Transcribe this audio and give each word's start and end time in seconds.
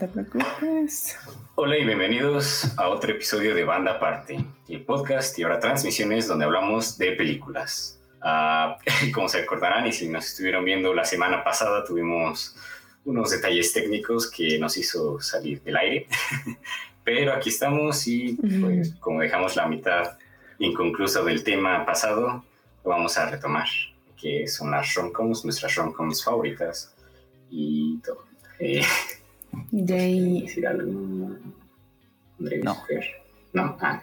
te 0.00 0.08
preocupes. 0.08 1.18
Hola 1.56 1.76
y 1.76 1.84
bienvenidos 1.84 2.72
a 2.78 2.88
otro 2.88 3.12
episodio 3.12 3.54
de 3.54 3.64
Banda 3.64 3.92
Aparte, 3.92 4.42
el 4.66 4.82
podcast 4.82 5.38
y 5.38 5.42
ahora 5.42 5.60
transmisiones 5.60 6.26
donde 6.26 6.46
hablamos 6.46 6.96
de 6.96 7.12
películas. 7.12 8.00
Ah, 8.22 8.78
como 9.14 9.28
se 9.28 9.42
acordarán 9.42 9.86
y 9.86 9.92
si 9.92 10.08
nos 10.08 10.24
estuvieron 10.24 10.64
viendo 10.64 10.94
la 10.94 11.04
semana 11.04 11.44
pasada, 11.44 11.84
tuvimos 11.84 12.56
unos 13.04 13.30
detalles 13.30 13.74
técnicos 13.74 14.30
que 14.30 14.58
nos 14.58 14.78
hizo 14.78 15.20
salir 15.20 15.60
del 15.64 15.76
aire. 15.76 16.06
Pero 17.04 17.34
aquí 17.34 17.50
estamos 17.50 18.06
y 18.06 18.38
pues, 18.62 18.94
como 19.00 19.20
dejamos 19.20 19.54
la 19.54 19.66
mitad 19.66 20.16
inconclusa 20.58 21.22
del 21.22 21.44
tema 21.44 21.84
pasado, 21.84 22.42
lo 22.82 22.90
vamos 22.90 23.18
a 23.18 23.28
retomar, 23.28 23.68
que 24.18 24.48
son 24.48 24.70
las 24.70 24.94
romcoms, 24.94 25.44
nuestras 25.44 25.74
romcoms 25.74 26.24
favoritas 26.24 26.94
y 27.50 27.98
todo. 27.98 28.24
Eh, 28.58 28.80
decir 29.70 30.66
algo? 30.66 30.90
no. 30.92 32.76
No, 33.52 33.76
ah, 33.80 34.00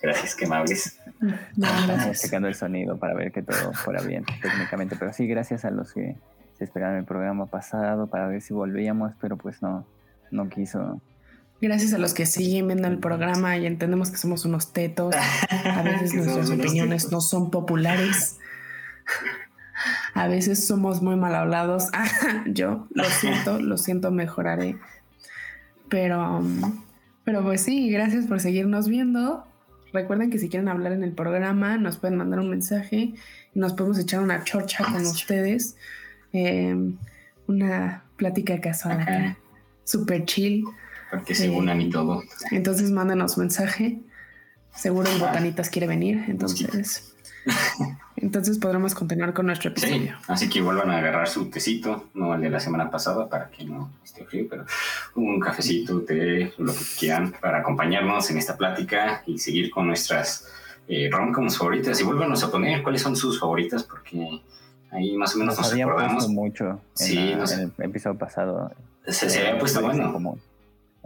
gracias, 0.00 0.34
que 0.34 0.46
amables. 0.46 0.98
Estamos 1.56 2.20
checando 2.20 2.48
el 2.48 2.54
sonido 2.54 2.98
para 2.98 3.14
ver 3.14 3.32
que 3.32 3.42
todo 3.42 3.72
fuera 3.72 4.02
bien 4.02 4.24
técnicamente, 4.40 4.96
pero 4.98 5.12
sí, 5.12 5.26
gracias 5.26 5.64
a 5.64 5.70
los 5.70 5.92
que 5.92 6.16
se 6.56 6.64
esperaron 6.64 6.96
el 6.96 7.04
programa 7.04 7.46
pasado 7.46 8.08
para 8.08 8.28
ver 8.28 8.40
si 8.40 8.54
volvíamos, 8.54 9.12
pero 9.20 9.36
pues 9.36 9.62
no, 9.62 9.86
no 10.30 10.48
quiso. 10.48 11.00
Gracias 11.60 11.92
a 11.92 11.98
los 11.98 12.14
que 12.14 12.24
siguen 12.24 12.68
viendo 12.68 12.88
el 12.88 12.98
programa 12.98 13.56
y 13.58 13.66
entendemos 13.66 14.10
que 14.10 14.16
somos 14.16 14.44
unos 14.44 14.72
tetos. 14.72 15.14
A 15.64 15.82
veces 15.82 16.14
nuestras 16.14 16.50
opiniones 16.50 17.10
no 17.10 17.20
son 17.20 17.50
populares. 17.50 18.38
A 20.14 20.28
veces 20.28 20.66
somos 20.66 21.02
muy 21.02 21.16
mal 21.16 21.34
hablados. 21.34 21.88
Yo 22.46 22.86
lo 22.90 23.04
siento, 23.04 23.60
lo 23.60 23.76
siento, 23.76 24.10
mejoraré. 24.10 24.76
Pero, 25.88 26.42
pero 27.24 27.42
pues 27.42 27.62
sí, 27.62 27.90
gracias 27.90 28.26
por 28.26 28.40
seguirnos 28.40 28.88
viendo. 28.88 29.46
Recuerden 29.92 30.30
que 30.30 30.38
si 30.38 30.48
quieren 30.48 30.68
hablar 30.68 30.92
en 30.92 31.02
el 31.02 31.12
programa, 31.12 31.78
nos 31.78 31.96
pueden 31.96 32.18
mandar 32.18 32.40
un 32.40 32.50
mensaje 32.50 33.14
y 33.54 33.58
nos 33.58 33.72
podemos 33.72 33.98
echar 33.98 34.20
una 34.20 34.44
chorcha 34.44 34.84
con 34.84 35.02
ustedes. 35.06 35.76
Em, 36.32 36.98
una 37.46 38.04
plática 38.16 38.60
casual 38.60 39.36
super 39.84 40.24
chill. 40.24 40.64
Para 41.10 41.24
que 41.24 41.34
se 41.34 41.48
unan 41.48 41.80
y 41.80 41.88
todo. 41.88 42.22
Entonces 42.50 42.90
mándanos 42.90 43.38
mensaje. 43.38 43.98
Seguro 44.76 45.10
el 45.10 45.18
Botanitas 45.18 45.70
quiere 45.70 45.86
venir, 45.86 46.24
entonces. 46.28 47.14
Entonces 48.20 48.58
podremos 48.58 48.94
continuar 48.94 49.32
con 49.32 49.46
nuestro 49.46 49.70
episodio. 49.70 50.16
así 50.26 50.48
que 50.48 50.60
vuelvan 50.60 50.90
a 50.90 50.98
agarrar 50.98 51.28
su 51.28 51.50
tecito, 51.50 52.08
no 52.14 52.34
el 52.34 52.40
de 52.40 52.50
la 52.50 52.60
semana 52.60 52.90
pasada 52.90 53.28
para 53.28 53.48
que 53.50 53.64
no 53.64 53.90
esté 54.04 54.24
frío, 54.24 54.46
pero 54.50 54.64
un 55.14 55.38
cafecito, 55.38 56.00
té, 56.02 56.52
lo 56.58 56.72
que 56.72 56.84
quieran 56.98 57.32
para 57.40 57.58
acompañarnos 57.58 58.30
en 58.30 58.38
esta 58.38 58.56
plática 58.56 59.22
y 59.26 59.38
seguir 59.38 59.70
con 59.70 59.86
nuestras 59.86 60.46
eh, 60.88 61.08
romcoms 61.12 61.58
favoritas. 61.58 62.00
Y 62.00 62.04
vuélvanos 62.04 62.42
a 62.42 62.50
poner 62.50 62.82
cuáles 62.82 63.02
son 63.02 63.14
sus 63.14 63.38
favoritas 63.38 63.84
porque 63.84 64.40
ahí 64.90 65.16
más 65.16 65.34
o 65.34 65.38
menos 65.38 65.56
nos, 65.56 65.72
nos 65.72 65.80
acordamos. 65.80 66.28
mucho 66.28 66.80
sí, 66.94 67.18
en, 67.18 67.40
el 67.40 67.72
episodio 67.78 68.18
pasado. 68.18 68.72
Se, 69.06 69.30
se 69.30 69.46
había 69.46 69.58
puesto 69.58 69.80
bueno. 69.80 70.12
Común. 70.12 70.40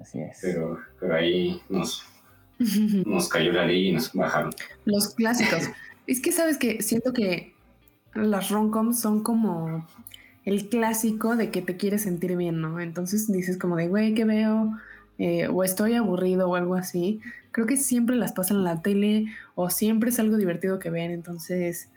Así 0.00 0.20
es. 0.20 0.38
Pero, 0.40 0.78
pero 0.98 1.14
ahí 1.14 1.60
nos, 1.68 2.05
nos 3.06 3.28
cayó 3.28 3.52
la 3.52 3.66
ley 3.66 3.88
y 3.88 3.92
nos 3.92 4.12
bajaron. 4.12 4.52
Los 4.84 5.14
clásicos. 5.14 5.68
Es 6.06 6.20
que 6.20 6.33
sabes 6.33 6.58
que 6.58 6.83
siento 6.83 7.12
que 7.12 7.55
las 8.14 8.50
romcoms 8.50 9.00
son 9.00 9.22
como 9.22 9.86
el 10.45 10.69
clásico 10.69 11.36
de 11.36 11.50
que 11.50 11.62
te 11.62 11.77
quieres 11.77 12.03
sentir 12.03 12.36
bien, 12.36 12.61
¿no? 12.61 12.81
Entonces 12.81 13.31
dices 13.31 13.56
como 13.56 13.77
de, 13.77 13.89
güey, 13.89 14.14
¿qué 14.14 14.25
veo? 14.25 14.79
Eh, 15.18 15.46
o 15.48 15.62
estoy 15.62 15.95
aburrido 15.95 16.51
o 16.51 16.57
algo 16.57 16.74
así. 16.74 17.20
Creo 17.52 17.67
que 17.67 17.77
siempre 17.77 18.17
las 18.17 18.33
pasan 18.33 18.58
en 18.58 18.64
la 18.64 18.83
tele 18.83 19.27
o 19.55 19.70
siempre 19.70 20.11
es 20.11 20.18
algo 20.18 20.36
divertido 20.36 20.79
que 20.79 20.91
ver. 20.91 21.11
Entonces, 21.11 21.91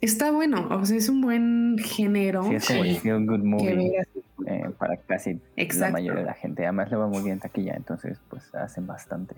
está 0.00 0.30
bueno. 0.30 0.68
O 0.70 0.86
sea, 0.86 0.96
es 0.96 1.08
un 1.08 1.20
buen 1.20 1.78
género. 1.78 2.44
Sí, 2.44 2.54
es 2.54 2.66
como 2.66 2.84
feel 3.00 3.26
good 3.26 3.42
movie 3.42 4.02
eh, 4.46 4.70
para 4.78 4.96
casi 4.98 5.40
la 5.56 5.90
mayoría 5.90 6.20
de 6.20 6.26
la 6.26 6.34
gente. 6.34 6.64
Además, 6.64 6.90
le 6.90 6.96
va 6.96 7.08
muy 7.08 7.22
bien 7.22 7.40
taquilla, 7.40 7.74
entonces, 7.74 8.18
pues 8.28 8.54
hacen 8.54 8.86
bastante. 8.86 9.34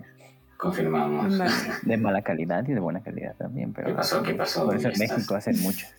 Confirmamos. 0.63 1.37
De 1.83 1.97
mala 1.97 2.21
calidad 2.21 2.65
y 2.65 2.71
de 2.71 2.79
buena 2.79 3.03
calidad 3.03 3.35
también. 3.35 3.73
Pero 3.73 3.89
¿Qué 3.89 3.93
pasó? 3.93 4.23
¿Qué 4.23 4.33
pasó? 4.33 4.65
Por 4.65 4.77
eso 4.77 4.87
en 4.87 4.97
México 4.97 5.35
hacen 5.35 5.61
muchas 5.61 5.93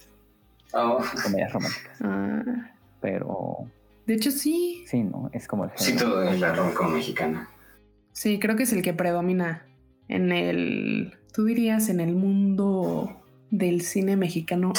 oh. 0.73 1.05
comedias 1.23 1.53
románticas. 1.53 1.99
Ah. 2.01 2.43
Pero. 3.03 3.59
De 4.07 4.15
hecho, 4.15 4.31
sí. 4.31 4.83
Sí, 4.87 5.03
¿no? 5.03 5.29
Es 5.35 5.47
como 5.47 5.65
el 5.65 5.71
Sí, 5.75 5.95
todo 5.95 6.23
es 6.23 6.41
la 6.41 6.55
romcom 6.55 6.95
mexicana. 6.95 7.51
Sí, 8.13 8.39
creo 8.39 8.57
que 8.57 8.63
es 8.63 8.73
el 8.73 8.81
que 8.81 8.95
predomina 8.95 9.67
en 10.09 10.33
el. 10.33 11.13
Tú 11.35 11.45
dirías 11.45 11.91
en 11.91 12.01
el 12.01 12.15
mundo 12.15 13.21
del 13.51 13.83
cine 13.83 14.17
mexicano 14.17 14.73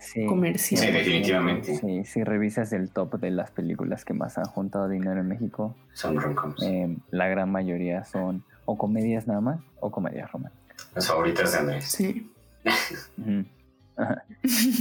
sí. 0.00 0.26
comercial. 0.26 0.80
Sí, 0.80 0.90
definitivamente. 0.90 1.76
Sí, 1.76 2.04
si 2.04 2.24
revisas 2.24 2.72
el 2.72 2.90
top 2.90 3.20
de 3.20 3.30
las 3.30 3.52
películas 3.52 4.04
que 4.04 4.14
más 4.14 4.36
han 4.36 4.46
juntado 4.46 4.88
dinero 4.88 5.20
en 5.20 5.28
México, 5.28 5.76
son 5.92 6.20
romcoms. 6.20 6.60
Eh, 6.64 6.96
la 7.12 7.28
gran 7.28 7.52
mayoría 7.52 8.04
son 8.04 8.42
o 8.64 8.76
comedias 8.76 9.26
nada 9.26 9.40
más 9.40 9.60
o 9.80 9.90
comedias 9.90 10.30
románticas. 10.32 10.88
Las 10.94 11.06
favoritas 11.06 11.52
de 11.52 11.58
Andrés. 11.58 11.84
Sí. 11.90 12.30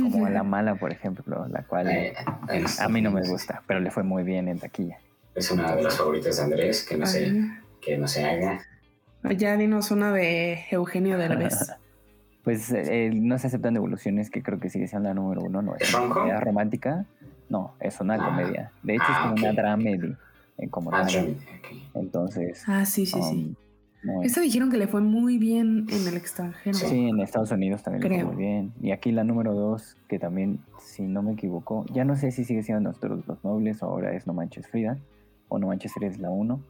Como 0.01 0.29
La 0.29 0.43
Mala, 0.43 0.75
por 0.75 0.91
ejemplo, 0.91 1.45
la 1.47 1.63
cual 1.63 1.87
Eh, 1.89 2.13
es- 2.49 2.79
a 2.79 2.87
mí 2.89 3.01
no 3.01 3.11
me 3.11 3.27
gusta, 3.27 3.61
pero 3.67 3.79
le 3.79 3.91
fue 3.91 4.03
muy 4.03 4.23
bien 4.23 4.47
en 4.47 4.59
taquilla. 4.59 4.97
Es 5.35 5.51
una 5.51 5.75
de 5.75 5.83
las 5.83 5.97
favoritas 5.97 6.37
de 6.37 6.43
Andrés, 6.43 6.83
que 6.87 6.97
no 6.97 7.05
se, 7.05 7.31
que 7.81 7.97
no 7.97 8.07
se 8.07 8.25
haga. 8.25 8.61
Ya 9.37 9.55
dinos 9.57 9.91
una 9.91 10.11
de 10.11 10.65
Eugenio 10.71 11.17
Derbez. 11.17 11.73
Pues 12.43 12.71
eh, 12.71 13.11
no 13.13 13.37
se 13.37 13.45
aceptan 13.45 13.75
devoluciones, 13.75 14.31
que 14.31 14.41
creo 14.41 14.59
que 14.59 14.71
sigue 14.71 14.87
siendo 14.87 15.09
la 15.09 15.13
número 15.13 15.41
uno, 15.43 15.61
¿no? 15.61 15.75
¿Es 15.79 15.93
una 15.93 16.11
comedia 16.11 16.39
romántica. 16.39 17.05
No, 17.49 17.75
es 17.79 17.99
una 18.01 18.15
Ah. 18.15 18.25
comedia. 18.25 18.71
De 18.81 18.95
hecho, 18.95 19.03
Ah, 19.07 19.11
es 19.13 19.19
como 19.19 19.33
ok. 19.33 19.39
una 19.41 19.53
dramedy. 19.53 20.15
eh, 20.57 20.67
como 20.67 20.91
Ah. 20.91 21.05
Entonces. 21.93 22.63
Ah, 22.67 22.83
sí, 22.83 23.05
sí, 23.05 23.21
sí. 23.21 23.55
No, 24.03 24.23
Esta 24.23 24.41
dijeron 24.41 24.71
que 24.71 24.77
le 24.77 24.87
fue 24.87 25.01
muy 25.01 25.37
bien 25.37 25.85
en 25.89 26.07
el 26.07 26.15
extranjero. 26.17 26.77
Sí, 26.77 27.07
en 27.07 27.19
Estados 27.19 27.51
Unidos 27.51 27.83
también 27.83 28.03
le 28.11 28.23
fue 28.23 28.33
muy 28.33 28.35
bien. 28.43 28.73
Y 28.81 28.91
aquí 28.91 29.11
la 29.11 29.23
número 29.23 29.53
dos, 29.53 29.97
que 30.07 30.17
también, 30.19 30.59
si 30.79 31.03
no 31.03 31.21
me 31.21 31.33
equivoco, 31.33 31.85
ya 31.93 32.03
no 32.05 32.15
sé 32.15 32.31
si 32.31 32.43
sigue 32.43 32.63
siendo 32.63 32.89
Nosotros 32.89 33.25
los 33.27 33.43
Nobles 33.43 33.83
o 33.83 33.87
ahora 33.87 34.13
es 34.13 34.25
No 34.27 34.33
Manches 34.33 34.67
Frida, 34.67 34.97
o 35.49 35.59
No 35.59 35.67
Manches 35.67 35.93
Frida 35.93 36.09
es 36.09 36.19
la 36.19 36.29
uno. 36.29 36.61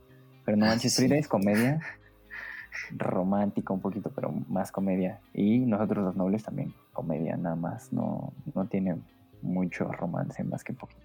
Pero 0.46 0.58
No 0.58 0.66
Ah, 0.66 0.70
Manches 0.70 0.94
sí. 0.94 1.04
Frida 1.04 1.18
es 1.18 1.28
comedia 1.28 1.80
romántica 2.98 3.74
un 3.74 3.80
poquito, 3.80 4.12
pero 4.14 4.32
más 4.50 4.72
comedia. 4.72 5.20
Y 5.34 5.60
Nosotros 5.60 6.04
los 6.04 6.16
Nobles 6.16 6.44
también 6.44 6.74
comedia, 6.94 7.38
nada 7.38 7.56
más. 7.56 7.92
No, 7.94 8.34
no 8.54 8.66
tiene 8.66 8.98
mucho 9.42 9.92
romance, 9.92 10.44
más 10.44 10.64
que 10.64 10.74
poquito. 10.74 11.02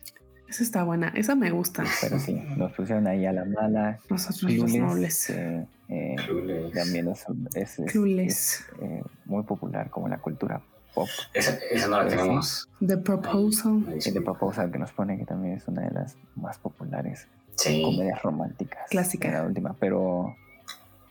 Esa 0.48 0.62
está 0.62 0.84
buena. 0.84 1.08
Esa 1.08 1.34
me 1.34 1.50
gusta. 1.50 1.84
Pero 2.00 2.18
sí, 2.18 2.34
nos 2.56 2.72
pusieron 2.72 3.06
ahí 3.06 3.26
a 3.26 3.32
la 3.32 3.44
mala. 3.44 3.98
Nosotros 4.08 4.52
los 4.52 4.72
nobles. 4.74 5.30
eh, 5.30 5.66
eh, 5.88 6.16
también 6.74 7.08
es, 7.08 7.24
es- 7.54 7.78
es- 7.78 7.92
Clueless. 7.92 8.30
es, 8.30 8.64
eh, 8.82 9.02
muy 9.24 9.42
popular 9.44 9.90
como 9.90 10.06
en 10.06 10.12
la 10.12 10.18
cultura 10.18 10.60
pop. 10.94 11.08
Esa, 11.34 11.58
esa 11.70 11.88
no 11.88 11.98
la 11.98 12.04
Pero 12.04 12.10
sí. 12.10 12.16
tenemos. 12.22 12.68
The 12.86 12.96
Proposal. 12.98 13.84
Sí. 14.00 14.10
de 14.12 14.20
Proposal 14.20 14.70
que 14.70 14.78
nos 14.78 14.92
pone 14.92 15.18
que 15.18 15.24
también 15.26 15.54
es 15.56 15.66
una 15.68 15.82
de 15.82 15.90
las 15.90 16.16
más 16.36 16.58
populares 16.58 17.26
Sí. 17.56 17.82
comedias 17.82 18.22
románticas. 18.22 18.88
Clásica. 18.90 19.30
La 19.30 19.42
última, 19.42 19.74
pero 19.80 20.34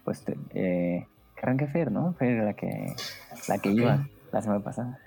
pues 0.04 0.22
te- 0.22 0.38
eh, 0.54 1.06
que 1.36 1.42
arranque 1.42 1.68
Fer, 1.68 1.92
¿no? 1.92 2.14
Fer 2.14 2.30
era 2.32 2.46
la 2.46 2.54
que 2.54 2.96
la 3.48 3.58
que 3.58 3.70
iba 3.72 4.08
la 4.32 4.42
semana 4.42 4.64
pasada. 4.64 5.00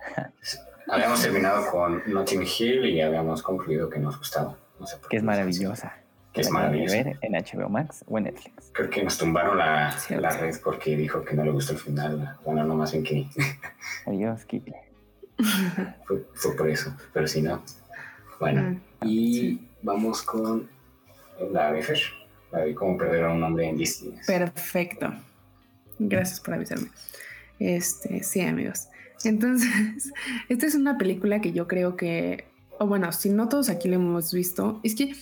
Habíamos 0.88 1.20
terminado 1.22 1.70
con 1.70 2.02
Notting 2.06 2.42
Hill 2.42 2.86
y 2.86 3.00
habíamos 3.00 3.42
concluido 3.42 3.90
que 3.90 3.98
nos 3.98 4.18
gustaba. 4.18 4.56
No 4.78 4.86
sé 4.86 4.96
por 4.96 5.08
que 5.08 5.16
es 5.18 5.22
maravillosa. 5.22 5.94
Que 6.32 6.42
es 6.42 6.50
maravillosa. 6.50 6.96
ver 6.96 7.18
en 7.22 7.32
HBO 7.32 7.68
Max 7.68 8.04
o 8.06 8.18
en 8.18 8.24
Netflix. 8.24 8.70
Creo 8.72 8.90
que 8.90 9.02
nos 9.02 9.18
tumbaron 9.18 9.58
la, 9.58 9.96
la 10.10 10.30
red 10.30 10.54
porque 10.62 10.96
dijo 10.96 11.24
que 11.24 11.34
no 11.34 11.44
le 11.44 11.50
gustó 11.50 11.72
el 11.72 11.78
final. 11.78 12.36
Bueno, 12.44 12.64
no 12.64 12.74
más 12.74 12.92
bien 12.92 13.04
que 13.04 13.26
Adiós, 14.06 14.44
Kiki. 14.44 14.72
fue, 16.06 16.24
fue 16.34 16.56
por 16.56 16.68
eso. 16.68 16.94
Pero 17.12 17.26
si 17.26 17.42
no. 17.42 17.62
Bueno, 18.40 18.80
y 19.02 19.60
vamos 19.82 20.22
con 20.22 20.68
la 21.52 21.72
de 21.72 21.82
Fer. 21.82 21.98
La 22.50 22.60
de 22.60 22.74
cómo 22.74 22.96
perder 22.96 23.24
a 23.24 23.32
un 23.32 23.42
hombre 23.42 23.68
en 23.68 23.76
10 23.76 24.02
días. 24.02 24.26
Perfecto. 24.26 25.12
Gracias 25.98 26.40
por 26.40 26.54
avisarme. 26.54 26.88
Este, 27.58 28.22
sí, 28.22 28.40
amigos. 28.40 28.88
Entonces, 29.24 30.12
esta 30.48 30.66
es 30.66 30.74
una 30.74 30.98
película 30.98 31.40
que 31.40 31.52
yo 31.52 31.66
creo 31.66 31.96
que, 31.96 32.44
o 32.78 32.86
bueno, 32.86 33.12
si 33.12 33.30
no 33.30 33.48
todos 33.48 33.68
aquí 33.68 33.88
la 33.88 33.96
hemos 33.96 34.32
visto, 34.32 34.80
es 34.82 34.94
que 34.94 35.14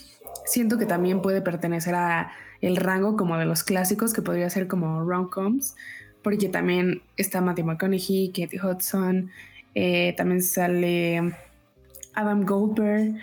siento 0.45 0.79
que 0.79 0.87
también 0.87 1.23
puede 1.23 1.41
pertenecer 1.41 1.95
a 1.95 2.33
el 2.61 2.77
rango 2.77 3.17
como 3.17 3.37
de 3.37 3.45
los 3.45 3.63
clásicos 3.63 4.13
que 4.13 4.23
podría 4.23 4.49
ser 4.51 4.67
como 4.67 5.05
rom-coms, 5.05 5.77
porque 6.23 6.49
también 6.49 7.03
está 7.17 7.41
Matthew 7.41 7.67
McConaughey, 7.67 8.29
Katie 8.29 8.61
Hudson, 8.61 9.31
eh, 9.75 10.15
también 10.17 10.43
sale 10.43 11.35
Adam 12.15 12.45
Goldberg, 12.45 13.17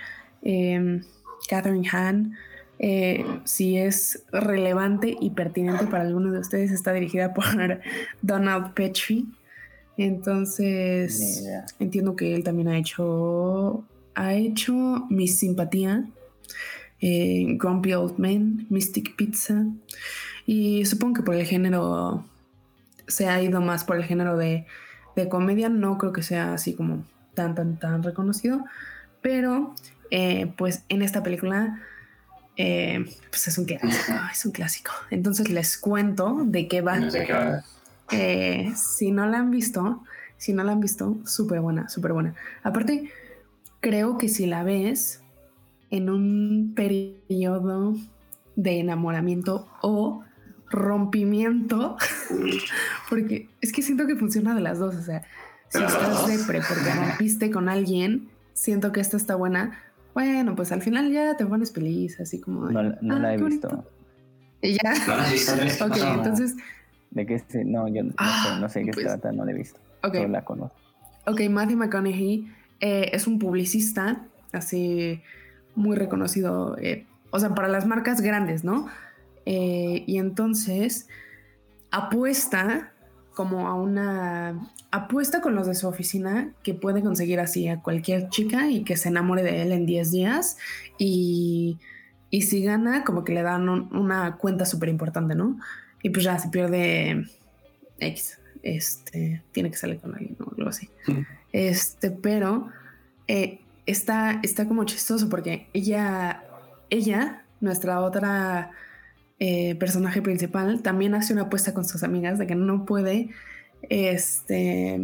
eh, 0.43 1.01
Catherine 1.49 1.87
Hahn, 1.89 2.37
eh, 2.79 3.25
si 3.43 3.77
es 3.77 4.23
relevante 4.31 5.15
y 5.19 5.31
pertinente 5.31 5.85
para 5.85 6.03
alguno 6.03 6.31
de 6.31 6.39
ustedes, 6.39 6.71
está 6.71 6.93
dirigida 6.93 7.33
por 7.33 7.45
Donald 8.21 8.73
Petrie. 8.73 9.25
Entonces, 9.97 11.45
entiendo 11.79 12.15
que 12.15 12.35
él 12.35 12.43
también 12.43 12.67
ha 12.67 12.77
hecho, 12.77 13.83
ha 14.15 14.33
hecho 14.33 15.05
Mi 15.09 15.27
Simpatía, 15.27 16.05
eh, 16.99 17.45
Grumpy 17.57 17.93
Old 17.93 18.17
Man, 18.17 18.65
Mystic 18.69 19.15
Pizza. 19.15 19.65
Y 20.45 20.85
supongo 20.85 21.15
que 21.15 21.23
por 21.23 21.35
el 21.35 21.45
género 21.45 22.25
se 23.07 23.27
ha 23.27 23.41
ido 23.41 23.61
más 23.61 23.83
por 23.83 23.97
el 23.97 24.03
género 24.03 24.37
de, 24.37 24.65
de 25.15 25.29
comedia. 25.29 25.69
No 25.69 25.97
creo 25.97 26.11
que 26.11 26.23
sea 26.23 26.53
así 26.53 26.73
como 26.73 27.05
tan, 27.33 27.55
tan, 27.55 27.77
tan 27.77 28.03
reconocido. 28.03 28.63
Pero, 29.21 29.75
eh, 30.11 30.51
pues 30.57 30.83
en 30.89 31.01
esta 31.01 31.23
película 31.23 31.79
eh, 32.55 33.05
pues 33.29 33.47
es 33.47 33.57
un 33.57 33.65
clásico, 33.65 34.13
es 34.31 34.45
un 34.45 34.51
clásico. 34.51 34.91
Entonces 35.09 35.49
les 35.49 35.77
cuento 35.77 36.43
de 36.45 36.67
qué 36.67 36.81
va. 36.81 36.99
Eh, 38.13 38.73
si 38.75 39.11
no 39.11 39.25
la 39.25 39.39
han 39.39 39.51
visto, 39.51 40.03
si 40.37 40.53
no 40.53 40.63
la 40.63 40.73
han 40.73 40.79
visto, 40.79 41.17
súper 41.25 41.61
buena, 41.61 41.89
súper 41.89 42.13
buena. 42.13 42.35
Aparte, 42.63 43.11
creo 43.79 44.17
que 44.17 44.29
si 44.29 44.45
la 44.45 44.63
ves 44.63 45.21
en 45.89 46.09
un 46.09 46.73
periodo 46.75 47.95
de 48.55 48.79
enamoramiento 48.79 49.67
o 49.81 50.23
rompimiento, 50.69 51.97
porque 53.09 53.49
es 53.61 53.71
que 53.71 53.81
siento 53.81 54.07
que 54.07 54.15
funciona 54.15 54.55
de 54.55 54.61
las 54.61 54.79
dos, 54.79 54.95
o 54.95 55.01
sea, 55.01 55.23
si 55.69 55.83
estás 55.83 56.27
depre 56.27 56.61
porque 56.67 56.93
rompiste 56.93 57.51
con 57.51 57.69
alguien, 57.69 58.29
siento 58.53 58.91
que 58.91 59.01
esta 59.01 59.17
está 59.17 59.35
buena, 59.35 59.79
bueno, 60.13 60.55
pues 60.55 60.71
al 60.71 60.81
final 60.81 61.11
ya 61.11 61.35
te 61.35 61.45
pones 61.45 61.71
feliz, 61.71 62.19
así 62.19 62.39
como. 62.39 62.69
no, 62.69 62.83
la 62.83 63.27
ah, 63.29 63.33
he 63.33 63.37
visto. 63.37 63.85
¿Y 64.61 64.73
ya? 64.73 64.93
¿No 65.07 65.17
la 65.17 65.85
ok, 65.85 65.97
entonces. 66.17 66.55
¿De 67.13 67.25
qué 67.25 67.39
se.? 67.39 67.63
No, 67.63 67.87
yo 67.87 68.03
no, 68.03 68.09
sé, 68.09 68.15
ah, 68.17 68.57
no 68.59 68.69
sé 68.69 68.81
qué 68.81 68.93
se 68.93 69.01
pues, 69.01 69.05
trata, 69.05 69.31
no 69.31 69.45
la 69.45 69.51
he 69.51 69.55
visto. 69.55 69.79
Ok. 70.03 70.15
Solo 70.15 70.27
la 70.29 70.43
conozco. 70.43 70.75
Ok, 71.25 71.41
Matthew 71.49 71.77
McConaughey 71.77 72.51
eh, 72.79 73.11
es 73.13 73.27
un 73.27 73.39
publicista, 73.39 74.25
así 74.51 75.21
muy 75.75 75.95
reconocido, 75.95 76.77
eh, 76.79 77.05
o 77.31 77.39
sea, 77.39 77.55
para 77.55 77.67
las 77.67 77.85
marcas 77.85 78.21
grandes, 78.21 78.63
¿no? 78.63 78.87
Eh, 79.45 80.03
y 80.05 80.17
entonces 80.17 81.07
apuesta 81.91 82.91
como 83.33 83.67
a 83.67 83.75
una 83.75 84.69
apuesta 84.91 85.41
con 85.41 85.55
los 85.55 85.65
de 85.65 85.75
su 85.75 85.87
oficina 85.87 86.53
que 86.61 86.73
puede 86.73 87.01
conseguir 87.01 87.39
así 87.39 87.67
a 87.67 87.81
cualquier 87.81 88.29
chica 88.29 88.69
y 88.69 88.83
que 88.83 88.95
se 88.95 89.09
enamore 89.09 89.43
de 89.43 89.63
él 89.63 89.71
en 89.71 89.85
10 89.85 90.11
días 90.11 90.57
y, 90.97 91.79
y 92.29 92.43
si 92.43 92.63
gana 92.63 93.03
como 93.03 93.23
que 93.23 93.33
le 93.33 93.41
dan 93.41 93.67
una 93.69 94.37
cuenta 94.37 94.65
súper 94.65 94.89
importante, 94.89 95.35
¿no? 95.35 95.57
Y 96.03 96.11
pues 96.11 96.25
ya 96.25 96.37
se 96.37 96.49
pierde 96.49 97.25
X, 97.97 98.37
este, 98.61 99.41
tiene 99.51 99.71
que 99.71 99.77
salir 99.77 99.99
con 99.99 100.13
alguien 100.13 100.35
o 100.39 100.51
algo 100.55 100.69
así. 100.69 100.89
Este, 101.51 102.11
pero 102.11 102.67
eh, 103.27 103.61
está, 103.85 104.39
está 104.43 104.67
como 104.67 104.83
chistoso 104.83 105.29
porque 105.29 105.67
ella, 105.73 106.43
ella, 106.89 107.43
nuestra 107.61 108.01
otra 108.01 108.71
eh, 109.39 109.75
personaje 109.75 110.21
principal, 110.21 110.81
también 110.81 111.15
hace 111.15 111.33
una 111.33 111.43
apuesta 111.43 111.73
con 111.73 111.85
sus 111.85 112.03
amigas 112.03 112.37
de 112.37 112.47
que 112.47 112.55
no 112.55 112.85
puede 112.85 113.29
este, 113.89 114.99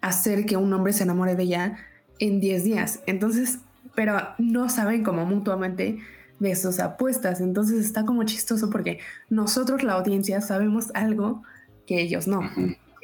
hacer 0.00 0.46
que 0.46 0.56
un 0.56 0.72
hombre 0.72 0.92
se 0.92 1.02
enamore 1.02 1.34
de 1.34 1.42
ella 1.42 1.76
en 2.18 2.40
10 2.40 2.64
días. 2.64 3.02
Entonces, 3.06 3.58
pero 3.94 4.20
no 4.38 4.68
saben 4.68 5.04
como 5.04 5.24
mutuamente 5.26 5.98
de 6.38 6.54
sus 6.56 6.80
apuestas. 6.80 7.40
Entonces 7.40 7.84
está 7.84 8.04
como 8.04 8.24
chistoso 8.24 8.70
porque 8.70 8.98
nosotros, 9.30 9.82
la 9.82 9.94
audiencia, 9.94 10.40
sabemos 10.40 10.90
algo 10.94 11.42
que 11.86 12.00
ellos 12.00 12.26
no. 12.26 12.40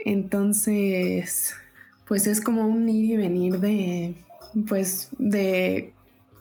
Entonces, 0.04 1.54
pues 2.06 2.26
es 2.26 2.40
como 2.40 2.66
un 2.66 2.88
ir 2.88 3.12
y 3.12 3.16
venir 3.16 3.60
de, 3.60 4.14
pues, 4.68 5.10
de... 5.18 5.92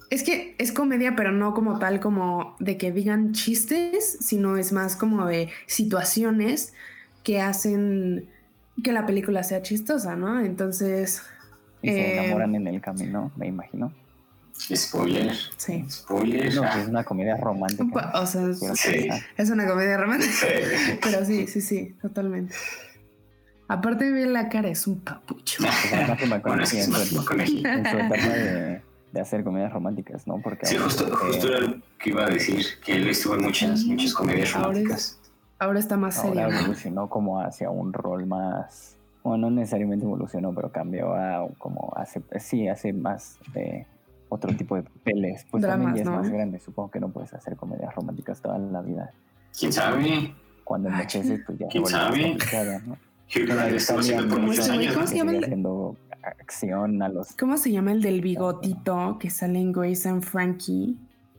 Es 0.09 0.23
que 0.23 0.55
es 0.57 0.71
comedia, 0.71 1.15
pero 1.15 1.31
no 1.31 1.53
como 1.53 1.77
tal 1.77 1.99
como 1.99 2.55
de 2.59 2.77
que 2.77 2.91
digan 2.91 3.33
chistes, 3.33 4.17
sino 4.21 4.57
es 4.57 4.71
más 4.71 4.95
como 4.95 5.27
de 5.27 5.49
situaciones 5.67 6.73
que 7.23 7.41
hacen 7.41 8.27
que 8.83 8.91
la 8.91 9.05
película 9.05 9.43
sea 9.43 9.61
chistosa, 9.61 10.15
¿no? 10.15 10.39
Entonces... 10.39 11.21
Y 11.81 11.89
se 11.89 12.01
eh, 12.01 12.19
enamoran 12.19 12.55
en 12.55 12.67
el 12.67 12.81
camino, 12.81 13.31
me 13.35 13.47
imagino. 13.47 13.93
Spoiler. 14.59 15.35
Sí. 15.57 15.85
Spoiler. 15.89 16.53
No, 16.53 16.63
es 16.65 16.87
una 16.87 17.03
comedia 17.03 17.37
romántica. 17.37 18.11
O 18.15 18.25
sea, 18.25 18.49
es 19.37 19.49
una 19.49 19.67
comedia 19.67 19.97
romántica. 19.97 20.33
Sí. 20.33 20.99
Pero 21.01 21.25
sí, 21.25 21.47
sí, 21.47 21.61
sí, 21.61 21.95
totalmente. 22.01 22.53
Aparte 23.67 24.05
de 24.05 24.11
ver 24.11 24.27
la 24.27 24.49
cara, 24.49 24.67
es 24.69 24.87
un 24.87 24.99
papucho. 24.99 25.63
en, 25.63 26.65
su, 26.65 26.75
en 26.75 27.47
su 27.47 27.59
etapa 27.59 28.15
de, 28.15 28.81
de, 29.11 29.21
hacer 29.21 29.43
comedias 29.43 29.71
románticas, 29.71 30.25
¿no? 30.25 30.41
Porque 30.41 30.65
sí, 30.65 30.75
justo, 30.75 31.15
justo 31.15 31.47
era 31.47 31.59
lo 31.59 31.77
que 31.99 32.09
iba 32.09 32.25
a 32.25 32.29
decir, 32.29 32.65
que 32.83 32.93
él 32.95 33.07
estuvo 33.07 33.35
en 33.35 33.43
muchas, 33.43 33.83
muchas 33.83 34.13
comedias 34.13 34.53
románticas. 34.53 35.19
Ahora 35.59 35.79
está 35.79 35.97
más 35.97 36.15
serio. 36.15 36.45
Ahora 36.45 36.59
evolucionó 36.59 37.09
como 37.09 37.41
hacia 37.41 37.69
un 37.69 37.93
rol 37.93 38.25
más. 38.25 38.97
Bueno, 39.23 39.49
no 39.49 39.57
necesariamente 39.57 40.05
evolucionó, 40.05 40.51
pero 40.53 40.71
cambió 40.71 41.13
a 41.13 41.47
como 41.59 41.93
hace. 41.95 42.23
Sí, 42.39 42.67
hace 42.67 42.91
más 42.91 43.37
de 43.53 43.85
otro 44.29 44.55
tipo 44.55 44.75
de 44.75 44.83
papeles. 44.83 45.45
Pues 45.49 45.63
también 45.63 45.95
ya 45.95 46.01
es 46.03 46.09
más 46.09 46.29
grande. 46.29 46.59
Supongo 46.59 46.91
que 46.91 46.99
no 46.99 47.09
puedes 47.09 47.33
hacer 47.33 47.55
comedias 47.55 47.93
románticas 47.93 48.41
toda 48.41 48.57
la 48.57 48.81
vida. 48.81 49.11
¿Quién 49.57 49.73
sabe? 49.73 50.33
Cuando 50.63 50.89
envejeces, 50.89 51.41
pues 51.45 51.59
ya. 51.59 51.67
¿Quién 51.67 51.85
sabe? 51.85 52.37
¿no? 52.87 52.97
¿Cómo 53.87 54.53
se 54.53 55.15
llama 55.15 55.31
el 55.31 55.43
haciendo 55.43 55.97
acción 56.21 57.01
a 57.01 57.09
los. 57.09 57.35
¿Cómo 57.35 57.57
se 57.57 57.71
llama 57.71 57.91
el 57.91 58.01
del 58.01 58.21
bigotito 58.21 59.17
que 59.19 59.29
sale 59.29 59.59
en 59.59 59.71
Grace 59.71 60.07
and 60.07 60.23
Frankie? 60.23 60.97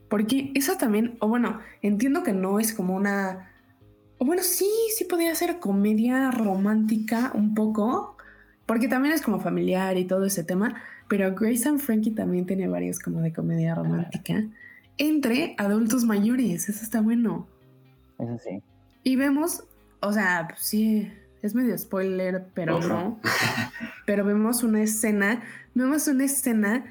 Porque 0.09 0.51
eso 0.55 0.77
también, 0.77 1.17
o 1.19 1.27
bueno, 1.27 1.59
entiendo 1.81 2.23
que 2.23 2.33
no 2.33 2.59
es 2.59 2.73
como 2.73 2.95
una 2.95 3.51
o 4.21 4.25
bueno, 4.25 4.43
sí, 4.43 4.69
sí 4.95 5.05
podría 5.05 5.33
ser 5.33 5.57
comedia 5.57 6.29
romántica 6.29 7.31
un 7.33 7.55
poco, 7.55 8.17
porque 8.67 8.87
también 8.87 9.15
es 9.15 9.23
como 9.23 9.39
familiar 9.39 9.97
y 9.97 10.05
todo 10.05 10.25
ese 10.25 10.43
tema, 10.43 10.75
pero 11.11 11.35
Grace 11.35 11.67
and 11.67 11.77
Frankie 11.77 12.11
también 12.11 12.45
tiene 12.45 12.69
varios 12.69 12.97
como 12.97 13.19
de 13.19 13.33
comedia 13.33 13.75
romántica 13.75 14.45
entre 14.97 15.55
adultos 15.57 16.05
mayores, 16.05 16.69
eso 16.69 16.81
está 16.81 17.01
bueno. 17.01 17.49
Eso 18.17 18.39
sí. 18.41 18.63
Y 19.03 19.17
vemos, 19.17 19.65
o 19.99 20.13
sea, 20.13 20.47
sí, 20.57 21.11
es 21.41 21.53
medio 21.53 21.77
spoiler, 21.77 22.47
pero 22.53 22.79
no. 22.79 23.19
pero 24.05 24.23
vemos 24.23 24.63
una 24.63 24.83
escena, 24.83 25.43
vemos 25.73 26.07
una 26.07 26.23
escena 26.23 26.85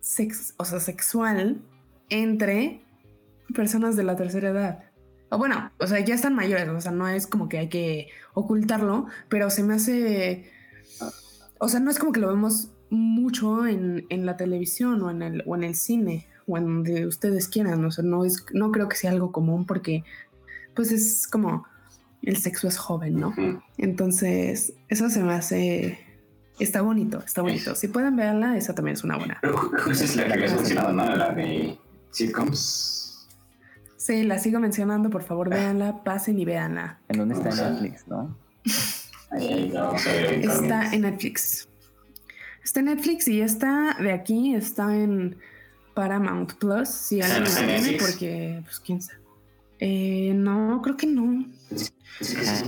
sex, 0.00 0.54
o 0.56 0.64
sea, 0.64 0.80
sexual 0.80 1.62
entre 2.08 2.80
personas 3.54 3.94
de 3.94 4.02
la 4.02 4.16
tercera 4.16 4.48
edad. 4.48 4.84
O 5.28 5.38
bueno, 5.38 5.70
o 5.78 5.86
sea, 5.86 6.00
ya 6.00 6.16
están 6.16 6.34
mayores, 6.34 6.68
o 6.68 6.80
sea, 6.80 6.90
no 6.90 7.06
es 7.06 7.28
como 7.28 7.48
que 7.48 7.58
hay 7.58 7.68
que 7.68 8.08
ocultarlo, 8.34 9.06
pero 9.28 9.50
se 9.50 9.62
me 9.62 9.74
hace. 9.74 10.50
O 11.60 11.68
sea, 11.68 11.78
no 11.78 11.92
es 11.92 12.00
como 12.00 12.10
que 12.10 12.18
lo 12.18 12.26
vemos 12.26 12.72
mucho 12.90 13.66
en, 13.66 14.06
la 14.08 14.36
televisión 14.36 15.02
o 15.02 15.10
en, 15.10 15.22
el, 15.22 15.42
o 15.46 15.56
en 15.56 15.64
el 15.64 15.74
cine 15.74 16.26
o 16.46 16.56
en 16.56 16.64
donde 16.64 17.06
ustedes 17.06 17.48
quieran. 17.48 17.84
O 17.84 17.90
sea, 17.90 18.04
no, 18.04 18.24
es, 18.24 18.44
no 18.52 18.70
creo 18.72 18.88
que 18.88 18.96
sea 18.96 19.10
algo 19.10 19.32
común 19.32 19.66
porque, 19.66 20.04
pues 20.74 20.92
es 20.92 21.26
como 21.26 21.66
el 22.22 22.36
sexo 22.36 22.68
es 22.68 22.76
joven, 22.76 23.18
¿no? 23.20 23.34
Entonces, 23.78 24.74
eso 24.88 25.08
se 25.10 25.22
me 25.22 25.32
hace. 25.34 25.98
Está 26.58 26.80
bonito, 26.80 27.22
está 27.24 27.42
bonito. 27.42 27.74
Si 27.74 27.88
pueden 27.88 28.16
verla, 28.16 28.56
esa 28.56 28.74
también 28.74 28.96
es 28.96 29.04
una 29.04 29.16
buena. 29.16 29.38
Pero 29.42 29.72
es 29.90 30.16
la 30.16 30.26
que 30.26 30.32
habías 30.32 30.54
mencionado, 30.54 30.92
¿no? 30.92 31.16
La 31.16 31.30
de 31.30 31.78
sitcoms. 32.10 33.28
Sí, 33.96 34.22
la 34.22 34.38
sigo 34.38 34.60
mencionando, 34.60 35.10
por 35.10 35.22
favor, 35.22 35.50
véanla, 35.50 36.02
pasen 36.04 36.38
y 36.38 36.44
véanla. 36.44 36.98
¿En 37.08 37.18
dónde 37.18 37.34
está 37.34 37.50
en 37.50 37.72
Netflix, 37.72 38.08
no? 38.08 38.36
está 39.32 40.92
en 40.92 41.00
Netflix. 41.02 41.68
Está 42.66 42.80
en 42.80 42.86
Netflix 42.86 43.28
y 43.28 43.42
está 43.42 43.96
de 44.00 44.10
aquí, 44.10 44.52
está 44.52 44.92
en 44.92 45.36
Paramount 45.94 46.54
Plus, 46.54 46.88
si 46.88 47.22
alguien 47.22 47.44
la 47.44 47.80
tiene, 47.80 47.96
porque, 47.96 48.60
pues 48.64 48.80
quién 48.80 49.00
sabe. 49.00 49.20
Eh, 49.78 50.32
no, 50.34 50.82
creo 50.82 50.96
que 50.96 51.06
no. 51.06 51.46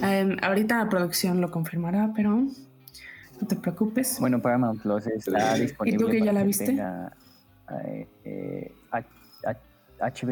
Em, 0.04 0.36
ahorita 0.40 0.78
la 0.78 0.88
producción 0.88 1.40
lo 1.40 1.50
confirmará, 1.50 2.12
pero 2.14 2.30
no 2.30 3.46
te 3.48 3.56
preocupes. 3.56 4.20
Bueno, 4.20 4.40
Paramount 4.40 4.80
Plus 4.82 5.08
está 5.08 5.54
disponible. 5.54 5.96
¿Y 5.96 5.98
tú 5.98 6.08
que 6.08 6.24
ya 6.24 6.32
la 6.32 6.44
viste? 6.44 6.74
HBO 6.76 8.18
eh, 8.24 8.70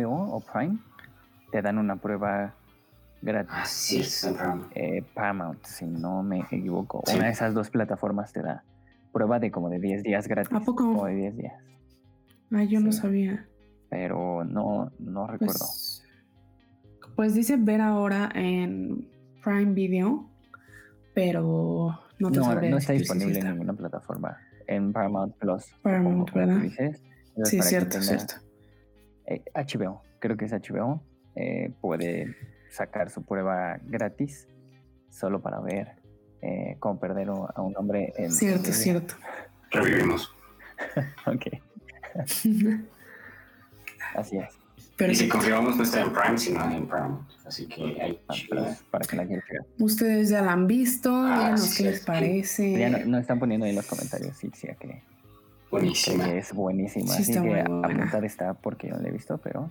o 0.06 0.40
Prime 0.52 0.78
te 1.50 1.61
dan 1.61 1.78
una 1.78 1.96
prueba 1.96 2.54
gratis. 3.20 3.50
Ah, 3.50 3.64
sí, 3.66 4.04
eh, 4.76 5.02
Paramount, 5.12 5.64
si 5.64 5.87
no 5.87 6.23
me 6.23 6.38
equivoco. 6.38 7.02
Una 7.12 7.25
de 7.25 7.32
esas 7.32 7.52
dos 7.52 7.68
plataformas 7.68 8.32
te 8.32 8.42
da 8.42 8.62
prueba 9.16 9.38
de 9.38 9.50
como 9.50 9.70
de 9.70 9.78
10 9.78 10.02
días 10.02 10.28
gratis. 10.28 10.52
¿A 10.52 10.61
poco? 10.61 10.85
Como 10.85 11.06
de 11.06 11.14
10 11.14 11.37
días. 11.38 11.54
Ah, 12.52 12.64
yo 12.64 12.80
no 12.80 12.92
sabía. 12.92 13.49
pero 13.88 14.44
no, 14.44 14.92
no 14.99 15.26
recuerdo. 15.26 15.64
Pues, 15.64 16.04
pues 17.16 17.35
dice 17.35 17.56
ver 17.56 17.80
ahora 17.80 18.30
en 18.35 19.08
Prime 19.42 19.73
Video, 19.73 20.28
pero 21.14 21.99
no 22.18 22.30
te 22.30 22.38
No, 22.38 22.54
no 22.54 22.76
está 22.76 22.92
si 22.92 22.99
disponible 22.99 23.38
está. 23.38 23.46
en 23.49 23.54
ninguna 23.54 23.73
plataforma. 23.73 24.37
En 24.66 24.92
Paramount 24.92 25.35
Plus. 25.38 25.64
Paramount, 25.80 26.30
como 26.30 26.46
¿verdad? 26.46 26.61
dices. 26.62 27.02
Sí, 27.44 27.62
cierto, 27.62 28.00
cierto. 28.02 28.35
eh, 29.26 29.42
HBO, 29.54 30.02
creo 30.18 30.37
que 30.37 30.44
es 30.44 30.52
HBO, 30.52 31.00
eh, 31.37 31.73
puede 31.80 32.37
sacar 32.68 33.08
su 33.08 33.23
prueba 33.25 33.78
gratis 33.85 34.46
solo 35.08 35.40
para 35.40 35.61
ver 35.61 35.95
eh, 36.43 36.76
cómo 36.78 36.99
perder 37.00 37.28
a 37.28 37.61
un 37.62 37.76
hombre 37.76 38.12
en. 38.16 38.31
Cierto, 38.33 38.69
en- 38.69 38.75
cierto. 38.75 39.14
Revivimos. 39.71 40.33
Ok, 41.26 41.47
así 44.14 44.38
es. 44.38 44.49
Pero 44.97 45.12
y 45.12 45.14
si 45.16 45.28
confirmamos 45.28 45.76
no 45.76 45.83
está 45.83 46.00
en 46.00 46.12
Prime, 46.12 46.38
sino 46.38 46.64
en 46.71 46.87
Paramount. 46.87 47.28
Así 47.47 47.66
que 47.66 47.83
hay 48.00 48.19
Ah, 48.28 48.35
Para, 48.49 48.76
para 48.90 49.05
que 49.07 49.16
la 49.16 49.28
checar. 49.28 49.66
ustedes 49.78 50.31
ya 50.31 50.40
la 50.43 50.52
han 50.52 50.66
visto, 50.66 51.11
Ah, 51.14 51.37
díganos 51.38 51.61
sí, 51.61 51.83
qué 51.83 51.88
es 51.90 51.95
les 51.97 52.00
que- 52.00 52.07
parece. 52.07 52.78
Ya 52.78 52.88
no, 52.90 52.99
no 53.05 53.19
están 53.19 53.38
poniendo 53.38 53.64
ahí 53.66 53.71
en 53.71 53.76
los 53.76 53.87
comentarios, 53.87 54.37
sí, 54.38 54.50
sí, 54.55 54.69
que, 54.81 55.02
buenísima. 55.71 56.25
que 56.25 56.38
es 56.38 56.52
buenísima. 56.55 57.12
Sí, 57.12 57.23
así 57.23 57.43
que 57.43 57.61
apuntar 57.61 58.25
está 58.25 58.55
porque 58.55 58.88
no 58.88 58.99
la 58.99 59.09
he 59.09 59.12
visto, 59.12 59.37
pero 59.38 59.71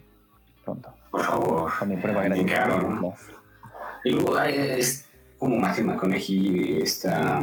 pronto. 0.64 0.94
Por 1.10 1.24
favor. 1.24 1.72
Con 1.80 1.90
mi 1.90 1.98
prueba 1.98 2.24
gratis. 2.24 2.46
Y 4.04 4.12
luego 4.12 4.38
hay, 4.38 4.54
es 4.80 5.05
como 5.38 5.58
Matthew 5.58 5.86
McConaughey, 5.86 6.82
esta 6.82 7.42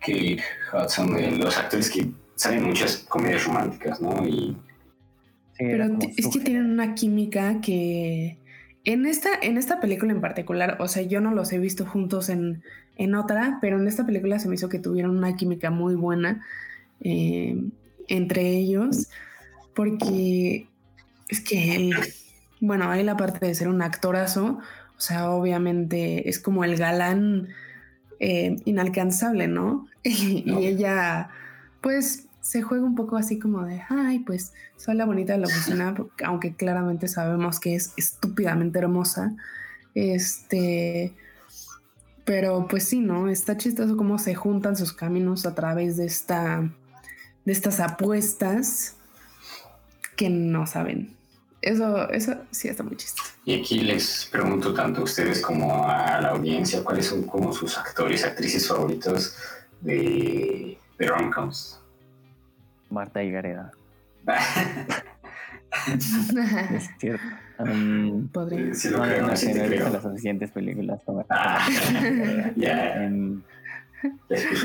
Kate 0.00 0.42
Hudson, 0.72 1.14
de 1.14 1.32
los 1.32 1.56
actores 1.56 1.90
que 1.90 2.10
salen 2.34 2.60
en 2.60 2.66
muchas 2.66 2.98
comedias 3.08 3.44
románticas, 3.44 4.00
¿no? 4.00 4.26
Y 4.26 4.56
Sí, 5.58 5.64
Pero 5.66 5.98
es 6.16 6.28
que 6.28 6.38
tienen 6.38 6.70
una 6.70 6.94
química 6.94 7.60
que 7.60 8.38
en 8.84 9.06
esta, 9.06 9.30
en 9.42 9.58
esta 9.58 9.80
película 9.80 10.12
en 10.12 10.20
particular, 10.20 10.76
o 10.78 10.86
sea, 10.86 11.02
yo 11.02 11.20
no 11.20 11.32
los 11.34 11.52
he 11.52 11.58
visto 11.58 11.84
juntos 11.84 12.28
en, 12.28 12.62
en 12.94 13.16
otra, 13.16 13.58
pero 13.60 13.76
en 13.76 13.88
esta 13.88 14.06
película 14.06 14.38
se 14.38 14.48
me 14.48 14.54
hizo 14.54 14.68
que 14.68 14.78
tuvieron 14.78 15.16
una 15.16 15.34
química 15.34 15.70
muy 15.70 15.96
buena 15.96 16.46
eh, 17.00 17.60
entre 18.06 18.50
ellos, 18.50 19.08
porque 19.74 20.68
es 21.28 21.40
que 21.40 21.74
él, 21.74 21.94
bueno, 22.60 22.94
él 22.94 23.08
aparte 23.08 23.44
de 23.44 23.54
ser 23.56 23.66
un 23.66 23.82
actorazo, 23.82 24.60
o 24.98 25.00
sea, 25.00 25.30
obviamente 25.30 26.28
es 26.28 26.40
como 26.40 26.64
el 26.64 26.76
galán 26.76 27.48
eh, 28.18 28.56
inalcanzable, 28.64 29.46
¿no? 29.46 29.86
Y, 30.02 30.42
No. 30.46 30.60
y 30.60 30.66
ella, 30.66 31.28
pues, 31.80 32.26
se 32.40 32.62
juega 32.62 32.84
un 32.84 32.96
poco 32.96 33.16
así 33.16 33.38
como 33.38 33.64
de, 33.64 33.82
ay, 33.88 34.20
pues, 34.20 34.52
soy 34.76 34.96
la 34.96 35.04
bonita 35.06 35.34
de 35.34 35.40
la 35.40 35.46
oficina, 35.46 35.94
aunque 36.24 36.54
claramente 36.54 37.06
sabemos 37.06 37.60
que 37.60 37.76
es 37.76 37.92
estúpidamente 37.96 38.80
hermosa. 38.80 39.36
Este, 39.94 41.14
pero 42.24 42.66
pues 42.68 42.84
sí, 42.84 43.00
¿no? 43.00 43.28
Está 43.28 43.56
chistoso 43.56 43.96
cómo 43.96 44.18
se 44.18 44.34
juntan 44.34 44.76
sus 44.76 44.92
caminos 44.92 45.46
a 45.46 45.54
través 45.54 45.96
de 45.96 46.06
esta, 46.06 46.68
de 47.44 47.52
estas 47.52 47.80
apuestas 47.80 48.96
que 50.16 50.28
no 50.28 50.66
saben. 50.66 51.17
Eso, 51.60 52.08
eso 52.10 52.34
sí 52.50 52.68
está 52.68 52.82
muy 52.84 52.96
chistoso. 52.96 53.32
Y 53.44 53.60
aquí 53.60 53.80
les 53.80 54.26
pregunto 54.30 54.72
tanto 54.74 55.00
a 55.00 55.04
ustedes 55.04 55.40
como 55.42 55.84
a 55.88 56.20
la 56.20 56.28
audiencia 56.30 56.84
cuáles 56.84 57.06
son 57.06 57.22
como 57.24 57.52
sus 57.52 57.76
actores, 57.76 58.24
actrices 58.24 58.66
favoritos 58.68 59.36
de, 59.80 60.78
de 60.98 61.06
rom-coms. 61.06 61.80
Marta 62.90 63.22
y 63.22 63.30
Gareda. 63.32 63.72
Es 66.74 66.88
cierto. 66.98 67.22
Um, 67.58 68.28
Podría. 68.28 68.74
Sí 68.74 68.88
lo 68.88 68.98
no, 68.98 69.04
creo, 69.04 69.26
no, 69.26 69.36
sí 69.36 69.46
no 69.52 69.64
he 69.64 69.68
visto 69.68 69.76
creo. 69.84 69.90
las 69.92 70.02
suficientes 70.02 70.50
películas. 70.50 71.00
Ah, 71.28 71.66
ya, 72.56 73.04
Em, 73.04 73.42
aquí. 74.02 74.56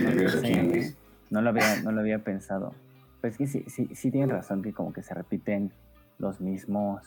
Sí. 0.41 0.95
no, 1.29 1.41
lo 1.41 1.50
había, 1.50 1.81
no 1.81 1.91
lo 1.91 2.01
había 2.01 2.19
pensado. 2.19 2.73
Pues 3.21 3.38
que 3.38 3.47
sí, 3.47 3.65
sí, 3.67 3.89
sí 3.93 4.12
tienen 4.12 4.29
razón 4.29 4.62
que 4.62 4.73
como 4.73 4.93
que 4.93 5.01
se 5.03 5.13
repiten 5.13 5.71
los 6.20 6.39
mismos 6.41 7.01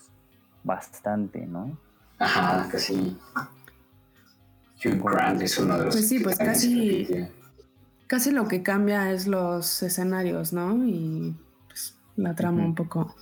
bastante, 0.65 1.47
¿no? 1.47 1.79
Ajá, 2.19 2.69
casi. 2.71 3.17
Hugh 4.85 5.03
Grant 5.03 5.41
es 5.43 5.59
uno 5.59 5.79
de 5.79 5.87
los 5.87 5.95
Pues 5.95 6.09
sí, 6.09 6.19
pues 6.21 6.39
casi-. 6.39 7.29
Casi 8.07 8.31
lo 8.31 8.47
que 8.47 8.63
cambia 8.63 9.11
es 9.11 9.27
los 9.27 9.83
escenarios, 9.83 10.53
¿no? 10.53 10.77
Y 10.87 11.35
pues, 11.67 11.97
la 12.17 12.35
trama 12.35 12.65
un 12.65 12.75
poco. 12.75 13.15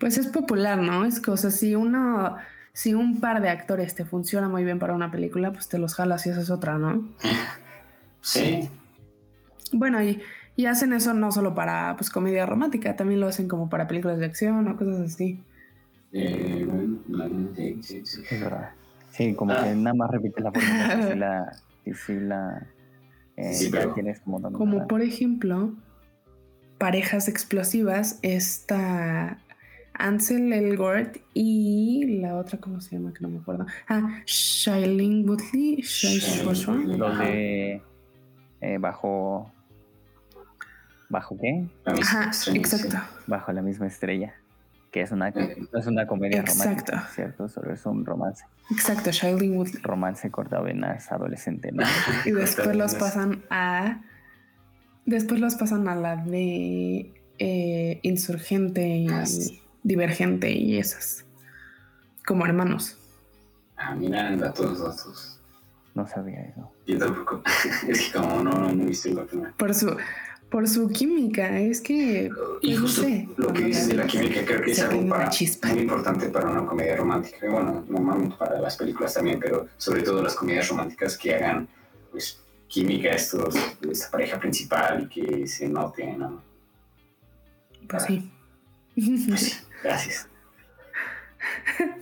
Pues 0.00 0.18
es 0.18 0.28
popular, 0.28 0.78
¿no? 0.78 1.04
Es 1.04 1.20
que, 1.20 1.30
o 1.30 1.36
sea, 1.36 1.50
si 1.50 1.74
uno, 1.74 2.36
si 2.72 2.94
un 2.94 3.20
par 3.20 3.40
de 3.40 3.50
actores 3.50 3.94
te 3.94 4.04
funciona 4.04 4.48
muy 4.48 4.64
bien 4.64 4.78
para 4.78 4.94
una 4.94 5.10
película, 5.10 5.52
pues 5.52 5.68
te 5.68 5.78
los 5.78 5.94
jalas 5.94 6.26
y 6.26 6.30
esa 6.30 6.40
es 6.40 6.50
otra, 6.50 6.78
¿no? 6.78 7.08
Sí, 8.22 8.68
Bueno, 9.72 10.02
y, 10.02 10.20
y 10.56 10.66
hacen 10.66 10.92
eso 10.92 11.12
no 11.14 11.30
solo 11.32 11.54
para 11.54 11.94
pues 11.96 12.10
comedia 12.10 12.46
romántica, 12.46 12.96
también 12.96 13.20
lo 13.20 13.28
hacen 13.28 13.46
como 13.48 13.68
para 13.68 13.86
películas 13.86 14.18
de 14.18 14.26
acción 14.26 14.66
o 14.68 14.76
cosas 14.76 15.00
así. 15.12 15.40
eh, 16.12 16.64
bueno, 16.66 17.48
sí, 17.54 17.78
sí, 17.82 18.06
sí. 18.06 18.22
Es 18.30 18.40
verdad. 18.40 18.70
Sí, 19.10 19.34
como 19.34 19.52
Ah. 19.52 19.64
que 19.64 19.74
nada 19.74 19.94
más 19.94 20.10
repites 20.10 20.42
la 20.44 20.52
fórmula. 20.52 21.52
que 21.84 21.94
sí 21.94 22.14
la, 22.14 22.14
sí 22.14 22.20
la, 22.20 22.66
eh, 23.36 23.68
pero- 23.70 23.92
tienes 23.94 24.20
como 24.20 24.40
dominada. 24.40 24.58
Como 24.58 24.86
por 24.88 25.02
ejemplo, 25.02 25.72
parejas 26.78 27.28
explosivas, 27.28 28.18
está 28.22 29.38
Ansel 29.94 30.52
Elgort 30.52 31.16
y 31.34 32.18
la 32.20 32.36
otra, 32.36 32.58
¿cómo 32.60 32.80
se 32.80 32.96
llama? 32.96 33.12
Que 33.14 33.20
no 33.22 33.28
me 33.30 33.38
acuerdo. 33.38 33.66
Ah, 33.88 34.20
Shailene 34.26 35.24
Woodley. 35.28 35.76
Shai- 35.82 36.18
Shailene. 36.18 36.44
Woodley. 36.46 36.96
Los 36.98 37.18
de 37.18 37.82
eh, 38.60 38.78
bajo. 38.78 39.50
¿Bajo 41.08 41.36
qué? 41.38 41.66
La 41.84 41.92
misma 41.94 42.20
Ajá, 42.20 42.30
exacto. 42.54 42.96
Bajo 43.26 43.52
la 43.52 43.62
misma 43.62 43.86
estrella. 43.86 44.34
Que 44.90 45.02
es 45.02 45.10
una, 45.10 45.30
no 45.30 45.78
es 45.78 45.86
una 45.86 46.06
comedia 46.06 46.40
exacto. 46.40 46.62
romántica, 46.92 47.08
¿cierto? 47.14 47.48
Solo 47.48 47.72
es 47.72 47.84
un 47.84 48.06
romance. 48.06 48.44
Exacto, 48.70 49.10
Shailene 49.10 49.56
Woodley. 49.56 49.82
Romance 49.82 50.30
cortavenas 50.30 51.12
adolescente, 51.12 51.70
¿no? 51.72 51.82
Y 52.24 52.30
después 52.30 52.74
los 52.74 52.94
pasan 52.94 53.44
a. 53.50 54.00
Después 55.04 55.40
los 55.40 55.54
pasan 55.56 55.88
a 55.88 55.94
la 55.94 56.16
de 56.16 57.12
eh, 57.38 58.00
Insurgente 58.02 58.88
y 58.88 59.08
Ah, 59.08 59.26
sí. 59.26 59.62
Divergente 59.82 60.50
y 60.52 60.78
esas. 60.78 61.24
Como 62.26 62.46
hermanos. 62.46 62.98
Ah, 63.76 63.94
mira, 63.94 64.34
datos, 64.36 64.80
datos. 64.80 65.40
No 65.94 66.06
sabía 66.06 66.40
eso. 66.42 66.72
Yo 66.86 66.98
tampoco. 66.98 67.42
es 67.88 68.00
que 68.00 68.18
como 68.18 68.42
no, 68.42 68.72
no 68.72 68.82
he 68.82 68.86
visto 68.86 69.08
la 69.10 69.24
primera. 69.24 69.52
Por 69.56 69.74
su, 69.74 69.96
por 70.50 70.68
su 70.68 70.88
química. 70.88 71.58
Es 71.58 71.80
que. 71.80 72.30
Y 72.62 72.68
pues, 72.74 72.74
no 72.76 72.80
justo 72.82 73.02
sé. 73.02 73.28
lo 73.36 73.52
que 73.52 73.64
dices 73.64 73.88
de 73.88 73.94
la 73.94 74.06
química 74.06 74.44
creo 74.44 74.62
que 74.62 74.70
es 74.72 74.80
algo 74.80 75.08
para- 75.08 75.30
muy 75.72 75.80
importante 75.82 76.28
para 76.28 76.48
una 76.50 76.64
comedia 76.66 76.96
romántica. 76.96 77.46
Y 77.46 77.50
Bueno, 77.50 77.84
normalmente 77.88 78.36
para 78.36 78.60
las 78.60 78.76
películas 78.76 79.14
también, 79.14 79.38
pero 79.40 79.68
sobre 79.76 80.02
todo 80.02 80.22
las 80.22 80.34
comedias 80.34 80.68
románticas 80.68 81.16
que 81.18 81.34
hagan 81.34 81.68
pues 82.10 82.40
química 82.68 83.10
estos, 83.10 83.54
esta 83.90 84.10
pareja 84.10 84.38
principal 84.40 85.02
y 85.04 85.08
que 85.08 85.46
se 85.46 85.68
note, 85.68 86.06
¿no? 86.16 86.42
Pues 87.88 88.02
sí. 88.04 88.32
Pues 88.94 89.40
sí, 89.40 89.52
gracias. 89.84 90.28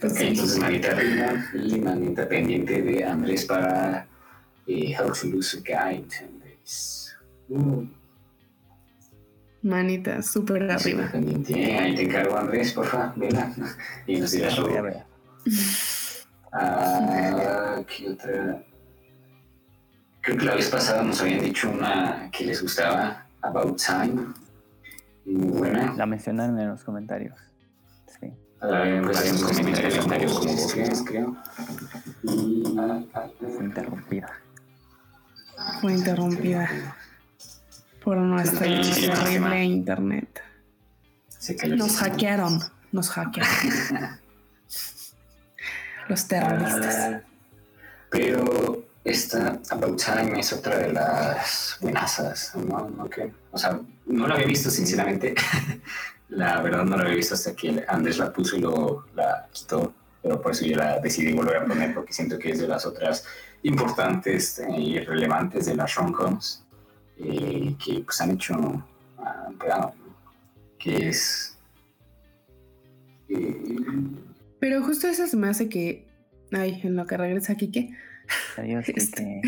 Pues 0.00 0.12
Ok, 0.12 0.18
sí. 0.18 0.26
entonces 0.28 0.58
manita 0.58 0.92
arriba 0.92 1.44
y 1.54 1.78
manita 1.80 2.26
pendiente 2.28 2.80
de 2.80 3.04
Andrés 3.04 3.44
para 3.44 4.06
eh, 4.66 4.94
How 4.98 5.12
to 5.12 5.26
Lose 5.26 5.58
a 5.58 5.60
Guy 5.90 5.96
in 5.96 6.08
10 6.08 6.40
Days. 6.40 7.16
Manita, 9.64 10.20
súper 10.20 10.70
arriba. 10.70 11.10
ahí 11.14 11.94
te 11.94 12.02
encargo, 12.02 12.36
Andrés, 12.36 12.74
por 12.74 12.84
favor, 12.84 13.14
vela. 13.16 13.50
Y 14.06 14.20
nos 14.20 14.30
dirás 14.30 14.58
luego. 14.58 15.02
Ah, 16.52 17.80
¿qué 17.86 18.10
otra? 18.10 18.62
Creo 20.20 20.36
que 20.36 20.44
la 20.44 20.54
vez 20.54 20.68
pasada 20.68 21.02
nos 21.02 21.18
habían 21.22 21.40
dicho 21.40 21.70
una 21.70 22.28
que 22.30 22.44
les 22.44 22.60
gustaba, 22.60 23.26
About 23.40 23.80
Time. 23.82 24.34
Muy 25.24 25.58
buena. 25.58 25.94
La 25.94 26.04
mencionaron 26.04 26.60
en 26.60 26.68
los 26.68 26.84
comentarios. 26.84 27.38
Sí. 28.20 28.34
Ah, 28.60 29.00
pues 29.02 29.18
hay 29.18 29.30
unos 29.30 29.44
comentarios, 29.44 29.94
comentarios 29.94 30.38
como 30.38 30.66
tres, 30.68 31.04
creo. 31.06 31.36
Y... 32.22 32.64
Fue 33.56 33.64
interrumpida. 33.64 34.30
Fue 35.80 35.92
interrumpida 35.94 36.68
por 38.04 38.18
nuestro 38.18 38.60
terrible 38.60 39.64
internet. 39.64 40.42
Nos 41.68 41.96
hackearon. 41.96 42.60
Nos 42.92 43.08
hackearon. 43.08 43.48
Los 46.08 46.28
terroristas. 46.28 46.96
Ah, 46.98 47.20
pero 48.10 48.84
esta 49.04 49.58
About 49.70 50.02
Time 50.02 50.38
es 50.38 50.52
otra 50.52 50.78
de 50.78 50.92
las 50.92 51.78
buenasas, 51.80 52.52
¿no? 52.56 52.90
¿No? 52.90 53.08
O 53.50 53.58
sea, 53.58 53.80
no 54.04 54.28
la 54.28 54.34
había 54.34 54.46
visto 54.46 54.70
sinceramente. 54.70 55.34
la 56.28 56.60
verdad 56.60 56.84
no 56.84 56.96
la 56.96 57.04
había 57.04 57.16
visto 57.16 57.34
hasta 57.34 57.54
que 57.56 57.84
Andrés 57.88 58.18
la 58.18 58.30
puso 58.32 58.56
y 58.56 58.60
lo 58.60 59.06
la 59.14 59.48
quitó, 59.50 59.94
pero 60.22 60.42
por 60.42 60.52
eso 60.52 60.66
yo 60.66 60.76
la 60.76 61.00
decidí 61.00 61.32
volver 61.32 61.56
a 61.56 61.64
poner 61.64 61.94
porque 61.94 62.12
siento 62.12 62.38
que 62.38 62.50
es 62.50 62.58
de 62.58 62.68
las 62.68 62.84
otras 62.84 63.24
importantes 63.62 64.62
y 64.76 64.98
relevantes 65.00 65.64
de 65.64 65.74
las 65.74 65.94
rom-coms 65.94 66.63
eh, 67.18 67.74
que 67.84 68.00
pues 68.00 68.20
han 68.20 68.32
hecho 68.32 68.56
uh, 68.58 69.90
que 70.78 71.08
es 71.08 71.56
eh, 73.28 73.76
pero 74.60 74.82
justo 74.82 75.06
eso 75.06 75.26
se 75.26 75.36
me 75.36 75.48
hace 75.48 75.68
que 75.68 76.06
ay 76.52 76.80
en 76.82 76.96
lo 76.96 77.06
que 77.06 77.16
regresa 77.16 77.54
Kike 77.54 77.94
Adiós, 78.56 78.88
este, 78.94 79.42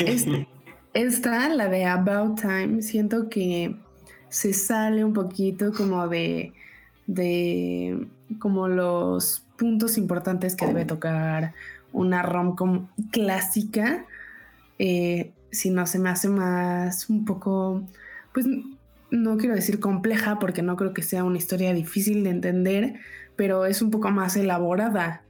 este, 0.00 0.48
esta, 0.94 1.48
la 1.48 1.68
de 1.68 1.84
About 1.84 2.40
Time, 2.40 2.82
siento 2.82 3.28
que 3.28 3.76
se 4.28 4.52
sale 4.52 5.04
un 5.04 5.12
poquito 5.12 5.72
como 5.72 6.08
de, 6.08 6.52
de 7.06 8.06
como 8.38 8.68
los 8.68 9.44
puntos 9.56 9.98
importantes 9.98 10.54
que 10.54 10.66
debe 10.66 10.84
tocar 10.84 11.54
una 11.92 12.22
rom-com 12.22 12.88
clásica, 13.10 14.04
eh, 14.78 15.32
si 15.50 15.70
no 15.70 15.86
se 15.86 15.98
me 15.98 16.10
hace 16.10 16.28
más 16.28 17.08
un 17.08 17.24
poco, 17.24 17.82
pues 18.32 18.46
no 19.10 19.36
quiero 19.38 19.54
decir 19.54 19.80
compleja 19.80 20.38
porque 20.38 20.62
no 20.62 20.76
creo 20.76 20.92
que 20.92 21.02
sea 21.02 21.24
una 21.24 21.38
historia 21.38 21.72
difícil 21.72 22.24
de 22.24 22.30
entender, 22.30 22.94
pero 23.36 23.66
es 23.66 23.82
un 23.82 23.90
poco 23.90 24.10
más 24.10 24.36
elaborada. 24.36 25.22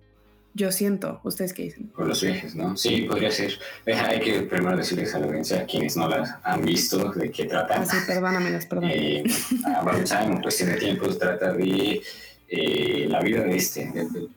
Yo 0.54 0.72
siento, 0.72 1.20
¿ustedes 1.22 1.52
qué 1.52 1.64
dicen? 1.64 1.86
Con 1.88 2.08
los 2.08 2.20
viajes, 2.20 2.56
¿no? 2.56 2.76
Sí, 2.76 3.02
podría 3.02 3.30
ser. 3.30 3.52
Hay 3.86 4.18
que 4.18 4.40
primero 4.42 4.76
decirles 4.76 5.14
a 5.14 5.20
la 5.20 5.26
audiencia, 5.26 5.64
quienes 5.66 5.96
no 5.96 6.08
las 6.08 6.34
han 6.42 6.64
visto, 6.64 7.12
de 7.12 7.30
qué 7.30 7.44
trata. 7.44 7.80
Ah, 7.80 7.86
sí, 7.86 7.96
perdóname, 8.06 8.50
las 8.50 8.66
perdón. 8.66 8.90
Eh, 8.90 9.22
en 9.22 10.42
cuestión 10.42 10.70
de 10.70 10.76
tiempo, 10.76 11.06
trata 11.16 11.52
de 11.52 12.02
eh, 12.48 13.06
la 13.08 13.20
vida 13.20 13.42
de 13.42 13.56
este, 13.56 13.90
del, 13.92 14.30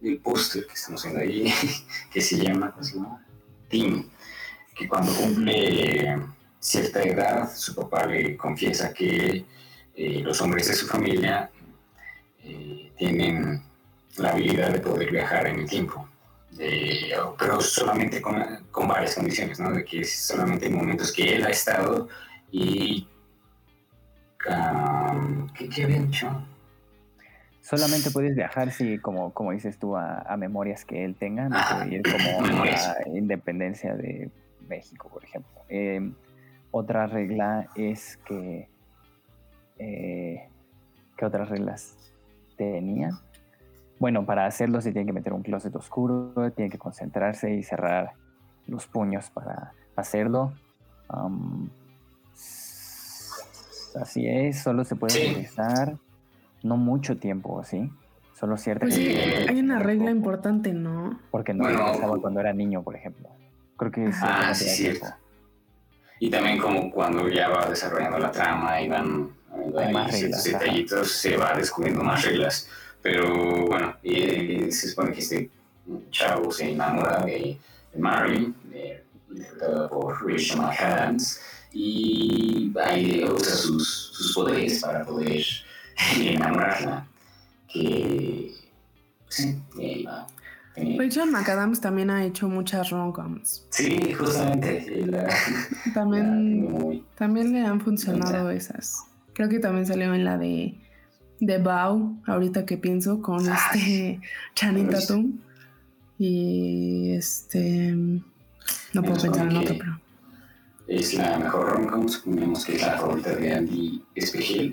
del, 0.00 0.18
póster 0.18 0.66
que 0.66 0.74
estamos 0.74 1.02
viendo 1.04 1.20
ahí, 1.20 1.50
que 2.12 2.20
se 2.20 2.36
llama, 2.36 2.72
¿cómo 2.72 2.84
se 2.84 2.96
llama? 2.96 3.24
Tim, 3.68 4.04
que 4.80 4.88
cuando 4.88 5.12
cumple 5.12 6.16
cierta 6.58 7.02
edad, 7.02 7.50
su 7.54 7.74
papá 7.74 8.06
le 8.06 8.34
confiesa 8.36 8.94
que 8.94 9.44
eh, 9.94 10.20
los 10.24 10.40
hombres 10.40 10.68
de 10.68 10.74
su 10.74 10.86
familia 10.86 11.50
eh, 12.42 12.90
tienen 12.96 13.62
la 14.16 14.30
habilidad 14.30 14.72
de 14.72 14.80
poder 14.80 15.10
viajar 15.10 15.46
en 15.46 15.60
el 15.60 15.68
tiempo. 15.68 16.08
pero 17.38 17.60
solamente 17.60 18.22
con, 18.22 18.42
con, 18.70 18.88
varias 18.88 19.14
condiciones, 19.14 19.60
¿no? 19.60 19.70
De 19.70 19.84
que 19.84 20.02
solamente 20.04 20.66
en 20.66 20.76
momentos 20.76 21.12
que 21.12 21.36
él 21.36 21.44
ha 21.44 21.50
estado 21.50 22.08
y... 22.50 23.06
¿qué, 25.54 25.68
¿Qué 25.68 25.84
había 25.84 25.98
dicho? 25.98 26.28
Solamente 27.60 28.10
puedes 28.10 28.34
viajar 28.34 28.72
si, 28.72 28.98
como, 28.98 29.32
como 29.32 29.52
dices 29.52 29.78
tú, 29.78 29.96
a, 29.96 30.36
memorias 30.38 30.86
que 30.86 31.04
él 31.04 31.14
tenga, 31.14 31.48
no 31.48 31.86
ir 31.86 32.02
como 32.02 32.64
la 32.64 32.96
independencia 33.14 33.94
de 33.94 34.30
México, 34.70 35.10
por 35.12 35.22
ejemplo. 35.24 35.60
Em, 35.68 36.14
otra 36.70 37.06
regla 37.06 37.68
es 37.74 38.16
que... 38.18 38.68
Eh, 39.78 40.48
¿Qué 41.16 41.24
otras 41.26 41.50
reglas 41.50 42.14
tenían? 42.56 43.12
Bueno, 43.98 44.24
para 44.24 44.46
hacerlo 44.46 44.80
se 44.80 44.92
tiene 44.92 45.04
que 45.04 45.12
meter 45.12 45.34
un 45.34 45.42
closet 45.42 45.76
oscuro, 45.76 46.50
tiene 46.52 46.70
que 46.70 46.78
concentrarse 46.78 47.54
y 47.54 47.62
cerrar 47.62 48.12
los 48.66 48.86
puños 48.86 49.28
para 49.28 49.72
hacerlo. 49.96 50.54
así 54.00 54.26
es, 54.26 54.62
solo 54.62 54.84
se 54.84 54.96
puede 54.96 55.30
utilizar 55.30 55.98
no 56.62 56.78
mucho 56.78 57.18
tiempo, 57.18 57.62
¿sí? 57.64 57.90
Solo 58.32 58.56
cierta 58.56 58.86
pues 58.86 58.94
sí, 58.94 59.14
hay 59.48 59.60
una 59.60 59.78
regla 59.80 60.10
importante, 60.10 60.72
¿no? 60.72 61.20
Porque 61.30 61.52
no 61.52 61.64
bueno, 61.64 62.20
cuando 62.22 62.40
era 62.40 62.54
niño, 62.54 62.82
por 62.82 62.96
ejemplo. 62.96 63.28
Creo 63.80 63.92
que 63.92 64.10
ah, 64.20 64.54
sí, 64.54 64.68
cierto. 64.68 65.06
Y 66.18 66.28
también 66.28 66.58
como 66.58 66.90
cuando 66.90 67.30
ya 67.30 67.48
va 67.48 67.66
desarrollando 67.66 68.18
la 68.18 68.30
trama 68.30 68.78
y 68.78 68.90
van, 68.90 69.30
hay 69.78 69.90
más 69.90 70.12
reglas, 70.12 70.44
detallitos, 70.44 71.10
se 71.12 71.34
va 71.38 71.54
descubriendo 71.56 72.02
más 72.02 72.22
reglas. 72.22 72.68
Pero 73.00 73.64
bueno, 73.68 73.96
y, 74.02 74.70
se 74.70 74.90
supone 74.90 75.12
que 75.14 75.20
este 75.20 75.50
chavo 76.10 76.52
se 76.52 76.72
enamora 76.72 77.24
de, 77.24 77.58
Mary, 77.96 78.54
interpretada 79.30 79.88
por 79.88 80.28
Rachel 80.28 80.58
McAdams, 80.58 81.40
y 81.72 82.70
ahí 82.84 83.24
usa 83.24 83.54
sus, 83.54 84.10
sus 84.12 84.34
poderes 84.34 84.78
para 84.80 85.06
poder 85.06 85.42
enamorarla. 86.18 87.06
Que 87.66 88.52
sí, 89.26 89.58
Rachel 90.76 91.30
McAdams 91.30 91.80
también 91.80 92.10
ha 92.10 92.24
hecho 92.24 92.48
muchas 92.48 92.90
rom-coms. 92.90 93.66
Sí, 93.70 94.12
justamente. 94.14 95.06
también, 95.94 97.04
también 97.16 97.52
le 97.52 97.60
han 97.60 97.80
funcionado 97.80 98.50
esas. 98.50 99.04
Creo 99.34 99.48
que 99.48 99.58
también 99.58 99.86
salió 99.86 100.14
en 100.14 100.24
la 100.24 100.38
de 100.38 100.78
de 101.40 101.58
Bao, 101.58 102.16
ahorita 102.26 102.66
que 102.66 102.76
pienso, 102.76 103.20
con 103.20 103.40
este 103.48 104.20
Channing 104.54 104.88
Tatum. 104.88 105.38
Y 106.18 107.12
este. 107.12 107.92
No 108.92 109.02
puedo 109.02 109.22
pensar 109.22 109.50
en 109.50 109.56
otro, 109.56 109.74
pero. 109.78 110.00
Es 110.86 111.14
la 111.14 111.38
mejor 111.38 111.72
rom-com, 111.72 112.08
supongamos 112.08 112.64
que 112.64 112.74
es 112.74 112.82
la 112.82 112.98
favorita 112.98 113.34
de 113.34 113.54
Andy 113.54 114.04
Espejel. 114.14 114.72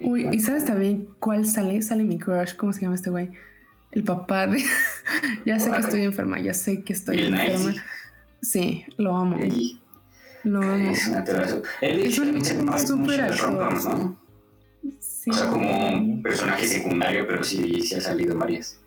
Uy, 0.00 0.28
¿y 0.32 0.40
sabes 0.40 0.64
también 0.64 1.08
cuál 1.18 1.44
sale? 1.44 1.82
Sale 1.82 2.04
mi 2.04 2.18
crush, 2.18 2.54
¿cómo 2.54 2.72
se 2.72 2.82
llama 2.82 2.94
este 2.94 3.10
güey? 3.10 3.30
El 3.90 4.04
papá 4.04 4.46
de. 4.46 4.62
ya 5.46 5.58
sé 5.58 5.70
que 5.70 5.78
estoy 5.78 6.02
enferma, 6.02 6.40
ya 6.40 6.54
sé 6.54 6.82
que 6.82 6.92
estoy 6.92 7.20
enferma. 7.22 7.74
Sí, 8.42 8.84
lo 8.96 9.16
amo. 9.16 9.38
Lo 10.44 10.62
amo. 10.62 10.90
Es 10.90 11.08
una 11.08 11.24
Es 11.80 12.18
un 12.18 12.78
súper 12.78 13.22
actor. 13.22 13.74
O 15.30 15.32
sea, 15.32 15.50
como 15.50 15.88
un 15.88 16.22
personaje 16.22 16.66
secundario, 16.66 17.26
pero 17.26 17.44
sí, 17.44 17.82
sí 17.82 17.94
ha 17.94 18.00
salido 18.00 18.36
varias. 18.36 18.80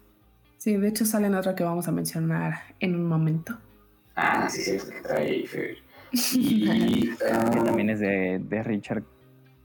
Sí, 0.57 0.77
de 0.77 0.87
hecho 0.87 1.05
sale 1.05 1.27
en 1.27 1.35
otra 1.35 1.55
que 1.55 1.63
vamos 1.63 1.87
a 1.87 1.91
mencionar 1.91 2.75
en 2.79 2.95
un 2.95 3.07
momento. 3.07 3.57
Ah, 4.15 4.47
sí, 4.49 4.61
sí, 4.61 4.77
que 4.77 5.01
trae 5.01 5.45
Y, 6.33 7.09
uh, 7.09 7.63
también 7.65 7.89
es 7.89 7.99
de, 7.99 8.39
de 8.43 8.63
Richard 8.63 9.03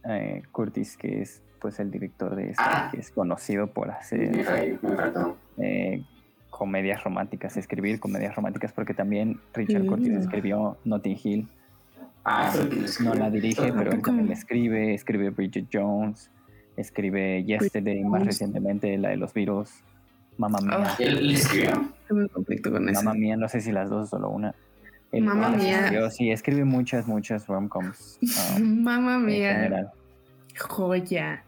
eh, 0.09 0.43
Curtis, 0.53 0.97
que 0.97 1.23
es 1.23 1.43
pues 1.61 1.81
el 1.81 1.91
director 1.91 2.35
de 2.37 2.51
esta, 2.51 2.87
ah. 2.87 2.91
que 2.91 3.01
es 3.01 3.11
conocido 3.11 3.69
por 3.69 3.91
hacer 3.91 4.47
eh, 5.59 6.05
comedias 6.51 7.03
románticas, 7.05 7.57
escribir 7.57 8.01
comedias 8.01 8.35
románticas, 8.35 8.73
porque 8.73 8.95
también 8.95 9.41
Richard 9.55 9.87
Curtis 9.87 10.13
escribió 10.13 10.79
Notting 10.85 11.19
Hill. 11.23 11.49
Ah, 12.25 12.53
no 13.01 13.15
la 13.15 13.31
dirige, 13.31 13.73
pero 13.73 13.93
él 13.93 14.03
también 14.03 14.29
la 14.29 14.35
escribe, 14.35 14.95
escribe 14.95 15.31
Bridget 15.31 15.69
Jones, 15.73 16.31
escribe 16.77 17.45
Yesterday, 17.45 18.03
más 18.03 18.25
recientemente 18.25 18.99
la 18.99 19.11
de 19.11 19.17
los 19.17 19.33
virus, 19.33 19.71
Mamma 20.37 20.59
Mía. 20.61 20.77
Ah, 20.79 20.97
¿Él 20.99 21.31
escribió? 21.31 21.93
Mamma 22.11 23.15
Mía, 23.15 23.37
no 23.37 23.49
sé 23.49 23.61
si 23.61 23.71
las 23.71 23.89
dos 23.89 24.09
o 24.09 24.17
solo 24.17 24.31
una. 24.31 24.55
Mamma 25.13 25.51
Mía. 25.51 26.11
sí, 26.11 26.31
escribe 26.31 26.65
muchas, 26.65 27.07
muchas 27.07 27.47
romcoms. 27.47 28.19
Um, 28.57 28.83
Mamma 28.83 29.19
Mía. 29.19 29.93
Joya. 30.59 31.45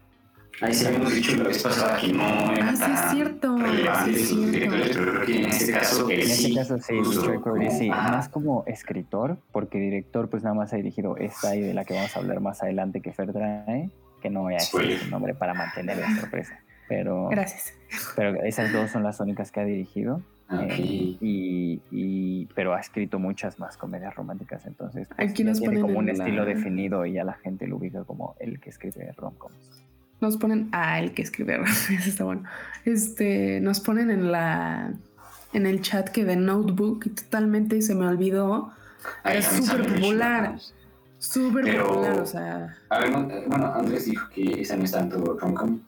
Ahí 0.61 0.73
sí 0.73 0.85
habíamos 0.85 1.13
dicho 1.13 1.35
la 1.37 1.43
vez 1.45 1.63
pasada 1.63 1.97
que 1.97 2.11
no 2.11 2.53
era 2.53 2.69
ah, 2.69 2.75
sí, 2.75 2.91
es 2.91 3.11
cierto. 3.11 3.57
Sí, 3.57 4.09
es 4.11 4.27
cierto. 4.27 4.69
pero 4.69 5.05
creo 5.05 5.25
que 5.25 5.37
en 5.37 5.45
este 5.45 5.71
caso 5.71 6.09
En 6.09 6.19
este 6.19 6.53
caso 6.53 6.77
sí, 6.79 6.93
Richard 6.99 7.71
sí, 7.71 7.89
más 7.89 8.29
como 8.29 8.63
escritor, 8.67 9.37
porque 9.51 9.79
director 9.79 10.29
pues 10.29 10.43
nada 10.43 10.55
más 10.55 10.73
ha 10.73 10.75
dirigido 10.75 11.15
esta 11.17 11.55
y 11.55 11.61
de 11.61 11.73
la 11.73 11.85
que 11.85 11.93
vamos 11.93 12.15
a 12.15 12.19
hablar 12.19 12.41
más 12.41 12.61
adelante 12.61 13.01
que 13.01 13.13
Fer 13.13 13.31
trae 13.31 13.89
que 14.21 14.29
no 14.29 14.41
voy 14.41 14.53
a 14.53 14.57
decir 14.57 14.99
su 14.99 15.09
nombre 15.09 15.33
para 15.33 15.53
mantener 15.53 15.97
la 15.97 16.13
sorpresa. 16.19 16.59
Pero, 16.87 17.29
Gracias. 17.29 17.73
Pero 18.15 18.43
esas 18.43 18.73
dos 18.73 18.91
son 18.91 19.03
las 19.03 19.19
únicas 19.19 19.51
que 19.51 19.59
ha 19.59 19.65
dirigido. 19.65 20.21
Eh, 20.51 21.17
y, 21.21 22.45
pero 22.55 22.73
ha 22.73 22.79
escrito 22.79 23.19
muchas 23.19 23.59
más 23.59 23.77
comedias 23.77 24.15
románticas, 24.15 24.65
entonces 24.65 25.07
pues, 25.15 25.33
tiene 25.35 25.53
como 25.79 25.99
un 25.99 26.09
estilo 26.09 26.43
definido 26.43 27.05
y 27.05 27.13
ya 27.13 27.23
la 27.23 27.33
gente 27.33 27.67
lo 27.67 27.77
ubica 27.77 28.03
como 28.03 28.35
el 28.39 28.59
que 28.59 28.71
escribe 28.71 29.11
romcoms. 29.15 29.85
Nos 30.21 30.37
ponen 30.37 30.69
a 30.71 30.93
ah, 30.93 30.99
el 30.99 31.13
que 31.13 31.21
escribe 31.21 31.57
romcoms, 31.65 32.07
está 32.07 32.23
bueno. 32.23 32.43
Este, 32.85 33.59
nos 33.61 33.79
ponen 33.79 34.09
en 34.09 34.31
la 34.31 34.93
en 35.53 35.65
el 35.65 35.81
chat 35.81 36.09
que 36.09 36.25
de 36.25 36.35
Notebook 36.35 37.05
y 37.05 37.09
totalmente 37.09 37.81
se 37.81 37.95
me 37.95 38.07
olvidó. 38.07 38.71
es 39.23 39.45
súper 39.45 39.95
popular. 39.95 40.55
Súper 41.17 41.77
popular, 41.81 42.19
o 42.19 42.25
sea. 42.25 42.77
A 42.89 42.99
ver, 42.99 43.11
bueno, 43.47 43.73
Andrés 43.73 44.05
dijo 44.05 44.29
que 44.29 44.61
esa 44.61 44.77
no 44.77 44.83
es 44.83 44.91
tanto 44.91 45.37
rom-com. 45.39 45.79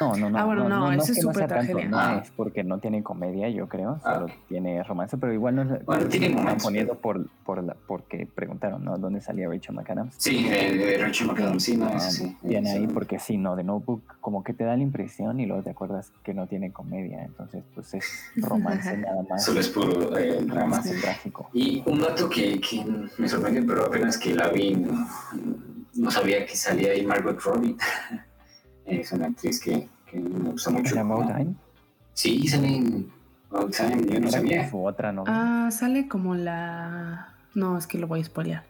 No, 0.00 0.16
no, 0.16 0.30
no. 0.30 0.38
Ah, 0.38 0.44
bueno, 0.44 0.68
no, 0.68 0.92
no, 0.92 0.92
es 0.92 1.20
súper 1.20 1.48
tragedia. 1.48 1.88
no 1.88 1.98
ah. 1.98 2.20
es 2.22 2.30
porque 2.30 2.62
no 2.64 2.78
tiene 2.78 3.02
comedia, 3.02 3.48
yo 3.48 3.68
creo, 3.68 4.00
ah, 4.04 4.14
solo 4.14 4.26
tiene 4.48 4.82
romance, 4.82 5.16
pero 5.16 5.32
igual 5.32 5.56
no 5.56 5.78
bueno, 5.84 6.06
tiene 6.08 6.28
están 6.28 6.58
poniendo 6.58 6.94
por, 6.94 7.26
por 7.44 7.62
la, 7.62 7.74
porque 7.86 8.26
preguntaron, 8.26 8.84
¿no? 8.84 8.96
¿Dónde 8.98 9.20
salía 9.20 9.48
Rachel 9.48 9.74
McAdams? 9.74 10.14
Sí, 10.18 10.48
de, 10.48 10.98
Rachel 10.98 11.26
McAdams, 11.28 11.62
sí, 11.62 11.76
no, 11.76 11.98
sí. 11.98 12.36
Viene 12.42 12.70
ahí 12.70 12.86
porque 12.86 13.18
sí, 13.18 13.36
no, 13.36 13.56
de 13.56 13.64
Notebook 13.64 14.18
como 14.20 14.44
que 14.44 14.52
te 14.52 14.64
da 14.64 14.76
la 14.76 14.82
impresión 14.82 15.40
y 15.40 15.46
luego 15.46 15.62
te 15.62 15.70
acuerdas 15.70 16.12
que 16.22 16.34
no 16.34 16.46
tiene 16.46 16.72
comedia, 16.72 17.24
entonces 17.24 17.64
pues 17.74 17.94
es 17.94 18.04
romance 18.36 18.96
nada 18.98 19.22
más. 19.28 19.44
Solo 19.44 19.60
es 19.60 19.68
puro 19.68 20.16
eh, 20.16 20.40
drama. 20.42 20.82
trágico. 21.00 21.48
Y 21.52 21.82
un 21.86 22.00
dato 22.00 22.28
que, 22.28 22.60
que, 22.60 22.84
me 23.18 23.28
sorprendió, 23.28 23.66
pero 23.66 23.86
apenas 23.86 24.18
que 24.18 24.34
la 24.34 24.48
vi, 24.48 24.76
no, 25.94 26.10
sabía 26.10 26.44
que 26.46 26.56
salía 26.56 26.92
ahí 26.92 27.04
Margot 27.04 27.40
Robbie. 27.40 27.76
es 28.88 29.12
una 29.12 29.26
actriz 29.26 29.60
que, 29.60 29.88
que 30.10 30.18
me 30.18 30.50
gusta 30.50 30.70
mucho. 30.70 30.94
¿En 30.94 31.00
About 31.00 31.26
Time? 31.26 31.54
Sí, 32.14 32.48
sale 32.48 32.76
en 32.76 33.12
About 33.50 33.76
Time, 33.76 34.06
yo 34.06 34.20
no 34.20 34.30
sabía. 34.30 34.68
otra, 34.72 35.12
¿no? 35.12 35.24
Ah, 35.26 35.68
sale 35.70 36.08
como 36.08 36.34
la 36.34 37.34
no, 37.54 37.76
es 37.76 37.86
que 37.86 37.98
lo 37.98 38.06
voy 38.06 38.20
a 38.20 38.24
spoilear. 38.24 38.64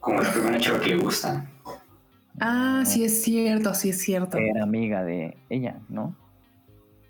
Como 0.00 0.20
la 0.20 0.30
primera 0.32 0.58
chava 0.58 0.80
que 0.80 0.88
le 0.88 0.96
gusta. 0.96 1.44
Ah, 2.40 2.82
sí 2.84 3.04
es 3.04 3.22
cierto, 3.22 3.74
sí 3.74 3.90
es 3.90 4.02
cierto. 4.02 4.38
Era 4.38 4.64
amiga 4.64 5.04
de 5.04 5.36
ella, 5.48 5.78
¿no? 5.88 6.16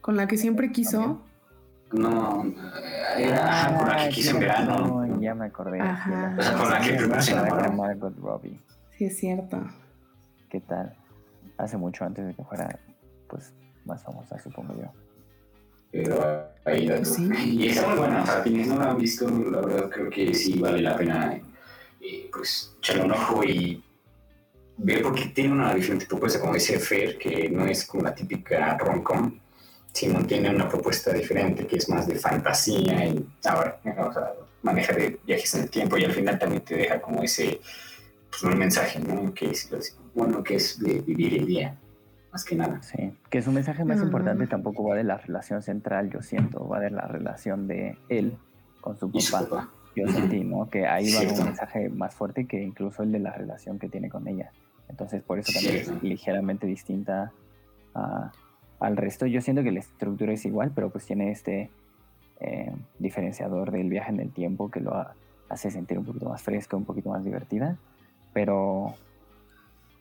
Con 0.00 0.16
la 0.16 0.26
que 0.26 0.36
siempre 0.36 0.70
quiso. 0.70 1.22
No, 1.92 2.44
era 3.16 3.74
con 3.78 3.88
la 3.88 3.96
que 3.96 4.02
ah, 4.02 4.08
quiso 4.10 4.32
en 4.32 4.40
verano. 4.40 5.06
No, 5.06 5.20
ya 5.20 5.34
me 5.34 5.46
acordé. 5.46 5.80
Ajá. 5.80 6.36
O 6.38 6.42
sea, 6.42 6.52
con 6.54 6.70
la 6.70 6.80
que 6.80 6.92
primero 6.92 7.22
se 7.22 7.32
enamoró. 7.32 7.72
Margot 7.72 8.18
Robbie. 8.18 8.60
Sí 8.98 9.06
es 9.06 9.18
cierto. 9.18 9.64
¿Qué 10.50 10.60
tal? 10.60 10.94
Hace 11.56 11.76
mucho 11.76 12.04
antes 12.04 12.26
de 12.26 12.34
que 12.34 12.44
fuera, 12.44 12.78
pues, 13.28 13.52
más 13.84 14.02
famosa, 14.02 14.38
supongo 14.38 14.74
yo. 14.76 14.90
Pero 15.92 16.48
ahí 16.64 16.86
la 16.86 17.04
¿Sí? 17.04 17.28
Y 17.44 17.68
está 17.68 17.86
muy 17.88 17.98
buena, 17.98 18.22
o 18.22 18.26
sea, 18.26 18.42
quienes 18.42 18.66
no 18.66 18.78
la 18.78 18.90
han 18.90 18.98
visto, 18.98 19.28
la 19.28 19.60
verdad 19.60 19.90
creo 19.90 20.10
que 20.10 20.34
sí 20.34 20.58
vale 20.58 20.82
la 20.82 20.96
pena 20.96 21.40
eh, 22.00 22.28
pues 22.32 22.74
echarle 22.78 23.04
un 23.04 23.12
ojo 23.12 23.44
y 23.44 23.82
ver 24.76 25.02
porque 25.02 25.26
tiene 25.26 25.52
una 25.52 25.72
diferente 25.72 26.06
propuesta, 26.06 26.40
como 26.40 26.54
dice 26.54 26.78
Fer, 26.78 27.16
que 27.16 27.48
no 27.48 27.64
es 27.64 27.86
como 27.86 28.02
la 28.02 28.14
típica 28.14 28.76
rom-com, 28.76 29.38
sino 29.92 30.26
tiene 30.26 30.50
una 30.50 30.68
propuesta 30.68 31.12
diferente 31.12 31.66
que 31.66 31.76
es 31.76 31.88
más 31.88 32.06
de 32.08 32.16
fantasía 32.16 33.06
y 33.06 33.24
ahora, 33.44 33.80
o 33.98 34.12
sea, 34.12 34.34
maneja 34.62 34.92
de 34.92 35.20
viajes 35.24 35.54
en 35.54 35.62
el 35.62 35.70
tiempo 35.70 35.96
y 35.96 36.04
al 36.04 36.12
final 36.12 36.38
también 36.38 36.62
te 36.62 36.76
deja 36.76 37.00
como 37.00 37.22
ese 37.22 37.60
pues, 38.40 38.52
un 38.52 38.58
mensaje, 38.58 39.00
¿no? 39.00 39.32
Que 39.34 39.50
es, 39.50 39.70
bueno, 40.14 40.42
que 40.42 40.56
es 40.56 40.78
de 40.78 41.00
vivir 41.00 41.34
el 41.34 41.46
día 41.46 41.78
más 42.34 42.44
que 42.44 42.56
nada. 42.56 42.82
Sí, 42.82 43.12
que 43.30 43.40
su 43.42 43.52
mensaje 43.52 43.84
más 43.84 44.02
importante 44.02 44.48
tampoco 44.48 44.82
va 44.82 44.96
de 44.96 45.04
la 45.04 45.18
relación 45.18 45.62
central, 45.62 46.10
yo 46.10 46.20
siento, 46.20 46.66
va 46.66 46.80
de 46.80 46.90
la 46.90 47.06
relación 47.06 47.68
de 47.68 47.96
él 48.08 48.36
con 48.80 48.98
su 48.98 49.08
papá. 49.10 49.70
Yo 49.94 50.08
sentí, 50.08 50.42
¿no? 50.42 50.68
Que 50.68 50.84
ahí 50.88 51.14
va 51.14 51.32
un 51.32 51.44
mensaje 51.44 51.88
más 51.90 52.12
fuerte 52.12 52.46
que 52.46 52.60
incluso 52.60 53.04
el 53.04 53.12
de 53.12 53.20
la 53.20 53.30
relación 53.30 53.78
que 53.78 53.88
tiene 53.88 54.10
con 54.10 54.26
ella. 54.26 54.50
Entonces, 54.88 55.22
por 55.22 55.38
eso 55.38 55.52
también 55.52 55.76
es 55.76 56.02
ligeramente 56.02 56.66
distinta 56.66 57.30
al 58.80 58.96
resto. 58.96 59.26
Yo 59.26 59.40
siento 59.40 59.62
que 59.62 59.70
la 59.70 59.78
estructura 59.78 60.32
es 60.32 60.44
igual, 60.44 60.72
pero 60.74 60.90
pues 60.90 61.06
tiene 61.06 61.30
este 61.30 61.70
eh, 62.40 62.72
diferenciador 62.98 63.70
del 63.70 63.88
viaje 63.88 64.10
en 64.10 64.18
el 64.18 64.32
tiempo 64.32 64.72
que 64.72 64.80
lo 64.80 65.06
hace 65.48 65.70
sentir 65.70 66.00
un 66.00 66.04
poquito 66.04 66.28
más 66.28 66.42
fresca, 66.42 66.76
un 66.76 66.84
poquito 66.84 67.10
más 67.10 67.24
divertida. 67.24 67.76
Pero, 68.34 68.94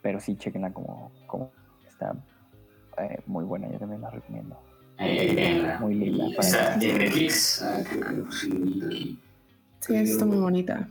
pero 0.02 0.19
sí, 0.19 0.36
chequenla 0.36 0.74
como, 0.74 1.12
como 1.26 1.52
está 1.88 2.13
eh, 2.98 3.22
muy 3.26 3.46
buena, 3.46 3.72
yo 3.72 3.80
también 3.80 4.02
la 4.02 4.10
recomiendo. 4.10 4.60
Eh, 5.00 5.76
muy 5.80 5.96
linda. 5.96 6.26
Está 6.38 6.74
en 6.74 6.80
Netflix. 6.80 7.62
Ah, 7.62 7.82
sí, 9.80 9.96
está 9.96 10.26
muy 10.26 10.38
bonita. 10.38 10.89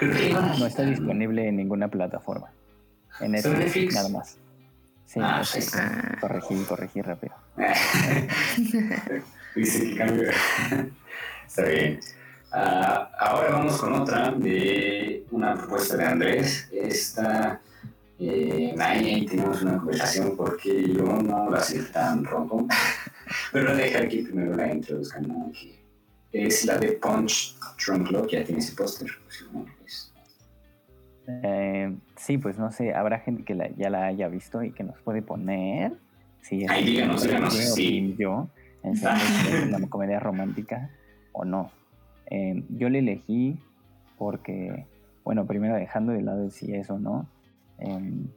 No 0.00 0.66
está 0.66 0.84
disponible 0.84 1.48
en 1.48 1.56
ninguna 1.56 1.88
plataforma. 1.88 2.50
En 3.20 3.32
Netflix, 3.32 3.94
nada 3.94 4.08
más. 4.10 4.38
Sí, 5.06 5.20
ah, 5.22 5.42
sí. 5.44 5.60
Ah. 5.74 6.16
corregí, 6.20 6.54
corregí 6.64 7.00
rápido. 7.00 7.34
Dice 9.54 9.90
que 9.90 9.96
cambio. 9.96 10.30
Está 11.46 11.62
bien. 11.62 12.00
Uh, 12.56 13.04
ahora 13.18 13.50
vamos 13.50 13.76
con 13.78 13.92
otra 13.92 14.30
de 14.30 15.26
una 15.30 15.54
propuesta 15.56 15.94
de 15.98 16.06
Andrés. 16.06 16.70
Esta 16.72 17.60
eh, 18.18 18.74
ahí 18.78 19.26
tenemos 19.26 19.60
una 19.60 19.76
conversación 19.76 20.34
porque 20.34 20.90
yo 20.90 21.04
no 21.04 21.50
la 21.50 21.60
sé 21.60 21.82
tan 21.82 22.24
rojo. 22.24 22.66
Pero 23.52 23.72
voy 23.72 23.82
a 23.82 23.84
dejar 23.84 24.04
aquí 24.04 24.22
primero 24.22 24.56
la 24.56 24.72
introduzcan, 24.72 25.28
¿no? 25.28 25.52
es 26.32 26.64
la 26.64 26.78
de 26.78 26.92
Punch 26.92 27.56
Drunk 27.84 28.10
Love, 28.10 28.30
ya 28.30 28.44
tiene 28.44 28.60
ese 28.60 28.74
póster. 28.74 29.10
Pues. 29.78 30.12
Eh, 31.28 31.94
sí, 32.16 32.38
pues 32.38 32.58
no 32.58 32.72
sé, 32.72 32.94
habrá 32.94 33.18
gente 33.18 33.42
que 33.44 33.54
la, 33.54 33.68
ya 33.76 33.90
la 33.90 34.06
haya 34.06 34.28
visto 34.28 34.62
y 34.62 34.72
que 34.72 34.82
nos 34.82 34.98
puede 35.02 35.20
poner. 35.20 35.92
Sí, 36.40 36.64
Ahí 36.70 36.84
díganos, 36.84 37.22
díganos, 37.22 37.54
sí. 37.54 38.14
Yo, 38.18 38.48
en 38.82 38.92
es 38.94 39.02
una 39.66 39.86
comedia 39.88 40.20
romántica 40.20 40.90
o 41.32 41.44
no. 41.44 41.70
Eh, 42.30 42.64
yo 42.70 42.88
le 42.88 43.00
elegí 43.00 43.58
porque, 44.18 44.86
bueno, 45.24 45.46
primero 45.46 45.76
dejando 45.76 46.12
de 46.12 46.22
lado 46.22 46.50
si 46.50 46.74
es 46.74 46.90
o 46.90 46.98
no, 46.98 47.28
Em, 47.78 48.28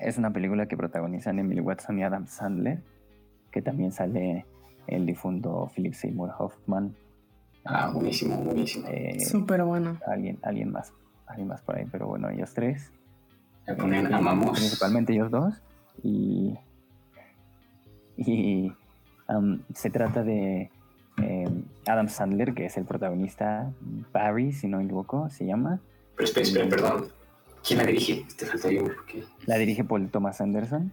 es 0.00 0.18
una 0.18 0.32
película 0.32 0.66
que 0.66 0.76
protagonizan 0.76 1.38
Emily 1.38 1.60
Watson 1.60 1.98
y 1.98 2.02
Adam 2.02 2.26
Sandler, 2.26 2.82
que 3.50 3.62
también 3.62 3.92
sale 3.92 4.44
el 4.86 5.06
difunto 5.06 5.70
Philip 5.74 5.94
Seymour 5.94 6.32
Hoffman. 6.38 6.94
Ah, 7.64 7.90
buenísimo, 7.92 8.36
buenísimo. 8.38 8.86
Eh, 8.88 9.18
Súper 9.20 9.64
bueno. 9.64 9.98
Alguien, 10.06 10.38
alguien 10.42 10.70
más, 10.70 10.92
alguien 11.26 11.48
más 11.48 11.62
por 11.62 11.76
ahí, 11.76 11.86
pero 11.90 12.06
bueno, 12.06 12.28
ellos 12.28 12.52
tres. 12.54 12.92
ponen, 13.78 14.12
amamos. 14.12 14.58
Principalmente 14.58 15.12
ellos 15.12 15.30
dos. 15.30 15.62
Y, 16.02 16.56
y 18.16 18.72
se 19.74 19.90
trata 19.90 20.22
de 20.22 20.70
em, 21.18 21.64
Adam 21.86 22.08
Sandler, 22.08 22.54
que 22.54 22.66
es 22.66 22.76
el 22.76 22.84
protagonista, 22.84 23.70
Barry, 24.12 24.52
si 24.52 24.68
no 24.68 24.78
me 24.78 24.84
equivoco, 24.84 25.28
se 25.30 25.46
llama. 25.46 25.80
Pero 26.16 26.24
espera, 26.24 26.46
espera, 26.46 26.68
perdón. 26.68 27.08
¿Quién 27.66 27.80
la 27.80 27.86
dirige? 27.86 28.24
Faltaría 28.46 28.82
La 29.46 29.56
dirige 29.56 29.82
Paul 29.82 30.08
Thomas 30.08 30.40
Anderson, 30.40 30.92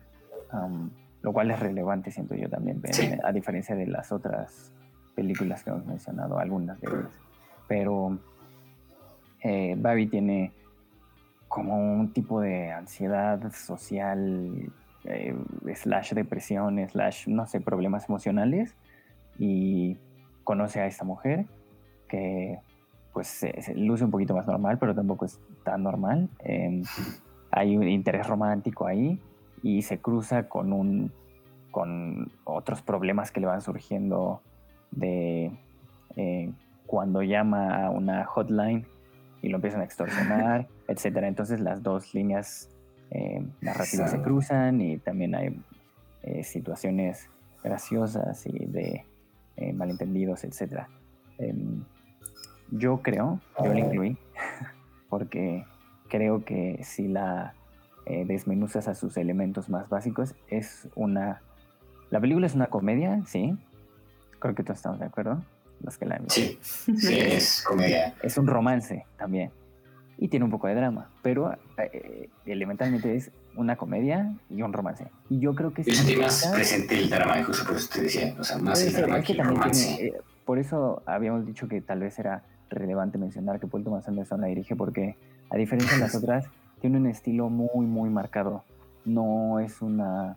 lo 1.21 1.31
cual 1.31 1.51
es 1.51 1.59
relevante, 1.59 2.09
siento 2.09 2.36
yo 2.36 2.49
también, 2.49 2.81
a 3.23 3.31
diferencia 3.31 3.75
de 3.75 3.86
las 3.86 4.12
otras 4.12 4.71
películas 5.15 5.63
que 5.63 5.69
hemos 5.69 5.86
mencionado, 5.86 6.39
algunas 6.39 6.81
de 6.81 6.88
ellas. 6.88 7.12
Pero 7.67 8.17
eh, 9.43 9.75
Barry 9.77 10.07
tiene 10.07 10.51
como 11.47 11.77
un 11.77 12.12
tipo 12.12 12.41
de 12.41 12.71
ansiedad 12.71 13.51
social, 13.53 14.71
eh, 15.05 15.36
slash 15.75 16.13
depresión, 16.13 16.79
slash, 16.89 17.27
no 17.27 17.45
sé, 17.45 17.62
problemas 17.62 18.09
emocionales, 18.09 18.75
y 19.38 19.97
conoce 20.43 20.82
a 20.82 20.88
esta 20.88 21.06
mujer 21.06 21.45
que 22.08 22.60
pues 23.13 23.27
se, 23.27 23.53
luce 23.75 24.06
un 24.06 24.12
poquito 24.12 24.34
más 24.34 24.47
normal, 24.47 24.77
pero 24.79 24.95
tampoco 24.95 25.25
es 25.25 25.39
tan 25.63 25.84
normal. 25.84 26.29
Em, 26.39 26.84
hay 27.51 27.77
un 27.77 27.88
interés 27.88 28.27
romántico 28.27 28.88
ahí 28.88 29.19
y 29.62 29.84
se 29.84 29.99
cruza 29.99 30.49
con 30.49 30.73
un 30.73 31.12
con 31.71 32.32
otros 32.43 32.84
problemas 32.84 33.32
que 33.32 33.39
le 33.39 33.47
van 33.47 33.62
surgiendo 33.62 34.41
de 34.91 35.51
eh, 36.15 36.51
cuando 36.86 37.23
llama 37.23 37.86
a 37.86 37.89
una 37.89 38.25
hotline 38.25 38.86
y 39.41 39.49
lo 39.49 39.56
empiezan 39.56 39.82
a 39.82 39.84
extorsionar, 39.84 40.67
etcétera. 40.88 41.27
Entonces 41.27 41.60
las 41.60 41.82
dos 41.82 42.13
líneas 42.13 42.69
eh, 43.10 43.43
narrativas 43.62 44.12
se 44.12 44.21
cruzan 44.21 44.82
y 44.82 44.99
también 44.99 45.34
hay 45.34 45.60
eh, 46.21 46.43
situaciones 46.43 47.27
graciosas 47.63 48.45
y 48.45 48.65
de 48.65 49.03
malentendidos, 49.73 50.43
etcétera. 50.43 50.89
Em, 51.37 51.83
yo 52.71 53.01
creo, 53.01 53.39
yo 53.63 53.73
la 53.73 53.79
incluí, 53.79 54.17
porque 55.09 55.65
creo 56.09 56.43
que 56.43 56.79
si 56.83 57.07
la 57.07 57.53
eh, 58.05 58.25
desmenuzas 58.25 58.87
a 58.87 58.95
sus 58.95 59.17
elementos 59.17 59.69
más 59.69 59.89
básicos, 59.89 60.35
es 60.47 60.87
una... 60.95 61.41
La 62.09 62.19
película 62.19 62.47
es 62.47 62.55
una 62.55 62.67
comedia, 62.67 63.21
sí. 63.25 63.57
Creo 64.39 64.55
que 64.55 64.63
todos 64.63 64.77
estamos 64.77 64.99
de 64.99 65.05
acuerdo. 65.05 65.43
Los 65.81 65.97
que 65.97 66.05
la 66.05 66.15
han 66.15 66.29
Sí, 66.29 66.59
sí, 66.61 66.95
es 67.19 67.63
comedia. 67.63 68.15
Es 68.21 68.37
un 68.37 68.47
romance 68.47 69.05
también. 69.17 69.51
Y 70.17 70.27
tiene 70.27 70.45
un 70.45 70.51
poco 70.51 70.67
de 70.67 70.75
drama, 70.75 71.09
pero 71.21 71.57
eh, 71.77 72.29
elementalmente 72.45 73.15
es 73.15 73.31
una 73.55 73.75
comedia 73.75 74.33
y 74.49 74.61
un 74.61 74.73
romance. 74.73 75.07
Y 75.29 75.39
yo 75.39 75.53
creo 75.55 75.73
que... 75.73 75.83
Yo 75.83 75.93
sentí 75.93 76.15
más 76.15 76.47
presente 76.47 76.97
el 76.97 77.09
drama, 77.09 77.43
justo 77.43 77.65
por 77.65 77.75
eso 77.75 77.89
te 77.93 78.01
decía, 78.01 78.35
o 78.39 78.43
sea, 78.43 78.57
más 78.57 78.81
el 78.85 78.93
drama 78.93 79.21
que, 79.21 79.33
el 79.33 79.43
romance. 79.43 80.05
Eh, 80.05 80.13
por 80.45 80.59
eso 80.59 81.01
habíamos 81.05 81.45
dicho 81.45 81.67
que 81.67 81.81
tal 81.81 81.99
vez 81.99 82.17
era 82.19 82.43
relevante 82.69 83.17
mencionar 83.17 83.59
que 83.59 83.67
Paul 83.67 83.83
Thomas 83.83 84.07
Anderson 84.07 84.41
la 84.41 84.47
dirige 84.47 84.75
porque, 84.75 85.17
a 85.49 85.57
diferencia 85.57 85.95
de 85.95 86.01
las 86.01 86.15
otras, 86.21 86.45
tiene 86.81 86.97
un 86.97 87.07
estilo 87.07 87.49
muy, 87.49 87.85
muy 87.85 88.09
marcado. 88.09 88.63
No 89.05 89.59
es 89.59 89.81
una 89.81 90.35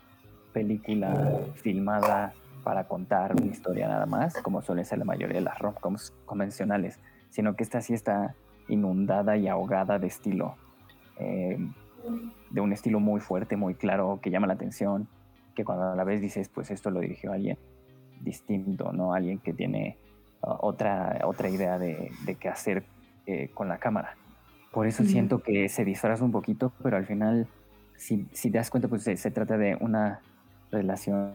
película 0.53 1.41
filmada 1.57 2.33
para 2.65 2.85
contar 2.85 3.35
una 3.35 3.47
historia 3.47 3.89
nada 3.89 4.07
más, 4.07 4.35
como 4.43 4.63
suele 4.63 4.85
ser 4.85 4.99
la 4.99 5.05
mayoría 5.05 5.37
de 5.37 5.45
las 5.45 5.59
rom-coms 5.59 6.13
convencionales, 6.25 6.99
sino 7.31 7.55
que 7.55 7.63
esta 7.63 7.81
sí 7.81 7.95
está 7.95 8.35
inundada 8.69 9.37
y 9.37 9.49
ahogada 9.49 9.99
de 9.99 10.09
estilo. 10.09 10.57
Eh, 11.19 11.59
de 12.51 12.61
un 12.61 12.73
estilo 12.73 13.01
muy 13.01 13.21
fuerte, 13.21 13.57
muy 13.57 13.75
claro, 13.75 14.21
que 14.23 14.31
llama 14.31 14.47
la 14.47 14.55
atención, 14.55 15.09
que 15.55 15.65
cuando 15.65 15.91
a 15.93 15.97
la 15.97 16.05
vez 16.05 16.21
dices, 16.21 16.49
pues 16.49 16.71
esto 16.71 16.91
lo 16.91 17.01
dirigió 17.01 17.33
alguien 17.33 17.59
distinto, 18.21 18.93
¿no? 18.93 19.15
Alguien 19.15 19.39
que 19.39 19.53
tiene 19.53 19.99
uh, 20.43 20.55
otra, 20.61 21.21
otra 21.25 21.49
idea 21.49 21.79
de, 21.79 22.11
qué 22.39 22.49
hacer 22.49 22.85
eh, 23.27 23.51
con 23.53 23.69
la 23.69 23.79
cámara. 23.79 24.17
Por 24.73 24.87
eso 24.87 25.05
siento 25.05 25.43
que 25.43 25.69
se 25.69 25.85
disfraza 25.85 26.23
un 26.23 26.33
poquito, 26.33 26.73
pero 26.83 26.99
al 26.99 27.07
final, 27.07 27.47
si, 27.97 28.27
si 28.33 28.51
te 28.51 28.59
das 28.59 28.69
cuenta, 28.69 28.89
pues 28.89 29.05
se, 29.05 29.31
trata 29.31 29.57
de 29.57 29.77
una 29.81 30.21
relación, 30.71 31.33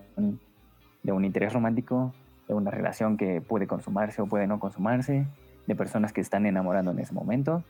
de 1.01 1.11
un 1.11 1.25
interés 1.25 1.51
romántico, 1.53 2.13
de 2.47 2.53
una 2.53 2.69
relación 2.69 3.17
que 3.17 3.41
puede 3.41 3.65
consumarse 3.65 4.21
o 4.21 4.27
puede 4.27 4.45
no 4.45 4.59
consumarse, 4.59 5.25
de 5.65 5.75
personas 5.75 6.13
que 6.13 6.21
están 6.21 6.45
enamorando 6.45 6.91
en 6.91 6.99
ese 6.99 7.13
momento 7.13 7.63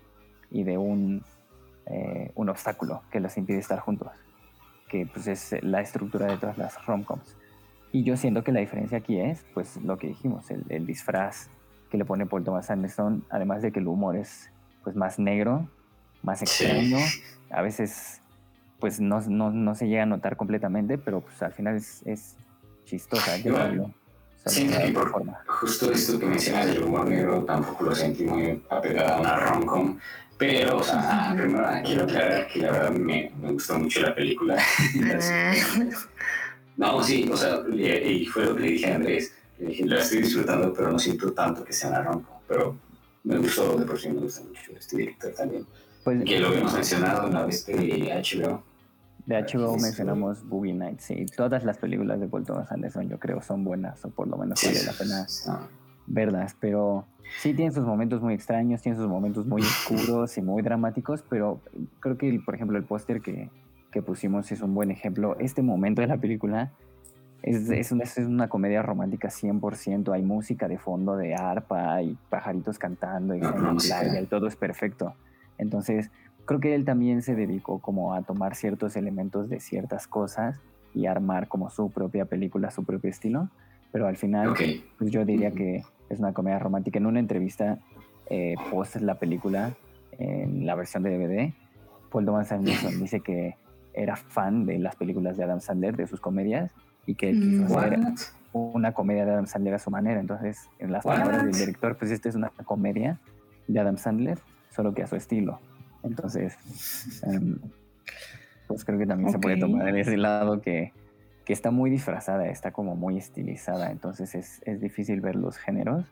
y 0.50 0.64
de 0.64 0.78
un, 0.78 1.24
eh, 1.92 2.32
un 2.36 2.50
obstáculo 2.50 3.04
que 3.12 3.20
los 3.20 3.38
impide 3.38 3.60
estar 3.60 3.80
juntos, 3.80 4.10
que 4.88 5.06
pues 5.06 5.28
es 5.28 5.56
la 5.62 5.82
estructura 5.82 6.28
de 6.28 6.38
todas 6.38 6.58
las 6.58 6.86
romcoms. 6.86 7.36
Y 7.92 8.04
yo 8.04 8.16
siento 8.16 8.44
que 8.44 8.52
la 8.52 8.62
diferencia 8.62 8.98
aquí 8.98 9.20
es, 9.20 9.44
pues, 9.54 9.76
lo 9.78 9.98
que 9.98 10.08
dijimos, 10.08 10.46
el, 10.50 10.86
disfraz 10.86 11.50
que 11.90 11.98
le 11.98 12.06
pone 12.06 12.26
Paul 12.26 12.44
Thomas 12.46 12.72
Anderson, 12.72 13.26
además 13.30 13.62
de 13.62 13.74
que 13.74 13.80
el 13.80 13.88
humor 13.88 14.16
es, 14.16 14.50
pues, 14.84 14.96
más 14.96 15.20
negro, 15.20 15.68
más 16.24 16.42
extraño, 16.42 16.98
a 17.50 17.62
veces, 17.62 18.22
pues, 18.80 19.02
no, 19.02 19.20
no, 19.28 19.52
no, 19.52 19.76
se 19.76 19.90
llega 19.90 20.04
a 20.04 20.06
notar 20.06 20.38
completamente, 20.38 20.98
pero, 20.98 21.20
pues, 21.20 21.42
al 21.44 21.52
final 21.52 21.76
es, 21.76 22.02
es 22.08 22.38
chistosa. 22.86 23.36
Yo 23.38 23.54
sí, 24.46 24.70
justo 25.46 25.92
esto 25.92 26.18
que 26.18 26.26
mencionas 26.26 26.68
del 26.68 26.84
humor 26.84 27.08
negro 27.08 27.44
tampoco 27.44 27.86
lo 27.86 27.96
sentí 27.96 28.24
muy 28.24 28.64
apegado 28.70 29.16
a 29.16 29.20
una 29.20 29.36
rom-com, 29.38 30.00
pero, 30.42 30.78
o 30.78 30.84
sea, 30.84 31.36
primero 31.38 31.68
quiero 31.86 32.04
aclarar 32.06 32.48
que 32.48 32.60
la 32.62 32.72
verdad 32.72 32.90
me, 32.90 33.32
me 33.40 33.52
gustó 33.52 33.78
mucho 33.78 34.02
la 34.02 34.16
película. 34.16 34.58
No, 36.78 37.04
sí, 37.04 37.30
o 37.32 37.38
sea, 37.38 37.60
y 37.70 38.26
fue 38.26 38.46
lo 38.46 38.56
que 38.56 38.62
le 38.62 38.68
dije 38.70 38.92
a 38.92 38.96
Andrés. 38.96 39.36
Le 39.60 39.68
dije, 39.68 39.86
la 39.86 40.00
estoy 40.00 40.24
disfrutando, 40.24 40.74
pero 40.74 40.92
no 40.92 40.98
siento 40.98 41.32
tanto 41.32 41.64
que 41.64 41.74
sea 41.74 41.92
una 41.92 42.02
ronco. 42.02 42.42
Pero 42.48 42.76
me 43.24 43.38
gustó, 43.38 43.78
de 43.78 43.86
por 43.86 44.00
sí 44.00 44.10
me 44.10 44.22
gusta 44.22 44.42
mucho 44.42 44.72
este 44.76 44.98
director 44.98 45.32
también. 45.34 45.68
Pues, 46.04 46.24
que 46.24 46.40
lo 46.40 46.48
habíamos 46.48 46.74
mencionado 46.74 47.28
en 47.28 47.34
la 47.36 47.46
vez 47.46 47.68
de 47.68 47.76
HBO. 47.76 48.64
De 49.28 49.44
HBO 49.44 49.78
mencionamos 49.78 50.44
Boogie 50.48 50.74
Nights, 50.74 51.04
sí. 51.04 51.26
Todas 51.38 51.64
las 51.66 51.78
películas 51.78 52.20
de 52.20 52.28
Paul 52.28 52.46
Thomas 52.46 52.72
Anderson 52.72 53.08
yo 53.10 53.20
creo 53.20 53.44
son 53.44 53.64
buenas, 53.64 54.04
o 54.06 54.10
por 54.10 54.28
lo 54.28 54.38
menos 54.38 54.60
vale 54.64 54.84
la 54.84 54.94
pena 54.94 55.28
verlas, 56.14 56.56
pero 56.60 57.06
sí 57.40 57.54
tienen 57.54 57.74
sus 57.74 57.86
momentos 57.86 58.22
muy 58.22 58.34
extraños, 58.34 58.82
tienen 58.82 59.00
sus 59.00 59.10
momentos 59.10 59.46
muy 59.46 59.62
oscuros 59.62 60.38
y 60.38 60.42
muy 60.42 60.62
dramáticos, 60.62 61.24
pero 61.30 61.60
creo 62.00 62.18
que, 62.18 62.40
por 62.44 62.56
ejemplo, 62.56 62.78
el 62.78 62.84
póster 62.84 63.22
que, 63.22 63.50
que 63.92 64.02
pusimos 64.02 64.52
es 64.52 64.62
un 64.62 64.74
buen 64.74 64.92
ejemplo. 64.92 65.36
Este 65.40 65.62
momento 65.62 66.02
de 66.02 66.08
la 66.08 66.18
película 66.18 66.72
es, 67.44 67.70
es, 67.70 67.92
una, 67.92 68.04
es 68.04 68.18
una 68.18 68.48
comedia 68.48 68.82
romántica 68.82 69.30
100%. 69.30 70.14
Hay 70.14 70.22
música 70.22 70.68
de 70.68 70.78
fondo 70.78 71.16
de 71.18 71.36
arpa, 71.36 72.02
y 72.02 72.18
pajaritos 72.30 72.78
cantando, 72.78 73.36
y, 73.36 73.40
y 73.40 74.26
todo 74.28 74.48
es 74.48 74.56
perfecto. 74.56 75.16
Entonces, 75.58 76.12
creo 76.46 76.60
que 76.60 76.76
él 76.76 76.86
también 76.86 77.22
se 77.22 77.36
dedicó 77.36 77.80
como 77.80 78.14
a 78.14 78.22
tomar 78.24 78.56
ciertos 78.56 78.96
elementos 78.96 79.50
de 79.50 79.60
ciertas 79.60 80.08
cosas 80.08 80.60
y 80.94 81.06
armar 81.06 81.48
como 81.48 81.70
su 81.70 81.90
propia 81.90 82.26
película, 82.26 82.72
su 82.72 82.84
propio 82.84 83.10
estilo. 83.10 83.50
Pero 83.92 84.08
al 84.08 84.18
final, 84.18 84.54
pues 84.98 85.12
yo 85.12 85.26
diría 85.26 85.52
que 85.52 85.84
es 86.12 86.20
una 86.20 86.34
comedia 86.34 86.60
romántica. 86.60 87.00
En 87.00 87.06
una 87.06 87.20
entrevista 87.20 87.80
eh, 88.28 88.56
post 88.70 88.98
la 88.98 89.16
película, 89.16 89.74
en 90.18 90.66
la 90.66 90.76
versión 90.76 91.04
de 91.04 91.18
DVD, 91.18 91.54
Paul 92.12 92.26
Thomas 92.26 92.52
Anderson 92.52 93.00
dice 93.00 93.22
que 93.22 93.56
era 93.94 94.16
fan 94.16 94.66
de 94.66 94.80
las 94.80 94.96
películas 94.96 95.38
de 95.38 95.44
Adam 95.44 95.60
Sandler, 95.60 95.96
de 95.96 96.08
sus 96.08 96.20
comedias, 96.20 96.72
y 97.06 97.16
que 97.16 97.32
quiso 97.32 97.64
mm, 97.64 97.78
hacer 97.78 98.00
una 98.54 98.94
comedia 98.94 99.26
de 99.26 99.32
Adam 99.32 99.48
Sandler 99.48 99.74
a 99.74 99.80
su 99.80 99.92
manera. 99.92 100.20
Entonces, 100.20 100.70
en 100.80 100.92
las 100.92 101.04
palabras 101.04 101.44
del 101.44 101.54
director, 101.54 101.98
pues 101.98 102.12
esta 102.12 102.30
es 102.30 102.36
una 102.36 102.50
comedia 102.50 103.20
de 103.68 103.80
Adam 103.80 103.98
Sandler, 103.98 104.40
solo 104.70 104.94
que 104.94 105.04
a 105.04 105.08
su 105.08 105.16
estilo. 105.16 105.60
Entonces, 106.04 106.58
em, 107.24 107.60
pues 108.68 108.86
creo 108.86 108.98
que 108.98 109.06
también 109.06 109.32
se 109.32 109.40
puede 109.40 109.58
tomar 109.58 109.92
de 109.92 110.02
ese 110.02 110.18
lado 110.18 110.62
que, 110.62 110.94
que, 111.52 111.54
está 111.54 111.72
muy 111.72 111.90
disfrazada, 111.90 112.48
está 112.48 112.72
como 112.72 112.96
muy 112.96 113.18
estilizada, 113.18 113.92
entonces 113.92 114.36
es, 114.36 114.62
es 114.66 114.80
difícil 114.80 115.22
ver 115.22 115.36
los 115.36 115.58
géneros. 115.58 116.06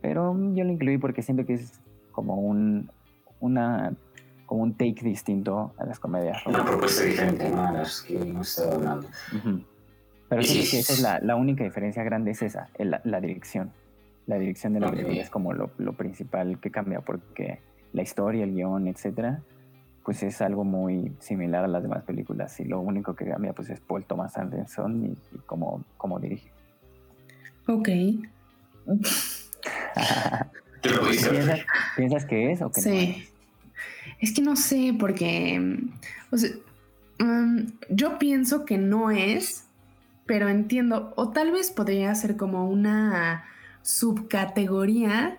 Pero 0.00 0.36
yo 0.54 0.64
lo 0.64 0.72
incluí 0.72 0.98
porque 0.98 1.22
siento 1.22 1.46
que 1.46 1.54
es 1.54 1.80
como 2.12 2.36
un, 2.36 2.90
una 3.40 3.94
como 4.46 4.62
un 4.62 4.74
take 4.74 5.00
distinto 5.02 5.72
a 5.78 5.84
las 5.86 5.98
comedias. 5.98 6.44
Una 6.46 6.64
propuesta 6.64 7.04
diferente 7.04 7.46
a 7.46 7.72
las 7.72 8.02
que 8.02 8.20
hemos 8.20 8.48
estado 8.48 8.74
hablando. 8.74 9.08
Pero 10.28 10.42
sí, 10.42 10.68
que 10.70 10.80
esa 10.80 10.92
es 10.92 11.00
la, 11.00 11.20
la, 11.20 11.36
única 11.36 11.64
diferencia 11.64 12.02
grande, 12.02 12.32
es 12.32 12.42
esa, 12.42 12.68
la, 12.78 13.20
dirección. 13.20 13.72
La 14.26 14.38
dirección 14.38 14.72
de 14.72 14.80
la 14.80 14.90
película 14.90 15.20
es 15.20 15.30
como 15.30 15.52
lo, 15.52 15.70
lo, 15.78 15.92
principal 15.94 16.58
que 16.60 16.70
cambia, 16.70 17.00
porque 17.00 17.60
la 17.92 18.02
historia, 18.02 18.44
el 18.44 18.54
guion, 18.54 18.88
etcétera, 18.88 19.42
pues 20.04 20.22
es 20.22 20.40
algo 20.42 20.64
muy 20.64 21.12
similar 21.18 21.64
a 21.64 21.68
las 21.68 21.82
demás 21.82 22.04
películas. 22.04 22.60
Y 22.60 22.64
lo 22.64 22.80
único 22.80 23.16
que 23.16 23.26
cambia 23.26 23.52
pues 23.54 23.70
es 23.70 23.80
Paul 23.80 24.04
Thomas 24.04 24.36
Anderson 24.36 25.06
y, 25.06 25.16
cómo, 25.46 25.82
cómo, 25.96 26.20
dirige. 26.20 26.52
Ok. 27.66 27.88
¿Piensas, 30.82 31.60
¿Piensas, 31.96 32.26
que 32.26 32.52
es 32.52 32.60
o 32.60 32.70
que 32.70 32.82
sí. 32.82 33.28
Es 34.20 34.34
que 34.34 34.42
no 34.42 34.56
sé, 34.56 34.94
porque. 34.98 35.58
Mm, 37.18 37.60
yo 37.88 38.18
pienso 38.18 38.66
que 38.66 38.76
no 38.76 39.10
es, 39.10 39.64
pero 40.26 40.48
entiendo. 40.48 41.14
O 41.16 41.30
tal 41.30 41.50
vez 41.52 41.70
podría 41.70 42.14
ser 42.14 42.36
como 42.36 42.68
una 42.68 43.44
subcategoría. 43.80 45.38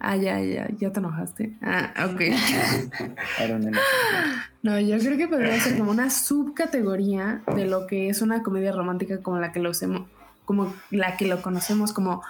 Ah, 0.00 0.16
ya, 0.16 0.40
ya, 0.40 0.68
ya 0.78 0.92
te 0.92 1.00
enojaste. 1.00 1.56
Ah, 1.60 1.92
ok. 2.12 2.20
no, 4.62 4.78
yo 4.78 4.98
creo 4.98 5.18
que 5.18 5.26
podría 5.26 5.58
ser 5.60 5.76
como 5.76 5.90
una 5.90 6.10
subcategoría 6.10 7.42
de 7.54 7.66
lo 7.66 7.86
que 7.86 8.08
es 8.08 8.22
una 8.22 8.42
comedia 8.42 8.72
romántica 8.72 9.22
como 9.22 9.38
la 9.38 9.50
que 9.50 9.60
lo 9.60 9.70
hacemos, 9.70 10.08
como 10.44 10.72
la 10.90 11.16
que 11.16 11.26
lo 11.26 11.42
conocemos 11.42 11.92
como 11.92 12.22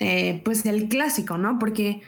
eh, 0.00 0.42
pues 0.44 0.66
el 0.66 0.88
clásico, 0.88 1.38
¿no? 1.38 1.58
Porque 1.60 2.02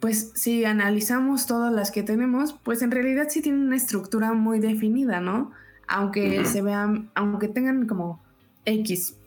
pues 0.00 0.32
si 0.34 0.64
analizamos 0.64 1.46
todas 1.46 1.72
las 1.72 1.90
que 1.90 2.02
tenemos, 2.02 2.52
pues 2.52 2.82
en 2.82 2.90
realidad 2.90 3.28
sí 3.30 3.40
tienen 3.40 3.62
una 3.62 3.76
estructura 3.76 4.34
muy 4.34 4.60
definida, 4.60 5.20
¿no? 5.20 5.52
Aunque 5.86 6.44
se 6.44 6.60
vean, 6.60 7.10
aunque 7.14 7.48
tengan 7.48 7.86
como 7.86 8.22
X 8.66 9.17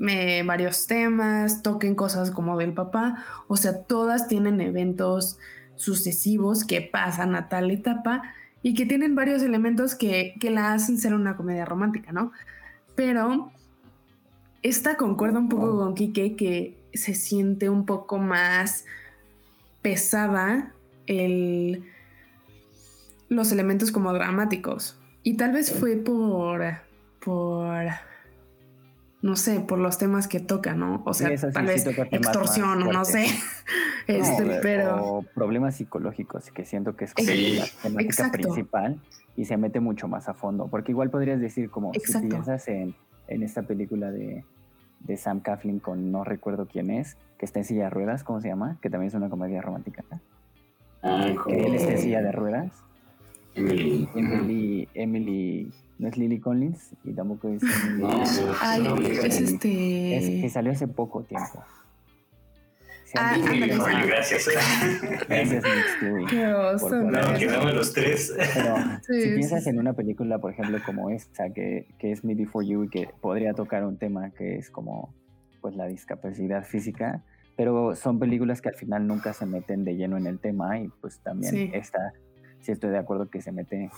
varios 0.00 0.86
temas, 0.86 1.62
toquen 1.62 1.94
cosas 1.94 2.30
como 2.30 2.56
del 2.56 2.72
papá, 2.72 3.24
o 3.48 3.56
sea, 3.56 3.82
todas 3.82 4.28
tienen 4.28 4.60
eventos 4.60 5.38
sucesivos 5.76 6.64
que 6.64 6.80
pasan 6.80 7.34
a 7.34 7.48
tal 7.48 7.70
etapa 7.70 8.22
y 8.62 8.74
que 8.74 8.86
tienen 8.86 9.14
varios 9.14 9.42
elementos 9.42 9.94
que, 9.94 10.34
que 10.40 10.50
la 10.50 10.72
hacen 10.72 10.98
ser 10.98 11.14
una 11.14 11.36
comedia 11.36 11.64
romántica, 11.64 12.12
¿no? 12.12 12.32
Pero 12.94 13.52
esta 14.62 14.96
concuerda 14.96 15.38
un 15.38 15.48
poco 15.48 15.76
con 15.78 15.94
Kike 15.94 16.36
que 16.36 16.76
se 16.92 17.14
siente 17.14 17.68
un 17.68 17.86
poco 17.86 18.18
más 18.18 18.84
pesaba 19.82 20.72
el, 21.06 21.84
los 23.28 23.52
elementos 23.52 23.92
como 23.92 24.12
dramáticos. 24.12 24.98
Y 25.22 25.34
tal 25.34 25.52
vez 25.52 25.72
fue 25.72 25.96
por, 25.96 26.62
por, 27.24 27.86
no 29.22 29.36
sé, 29.36 29.60
por 29.60 29.78
los 29.78 29.98
temas 29.98 30.28
que 30.28 30.40
toca, 30.40 30.74
¿no? 30.74 31.02
O 31.04 31.12
sea, 31.12 31.34
tal 31.52 31.66
vez 31.66 31.86
extorsión, 31.86 32.80
no 32.90 33.04
sé. 33.04 33.26
este, 34.06 34.60
pero... 34.62 35.24
problemas 35.34 35.76
psicológicos, 35.76 36.50
que 36.50 36.64
siento 36.64 36.96
que 36.96 37.04
es 37.04 37.14
como 37.14 37.28
la 37.28 37.66
temática 37.82 38.30
principal 38.30 38.98
y 39.36 39.44
se 39.44 39.56
mete 39.56 39.80
mucho 39.80 40.08
más 40.08 40.28
a 40.28 40.34
fondo. 40.34 40.68
Porque 40.68 40.92
igual 40.92 41.10
podrías 41.10 41.40
decir 41.40 41.70
como 41.70 41.92
si 41.92 42.28
piensas 42.28 42.66
en, 42.68 42.94
en 43.28 43.42
esta 43.42 43.62
película 43.62 44.10
de, 44.10 44.44
de 45.00 45.16
Sam 45.16 45.40
Coughlin 45.40 45.80
con 45.80 46.10
no 46.10 46.24
recuerdo 46.24 46.66
quién 46.66 46.90
es, 46.90 47.16
que 47.38 47.44
está 47.44 47.58
en 47.58 47.64
silla 47.64 47.84
de 47.84 47.90
ruedas, 47.90 48.24
¿cómo 48.24 48.40
se 48.40 48.48
llama? 48.48 48.78
Que 48.80 48.90
también 48.90 49.08
es 49.08 49.14
una 49.14 49.28
comedia 49.28 49.60
romántica. 49.60 50.04
Ah, 51.02 51.26
que 51.46 51.66
él 51.66 51.74
está 51.74 51.92
en 51.92 51.98
silla 51.98 52.22
de 52.22 52.32
ruedas. 52.32 52.72
Emily. 53.54 54.08
Emily, 54.14 54.88
Emily, 54.94 55.72
no 56.00 56.08
es 56.08 56.16
Lily 56.16 56.40
Collins 56.40 56.94
y 57.04 57.12
tampoco 57.12 57.48
es. 57.48 57.62
No, 57.98 58.22
es, 58.22 59.40
este. 59.40 60.16
Es 60.16 60.42
que 60.42 60.48
salió 60.48 60.72
hace 60.72 60.88
poco 60.88 61.22
tiempo. 61.22 61.62
Ah, 63.16 63.36
gracias. 64.06 64.48
Gracias, 65.28 65.64
Qué 66.28 66.46
oso, 66.46 67.02
no, 67.02 67.34
quedamos 67.38 67.74
los 67.74 67.92
tres. 67.92 68.32
Pero 68.54 68.76
si 69.02 69.28
piensas 69.30 69.66
en 69.66 69.78
una 69.78 69.92
película, 69.92 70.38
por 70.38 70.52
ejemplo, 70.52 70.78
como 70.86 71.10
esta, 71.10 71.50
que, 71.50 71.88
que 71.98 72.12
es 72.12 72.24
Me 72.24 72.34
Before 72.34 72.66
You 72.66 72.84
y 72.84 72.88
que 72.88 73.10
podría 73.20 73.52
tocar 73.52 73.84
un 73.84 73.98
tema 73.98 74.30
que 74.30 74.56
es 74.56 74.70
como 74.70 75.12
pues 75.60 75.76
la 75.76 75.86
discapacidad 75.86 76.64
física, 76.64 77.22
pero 77.56 77.94
son 77.94 78.18
películas 78.18 78.62
que 78.62 78.70
al 78.70 78.76
final 78.76 79.06
nunca 79.06 79.34
se 79.34 79.44
meten 79.44 79.84
de 79.84 79.96
lleno 79.96 80.16
en 80.16 80.26
el 80.26 80.38
tema 80.38 80.78
y 80.78 80.88
pues 81.02 81.18
también 81.18 81.74
esta, 81.74 82.14
sí 82.60 82.72
estoy 82.72 82.90
de 82.90 82.98
acuerdo 82.98 83.28
que 83.28 83.42
se 83.42 83.52
mete, 83.52 83.90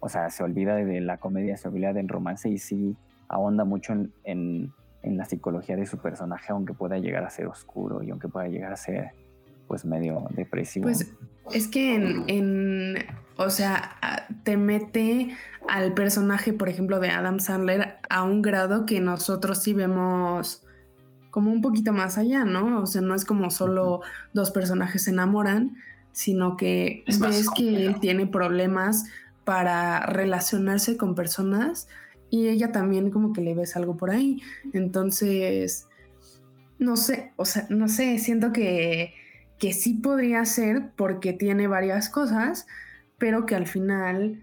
o 0.00 0.08
sea, 0.08 0.30
se 0.30 0.42
olvida 0.42 0.74
de 0.76 1.00
la 1.00 1.18
comedia, 1.18 1.56
se 1.56 1.68
olvida 1.68 1.92
del 1.92 2.08
romance 2.08 2.48
y 2.48 2.58
sí 2.58 2.96
ahonda 3.28 3.64
mucho 3.64 3.92
en, 4.24 4.72
en 5.02 5.16
la 5.16 5.24
psicología 5.24 5.76
de 5.76 5.86
su 5.86 5.98
personaje, 5.98 6.52
aunque 6.52 6.74
pueda 6.74 6.98
llegar 6.98 7.24
a 7.24 7.30
ser 7.30 7.46
oscuro 7.46 8.02
y 8.02 8.10
aunque 8.10 8.28
pueda 8.28 8.48
llegar 8.48 8.72
a 8.72 8.76
ser 8.76 9.12
pues 9.68 9.84
medio 9.84 10.26
depresivo. 10.30 10.84
Pues 10.84 11.12
es 11.52 11.68
que 11.68 11.94
en, 11.94 12.96
o 13.36 13.50
sea, 13.50 13.96
te 14.42 14.56
mete 14.56 15.36
al 15.68 15.92
personaje, 15.94 16.52
por 16.52 16.68
ejemplo, 16.68 16.98
de 16.98 17.10
Adam 17.10 17.38
Sandler 17.38 17.98
a 18.08 18.24
un 18.24 18.42
grado 18.42 18.86
que 18.86 19.00
nosotros 19.00 19.62
sí 19.62 19.74
vemos 19.74 20.64
como 21.30 21.52
un 21.52 21.60
poquito 21.60 21.92
más 21.92 22.18
allá, 22.18 22.44
¿no? 22.44 22.80
O 22.80 22.86
sea, 22.86 23.02
no 23.02 23.14
es 23.14 23.24
como 23.24 23.50
solo 23.50 24.00
dos 24.32 24.50
personajes 24.50 25.04
se 25.04 25.10
enamoran, 25.10 25.76
sino 26.12 26.56
que 26.56 27.04
ves 27.06 27.48
que 27.54 27.86
él 27.86 28.00
tiene 28.00 28.26
problemas 28.26 29.04
para 29.48 30.04
relacionarse 30.04 30.98
con 30.98 31.14
personas 31.14 31.88
y 32.28 32.48
ella 32.48 32.70
también 32.70 33.10
como 33.10 33.32
que 33.32 33.40
le 33.40 33.54
ves 33.54 33.76
algo 33.76 33.96
por 33.96 34.10
ahí. 34.10 34.42
Entonces, 34.74 35.86
no 36.78 36.98
sé, 36.98 37.32
o 37.36 37.46
sea, 37.46 37.66
no 37.70 37.88
sé, 37.88 38.18
siento 38.18 38.52
que 38.52 39.14
que 39.58 39.72
sí 39.72 39.94
podría 39.94 40.44
ser 40.44 40.90
porque 40.96 41.32
tiene 41.32 41.66
varias 41.66 42.08
cosas, 42.08 42.66
pero 43.18 43.44
que 43.44 43.56
al 43.56 43.66
final 43.66 44.42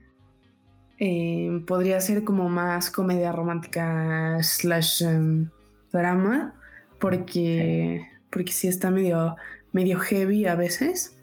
eh, 1.00 1.64
podría 1.66 2.00
ser 2.02 2.24
como 2.24 2.50
más 2.50 2.92
comedia 2.92 3.32
romántica 3.32 4.38
slash 4.42 5.04
em, 5.04 5.50
drama, 5.92 6.54
porque, 7.00 8.08
porque 8.30 8.52
sí 8.52 8.68
está 8.68 8.92
medio, 8.92 9.36
medio 9.72 10.00
heavy 10.00 10.46
a 10.46 10.56
veces. 10.56 11.15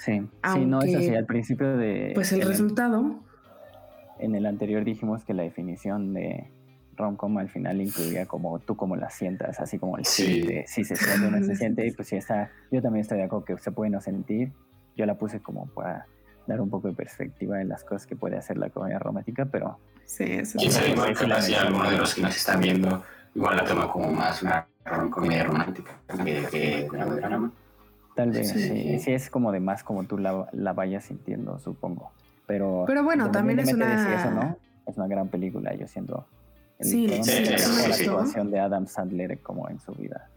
Sí, 0.00 0.26
sí, 0.52 0.64
no 0.64 0.80
es 0.80 0.94
así. 0.94 1.14
Al 1.14 1.26
principio 1.26 1.76
de. 1.76 2.12
Pues 2.14 2.32
el 2.32 2.42
resultado. 2.42 3.20
en 4.18 4.34
el 4.34 4.46
anterior 4.46 4.84
dijimos 4.84 5.24
que 5.24 5.34
la 5.34 5.42
definición 5.42 6.14
de 6.14 6.50
rom-com 6.96 7.38
al 7.38 7.48
final 7.48 7.80
incluía 7.80 8.26
como 8.26 8.58
tú 8.60 8.76
como 8.76 8.96
la 8.96 9.10
sientas, 9.10 9.60
así 9.60 9.78
como 9.78 9.98
el 9.98 10.04
sí, 10.04 10.44
si 10.66 10.84
se 10.84 10.96
siente 10.96 11.26
o 11.26 11.30
no 11.30 11.44
se 11.44 11.56
siente, 11.56 11.86
y 11.86 11.90
pues 11.92 12.08
si 12.08 12.16
está, 12.16 12.50
yo 12.70 12.82
también 12.82 13.02
estoy 13.02 13.18
de 13.18 13.24
acuerdo 13.24 13.44
que 13.44 13.58
se 13.58 13.72
puede 13.72 13.90
no 13.90 14.00
sentir, 14.00 14.52
yo 14.96 15.06
la 15.06 15.16
puse 15.16 15.40
como 15.40 15.66
para 15.66 16.06
dar 16.46 16.60
un 16.60 16.70
poco 16.70 16.88
de 16.88 16.94
perspectiva 16.94 17.60
en 17.60 17.68
las 17.68 17.84
cosas 17.84 18.06
que 18.06 18.16
puede 18.16 18.36
hacer 18.36 18.58
la 18.58 18.70
comedia 18.70 18.98
romántica, 18.98 19.46
pero... 19.46 19.78
Sí, 20.04 20.24
eso 20.24 20.58
es 20.58 20.88
igual 20.88 21.16
que 21.16 21.42
si 21.42 21.54
alguno 21.54 21.90
de 21.90 21.96
los 21.96 22.14
que 22.14 22.22
nos 22.22 22.36
están 22.36 22.60
viendo, 22.60 23.02
igual 23.34 23.56
la 23.56 23.64
toma 23.64 23.90
como 23.90 24.10
más 24.10 24.42
una 24.42 24.66
comedia 25.10 25.44
romántica 25.44 25.98
que 26.50 26.88
una 26.90 27.06
drama. 27.06 27.52
Tal 28.20 28.30
vez, 28.32 28.50
sí. 28.50 28.98
sí. 28.98 29.12
es 29.12 29.30
como 29.30 29.52
de 29.52 29.60
más 29.60 29.82
como 29.82 30.04
tú 30.04 30.18
la, 30.18 30.48
la 30.52 30.72
vayas 30.72 31.04
sintiendo, 31.04 31.58
supongo. 31.58 32.12
Pero, 32.46 32.84
pero 32.86 33.04
bueno, 33.04 33.30
también 33.30 33.60
es 33.60 33.72
una... 33.72 34.14
Eso, 34.14 34.30
¿no? 34.30 34.56
Es 34.86 34.96
una 34.96 35.06
gran 35.06 35.28
película, 35.28 35.74
yo 35.74 35.86
siento 35.86 36.26
Sí, 36.80 37.08
sí, 37.22 37.44
la 37.44 37.92
situación 37.92 38.50
de 38.50 38.58
Adam 38.58 38.86
Sandler 38.86 39.38
como 39.40 39.68
en 39.68 39.78
su 39.80 39.92
vida. 39.92 40.30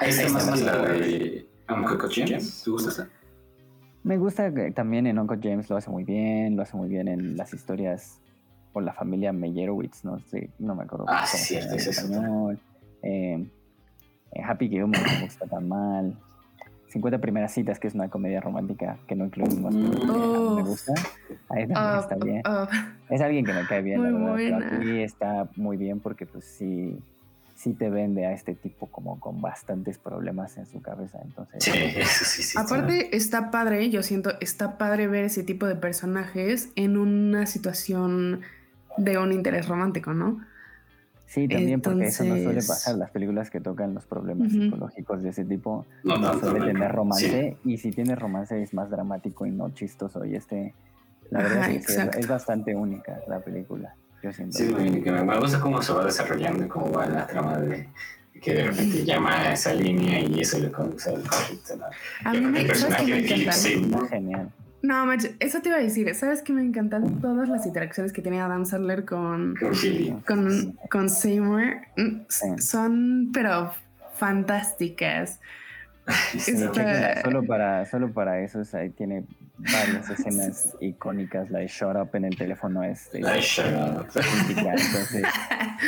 ¿Esa 0.00 0.22
es 0.22 0.32
más 0.32 0.60
la 0.60 0.78
de 0.78 1.46
Uncle 1.68 2.08
James? 2.10 2.62
¿Te 2.64 2.70
gusta 2.70 3.08
Me 4.02 4.18
gusta 4.18 4.52
que 4.52 4.72
también 4.72 5.06
en 5.06 5.18
Uncle 5.18 5.38
James 5.40 5.70
lo 5.70 5.76
hace 5.76 5.90
muy 5.90 6.02
bien, 6.02 6.56
lo 6.56 6.62
hace 6.62 6.76
muy 6.76 6.88
bien 6.88 7.06
en 7.06 7.36
las 7.36 7.54
historias 7.54 8.20
por 8.72 8.82
la 8.82 8.92
familia 8.92 9.32
Meyerowitz, 9.32 10.04
no 10.04 10.18
sé, 10.18 10.50
no 10.58 10.74
me 10.74 10.82
acuerdo 10.82 11.06
ah, 11.08 11.24
cómo 11.30 11.44
sí, 11.44 11.54
se 11.54 11.76
es 11.76 11.86
español. 11.86 12.58
Eh, 13.02 13.46
Happy 14.44 14.68
Gilmore 14.68 15.00
no 15.00 15.12
me 15.12 15.24
gusta 15.24 15.46
tan 15.46 15.68
mal. 15.68 16.16
50 16.94 17.18
primeras 17.18 17.52
citas, 17.52 17.80
que 17.80 17.88
es 17.88 17.94
una 17.94 18.08
comedia 18.08 18.40
romántica 18.40 18.98
que 19.08 19.16
no 19.16 19.24
incluimos, 19.24 19.74
pero 19.74 20.54
me 20.54 20.62
gusta. 20.62 20.94
Ahí 21.48 21.66
también 21.66 21.74
ah, 21.74 21.98
está 22.00 22.14
bien. 22.14 22.42
Ah. 22.44 22.68
es 23.10 23.20
alguien 23.20 23.44
que 23.44 23.52
me 23.52 23.66
cae 23.66 23.82
bien, 23.82 24.00
la 24.00 24.12
verdad. 24.12 24.36
Pero 24.36 24.76
aquí 24.76 25.02
está 25.02 25.48
muy 25.56 25.76
bien 25.76 25.98
porque 25.98 26.24
pues 26.24 26.44
sí, 26.44 26.96
sí 27.56 27.72
te 27.72 27.90
vende 27.90 28.26
a 28.26 28.32
este 28.32 28.54
tipo 28.54 28.86
como 28.86 29.18
con 29.18 29.40
bastantes 29.40 29.98
problemas 29.98 30.56
en 30.56 30.66
su 30.66 30.80
cabeza. 30.82 31.18
Entonces, 31.24 31.64
sí, 31.64 32.56
aparte 32.56 33.16
está 33.16 33.50
padre, 33.50 33.90
yo 33.90 34.04
siento, 34.04 34.30
está 34.38 34.78
padre 34.78 35.08
ver 35.08 35.24
ese 35.24 35.42
tipo 35.42 35.66
de 35.66 35.74
personajes 35.74 36.68
en 36.76 36.96
una 36.96 37.46
situación 37.46 38.42
de 38.98 39.18
un 39.18 39.32
interés 39.32 39.66
romántico, 39.66 40.14
¿no? 40.14 40.46
Sí, 41.34 41.48
también 41.48 41.80
porque 41.80 42.06
eso 42.06 42.22
no 42.22 42.36
suele 42.36 42.62
pasar. 42.62 42.96
Las 42.96 43.10
películas 43.10 43.50
que 43.50 43.60
tocan 43.60 43.92
los 43.92 44.06
problemas 44.06 44.52
psicológicos 44.52 45.20
de 45.20 45.30
ese 45.30 45.44
tipo 45.44 45.84
no, 46.04 46.16
no, 46.16 46.38
suele 46.38 46.64
tener 46.64 46.92
romance. 46.92 47.56
Y 47.64 47.76
si 47.78 47.90
tiene 47.90 48.14
romance 48.14 48.62
es 48.62 48.72
más 48.72 48.88
dramático 48.88 49.44
y 49.44 49.50
no 49.50 49.70
chistoso. 49.70 50.24
Y 50.24 50.36
este, 50.36 50.74
la 51.30 51.42
verdad 51.42 51.70
es, 51.72 51.86
que 51.88 52.20
es, 52.20 52.28
bastante 52.28 52.76
única 52.76 53.18
la 53.26 53.40
película. 53.40 53.96
Yo 54.22 54.32
siento. 54.32 54.58
Sí, 54.58 54.72
que 55.02 55.10
me 55.10 55.38
gusta 55.40 55.58
cómo 55.58 55.82
se 55.82 55.92
va 55.92 56.04
desarrollando 56.04 56.66
y 56.66 56.68
cómo 56.68 56.92
va 56.92 57.06
la 57.06 57.26
trama 57.26 57.58
de 57.58 57.88
que 58.40 58.54
de 58.54 58.64
repente 58.66 59.04
llama 59.04 59.40
a 59.40 59.54
esa 59.54 59.74
línea 59.74 60.20
y 60.20 60.40
eso 60.40 60.60
le 60.60 60.70
conduce 60.70 61.10
al 61.10 61.28
conflicto. 61.28 61.74
A 62.24 62.32
mí 62.32 62.40
me, 62.42 62.64
personaje 62.64 63.22
Genial. 64.08 64.52
No, 64.84 65.10
eso 65.40 65.62
te 65.62 65.70
iba 65.70 65.78
a 65.78 65.80
decir. 65.80 66.14
¿Sabes 66.14 66.42
que 66.42 66.52
me 66.52 66.60
encantan 66.60 67.18
todas 67.18 67.48
las 67.48 67.64
interacciones 67.64 68.12
que 68.12 68.20
tiene 68.20 68.42
Adam 68.42 68.66
Sandler 68.66 69.06
con, 69.06 69.54
con, 70.26 70.78
con 70.90 71.08
Seymour? 71.08 71.76
Mm, 71.96 72.58
son, 72.58 73.30
pero 73.32 73.72
fantásticas. 74.12 75.40
solo, 77.22 77.44
para, 77.44 77.86
solo 77.86 78.12
para 78.12 78.40
eso 78.40 78.60
ahí 78.74 78.90
tiene 78.90 79.24
varias 79.56 80.10
escenas 80.10 80.74
icónicas. 80.80 81.50
La 81.50 81.60
de 81.60 81.66
Shut 81.66 81.96
Up 81.96 82.10
en 82.12 82.26
el 82.26 82.36
teléfono 82.36 82.82
es. 82.82 83.08
La 83.14 83.38
Shut 83.38 83.64
Up. 83.64 84.06
Entonces, 84.50 85.26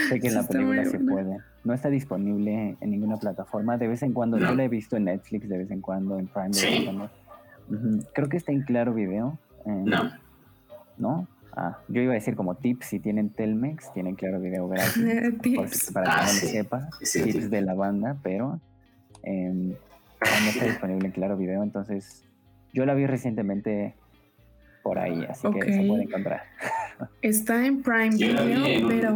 sé 0.08 0.20
que 0.20 0.28
en 0.28 0.34
la 0.34 0.42
película 0.44 0.84
se 0.86 0.98
puede. 1.00 1.36
No 1.64 1.74
está 1.74 1.90
disponible 1.90 2.78
en 2.80 2.90
ninguna 2.90 3.18
plataforma. 3.18 3.76
De 3.76 3.88
vez 3.88 4.02
en 4.02 4.14
cuando, 4.14 4.38
yo 4.38 4.54
la 4.54 4.64
he 4.64 4.68
visto 4.68 4.96
en 4.96 5.04
Netflix, 5.04 5.50
de 5.50 5.58
vez 5.58 5.70
en 5.70 5.82
cuando 5.82 6.18
en 6.18 6.28
Prime. 6.28 7.10
¿Sí? 7.68 8.06
Creo 8.14 8.28
que 8.28 8.36
está 8.36 8.52
en 8.52 8.62
Claro 8.62 8.94
Video. 8.94 9.38
Eh, 9.64 9.82
no. 9.84 10.10
¿No? 10.98 11.28
Ah, 11.52 11.78
yo 11.88 12.02
iba 12.02 12.12
a 12.12 12.14
decir 12.14 12.36
como 12.36 12.54
tips, 12.54 12.86
si 12.86 13.00
tienen 13.00 13.30
Telmex, 13.30 13.92
tienen 13.94 14.14
Claro 14.14 14.40
Video 14.40 14.68
gratis. 14.68 15.40
tips. 15.40 15.92
Para 15.92 16.04
que 16.06 16.10
ah, 16.12 16.26
no 16.26 16.32
lo 16.32 16.48
sepa, 16.48 16.88
tips 17.00 17.50
de 17.50 17.60
la 17.62 17.74
banda, 17.74 18.16
pero 18.22 18.60
eh, 19.22 19.50
no 19.52 20.48
está 20.48 20.64
disponible 20.66 21.06
en 21.06 21.12
Claro 21.12 21.36
Video, 21.36 21.62
entonces 21.62 22.24
yo 22.74 22.84
la 22.84 22.94
vi 22.94 23.06
recientemente 23.06 23.94
por 24.82 24.98
ahí, 24.98 25.24
así 25.28 25.50
que 25.50 25.72
se 25.72 25.82
puede 25.86 26.04
encontrar. 26.04 26.42
Está 27.22 27.66
en 27.66 27.82
Prime 27.82 28.10
Video, 28.10 28.88
pero 28.88 29.14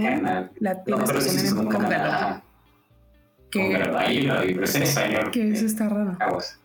la 0.59 0.83
tienes 0.83 1.13
que 1.13 1.15
poner 1.23 1.47
en 1.47 1.59
un 1.59 1.69
Que, 3.51 5.31
que 5.33 5.51
eso 5.51 5.67
está 5.67 5.89
raro. 5.89 6.17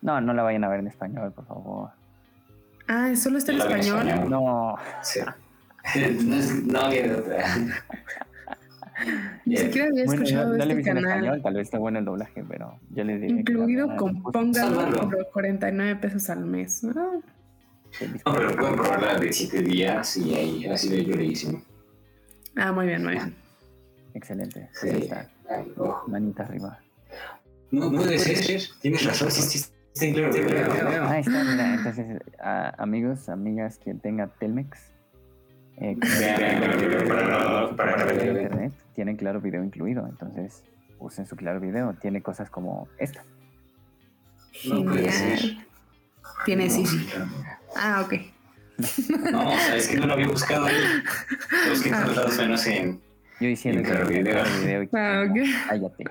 No, 0.02 0.22
no 0.22 0.34
la 0.34 0.44
vayan 0.44 0.64
a 0.64 0.70
ver 0.70 0.80
en 0.80 0.88
español, 0.88 1.32
por 1.32 1.46
favor. 1.46 1.90
Ah, 2.88 3.16
¿solo 3.16 3.38
está 3.40 3.52
en 3.52 3.60
español? 3.60 4.30
No. 4.30 4.76
Sí. 5.02 5.20
no, 6.66 6.90
viene 6.90 7.14
otra. 7.14 7.46
Ni 9.46 9.58
siquiera 9.58 9.88
había 9.90 10.04
escuchado 10.04 10.50
bueno, 10.50 10.66
no, 10.66 10.72
este 10.72 10.84
canal. 10.84 11.04
En 11.04 11.10
español, 11.10 11.42
tal 11.44 11.54
vez 11.54 11.64
está 11.64 11.80
bueno 11.80 12.00
el 12.00 12.06
doblaje, 12.06 12.44
pero 12.48 12.80
yo 12.92 13.04
les 13.04 13.22
diría 13.22 13.40
Incluido 13.40 13.96
con 13.98 14.22
póngalo 14.22 15.10
por 15.10 15.30
49 15.32 15.96
pesos 15.98 16.30
al 16.30 16.46
mes. 16.46 16.84
¿no? 16.84 16.94
no, 16.94 17.22
pero 18.24 18.56
pueden 18.56 18.76
probarla 18.76 19.20
de 19.20 19.34
7 19.34 19.62
días 19.62 20.18
y 20.18 20.36
ahí 20.36 20.66
ha 20.68 20.78
sido 20.78 20.98
yo 20.98 21.16
le 21.16 21.26
hice. 21.26 21.62
Ah, 22.56 22.72
muy 22.72 22.86
bien, 22.86 23.04
muy 23.04 23.14
bien. 23.14 23.36
Excelente. 24.14 24.70
Sí. 24.74 24.90
Ahí 24.90 25.02
está. 25.02 25.30
Manita 26.08 26.44
arriba. 26.44 26.80
No, 27.72 27.90
no 27.90 28.04
debe 28.04 28.20
ser. 28.20 28.62
Tienes 28.82 29.06
razón. 29.06 29.32
Sí, 29.32 29.42
sí, 29.42 29.66
sí, 29.94 30.14
claro, 30.14 30.32
claro. 30.32 31.08
Ahí 31.08 31.22
está, 31.22 31.44
mira. 31.44 31.74
Entonces, 31.76 32.22
amigos, 32.78 33.30
amigas, 33.30 33.80
quien 33.84 34.00
tenga 34.00 34.28
Telmex. 34.28 34.92
Eh, 35.78 35.98
para, 37.76 38.14
internet, 38.14 38.74
tienen 38.94 39.18
claro 39.18 39.42
video 39.42 39.64
incluido. 39.64 40.08
Entonces, 40.08 40.64
usen 41.00 41.26
su 41.26 41.36
claro 41.36 41.60
video. 41.60 41.94
Tiene 41.96 42.22
cosas 42.22 42.50
como 42.50 42.88
esta. 42.98 43.24
No 44.66 44.84
puede 44.84 45.12
ser. 45.12 45.58
Tiene 46.46 46.70
sí. 46.70 46.86
Ah, 47.76 48.04
ok. 48.06 48.14
No, 49.32 49.52
es 49.74 49.88
que 49.88 49.98
no 49.98 50.08
lo 50.08 50.14
había 50.14 50.28
buscado 50.28 50.66
ahí. 50.66 50.76
Los 51.70 51.82
que 51.82 51.90
están 51.90 52.16
dados 52.16 52.38
menos 52.38 52.66
en 52.68 53.02
yo 53.40 53.48
diciendo 53.48 53.84
que 53.84 53.92
el 53.92 54.08
video. 54.08 54.44
video 54.62 54.84
y 54.84 54.90
ah, 54.94 55.26
okay. 55.30 55.54
cállate. 55.68 56.04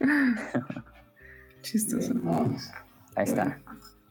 Chistoso. 1.62 2.14
Ahí 3.14 3.24
está. 3.24 3.58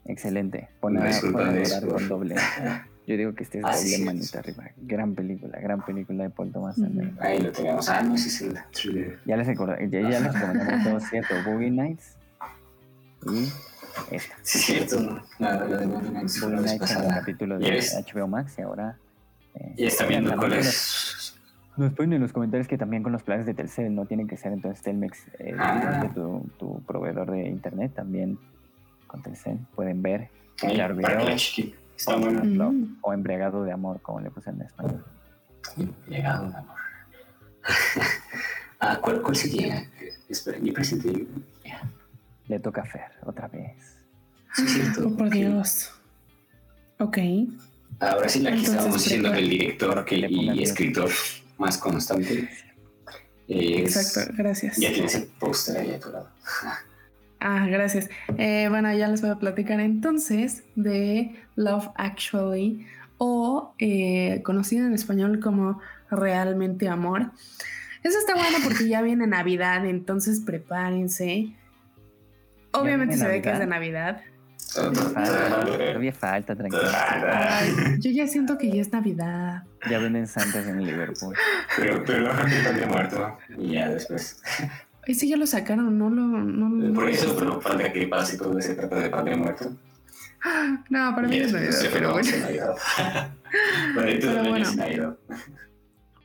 Excelente. 0.06 0.70
Pon 0.80 0.98
a 0.98 1.10
con 1.22 2.08
doble. 2.08 2.36
Yo 3.08 3.16
digo 3.16 3.34
que 3.34 3.44
este 3.44 3.60
es 3.60 3.64
doble 3.64 4.06
manita 4.06 4.40
arriba. 4.40 4.66
Gran 4.78 5.16
película, 5.16 5.60
gran 5.60 5.86
película 5.86 6.24
de 6.24 6.30
Paul 6.30 6.52
Thomas 6.52 6.78
Anderson. 6.78 7.18
Ahí 7.22 7.40
lo 7.40 7.52
tenemos. 7.54 7.88
Ah, 7.88 8.04
no, 8.04 8.18
sí, 8.18 8.30
sí. 8.30 8.50
Ya 9.26 9.38
les, 9.38 9.48
ya, 9.48 10.02
ya 10.02 10.20
les 10.20 10.34
recomendamos 10.34 10.84
todo, 10.84 11.00
¿cierto? 11.00 11.36
Boogie 11.46 11.72
Nights. 11.72 12.18
y 13.32 13.48
esta. 14.12 14.36
Sí, 14.42 14.60
cierto. 14.60 15.22
La 15.40 15.58
de. 15.58 15.88
Moon 15.88 16.06
Knight 16.06 16.82
en 16.82 17.04
el 17.04 17.10
capítulo 17.10 17.60
de 17.60 17.82
HBO 18.14 18.28
Max 18.28 18.56
y 18.58 18.62
ahora... 18.62 18.98
Eh, 19.56 19.74
y 19.78 19.86
está 19.86 20.06
viendo 20.06 20.36
cuál 20.36 20.54
es... 20.54 21.17
Nos 21.78 21.94
ponen 21.94 22.14
en 22.14 22.22
los 22.22 22.34
comentarios 22.34 22.68
que 22.68 22.78
también 22.78 23.04
con 23.04 23.12
los 23.12 23.24
planes 23.24 23.46
de 23.46 23.54
Telcel 23.54 23.94
no 23.94 24.06
tienen 24.06 24.28
que 24.28 24.36
ser 24.36 24.52
entonces 24.52 24.82
Telmex 24.82 25.28
eh, 25.40 25.56
ah. 25.60 26.10
tu, 26.14 26.50
tu, 26.58 26.82
proveedor 26.82 27.30
de 27.30 27.48
internet 27.48 27.94
también 27.94 28.40
con 29.06 29.22
Telcel. 29.22 29.60
Pueden 29.76 30.02
ver 30.02 30.30
mirar 30.64 30.96
videos. 30.96 31.56
está 31.96 32.16
bueno. 32.16 32.74
o 33.02 33.14
embriagado 33.14 33.64
de 33.64 33.72
amor 33.72 34.02
como 34.02 34.20
le 34.22 34.32
puse 34.32 34.50
en 34.50 34.62
español. 34.62 35.06
Embriagado 35.78 36.50
de 36.50 36.58
amor. 36.58 36.78
Ah, 38.80 39.00
¿cuál, 39.02 39.24
¿cuál 39.24 39.36
sería? 39.36 39.90
espera 40.30 40.60
mi 40.60 40.72
presente 40.72 41.26
le 42.48 42.60
toca 42.60 42.84
Fer 42.84 43.12
otra 43.26 43.48
vez. 43.48 43.98
Sí, 44.54 44.68
cierto, 44.68 45.08
oh, 45.08 45.18
por 45.18 45.30
Dios. 45.32 45.92
Ok. 47.00 47.18
Ahora 48.00 48.30
sí 48.30 48.42
la 48.42 48.52
que 48.52 48.58
estábamos 48.58 49.04
diciendo 49.04 49.32
del 49.32 49.50
director 49.50 50.06
que, 50.06 50.28
y 50.30 50.62
escritor 50.62 51.10
más 51.58 51.78
constante. 51.78 52.50
Exacto, 53.48 54.34
gracias. 54.38 54.78
Ya 54.78 54.92
tienes 54.92 55.16
el 55.16 55.24
póster 55.24 55.78
ahí 55.78 55.92
a 55.92 56.00
tu 56.00 56.12
lado. 56.12 56.30
Ah, 57.40 57.68
gracias. 57.68 58.10
Eh, 58.40 58.66
bueno, 58.68 58.92
ya 58.96 59.08
les 59.08 59.22
voy 59.22 59.30
a 59.30 59.36
platicar 59.36 59.80
entonces 59.80 60.64
de 60.76 61.36
Love 61.56 61.90
Actually 61.94 62.88
o 63.20 63.76
eh, 63.78 64.42
conocido 64.44 64.88
en 64.88 64.94
español 64.94 65.40
como 65.40 65.80
Realmente 66.10 66.90
Amor. 66.90 67.32
Eso 68.02 68.18
está 68.18 68.34
bueno 68.34 68.58
porque 68.64 68.88
ya 68.88 69.04
viene 69.04 69.28
Navidad, 69.28 69.86
entonces 69.86 70.40
prepárense. 70.40 71.54
Obviamente 72.72 73.18
se 73.18 73.28
ve 73.28 73.42
que 73.44 73.52
es 73.52 73.60
de 73.60 73.68
Navidad. 73.68 74.22
Todavía 74.78 76.14
falta, 76.14 76.56
tranquila. 76.56 77.62
yo 78.00 78.12
ya 78.12 78.28
siento 78.28 78.58
que 78.58 78.72
ya 78.72 78.82
es 78.82 78.92
Navidad. 78.92 79.64
Ya 79.90 80.00
venden 80.00 80.28
santas 80.28 80.68
en 80.68 80.86
Liverpool. 80.86 81.36
Pero, 81.76 82.04
pero 82.06 82.34
no 82.34 82.88
muerto. 82.88 83.38
Y 83.58 83.74
ya 83.74 83.90
después. 83.90 84.42
Ese 85.06 85.28
ya 85.28 85.38
lo 85.38 85.48
sacaron, 85.48 85.98
no 85.98 86.10
lo. 86.10 86.22
No 86.22 86.94
Por 86.94 87.10
eso, 87.10 87.36
pero 87.38 87.62
falta 87.62 87.92
que 87.92 88.08
pase 88.08 88.36
y 88.36 88.40
todo 88.40 88.60
se 88.62 88.76
trata 88.76 88.98
de 88.98 89.10
padre 89.10 89.36
muerto. 89.36 89.72
No, 90.90 91.16
para 91.16 91.28
mí 91.28 91.38
es 91.38 91.52
Navidad, 91.52 91.90
pero 91.92 92.14
bueno. 92.14 92.30
pero 93.96 94.44
bueno. 94.44 95.18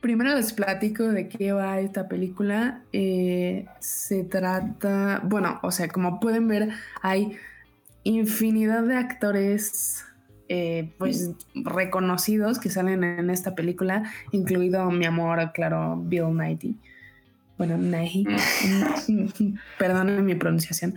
Primero 0.01 0.35
les 0.35 0.51
platico 0.51 1.03
de 1.03 1.29
qué 1.29 1.53
va 1.53 1.79
esta 1.79 2.09
película. 2.09 2.81
Eh, 2.91 3.65
se 3.79 4.25
trata, 4.25 5.21
bueno, 5.23 5.59
o 5.63 5.71
sea, 5.71 5.87
como 5.87 6.19
pueden 6.19 6.49
ver, 6.49 6.69
hay 7.01 7.37
infinidad 8.03 8.83
de 8.83 8.95
actores 8.95 10.05
eh, 10.49 10.93
pues 10.97 11.31
reconocidos 11.55 12.59
que 12.59 12.69
salen 12.69 13.03
en 13.03 13.29
esta 13.29 13.55
película, 13.55 14.11
incluido 14.31 14.89
mi 14.91 15.05
amor, 15.05 15.51
claro, 15.53 15.97
Bill 15.97 16.35
Nighy. 16.35 16.77
Bueno, 17.57 17.77
Nighy. 17.77 18.25
Perdónenme 19.79 20.21
mi 20.21 20.35
pronunciación. 20.35 20.95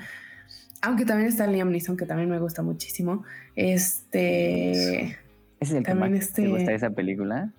Aunque 0.82 1.04
también 1.04 1.28
está 1.28 1.46
Liam 1.46 1.70
Neeson, 1.70 1.96
que 1.96 2.06
también 2.06 2.28
me 2.28 2.38
gusta 2.38 2.62
muchísimo. 2.62 3.24
Este. 3.54 5.18
¿Es 5.60 5.70
el 5.70 5.82
también 5.84 6.12
que 6.12 6.18
este... 6.18 6.42
¿Te 6.42 6.48
gusta 6.48 6.72
esa 6.72 6.90
película? 6.90 7.50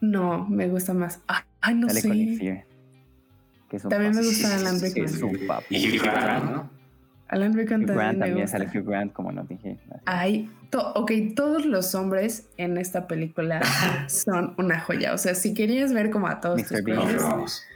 No, 0.00 0.46
me 0.48 0.68
gusta 0.68 0.94
más. 0.94 1.20
Ay, 1.60 1.74
no 1.74 1.88
sé. 1.88 2.02
también 3.88 4.14
me 4.14 4.22
gusta 4.22 4.56
Alan 4.56 4.80
Rickman. 4.80 5.08
Y 5.70 5.98
¿no? 5.98 6.75
Alan 7.28 7.54
Rickman 7.54 7.82
Hugh 7.82 7.94
Grant 7.94 8.18
también 8.20 8.48
sale 8.48 8.66
Hugh 8.66 8.84
Grant, 8.84 9.12
como 9.12 9.32
no 9.32 9.42
dije. 9.44 9.78
Ay, 10.04 10.48
ok, 10.72 11.12
todos 11.34 11.66
los 11.66 11.94
hombres 11.94 12.48
en 12.56 12.78
esta 12.78 13.08
película 13.08 13.60
son 14.08 14.54
una 14.58 14.80
joya. 14.80 15.12
O 15.12 15.18
sea, 15.18 15.34
si 15.34 15.54
querías 15.54 15.92
ver 15.92 16.10
como 16.10 16.28
a 16.28 16.40
todos 16.40 16.62
tus 16.64 16.80
crushes, 16.82 17.66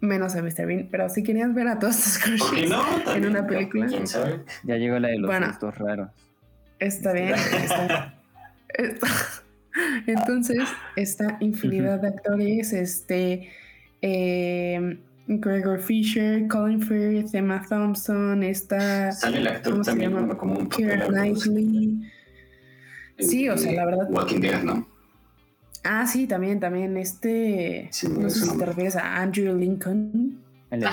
menos 0.00 0.36
a 0.36 0.42
Mr. 0.42 0.66
Bean, 0.66 0.88
pero 0.90 1.08
si 1.08 1.22
querías 1.22 1.52
ver 1.54 1.68
a 1.68 1.78
todos 1.78 1.96
tus 1.96 2.18
crushes 2.18 2.70
en 3.14 3.26
una 3.26 3.46
película, 3.46 3.86
¿quién 3.86 4.06
sabe? 4.06 4.40
Ya 4.62 4.76
llegó 4.76 4.98
la 4.98 5.08
de 5.08 5.18
los 5.18 5.28
bueno, 5.28 5.72
raros. 5.72 6.10
Está 6.78 7.12
bien. 7.12 7.34
Está, 7.34 8.14
entonces, 10.06 10.60
esta 10.94 11.36
infinidad 11.40 12.00
de 12.00 12.08
actores, 12.08 12.72
este. 12.72 13.50
Eh, 14.00 14.98
Gregor 15.28 15.78
Fisher, 15.78 16.48
Colin 16.48 16.80
Firth, 16.80 17.34
Emma 17.34 17.62
Thompson, 17.68 18.42
está. 18.42 19.12
Sale 19.12 19.38
el 19.38 19.46
actor 19.46 19.84
también 19.84 20.28
como 20.36 20.58
un 20.58 20.68
Keira 20.68 21.06
Knightley. 21.06 22.00
Sí, 23.18 23.48
o 23.48 23.58
sea, 23.58 23.72
la 23.72 23.84
verdad. 23.84 24.06
Walking 24.10 24.40
Dead, 24.40 24.62
¿no? 24.62 24.88
Ah, 25.84 26.06
sí, 26.06 26.26
también, 26.26 26.60
también. 26.60 26.96
Este. 26.96 27.90
no 28.08 28.30
sé 28.30 28.46
si 28.46 28.56
te 28.58 28.64
refieres 28.64 28.96
a 28.96 29.16
Andrew 29.16 29.56
Lincoln. 29.56 30.40
El 30.70 30.80
de 30.80 30.86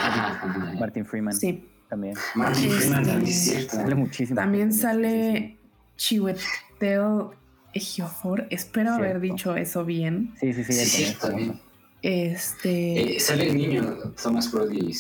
Martin 0.80 1.06
Freeman. 1.06 1.34
Sí. 1.34 1.70
También. 1.90 2.16
Martin 2.36 2.72
Freeman 2.72 3.06
también 3.06 3.28
es 3.28 3.44
cierto. 3.44 3.76
Sale 3.78 3.96
muchísimo. 3.96 4.36
También 4.36 4.74
sale 4.74 5.58
Chiwetel 5.96 7.30
Ejiofor. 7.74 8.48
Espero 8.50 8.94
haber 8.94 9.22
dicho 9.22 9.56
eso 9.56 9.86
bien. 9.86 10.34
Sí, 10.40 10.54
sí, 10.54 10.64
sí. 10.66 10.74
Sí, 10.74 11.06
sí 11.06 11.18
también. 11.22 11.65
Este. 12.06 13.16
Eh, 13.16 13.20
sale 13.20 13.48
el 13.50 13.58
niño, 13.58 13.98
Thomas 14.22 14.52
Brody. 14.52 14.96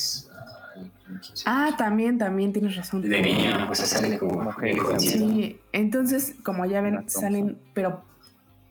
Ah, 1.45 1.75
también, 1.77 2.17
también 2.17 2.51
tienes 2.51 2.75
razón. 2.75 3.03
De 3.03 3.21
niño, 3.21 3.67
pues 3.67 3.77
sale 3.77 4.17
como 4.17 4.41
mujer. 4.41 4.75
Sí, 4.97 5.59
entonces, 5.71 6.33
como 6.41 6.65
ya 6.65 6.81
ven, 6.81 7.07
salen, 7.07 7.59
pero 7.75 8.03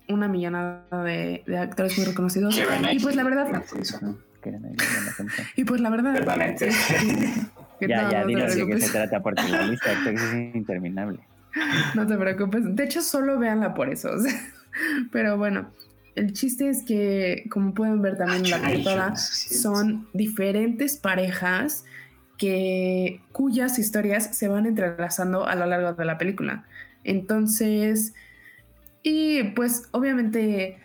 una 0.08 0.26
millonada 0.26 1.04
de, 1.04 1.44
de 1.46 1.58
actores 1.58 1.96
muy 1.96 2.06
reconocidos. 2.06 2.58
Y 2.90 2.98
pues 2.98 3.14
la 3.14 3.22
verdad. 3.22 3.62
Y 5.54 5.64
pues 5.64 5.80
la 5.80 5.90
verdad. 5.90 6.16
ya, 7.80 8.10
ya, 8.10 8.24
dinos 8.26 8.56
de 8.56 8.66
qué 8.66 8.80
se 8.80 8.90
trata, 8.90 9.22
porque 9.22 9.48
la 9.48 9.62
lista 9.62 9.90
de 9.90 9.96
actores 9.96 10.22
es 10.22 10.54
interminable. 10.56 11.20
No 11.94 12.04
te 12.04 12.16
preocupes. 12.16 12.74
De 12.74 12.82
hecho, 12.82 13.00
solo 13.00 13.38
véanla 13.38 13.74
por 13.74 13.88
eso. 13.88 14.10
Pero 15.12 15.38
bueno, 15.38 15.70
el 16.14 16.32
chiste 16.32 16.68
es 16.68 16.82
que, 16.84 17.46
como 17.50 17.74
pueden 17.74 18.00
ver 18.02 18.16
también 18.16 18.44
en 18.44 18.50
la 18.50 18.68
portada, 18.68 19.16
son 19.16 20.08
diferentes 20.12 20.96
parejas 20.96 21.84
que, 22.38 23.20
cuyas 23.32 23.78
historias 23.78 24.36
se 24.36 24.48
van 24.48 24.66
entrelazando 24.66 25.46
a 25.46 25.54
lo 25.54 25.66
largo 25.66 25.92
de 25.92 26.04
la 26.04 26.18
película. 26.18 26.64
Entonces, 27.02 28.14
y 29.02 29.42
pues 29.54 29.88
obviamente 29.90 30.78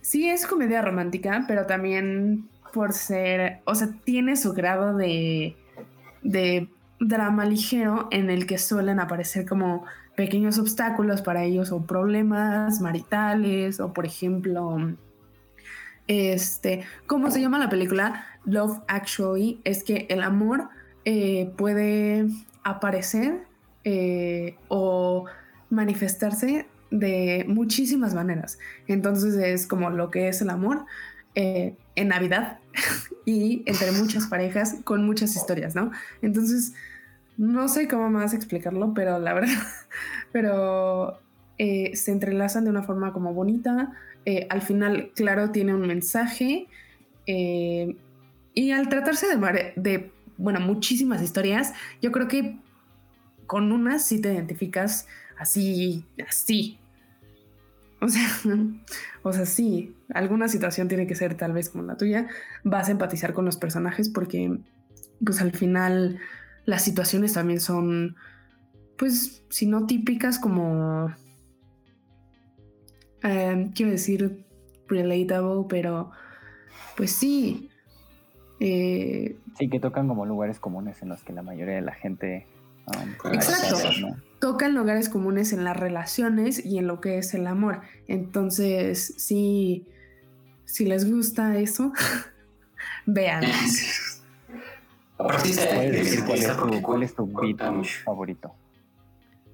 sí 0.00 0.28
es 0.28 0.46
comedia 0.46 0.80
romántica, 0.82 1.44
pero 1.46 1.66
también 1.66 2.48
por 2.72 2.92
ser, 2.92 3.60
o 3.64 3.74
sea, 3.74 3.88
tiene 4.04 4.36
su 4.36 4.52
grado 4.52 4.96
de, 4.96 5.56
de 6.22 6.68
drama 7.00 7.44
ligero 7.44 8.08
en 8.10 8.30
el 8.30 8.46
que 8.46 8.58
suelen 8.58 9.00
aparecer 9.00 9.46
como 9.46 9.84
pequeños 10.18 10.58
obstáculos 10.58 11.22
para 11.22 11.44
ellos 11.44 11.70
o 11.70 11.82
problemas 11.82 12.80
maritales 12.80 13.78
o 13.78 13.92
por 13.92 14.04
ejemplo 14.04 14.96
este 16.08 16.82
cómo 17.06 17.30
se 17.30 17.40
llama 17.40 17.60
la 17.60 17.68
película 17.68 18.26
Love 18.44 18.80
Actually 18.88 19.60
es 19.62 19.84
que 19.84 20.08
el 20.10 20.24
amor 20.24 20.70
eh, 21.04 21.52
puede 21.56 22.26
aparecer 22.64 23.44
eh, 23.84 24.56
o 24.66 25.26
manifestarse 25.70 26.66
de 26.90 27.44
muchísimas 27.46 28.12
maneras. 28.12 28.58
Entonces 28.88 29.34
es 29.36 29.68
como 29.68 29.90
lo 29.90 30.10
que 30.10 30.26
es 30.26 30.42
el 30.42 30.50
amor 30.50 30.84
eh, 31.36 31.76
en 31.94 32.08
Navidad 32.08 32.58
y 33.24 33.62
entre 33.66 33.92
muchas 33.92 34.26
parejas 34.26 34.78
con 34.82 35.06
muchas 35.06 35.36
historias 35.36 35.76
no 35.76 35.92
entonces 36.22 36.72
no 37.38 37.68
sé 37.68 37.86
cómo 37.88 38.10
más 38.10 38.34
explicarlo, 38.34 38.92
pero 38.92 39.18
la 39.18 39.32
verdad, 39.32 39.62
pero 40.32 41.20
eh, 41.56 41.96
se 41.96 42.10
entrelazan 42.10 42.64
de 42.64 42.70
una 42.70 42.82
forma 42.82 43.12
como 43.12 43.32
bonita. 43.32 43.92
Eh, 44.26 44.46
al 44.50 44.60
final, 44.60 45.12
claro, 45.14 45.50
tiene 45.50 45.72
un 45.72 45.86
mensaje. 45.86 46.66
Eh, 47.26 47.96
y 48.54 48.72
al 48.72 48.88
tratarse 48.88 49.26
de, 49.28 49.72
de, 49.76 50.10
bueno, 50.36 50.60
muchísimas 50.60 51.22
historias, 51.22 51.74
yo 52.02 52.10
creo 52.10 52.26
que 52.26 52.58
con 53.46 53.70
unas 53.70 54.04
sí 54.04 54.20
te 54.20 54.34
identificas 54.34 55.06
así, 55.38 56.04
así. 56.28 56.78
O 58.00 58.08
sea, 58.08 58.28
o 59.22 59.32
sea, 59.32 59.46
sí, 59.46 59.94
alguna 60.12 60.48
situación 60.48 60.88
tiene 60.88 61.06
que 61.06 61.14
ser 61.14 61.36
tal 61.36 61.52
vez 61.52 61.70
como 61.70 61.84
la 61.84 61.96
tuya. 61.96 62.26
Vas 62.64 62.88
a 62.88 62.92
empatizar 62.92 63.32
con 63.32 63.44
los 63.44 63.56
personajes 63.56 64.08
porque, 64.08 64.58
pues 65.24 65.40
al 65.40 65.52
final 65.52 66.18
las 66.68 66.82
situaciones 66.82 67.32
también 67.32 67.60
son, 67.60 68.16
pues, 68.98 69.42
si 69.48 69.64
no 69.64 69.86
típicas, 69.86 70.38
como, 70.38 71.10
em, 73.22 73.72
quiero 73.72 73.90
decir, 73.90 74.44
relatable, 74.86 75.64
pero, 75.68 76.10
pues 76.94 77.12
sí. 77.12 77.70
Eh, 78.60 79.38
sí, 79.56 79.70
que 79.70 79.80
tocan 79.80 80.08
como 80.08 80.26
lugares 80.26 80.60
comunes 80.60 81.00
en 81.00 81.08
los 81.08 81.22
que 81.22 81.32
la 81.32 81.42
mayoría 81.42 81.76
de 81.76 81.82
la 81.82 81.94
gente 81.94 82.46
Um, 82.88 83.32
Exacto. 83.32 84.16
Tocan 84.40 84.74
lugares 84.74 85.08
comunes 85.08 85.52
en 85.52 85.64
las 85.64 85.76
relaciones 85.76 86.64
y 86.64 86.78
en 86.78 86.86
lo 86.86 87.00
que 87.00 87.18
es 87.18 87.34
el 87.34 87.46
amor. 87.46 87.80
Entonces, 88.06 89.14
sí, 89.18 89.86
si 90.64 90.86
les 90.86 91.10
gusta 91.10 91.58
eso, 91.58 91.92
vean. 93.06 93.44
¿Cuál 95.18 97.02
es 97.02 97.14
tu 97.14 97.26
beat 97.26 97.58
favorito? 98.04 98.54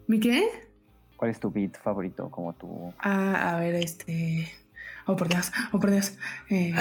¿Mi 0.06 0.20
qué? 0.20 0.46
¿Cuál 1.16 1.30
es 1.30 1.40
tu 1.40 1.50
beat 1.50 1.76
favorito? 1.78 2.30
Como 2.30 2.52
tu. 2.52 2.92
Ah, 2.98 3.54
a 3.54 3.60
ver, 3.60 3.74
este. 3.76 4.48
Oh, 5.06 5.16
por 5.16 5.28
Dios, 5.28 5.52
oh, 5.72 5.80
por 5.80 5.90
Dios. 5.90 6.16
Eh, 6.50 6.74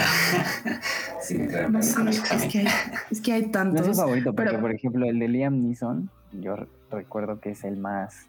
sí, 1.21 1.37
no 1.69 1.81
sé, 1.81 2.09
es 2.09 2.45
que 2.45 2.59
hay, 2.59 2.67
es 3.11 3.21
que 3.21 3.33
hay 3.33 3.47
tantos. 3.47 3.85
No 3.85 3.91
es 3.91 3.97
favorito, 3.97 4.33
pero, 4.33 4.59
por 4.59 4.73
ejemplo, 4.73 5.05
el 5.05 5.19
de 5.19 5.27
Liam 5.27 5.61
Neeson, 5.61 6.09
yo 6.31 6.55
recuerdo 6.89 7.39
que 7.39 7.51
es 7.51 7.63
el 7.63 7.77
más 7.77 8.27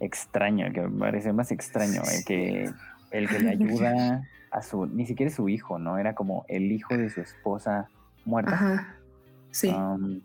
extraño, 0.00 0.72
que 0.72 0.82
me 0.82 0.98
parece 0.98 1.32
más 1.32 1.50
extraño, 1.52 2.02
el 2.12 2.24
que, 2.24 2.70
el 3.10 3.28
que 3.28 3.38
le 3.38 3.50
ayuda 3.50 4.28
a 4.50 4.62
su, 4.62 4.86
ni 4.86 5.06
siquiera 5.06 5.32
su 5.32 5.48
hijo, 5.48 5.78
¿no? 5.78 5.98
Era 5.98 6.14
como 6.14 6.44
el 6.48 6.70
hijo 6.72 6.96
de 6.96 7.08
su 7.10 7.20
esposa 7.20 7.88
muerta. 8.24 8.54
Ajá. 8.54 8.95
Sí. 9.56 9.68
Um, 9.68 10.20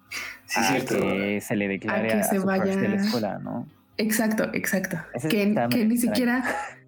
sí 0.45 0.59
a 0.59 0.85
que 0.85 1.39
se 1.39 1.55
le 1.55 1.69
declare 1.69 2.11
a, 2.11 2.17
que 2.17 2.23
se 2.25 2.39
vaya... 2.39 2.75
de 2.75 2.89
la 2.89 2.95
escuela, 2.95 3.39
¿no? 3.39 3.65
Exacto, 3.95 4.49
exacto. 4.53 4.97
Que, 5.29 5.55
que 5.69 5.85
ni 5.85 5.95
siquiera 5.95 6.43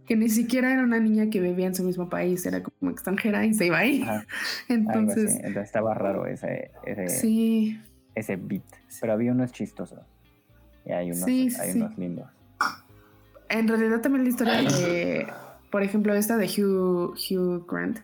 que 0.05 0.17
ni 0.17 0.27
siquiera 0.27 0.73
era 0.73 0.83
una 0.83 0.99
niña 0.99 1.29
que 1.29 1.39
vivía 1.39 1.67
en 1.67 1.75
su 1.75 1.83
mismo 1.85 2.09
país, 2.09 2.45
era 2.45 2.61
como 2.61 2.91
extranjera 2.91 3.45
y 3.45 3.53
se 3.53 3.67
iba 3.67 3.77
ahí. 3.77 4.05
Entonces, 4.67 5.35
Entonces 5.35 5.63
estaba 5.63 5.93
raro 5.93 6.27
ese, 6.27 6.71
ese, 6.85 7.07
sí. 7.07 7.81
ese 8.13 8.35
beat. 8.35 8.63
Pero 8.99 9.13
había 9.13 9.31
unos 9.31 9.53
chistosos. 9.53 9.99
Y 10.85 10.91
hay 10.91 11.11
unos, 11.11 11.25
hay 11.25 11.71
unos 11.75 11.97
lindos. 11.97 12.27
En 13.47 13.69
realidad 13.69 14.01
también 14.01 14.25
la 14.25 14.29
historia 14.31 14.61
de, 14.61 15.27
por 15.71 15.81
ejemplo, 15.81 16.13
esta 16.13 16.35
de 16.35 16.47
Hugh, 16.47 17.15
Hugh 17.15 17.65
Grant. 17.71 17.99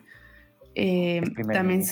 Eh, 0.74 1.20
también 1.52 1.82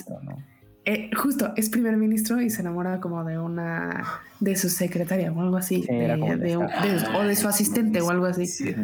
eh, 0.90 1.10
justo 1.14 1.52
es 1.54 1.68
primer 1.68 1.98
ministro 1.98 2.40
y 2.40 2.48
se 2.48 2.62
enamora 2.62 2.98
como 2.98 3.22
de 3.22 3.38
una 3.38 4.22
de 4.40 4.56
su 4.56 4.70
secretaria 4.70 5.30
o 5.30 5.38
algo 5.42 5.58
así, 5.58 5.86
o 5.86 7.24
de 7.24 7.36
su 7.36 7.46
asistente 7.46 8.00
o 8.00 8.08
algo 8.08 8.24
así. 8.24 8.74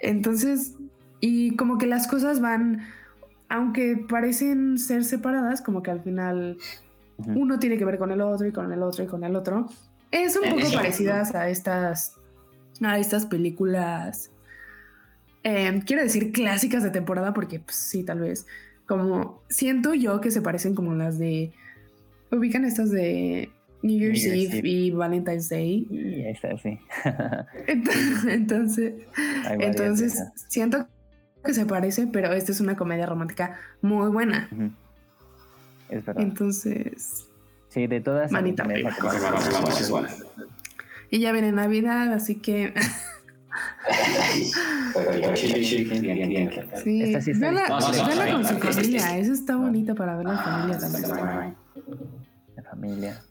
Entonces, 0.00 0.74
y 1.20 1.54
como 1.54 1.78
que 1.78 1.86
las 1.86 2.08
cosas 2.08 2.40
van, 2.40 2.84
aunque 3.48 3.96
parecen 4.08 4.76
ser 4.76 5.04
separadas, 5.04 5.62
como 5.62 5.84
que 5.84 5.92
al 5.92 6.00
final 6.00 6.58
uno 7.18 7.60
tiene 7.60 7.78
que 7.78 7.84
ver 7.84 7.98
con 7.98 8.10
el 8.10 8.22
otro 8.22 8.48
y 8.48 8.52
con 8.52 8.72
el 8.72 8.82
otro 8.82 9.04
y 9.04 9.06
con 9.06 9.22
el 9.22 9.36
otro. 9.36 9.68
Es 10.10 10.34
un 10.34 10.50
poco 10.50 10.72
parecidas 10.74 11.36
a 11.36 11.48
estas, 11.48 12.16
a 12.82 12.98
estas 12.98 13.26
películas, 13.26 14.32
em, 15.44 15.80
quiero 15.82 16.02
decir 16.02 16.32
clásicas 16.32 16.82
de 16.82 16.90
temporada, 16.90 17.32
porque 17.32 17.60
pues, 17.60 17.76
sí, 17.76 18.02
tal 18.02 18.18
vez, 18.18 18.48
como 18.90 19.40
siento 19.48 19.94
yo 19.94 20.20
que 20.20 20.32
se 20.32 20.42
parecen 20.42 20.74
como 20.74 20.96
las 20.96 21.16
de, 21.16 21.52
ubican 22.32 22.64
estas 22.64 22.90
de 22.90 23.48
New 23.82 23.96
Year's, 23.96 24.24
Eve, 24.24 24.68
y 24.68 24.90
Valentine's 24.90 25.48
Day. 25.48 25.86
Y 25.88 26.22
está, 26.22 26.58
sí. 26.58 26.76
entonces, 28.26 28.94
entonces 29.60 30.24
siento 30.48 30.88
que 31.44 31.54
se 31.54 31.66
parece, 31.66 32.08
pero 32.08 32.32
esta 32.32 32.50
es 32.50 32.60
una 32.60 32.76
comedia 32.76 33.06
romántica 33.06 33.60
muy 33.80 34.10
buena. 34.10 34.48
Es 35.88 36.04
verdad. 36.04 36.24
Entonces. 36.24 37.28
Sí, 37.68 37.86
de 37.86 38.00
todas. 38.00 38.32
Manita. 38.32 38.66
Y 41.10 41.20
ya 41.20 41.30
viene 41.30 41.52
Navidad, 41.52 42.12
así 42.12 42.34
que. 42.34 42.74
sí, 46.82 47.02
Esta 47.02 47.20
sí 47.20 47.30
está 47.30 47.50
vela, 47.50 47.68
con 47.68 47.82
su 48.44 48.58
familia, 48.58 49.18
eso 49.18 49.32
está 49.32 49.56
bonito 49.56 49.94
para 49.94 50.16
ver 50.16 50.26
la 50.26 50.38
familia 50.38 50.78
también. 50.78 51.56
La 52.56 52.62
familia. 52.62 53.22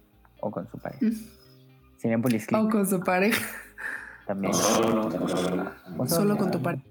O 0.41 0.51
con 0.51 0.69
su 0.69 0.77
pareja. 0.77 1.05
Mm. 1.05 2.55
O 2.55 2.69
con 2.69 2.87
su 2.87 2.99
pareja. 3.01 3.45
También. 4.25 4.53
O 4.53 6.07
solo, 6.07 6.37
con 6.37 6.51
tu 6.51 6.61
pareja. 6.61 6.85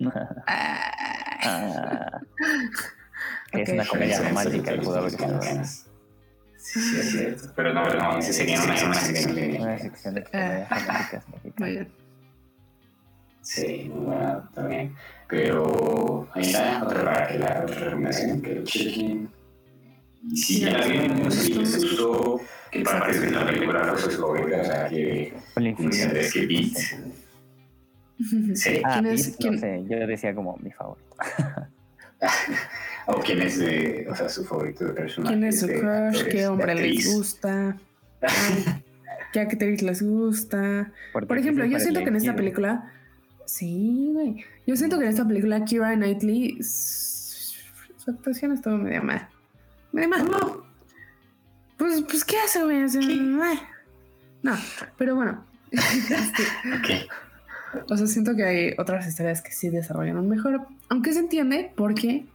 ah. 0.46 2.20
Es 3.52 3.68
una 3.68 3.86
comedia 3.86 4.20
romántica, 4.22 4.74
pudo 4.80 4.98
haber 4.98 5.12
Sí, 6.62 6.80
sí, 6.80 7.00
es 7.00 7.10
cierto. 7.10 7.52
Pero 7.56 7.74
no, 7.74 7.84
no, 7.84 8.18
ese 8.18 8.32
sería 8.32 8.62
una, 8.62 8.76
sección 8.94 9.34
de... 9.34 9.58
Una 9.60 9.78
sección 9.78 10.14
de 10.14 10.24
comedias 10.24 10.70
románticas 10.70 11.24
mexicanas. 11.44 11.88
Sí, 13.42 13.90
bueno, 13.92 14.48
también. 14.54 14.94
Pero 15.28 16.28
ahí 16.32 16.42
está 16.42 16.84
otra, 16.84 17.36
la 17.36 17.66
recomendación 17.66 18.40
que 18.40 18.52
el 18.52 18.64
chicken 18.64 19.28
y 20.30 20.36
si 20.36 20.60
ya 20.60 20.70
la 20.70 20.86
vieron, 20.86 21.20
no 21.20 21.30
sé 21.30 21.40
si 21.40 21.54
les 21.54 21.76
gustó, 21.78 22.40
que 22.70 22.82
partes 22.82 23.20
de 23.20 23.30
la 23.32 23.44
película 23.44 23.84
no 23.84 23.98
se 23.98 24.10
favorita, 24.10 24.60
o 24.60 24.64
sea, 24.64 24.88
que 24.88 25.34
es 25.34 26.32
que 26.32 26.46
Beat. 26.46 26.76
Sí. 28.54 28.80
Ah, 28.84 29.00
¿Quién 29.00 29.06
es? 29.14 29.36
¿quién? 29.36 29.54
No 29.54 29.60
sé, 29.60 29.84
yo 29.88 30.06
decía 30.06 30.32
como 30.32 30.56
mi 30.58 30.70
favorito. 30.70 31.16
O 33.06 33.20
quién 33.20 33.42
es 33.42 33.58
de, 33.58 34.06
o 34.10 34.14
sea, 34.14 34.28
su 34.28 34.44
favorito 34.44 34.84
de 34.84 34.92
personaje. 34.92 35.34
¿Quién 35.34 35.44
es 35.48 35.60
su 35.60 35.66
crush? 35.66 36.24
¿Qué 36.24 36.46
hombre 36.46 36.74
les 36.74 37.14
gusta? 37.14 37.76
¿Qué 39.32 39.40
actriz 39.40 39.82
les 39.82 40.02
gusta? 40.02 40.92
Por 41.12 41.38
ejemplo, 41.38 41.64
yo 41.64 41.80
siento 41.80 42.00
que 42.00 42.08
en 42.08 42.16
esta 42.16 42.36
película, 42.36 42.92
sí, 43.46 44.10
güey, 44.12 44.44
yo 44.66 44.76
siento 44.76 44.98
que 44.98 45.04
en 45.04 45.10
esta 45.10 45.26
película 45.26 45.64
Kira 45.64 45.94
Knightley, 45.94 46.62
su 46.62 48.10
actuación 48.10 48.52
estuvo 48.52 48.76
medio 48.76 49.02
mal. 49.02 49.28
Además, 49.94 50.24
no. 50.24 50.66
Pues, 51.76 52.02
pues, 52.02 52.24
¿qué 52.24 52.36
hace, 52.38 52.62
güey? 52.62 52.82
no, 54.42 54.56
pero 54.96 55.16
bueno. 55.16 55.44
Este, 55.72 57.08
o 57.88 57.96
sea, 57.96 58.06
siento 58.06 58.36
que 58.36 58.44
hay 58.44 58.74
otras 58.76 59.06
historias 59.06 59.40
que 59.40 59.52
sí 59.52 59.70
desarrollan 59.70 60.28
mejor. 60.28 60.66
Aunque 60.90 61.14
se 61.14 61.20
entiende 61.20 61.72
porque 61.74 62.26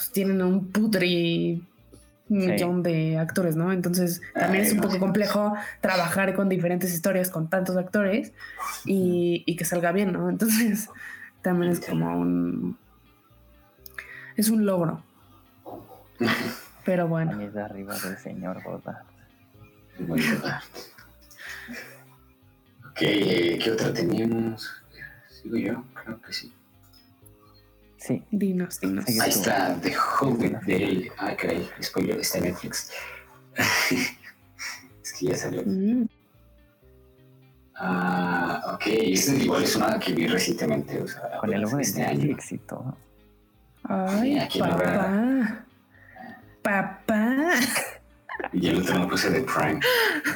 pues 0.00 0.12
tienen 0.12 0.40
un 0.40 0.68
putri 0.68 1.62
millón 2.28 2.82
de 2.82 3.18
actores, 3.18 3.54
¿no? 3.54 3.70
Entonces 3.70 4.22
también 4.32 4.64
es 4.64 4.72
un 4.72 4.80
poco 4.80 4.98
complejo 4.98 5.52
trabajar 5.82 6.34
con 6.34 6.48
diferentes 6.48 6.94
historias 6.94 7.28
con 7.28 7.50
tantos 7.50 7.76
actores 7.76 8.32
y, 8.86 9.42
y 9.44 9.56
que 9.56 9.66
salga 9.66 9.92
bien, 9.92 10.14
¿no? 10.14 10.30
Entonces 10.30 10.88
también 11.42 11.72
es 11.72 11.80
como 11.80 12.18
un... 12.18 12.78
Es 14.36 14.48
un 14.48 14.64
logro. 14.64 15.02
Pero 16.86 17.06
bueno. 17.06 17.32
A 17.32 17.36
de 17.36 17.60
arriba 17.60 17.94
del 17.98 18.16
señor 18.16 18.62
Godard. 18.62 19.04
Muy 19.98 20.22
Godard. 20.22 20.62
Ok, 22.88 23.00
¿qué 23.00 23.70
otra 23.70 23.92
teníamos? 23.92 24.66
¿Sigo 25.28 25.58
yo? 25.58 25.84
Creo 25.92 26.22
que 26.22 26.32
sí. 26.32 26.54
Sí. 28.00 28.24
Dinos, 28.30 28.80
dinos. 28.80 29.04
Ahí 29.20 29.28
está, 29.28 29.76
The 29.80 29.94
Hobbit 29.94 30.56
de... 30.62 31.12
Ah, 31.18 31.36
caray, 31.36 31.68
spoiler, 31.82 32.18
está 32.18 32.38
en 32.38 32.44
Netflix. 32.44 32.90
es 35.02 35.12
que 35.18 35.26
ya 35.26 35.36
salió. 35.36 35.62
Mm. 35.66 36.08
Ah, 37.76 38.72
ok, 38.74 38.82
esta 38.86 39.32
igual 39.34 39.62
es 39.64 39.76
una 39.76 39.98
que 39.98 40.12
vi 40.14 40.26
recientemente. 40.26 41.02
O 41.02 41.06
sea, 41.06 41.38
Con 41.40 41.52
el 41.52 41.60
logo 41.60 41.76
de 41.76 41.82
este 41.82 42.02
año. 42.02 42.32
éxito. 42.32 42.96
Ay, 43.84 44.38
papá. 44.58 45.64
Papá. 46.62 47.50
Y 48.52 48.68
el 48.68 48.80
otro 48.80 48.98
no 48.98 49.08
puse 49.08 49.30
de 49.30 49.42
Prime. 49.42 49.80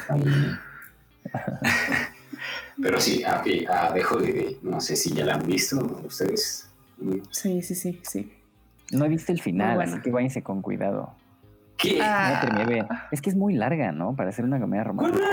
Pero 2.81 2.99
sí, 2.99 3.23
a, 3.23 3.43
a 3.69 3.91
dejo 3.93 4.17
de, 4.17 4.59
no 4.61 4.79
sé 4.81 4.95
si 4.95 5.13
ya 5.13 5.25
la 5.25 5.35
han 5.35 5.45
visto 5.47 5.77
ustedes. 6.05 6.69
Sí, 7.31 7.61
sí, 7.61 7.75
sí, 7.75 7.99
sí. 8.03 8.31
No 8.91 9.05
he 9.05 9.09
visto 9.09 9.31
el 9.31 9.41
final, 9.41 9.81
así 9.81 9.99
que 10.01 10.11
váyanse 10.11 10.43
con 10.43 10.61
cuidado. 10.61 11.13
¿Qué? 11.77 11.99
Ah. 12.01 13.07
Es 13.11 13.21
que 13.21 13.29
es 13.29 13.35
muy 13.35 13.53
larga, 13.53 13.91
¿no? 13.91 14.15
Para 14.15 14.29
hacer 14.29 14.45
una 14.45 14.59
comedia 14.59 14.85
romántica. 14.85 15.25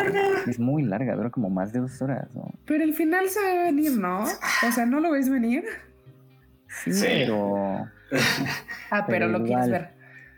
Es 0.47 0.59
muy 0.59 0.83
larga, 0.83 1.15
dura 1.15 1.31
como 1.31 1.51
más 1.51 1.73
de 1.73 1.81
dos 1.81 2.03
horas, 2.03 2.29
¿no? 2.35 2.51
Pero 2.67 2.83
el 2.83 2.95
final 2.95 3.29
se 3.29 3.41
va 3.41 3.61
a 3.61 3.65
venir, 3.65 3.93
¿no? 3.93 4.25
O 4.25 4.73
sea, 4.73 4.87
¿no 4.87 5.01
lo 5.01 5.13
ves 5.13 5.29
venir? 5.29 5.65
Sí, 6.85 6.91
pero... 7.03 7.87
ah, 8.91 9.07
pero, 9.07 9.29
lo 9.29 9.45
quieres 9.45 9.71
ver. 9.71 9.91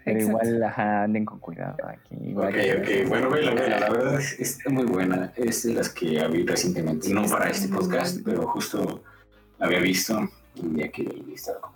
Pero 0.04 0.20
igual 0.20 0.62
ajá, 0.62 1.04
anden 1.04 1.24
con 1.24 1.38
cuidado 1.38 1.76
aquí. 1.88 2.34
ok, 2.34 2.44
ok. 2.44 3.08
Bueno, 3.08 3.30
la, 3.30 3.54
la 3.54 3.90
verdad 3.90 4.20
es, 4.20 4.38
está 4.38 4.68
muy 4.68 4.84
buena. 4.84 5.32
Es 5.36 5.62
de 5.62 5.72
las 5.72 5.88
que 5.88 6.20
había 6.20 6.44
recientemente, 6.46 7.08
no 7.08 7.22
para 7.24 7.48
este 7.48 7.68
podcast, 7.68 8.20
pero 8.22 8.46
justo 8.48 9.02
la 9.58 9.66
había 9.66 9.80
visto 9.80 10.28
un 10.56 10.74
día 10.74 10.90
que 10.90 11.24
estaba 11.34 11.72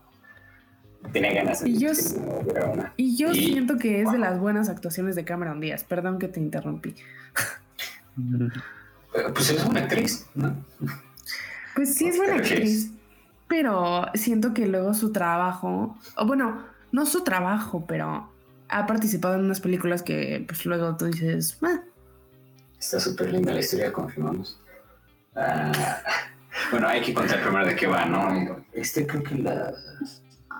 Tenía 1.12 1.32
ganas 1.32 1.62
de 1.62 1.70
y 1.70 1.78
yo, 1.78 1.90
una. 2.72 2.92
Y 2.96 3.16
yo 3.16 3.32
siento 3.32 3.76
que 3.76 4.02
es 4.02 4.10
de 4.10 4.18
las 4.18 4.38
buenas 4.38 4.68
actuaciones 4.68 5.14
de 5.14 5.24
Cameron 5.24 5.60
Díaz. 5.60 5.84
Perdón 5.84 6.18
que 6.18 6.28
te 6.28 6.40
interrumpí. 6.40 6.94
Pues 9.32 9.50
es 9.50 9.64
buena 9.64 9.80
actriz, 9.82 10.26
¿no? 10.34 10.56
Pues 11.74 11.94
sí 11.94 12.08
es 12.08 12.16
buena 12.16 12.34
actriz, 12.34 12.90
pero 13.46 14.06
siento 14.14 14.52
que 14.52 14.66
luego 14.66 14.92
su 14.92 15.12
trabajo, 15.12 15.96
o 16.16 16.26
bueno, 16.26 16.64
no 16.90 17.06
su 17.06 17.22
trabajo, 17.22 17.86
pero 17.86 18.30
ha 18.68 18.86
participado 18.86 19.36
en 19.36 19.44
unas 19.44 19.60
películas 19.60 20.02
que 20.02 20.44
pues 20.46 20.66
luego 20.66 20.96
tú 20.96 21.06
dices, 21.06 21.58
ah". 21.62 21.80
Está 22.78 22.98
súper 23.00 23.32
linda 23.32 23.52
la 23.52 23.60
historia, 23.60 23.92
confirmamos. 23.92 24.60
Ah, 25.36 25.72
bueno, 26.70 26.88
hay 26.88 27.00
que 27.00 27.14
contar 27.14 27.42
primero 27.42 27.66
de 27.66 27.76
qué 27.76 27.86
va, 27.86 28.04
¿no? 28.04 28.64
Este 28.72 29.06
creo 29.06 29.22
que 29.22 29.34
la 29.36 29.72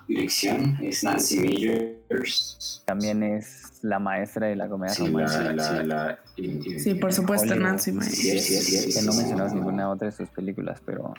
dirección 0.07 0.79
es 0.81 1.05
Nancy 1.05 1.41
Meyers. 1.41 2.83
También 2.87 3.23
es 3.23 3.83
la 3.83 3.99
maestra 3.99 4.49
de 4.49 4.57
la 4.57 4.69
comedia 4.69 4.95
romántica. 4.95 6.19
sí, 6.37 6.95
por 6.95 7.13
supuesto, 7.13 7.55
Nancy 7.55 7.93
Meyers. 7.93 8.95
que 8.95 9.03
no 9.03 9.13
mencionamos 9.13 9.53
ninguna 9.53 9.91
otra 9.91 10.07
de 10.07 10.13
sus 10.13 10.29
películas, 10.31 10.81
pero... 10.85 11.15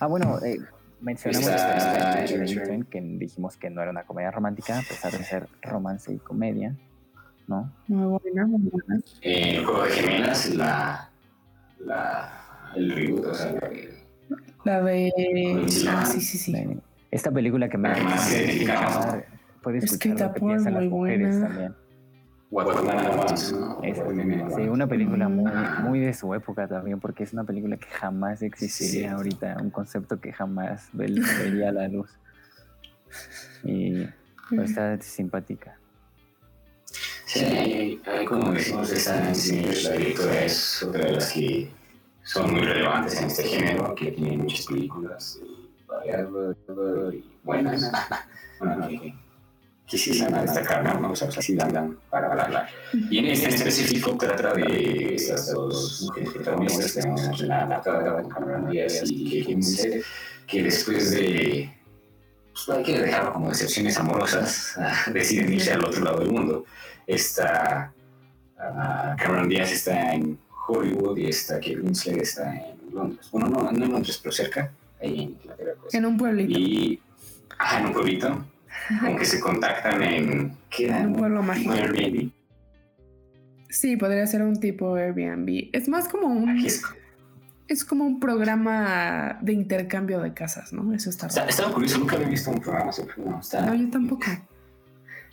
Ah, 0.00 0.06
bueno, 0.06 0.38
eh, 0.44 0.58
mencionamos 1.00 1.48
este, 1.48 2.84
que 2.90 3.00
dijimos 3.00 3.56
que 3.56 3.70
no 3.70 3.82
era 3.82 3.90
una 3.90 4.02
comedia 4.02 4.30
romántica, 4.30 4.78
a 4.78 4.82
pesar 4.82 5.12
de 5.12 5.24
ser 5.24 5.48
romance 5.62 6.12
y 6.12 6.18
comedia, 6.18 6.74
¿no? 7.46 7.72
Muy 7.86 8.18
buena, 8.18 8.46
muy 8.46 8.70
buena. 8.70 9.00
Eh, 9.20 9.56
el 9.56 9.64
juego 9.64 9.84
de 9.84 9.90
gemelas, 9.90 10.50
la... 10.50 11.08
la 11.78 12.41
el 12.76 12.90
reboot, 12.92 13.26
o 13.26 13.34
sea, 13.34 13.54
la 14.64 14.82
de... 14.82 15.12
Ah, 15.88 16.06
sí, 16.06 16.20
sí, 16.20 16.38
sí. 16.38 16.54
Esta 17.10 17.30
película 17.30 17.68
que 17.68 17.78
me 17.78 17.90
puede 17.92 18.50
escuchar, 18.50 19.26
puede 19.62 19.78
escuchar 19.78 20.20
lo 20.20 20.32
que 20.32 20.40
piensan 20.40 20.74
las 20.74 20.84
mujeres 20.84 21.40
también. 21.40 21.74
sí, 23.36 24.62
una 24.68 24.86
película 24.86 25.28
muy, 25.28 25.52
muy 25.82 26.00
de 26.00 26.14
su 26.14 26.32
época 26.34 26.68
también, 26.68 27.00
porque 27.00 27.24
es 27.24 27.32
una 27.32 27.44
película 27.44 27.76
que 27.76 27.88
jamás 27.88 28.42
existiría 28.42 29.12
ahorita, 29.14 29.58
un 29.60 29.70
concepto 29.70 30.20
que 30.20 30.32
jamás 30.32 30.88
vería 30.92 31.72
la 31.72 31.88
luz. 31.88 32.10
Y 33.64 34.06
pues, 34.48 34.70
está 34.70 35.00
simpática. 35.02 35.76
Sí, 37.26 38.00
hay, 38.06 38.24
como 38.26 38.52
decimos, 38.52 38.92
esa 38.92 39.16
la 39.20 39.96
directora 39.96 40.44
es 40.44 40.82
otra 40.82 41.06
de 41.06 41.12
las 41.12 41.32
que 41.32 41.70
son 42.24 42.52
muy 42.52 42.62
relevantes 42.62 43.20
en 43.20 43.26
este 43.26 43.44
género, 43.44 43.94
que 43.94 44.12
tiene 44.12 44.36
muchas 44.36 44.66
películas 44.66 45.40
y 46.04 47.24
buenas. 47.42 47.90
Bueno, 48.58 48.88
que, 49.86 49.98
sí 49.98 50.22
van 50.22 50.34
a 50.34 50.42
destacar, 50.42 51.00
¿no? 51.00 51.10
O 51.10 51.16
sea, 51.16 51.30
sí 51.30 51.58
para 52.08 52.44
hablar. 52.44 52.68
Y 53.10 53.18
en 53.18 53.26
este 53.26 53.48
en 53.48 53.54
específico 53.54 54.16
trata 54.16 54.54
de 54.54 55.14
estas 55.16 55.52
dos 55.52 56.02
mujeres 56.02 56.30
protagonistas, 56.30 56.94
tenemos 56.94 57.40
la 57.40 57.62
adaptada 57.62 58.22
de 58.22 58.28
Cameron 58.28 58.70
Díaz 58.70 59.02
y 59.04 59.42
Kate 59.42 60.02
que 60.46 60.62
después 60.62 61.10
de 61.10 61.74
pues 62.52 62.68
hay 62.68 62.82
que 62.84 63.00
dejarlo 63.00 63.32
como 63.32 63.48
decepciones 63.48 63.98
amorosas, 63.98 64.78
deciden 65.12 65.52
irse 65.52 65.72
al 65.72 65.84
otro 65.84 66.04
lado 66.04 66.20
del 66.20 66.30
mundo. 66.30 66.64
Esta 67.06 67.92
uh, 68.58 69.16
Cameron 69.16 69.48
Díaz 69.48 69.72
está 69.72 70.12
en 70.12 70.38
Hollywood 70.66 71.16
y 71.18 71.26
esta 71.26 71.54
Kate 71.56 71.80
Winslet 71.80 72.22
está 72.22 72.54
en 72.54 72.76
Londres. 72.92 73.28
Bueno, 73.30 73.48
no, 73.48 73.70
no 73.70 73.84
en 73.84 73.92
Londres, 73.92 74.18
pero 74.22 74.32
cerca, 74.32 74.72
ahí 75.00 75.14
en 75.14 75.30
Inglaterra. 75.30 75.72
Pues. 75.80 75.94
En 75.94 76.06
un 76.06 76.16
pueblito. 76.16 76.58
Y, 76.58 77.00
ajá, 77.58 77.80
en 77.80 77.86
un 77.86 77.92
pueblito. 77.92 78.46
Aunque 79.02 79.24
se 79.24 79.40
contactan 79.40 80.02
en. 80.02 80.56
¿Qué 80.70 80.86
era? 80.86 81.00
Un 81.00 81.14
pueblo 81.14 81.42
mágico. 81.42 81.72
Airbnb. 81.72 82.30
Sí, 83.68 83.96
podría 83.96 84.26
ser 84.26 84.42
un 84.42 84.60
tipo 84.60 84.94
Airbnb. 84.94 85.70
Es 85.72 85.88
más 85.88 86.08
como 86.08 86.26
un. 86.26 86.66
Es 87.68 87.84
como 87.84 88.04
un 88.04 88.20
programa 88.20 89.38
de 89.40 89.52
intercambio 89.54 90.20
de 90.20 90.34
casas, 90.34 90.72
¿no? 90.72 90.92
Eso 90.94 91.10
está. 91.10 91.28
Está, 91.28 91.46
estaba 91.46 91.72
curioso, 91.72 91.98
nunca 91.98 92.16
había 92.16 92.28
visto 92.28 92.50
un 92.50 92.60
programa 92.60 92.90
así. 92.90 93.02
No, 93.16 93.40
está... 93.40 93.64
no 93.64 93.74
yo 93.74 93.88
tampoco 93.88 94.26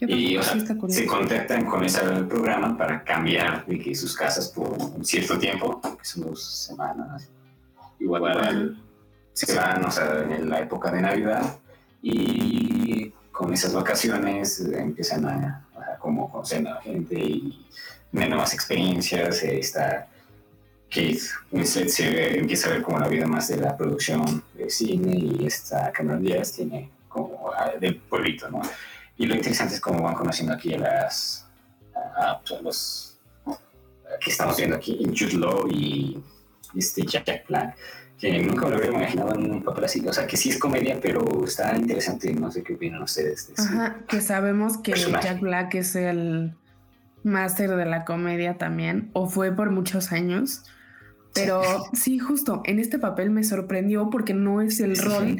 y 0.01 0.37
o 0.37 0.43
sea, 0.43 0.57
se 0.87 1.05
contactan 1.05 1.65
con 1.65 1.83
ese 1.83 1.99
programa 2.23 2.77
para 2.77 3.03
cambiar 3.03 3.65
de 3.65 3.79
que 3.79 3.93
sus 3.93 4.15
casas 4.15 4.47
por 4.47 4.71
un 4.71 5.03
cierto 5.03 5.37
tiempo, 5.37 5.81
que 5.81 6.05
son 6.05 6.23
dos 6.23 6.43
semanas. 6.43 7.29
Igual, 7.99 8.81
se 9.33 9.55
van, 9.55 9.83
o 9.83 9.91
sea, 9.91 10.25
en 10.29 10.49
la 10.49 10.61
época 10.61 10.91
de 10.91 11.01
Navidad 11.01 11.57
y 12.01 13.11
con 13.31 13.53
esas 13.53 13.73
vacaciones 13.73 14.59
empiezan 14.61 15.25
a, 15.25 15.65
como 15.99 16.31
conocer 16.31 16.65
a 16.67 16.75
la 16.75 16.81
gente 16.81 17.19
y 17.19 17.65
tener 18.11 18.29
nuevas 18.29 18.53
experiencias. 18.53 19.43
Está 19.43 20.07
Kate 20.89 21.19
Winslet 21.51 21.89
se 21.89 22.39
empieza 22.39 22.69
a 22.69 22.73
ver 22.73 22.81
como 22.81 22.99
la 22.99 23.07
vida 23.07 23.27
más 23.27 23.47
de 23.47 23.57
la 23.57 23.77
producción 23.77 24.43
de 24.55 24.69
cine 24.69 25.15
y 25.15 25.45
esta 25.45 25.91
Cameron 25.91 26.23
Diaz 26.23 26.53
tiene 26.53 26.89
como 27.07 27.51
ah, 27.55 27.71
del 27.79 27.97
pueblito, 27.97 28.49
¿no? 28.49 28.61
Y 29.19 29.27
lo 29.27 29.35
interesante 29.35 29.75
es 29.75 29.81
cómo 29.81 30.01
van 30.01 30.15
conociendo 30.15 30.53
aquí 30.53 30.73
a 30.73 30.79
las 30.79 31.45
a, 31.93 32.39
pues, 32.39 32.61
los 32.61 33.19
que 34.23 34.31
estamos 34.31 34.57
viendo 34.57 34.77
aquí, 34.77 34.97
Jude 35.07 35.33
Law 35.33 35.67
y 35.69 36.17
este 36.75 37.05
Jack 37.05 37.45
Black, 37.47 37.75
que 38.17 38.41
nunca 38.41 38.65
me 38.65 38.71
lo 38.71 38.77
hubiera 38.77 38.95
imaginado 38.95 39.35
en 39.35 39.51
un 39.51 39.61
papel 39.61 39.83
así. 39.83 40.07
O 40.07 40.13
sea, 40.13 40.25
que 40.25 40.37
sí 40.37 40.49
es 40.49 40.57
comedia, 40.57 40.97
pero 41.01 41.43
está 41.43 41.75
interesante. 41.75 42.33
No 42.33 42.49
sé 42.49 42.63
qué 42.63 42.75
opinan 42.75 43.03
ustedes. 43.03 43.51
Ajá, 43.57 43.97
que 44.07 44.21
sabemos 44.21 44.77
que 44.77 44.93
Jack 44.93 45.41
Black 45.41 45.75
es 45.75 45.97
el 45.97 46.55
máster 47.23 47.75
de 47.75 47.85
la 47.85 48.05
comedia 48.05 48.57
también, 48.57 49.09
o 49.11 49.27
fue 49.27 49.51
por 49.51 49.69
muchos 49.69 50.13
años. 50.13 50.63
Pero 51.33 51.61
sí. 51.93 52.19
justo 52.19 52.61
en 52.65 52.79
este 52.79 52.99
papel 52.99 53.31
me 53.31 53.43
sorprendió 53.43 54.09
porque 54.09 54.33
no 54.33 54.61
es 54.61 54.79
el 54.79 54.97
rol 54.97 55.37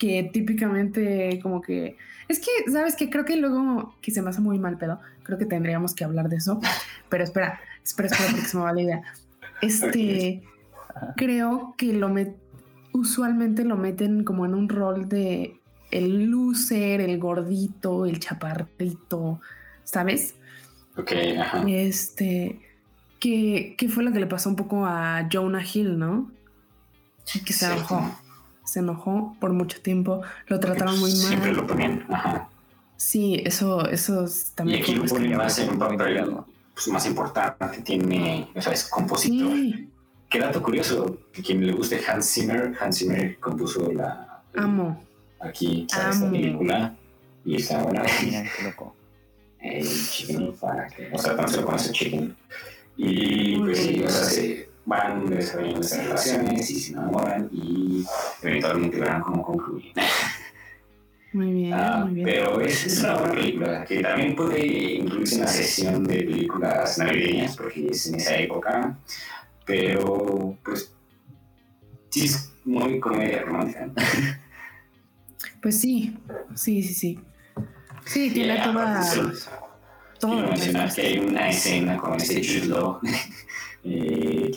que 0.00 0.28
típicamente 0.32 1.38
como 1.42 1.60
que 1.60 1.98
es 2.26 2.40
que, 2.40 2.70
¿sabes 2.72 2.96
que 2.96 3.10
Creo 3.10 3.24
que 3.24 3.36
luego, 3.36 3.94
que 4.00 4.10
se 4.12 4.22
me 4.22 4.30
hace 4.30 4.40
muy 4.40 4.58
mal 4.58 4.78
pedo, 4.78 5.00
creo 5.24 5.36
que 5.36 5.46
tendríamos 5.46 5.94
que 5.94 6.04
hablar 6.04 6.28
de 6.28 6.36
eso. 6.36 6.60
Pero 7.08 7.24
espera, 7.24 7.60
espera, 7.84 8.08
espera, 8.08 8.30
porque 8.30 8.46
se 8.46 8.56
me 8.56 8.62
va 8.62 8.72
la 8.72 8.82
idea. 8.82 9.02
Este, 9.60 10.42
creo 11.16 11.74
que 11.76 11.92
lo 11.92 12.08
met, 12.08 12.36
usualmente 12.92 13.64
lo 13.64 13.76
meten 13.76 14.24
como 14.24 14.46
en 14.46 14.54
un 14.54 14.68
rol 14.68 15.08
de 15.08 15.60
el 15.90 16.30
loser, 16.30 17.00
el 17.00 17.18
gordito, 17.18 18.06
el 18.06 18.20
chaparrito, 18.20 19.40
¿sabes? 19.82 20.36
Ok, 20.96 21.12
ajá. 21.36 21.64
Este, 21.68 22.60
que, 23.18 23.74
que 23.76 23.88
fue 23.88 24.04
lo 24.04 24.12
que 24.12 24.20
le 24.20 24.26
pasó 24.26 24.48
un 24.48 24.56
poco 24.56 24.86
a 24.86 25.28
Jonah 25.30 25.64
Hill, 25.64 25.98
¿no? 25.98 26.30
Que 27.44 27.52
se 27.52 27.66
enojó 27.66 28.08
se 28.70 28.78
enojó 28.78 29.36
por 29.40 29.52
mucho 29.52 29.80
tiempo, 29.82 30.22
lo 30.46 30.60
trataron 30.60 30.96
muy 31.00 31.10
mal. 31.10 31.20
Siempre 31.20 31.52
lo 31.52 31.66
ponían, 31.66 32.06
ajá. 32.08 32.48
Sí, 32.96 33.42
eso, 33.44 33.88
eso 33.88 34.26
también. 34.54 34.78
Y 34.78 34.82
aquí 34.82 34.94
lo 34.94 35.04
ponen 35.06 35.36
más 35.36 35.58
en 35.58 35.70
un 35.70 35.78
papel 35.78 36.36
pues, 36.72 36.86
más 36.86 37.04
importante, 37.04 37.82
tiene, 37.82 38.48
o 38.54 38.62
sea, 38.62 38.72
es 38.72 38.84
compositor. 38.84 39.52
Sí. 39.52 39.88
Qué 40.28 40.38
dato 40.38 40.62
curioso, 40.62 41.18
que 41.32 41.42
quien 41.42 41.66
le 41.66 41.72
guste 41.72 42.00
Hans 42.06 42.32
Zimmer, 42.32 42.76
Hans 42.80 42.98
Zimmer 42.98 43.40
compuso 43.40 43.90
la... 43.90 44.44
Amo. 44.54 45.02
Aquí, 45.40 45.88
Amo. 45.92 46.10
esta 46.12 46.30
película, 46.30 46.96
y 47.44 47.56
está 47.56 47.82
buena. 47.82 48.04
Mira, 48.22 48.44
qué 48.56 48.62
loco. 48.62 48.94
El 49.58 49.84
Chicken, 49.84 50.52
para 50.60 50.86
que, 50.86 51.10
o 51.12 51.18
sea, 51.18 51.34
tanto 51.34 51.52
se 51.52 51.62
conoce 51.62 51.90
Chicken. 51.90 52.36
Y 52.96 53.58
pues 53.58 53.78
sí, 53.78 54.02
o 54.04 54.08
sea, 54.08 54.24
se 54.24 54.69
van 54.90 55.24
desarrollando 55.30 55.80
esas 55.80 56.04
relaciones 56.04 56.68
y 56.68 56.80
se 56.80 56.92
enamoran 56.92 57.48
y 57.52 58.04
eventualmente 58.42 58.98
verán 58.98 59.22
cómo 59.22 59.42
concluyen. 59.42 59.92
Muy 61.32 61.52
bien, 61.52 61.74
ah, 61.74 62.04
muy 62.04 62.14
bien. 62.14 62.26
Pero 62.26 62.60
es, 62.60 62.86
es, 62.86 62.98
una 63.04 63.18
buena 63.18 63.34
película 63.34 63.84
que 63.84 64.00
también 64.00 64.34
puede 64.34 64.66
incluirse 64.94 65.36
en 65.36 65.40
la 65.42 65.46
sesión 65.46 66.02
de 66.02 66.16
películas 66.16 66.98
navideñas 66.98 67.56
porque 67.56 67.86
es 67.86 68.08
en 68.08 68.16
esa 68.16 68.36
época, 68.36 68.98
pero 69.64 70.58
pues 70.64 70.92
sí 72.08 72.24
es 72.24 72.52
muy 72.64 72.98
comedia 72.98 73.42
romántica. 73.42 73.86
Pues 75.62 75.78
sí, 75.78 76.18
sí, 76.56 76.82
sí, 76.82 76.94
sí. 76.94 77.20
Sí, 78.06 78.30
tiene 78.30 78.58
toda... 78.60 79.02
Todo. 80.18 80.32
Quiero 80.32 80.48
mencionar 80.48 80.92
que 80.92 81.00
hay 81.00 81.18
una 81.18 81.48
escena 81.48 81.96
con 81.96 82.14
ese 82.14 82.42
Jude 82.42 82.74
eh, 83.84 84.50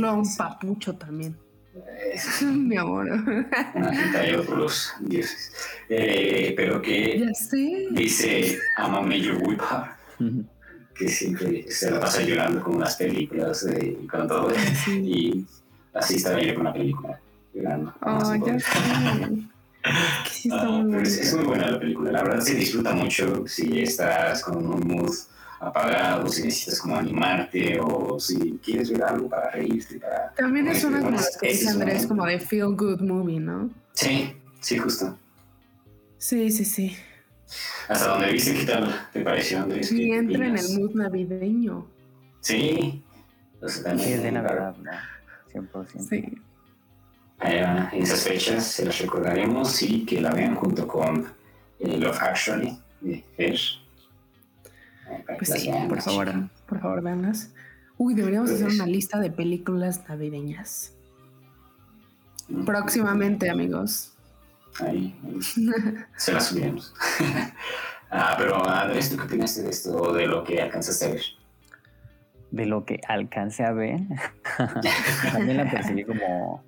Law 0.00 0.18
un 0.18 0.36
papucho 0.36 0.94
también. 0.94 1.36
Mi 2.42 2.76
amor. 2.76 3.06
Una 3.74 3.94
gente 3.94 4.38
por 4.42 4.58
los 4.58 4.94
dioses. 5.00 5.52
Eh, 5.88 6.52
pero 6.56 6.80
que 6.82 7.30
dice 7.92 8.58
I'm 8.78 8.94
a 8.94 9.00
major 9.00 9.36
whipper. 9.42 10.46
Que 10.94 11.08
siempre 11.08 11.70
se 11.70 11.90
la 11.90 12.00
pasa 12.00 12.22
llorando 12.22 12.62
con 12.62 12.78
las 12.78 12.96
películas 12.96 13.64
eh, 13.64 13.96
y 14.02 14.06
con 14.06 14.28
todo. 14.28 14.52
Y 14.88 15.46
así 15.94 16.16
está 16.16 16.38
ella 16.38 16.54
con 16.54 16.64
la 16.64 16.72
película, 16.72 17.18
llorando. 17.54 17.94
Oh, 18.02 18.34
ya 18.46 18.60
sé. 18.60 18.68
Ah, 19.84 20.84
es, 21.02 21.18
es, 21.18 21.34
muy 21.34 21.44
buena 21.44 21.72
la 21.72 21.80
película, 21.80 22.12
la 22.12 22.22
verdad 22.22 22.40
se 22.40 22.54
disfruta 22.54 22.92
mucho 22.92 23.44
si 23.48 23.82
estás 23.82 24.44
con 24.44 24.64
un 24.64 24.86
mood 24.86 25.12
apagado, 25.62 26.28
si 26.28 26.42
necesitas 26.42 26.80
como 26.80 26.96
animarte 26.96 27.78
o 27.80 28.18
si 28.18 28.58
quieres 28.64 28.90
ver 28.90 29.04
algo 29.04 29.28
para 29.28 29.50
reírte. 29.50 30.00
Para, 30.00 30.32
También 30.34 30.66
es 30.68 30.82
una 30.84 31.00
como 31.00 31.18
que 31.40 31.48
dice 31.48 31.68
Andrés, 31.68 32.06
como 32.06 32.26
de 32.26 32.40
feel 32.40 32.74
good 32.74 33.00
movie, 33.00 33.38
¿no? 33.38 33.70
Sí, 33.92 34.34
sí, 34.60 34.78
justo. 34.78 35.16
Sí, 36.18 36.50
sí, 36.50 36.64
sí. 36.64 36.96
¿Hasta 37.88 38.08
donde 38.08 38.32
viste 38.32 38.54
qué 38.54 38.64
tal 38.64 39.08
te 39.12 39.20
pareció, 39.20 39.62
Andrés? 39.62 39.88
Sí, 39.88 40.10
entra 40.10 40.46
en 40.46 40.56
el 40.56 40.78
mood 40.78 40.94
navideño. 40.94 41.86
Sí. 42.40 43.02
sí, 43.66 44.12
es 44.12 44.22
de 44.22 44.32
Navidad, 44.32 44.76
¿no? 44.76 44.90
100%. 45.52 46.08
Sí. 46.08 46.38
en 47.40 48.02
esas 48.02 48.24
fechas 48.24 48.64
se 48.66 48.84
las 48.84 48.98
recordaremos 48.98 49.82
y 49.82 50.04
que 50.04 50.20
la 50.20 50.30
vean 50.30 50.54
junto 50.56 50.88
con 50.88 51.26
eh, 51.78 51.98
Love 51.98 52.20
Actually 52.20 52.78
de 53.00 53.22
Fer. 53.36 53.81
Pues 55.38 55.50
sí, 55.50 55.70
por 55.88 56.00
favor, 56.00 56.32
por 56.66 56.80
favor, 56.80 57.02
veanlas. 57.02 57.52
Uy, 57.98 58.14
deberíamos 58.14 58.50
hacer 58.50 58.68
una 58.68 58.86
lista 58.86 59.20
de 59.20 59.30
películas 59.30 60.02
navideñas. 60.08 60.92
Mm. 62.48 62.64
Próximamente, 62.64 63.50
amigos. 63.50 64.14
Ahí, 64.80 65.14
se 66.16 66.32
las 66.32 66.46
subiremos. 66.46 66.94
ah, 68.10 68.34
pero 68.38 68.66
Andrés, 68.68 69.10
¿tú 69.10 69.16
qué 69.16 69.24
opinaste 69.24 69.62
de 69.62 69.70
esto, 69.70 70.12
de 70.12 70.26
lo 70.26 70.44
que 70.44 70.60
alcanzaste 70.60 71.04
a 71.04 71.08
ver? 71.08 71.22
De 72.50 72.66
lo 72.66 72.84
que 72.84 73.00
alcancé 73.08 73.64
a 73.64 73.72
ver, 73.72 74.00
también 75.32 75.56
la 75.56 75.70
percibí 75.70 76.04
como... 76.04 76.64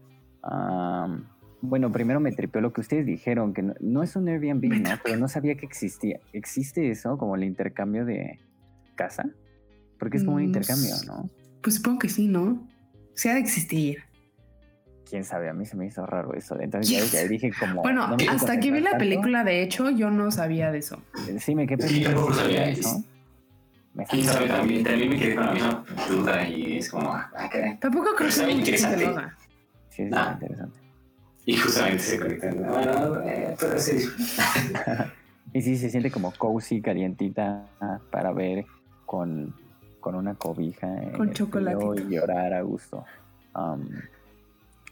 bueno, 1.68 1.90
primero 1.90 2.20
me 2.20 2.32
tripeó 2.32 2.60
lo 2.60 2.72
que 2.72 2.80
ustedes 2.80 3.06
dijeron, 3.06 3.54
que 3.54 3.62
no, 3.80 4.02
es 4.02 4.16
un 4.16 4.28
Airbnb, 4.28 4.64
¿no? 4.82 4.90
Pero 5.02 5.16
no 5.16 5.28
sabía 5.28 5.54
que 5.56 5.66
existía. 5.66 6.20
¿Existe 6.32 6.90
eso 6.90 7.18
como 7.18 7.36
el 7.36 7.44
intercambio 7.44 8.04
de 8.04 8.38
casa? 8.94 9.24
Porque 9.98 10.18
es 10.18 10.24
como 10.24 10.36
un 10.36 10.42
mm, 10.42 10.46
intercambio, 10.46 10.94
¿no? 11.06 11.30
Pues 11.62 11.76
supongo 11.76 12.00
que 12.00 12.08
sí, 12.08 12.28
¿no? 12.28 12.66
Se 13.14 13.30
ha 13.30 13.34
de 13.34 13.40
existir 13.40 13.98
quién 15.08 15.24
sabe, 15.24 15.48
a 15.48 15.52
mí 15.52 15.64
se 15.64 15.76
me 15.76 15.86
hizo 15.86 16.04
raro 16.06 16.34
eso. 16.34 16.58
Entonces 16.60 17.12
ya, 17.12 17.24
dije 17.28 17.52
como... 17.58 17.82
Bueno, 17.82 18.16
hasta 18.28 18.58
que 18.58 18.70
vi 18.70 18.80
la 18.80 18.98
película, 18.98 19.44
de 19.44 19.62
hecho, 19.62 19.90
yo 19.90 20.10
no 20.10 20.30
sabía 20.30 20.70
de 20.70 20.78
eso. 20.78 21.02
Sí, 21.38 21.54
me 21.54 21.66
quedé 21.66 21.88
sí, 21.88 22.02
tampoco 22.02 22.34
sabía 22.34 22.68
eso. 22.68 23.02
Me 23.94 24.04
¿Quién 24.06 24.24
sabe? 24.24 24.48
También, 24.48 24.82
también 24.82 25.10
me 25.10 25.18
quedé 25.18 25.36
con 25.36 25.46
la 25.46 25.52
misma 25.52 25.84
duda 26.08 26.48
y 26.48 26.78
es 26.78 26.90
como, 26.90 27.12
ah. 27.12 27.30
Tampoco 27.78 28.14
creo 28.16 28.26
que 28.26 28.32
sea 28.32 28.50
interesante. 28.50 29.06
Sí, 29.90 30.02
es 30.02 30.12
ah. 30.12 30.32
interesante. 30.34 30.83
Y 31.46 31.56
justamente 31.56 32.02
se 32.02 32.18
conectan. 32.18 32.56
Bueno, 32.66 33.20
eh, 33.22 33.54
y 35.52 35.62
sí, 35.62 35.76
se 35.76 35.90
siente 35.90 36.10
como 36.10 36.32
cozy, 36.32 36.80
calientita 36.80 37.66
para 38.10 38.32
ver 38.32 38.64
con, 39.04 39.54
con 40.00 40.14
una 40.14 40.34
cobija. 40.34 40.88
Con 41.16 41.32
chocolate. 41.32 42.02
Y 42.02 42.14
llorar 42.14 42.54
a 42.54 42.62
gusto. 42.62 43.04
Um, 43.54 43.88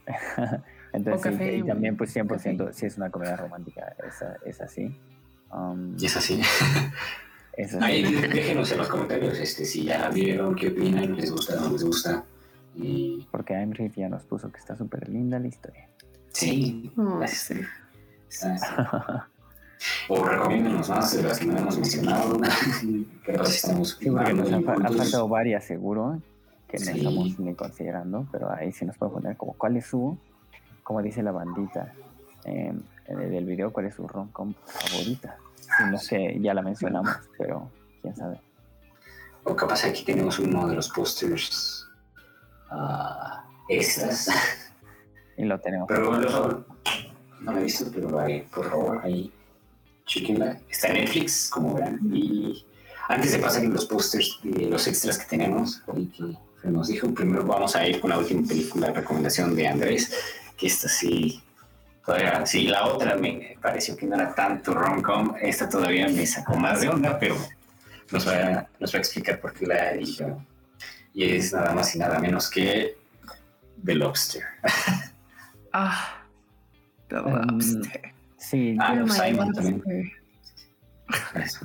Entonces, 0.93 1.37
sí, 1.39 1.45
y 1.45 1.63
también, 1.63 1.97
pues 1.97 2.15
100% 2.15 2.73
si 2.73 2.87
es 2.87 2.97
una 2.99 3.11
comedia 3.11 3.37
romántica, 3.37 3.95
es, 4.07 4.23
es 4.45 4.61
así. 4.61 4.95
Um, 5.51 5.97
y 5.99 6.07
es 6.07 6.17
así. 6.17 6.41
es 7.55 7.75
así. 7.75 7.85
Ahí 7.85 8.03
déjenos 8.03 8.71
en 8.73 8.79
los 8.79 8.89
comentarios 8.89 9.39
este, 9.39 9.65
si 9.65 9.85
ya 9.85 10.11
vieron, 10.11 10.55
qué 10.55 10.69
opinan, 10.69 11.17
les 11.17 11.31
gusta, 11.31 11.57
no 11.57 11.71
les 11.71 11.83
gusta. 11.83 12.25
Y... 12.75 13.27
Porque 13.31 13.55
Aimriff 13.55 13.97
ya 13.97 14.09
nos 14.09 14.25
puso 14.25 14.51
que 14.51 14.59
está 14.59 14.77
súper 14.77 15.09
linda 15.09 15.39
la 15.39 15.49
historia. 15.49 15.89
Sí, 16.33 16.93
gracias. 16.97 17.69
o 20.09 20.25
recomiéndanos 20.25 20.89
más 20.89 21.17
de 21.17 21.23
las 21.23 21.39
que 21.39 21.47
no 21.47 21.59
hemos 21.59 21.79
mencionado. 21.79 22.41
que 23.25 23.33
estamos 23.33 23.97
sí, 23.99 24.11
porque 24.11 24.33
nos 24.33 24.53
han, 24.53 24.65
faltado 24.65 25.29
varias, 25.29 25.65
seguro 25.65 26.21
que 26.69 26.79
no 26.79 26.91
estamos 26.91 27.39
ni 27.39 27.55
considerando, 27.55 28.27
pero 28.33 28.51
ahí 28.51 28.73
sí 28.73 28.87
nos 28.87 28.97
puede 28.97 29.13
poner 29.13 29.37
como 29.37 29.53
cuál 29.53 29.77
es 29.77 29.87
su, 29.87 30.17
como 30.83 31.03
dice 31.03 31.23
la 31.23 31.33
bandita 31.33 31.93
en 32.45 32.83
el 33.07 33.45
video, 33.45 33.73
cuál 33.73 33.87
es 33.87 33.95
su 33.95 34.09
rom-com 34.09 34.55
favorita. 34.65 35.37
no 35.91 35.99
sé, 35.99 36.39
ya 36.41 36.55
la 36.55 36.63
mencionamos, 36.63 37.15
pero 37.37 37.71
quién 38.01 38.17
sabe. 38.17 38.41
O 39.45 39.57
capaz 39.57 39.85
aquí 39.85 40.05
tenemos 40.05 40.39
uno 40.39 40.69
de 40.69 40.77
los 40.77 40.89
posters 40.89 41.89
uh, 42.71 43.43
extras. 43.69 44.29
Y 45.37 45.45
lo 45.45 45.59
tenemos. 45.61 45.89
Pero 45.89 46.11
bueno, 46.11 46.65
no 47.41 47.53
lo 47.53 47.59
he 47.59 47.65
visto, 47.65 47.87
pero 47.93 48.19
ahí, 48.19 48.47
por 48.55 48.69
favor, 48.69 49.01
ahí, 49.03 49.33
chequenla. 50.07 50.61
Está 50.71 50.89
en 50.89 50.95
Netflix, 50.95 51.49
como 51.51 51.75
verán. 51.75 52.01
Y 52.13 52.65
antes 53.09 53.33
de 53.33 53.39
pasar 53.39 53.65
los 53.65 53.87
posters 53.87 54.39
y 54.43 54.67
los 54.67 54.87
extras 54.87 55.19
que 55.19 55.27
tenemos, 55.27 55.83
ahí 55.95 56.07
que 56.07 56.37
nos 56.71 56.89
dijo, 56.89 57.13
primero 57.13 57.45
vamos 57.45 57.75
a 57.75 57.87
ir 57.87 58.01
con 58.01 58.11
la 58.11 58.19
última 58.19 58.47
película 58.47 58.89
de 58.89 58.95
recomendación 58.95 59.55
de 59.55 59.67
Andrés, 59.67 60.13
que 60.57 60.67
esta 60.69 60.89
sí, 60.89 61.43
todavía, 62.05 62.47
sí, 62.47 62.69
la 62.69 62.87
otra 62.87 63.17
me 63.17 63.57
pareció 63.61 63.97
que 63.97 64.07
no 64.07 64.15
era 64.15 64.35
tanto 64.35 64.73
rom-com, 64.73 65.35
esta 65.41 65.69
todavía 65.69 66.09
me 66.09 66.27
sacó 66.27 66.55
más 66.57 66.81
de 66.81 66.89
onda, 66.89 67.19
pero 67.19 67.37
nos 68.11 68.29
va, 68.29 68.69
nos 68.79 68.95
va 68.95 68.97
a 68.97 69.01
explicar 69.01 69.41
por 69.41 69.53
qué 69.53 69.67
la 69.67 69.91
eligió. 69.91 70.45
Y 71.15 71.25
es 71.25 71.53
nada 71.53 71.73
más 71.73 71.95
y 71.95 71.99
nada 71.99 72.19
menos 72.19 72.49
que 72.49 72.97
The 73.85 73.95
Lobster. 73.95 74.43
ah, 75.73 76.25
The 77.09 77.21
um, 77.21 77.47
Lobster. 77.47 78.13
sí, 78.37 78.77
ah, 78.81 78.95
los 78.95 79.13
Simon 79.13 79.53
también. 79.53 79.83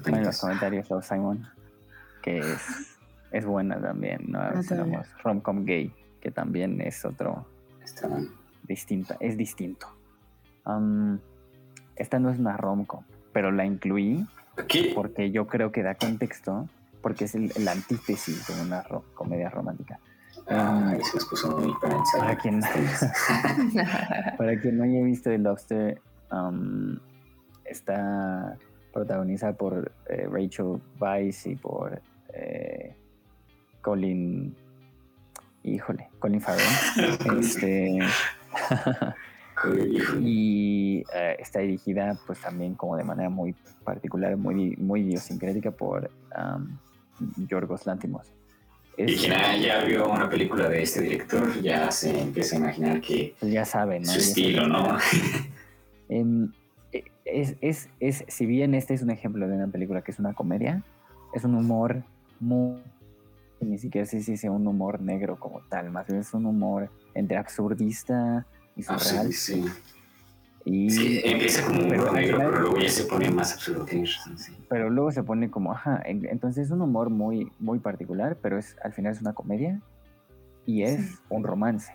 En 0.05 0.24
los 0.24 0.39
comentarios, 0.39 0.89
los 0.89 1.05
Simon, 1.05 1.47
que 2.22 2.39
es 2.39 2.97
es 3.32 3.45
buena 3.45 3.80
también, 3.80 4.22
¿no? 4.28 4.39
Ah, 4.39 4.53
tenemos 4.68 5.08
Romcom 5.24 5.66
Gay, 5.66 5.93
que 6.22 6.32
también 6.32 6.82
es 6.82 7.03
otro 7.05 7.45
distinto, 8.64 9.16
es 9.20 9.38
distinto. 9.38 9.88
esta 11.95 12.20
no 12.20 12.30
es 12.30 12.39
una 12.39 12.58
romcom, 12.58 13.03
pero 13.34 13.51
la 13.51 13.66
incluí 13.66 14.26
porque 14.95 15.32
yo 15.32 15.47
creo 15.47 15.72
que 15.72 15.84
da 15.84 15.95
contexto, 15.95 16.68
porque 17.01 17.26
es 17.26 17.36
el, 17.36 17.68
antítesis 17.68 18.47
de 18.47 18.62
una 18.62 18.84
comedia 19.14 19.49
romántica. 19.49 19.99
Eso 20.49 21.27
puso 21.29 21.57
muy 21.57 21.73
para 22.17 22.37
quien, 22.37 22.61
para 24.37 24.59
quien 24.59 24.77
no 24.77 24.83
haya 24.83 25.03
visto 25.03 25.29
The 25.29 25.37
Lobster, 25.37 26.01
está 27.65 28.57
protagonizada 28.93 29.53
por 29.53 29.91
eh, 30.07 30.27
Rachel 30.31 30.81
Weisz 30.99 31.47
y 31.47 31.55
por 31.55 32.01
eh, 32.33 32.95
Colin. 33.81 34.55
Híjole, 35.63 36.09
Colin 36.19 36.41
Farrell. 36.41 36.65
este. 37.39 37.99
y 40.21 41.03
eh, 41.13 41.35
está 41.39 41.59
dirigida 41.59 42.17
pues 42.25 42.39
también 42.39 42.75
como 42.75 42.95
de 42.95 43.03
manera 43.03 43.29
muy 43.29 43.53
particular, 43.83 44.37
muy, 44.37 44.77
muy 44.77 45.01
idiosincrática 45.01 45.71
por 45.71 46.09
um, 46.37 46.77
Yorgos 47.47 47.85
Lantimos. 47.85 48.36
Y 48.97 49.15
quien 49.15 49.31
ya 49.61 49.83
vio 49.83 50.09
una 50.09 50.29
película 50.29 50.67
de 50.67 50.81
este 50.81 51.01
director 51.01 51.61
ya 51.61 51.91
se 51.91 52.19
empieza 52.19 52.55
a 52.55 52.59
imaginar 52.59 52.99
que 52.99 53.35
pues 53.39 53.51
ya 53.51 53.63
sabe, 53.63 53.99
¿no? 53.99 54.07
su 54.07 54.19
estilo, 54.19 54.67
¿no? 54.67 54.97
Em, 56.09 56.53
es, 57.25 57.55
es, 57.59 57.89
es, 57.99 58.23
si 58.29 58.45
bien 58.45 58.73
este 58.73 58.93
es 58.93 59.01
un 59.01 59.09
ejemplo 59.09 59.45
de 59.45 59.55
una 59.55 59.67
película 59.67 60.01
que 60.01 60.11
es 60.11 60.19
una 60.19 60.33
comedia, 60.33 60.83
es 61.33 61.43
un 61.43 61.55
humor 61.55 62.01
muy 62.39 62.77
ni 63.59 63.77
siquiera 63.77 64.05
sé 64.05 64.21
si 64.21 64.37
sea 64.37 64.51
un 64.51 64.65
humor 64.67 65.01
negro 65.01 65.39
como 65.39 65.61
tal, 65.61 65.89
más 65.91 66.07
bien 66.07 66.19
es 66.19 66.33
un 66.33 66.45
humor 66.45 66.89
entre 67.13 67.37
absurdista 67.37 68.45
y 68.75 68.83
ah, 68.87 68.99
surreal. 68.99 69.33
sí, 69.33 69.65
Y, 70.70 71.26
empieza 71.26 71.65
como 71.65 71.80
un 71.80 71.93
humor 71.93 72.11
negro, 72.11 72.39
pero 72.39 72.59
luego 72.59 72.78
ya 72.80 72.89
se 72.89 73.05
pone 73.05 73.32
más 73.32 73.53
absurdo. 73.53 73.86
Pero 74.68 74.89
luego 74.89 75.11
se 75.13 75.24
pone 75.24 75.49
como, 75.49 75.72
ajá, 75.72 76.01
entonces 76.05 76.65
es 76.65 76.72
un 76.72 76.82
humor 76.82 77.09
muy, 77.09 77.49
muy 77.57 77.80
particular, 77.80 78.38
pero 78.41 78.57
es 78.57 78.76
al 78.84 78.91
final 78.91 79.13
es 79.13 79.22
una 79.22 79.32
comedia 79.32 79.80
y 80.65 80.84
es 80.84 81.22
un 81.30 81.45
romance. 81.45 81.93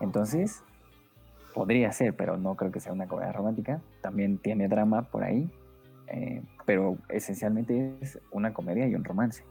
Entonces, 0.00 0.64
podría 1.54 1.92
ser, 1.92 2.16
pero 2.16 2.36
no 2.36 2.56
creo 2.56 2.72
que 2.72 2.80
sea 2.80 2.92
una 2.92 3.06
comedia 3.06 3.30
romántica. 3.30 3.80
También 4.02 4.38
tiene 4.38 4.66
drama 4.66 5.02
por 5.02 5.22
ahí, 5.22 5.48
eh, 6.08 6.42
pero 6.66 6.98
esencialmente 7.08 7.94
es 8.00 8.18
una 8.32 8.52
comedia 8.52 8.88
y 8.88 8.96
un 8.96 9.04
romance. 9.04 9.44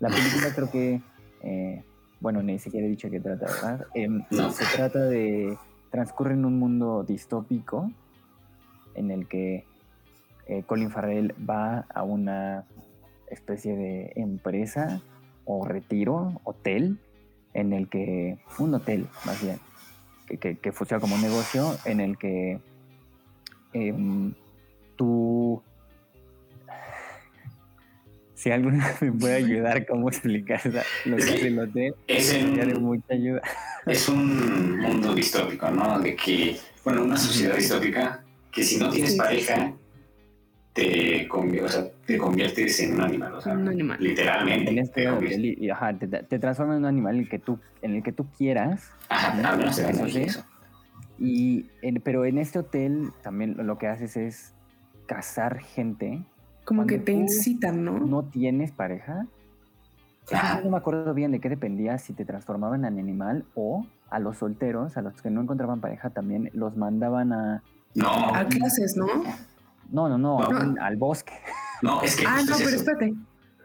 La 0.00 0.10
película 0.10 0.54
creo 0.54 0.70
que, 0.70 1.00
eh, 1.40 1.82
bueno, 2.20 2.42
ni 2.42 2.58
siquiera 2.58 2.86
he 2.86 2.90
dicho 2.90 3.08
que 3.08 3.20
trata, 3.20 3.46
¿verdad? 3.46 3.86
Em, 3.94 4.22
se 4.50 4.76
trata 4.76 4.98
de, 4.98 5.56
transcurre 5.90 6.34
en 6.34 6.44
un 6.44 6.58
mundo 6.58 7.04
distópico 7.04 7.90
en 8.94 9.10
el 9.10 9.28
que 9.28 9.64
eh, 10.46 10.62
Colin 10.66 10.90
Farrell 10.90 11.34
va 11.48 11.86
a 11.94 12.02
una 12.02 12.64
especie 13.30 13.76
de 13.76 14.12
empresa 14.16 15.00
o 15.44 15.66
retiro, 15.66 16.40
hotel, 16.44 16.98
en 17.54 17.72
el 17.72 17.88
que, 17.88 18.38
un 18.58 18.74
hotel 18.74 19.06
más 19.24 19.42
bien, 19.42 19.58
que, 20.26 20.56
que, 20.56 20.72
funciona 20.72 21.00
como 21.00 21.16
un 21.16 21.22
negocio 21.22 21.76
en 21.84 22.00
el 22.00 22.16
que 22.16 22.58
em, 23.72 24.32
tú 24.96 25.62
si 28.34 28.50
alguna 28.50 28.94
me 29.00 29.12
puede 29.12 29.34
ayudar 29.34 29.86
cómo 29.86 30.08
explicar 30.08 30.60
lo 31.04 31.16
que 31.16 31.22
es 31.22 31.42
el 31.42 31.58
hotel, 31.58 31.94
es 32.06 32.32
de 32.32 32.74
mucha 32.74 33.14
ayuda. 33.14 33.42
Es 33.86 34.08
un 34.08 34.78
mundo 34.78 35.14
distópico, 35.14 35.70
¿no? 35.70 35.98
De 35.98 36.14
que, 36.14 36.56
bueno, 36.84 37.02
una 37.02 37.16
sociedad 37.16 37.56
distópica 37.56 38.21
que 38.52 38.62
si 38.62 38.78
no 38.78 38.90
tienes 38.90 39.16
pareja, 39.16 39.72
te, 40.72 41.28
o 41.30 41.68
sea, 41.68 41.90
te 42.06 42.18
conviertes 42.18 42.80
en 42.80 42.94
un 42.94 43.00
animal, 43.00 43.34
o 43.34 43.40
sea, 43.40 43.54
un 43.54 43.68
animal. 43.68 43.98
literalmente. 44.00 44.70
En 44.70 44.78
este 44.78 45.06
te, 45.06 45.70
ajá, 45.70 45.98
te, 45.98 46.06
te 46.06 46.38
transformas 46.38 46.76
en 46.76 46.82
un 46.82 46.86
animal 46.86 47.16
en 47.16 47.22
el 47.22 47.28
que 47.28 47.38
tú, 47.38 47.58
en 47.82 47.96
el 47.96 48.02
que 48.02 48.12
tú 48.12 48.26
quieras. 48.36 48.90
Ajá, 49.08 49.56
¿no? 49.56 49.64
eso, 49.64 50.06
eso. 50.06 50.44
Y 51.18 51.66
pero 52.04 52.24
en 52.24 52.38
este 52.38 52.58
hotel 52.58 53.10
también 53.22 53.56
lo 53.66 53.78
que 53.78 53.86
haces 53.86 54.16
es 54.16 54.54
cazar 55.06 55.58
gente. 55.58 56.22
Como 56.64 56.86
que 56.86 56.98
te 56.98 57.12
incitan, 57.12 57.84
¿no? 57.84 57.98
No 57.98 58.24
tienes 58.24 58.72
pareja. 58.72 59.26
no 60.64 60.70
me 60.70 60.76
acuerdo 60.76 61.12
bien 61.14 61.32
de 61.32 61.40
qué 61.40 61.48
dependía 61.48 61.98
si 61.98 62.12
te 62.12 62.24
transformaban 62.24 62.84
en 62.84 62.98
animal 62.98 63.44
o 63.54 63.86
a 64.10 64.18
los 64.18 64.38
solteros, 64.38 64.96
a 64.96 65.02
los 65.02 65.20
que 65.20 65.30
no 65.30 65.42
encontraban 65.42 65.80
pareja, 65.80 66.10
también 66.10 66.50
los 66.54 66.76
mandaban 66.76 67.32
a. 67.32 67.62
No. 67.94 68.34
A 68.34 68.44
clases, 68.46 68.96
¿no? 68.96 69.06
No, 69.90 70.08
no, 70.08 70.18
no, 70.18 70.40
al 70.80 70.96
bosque. 70.96 71.32
No, 71.82 72.02
es 72.02 72.16
que. 72.16 72.24
Ah, 72.26 72.40
no, 72.48 72.56
pero 72.56 72.70
espérate. 72.70 73.14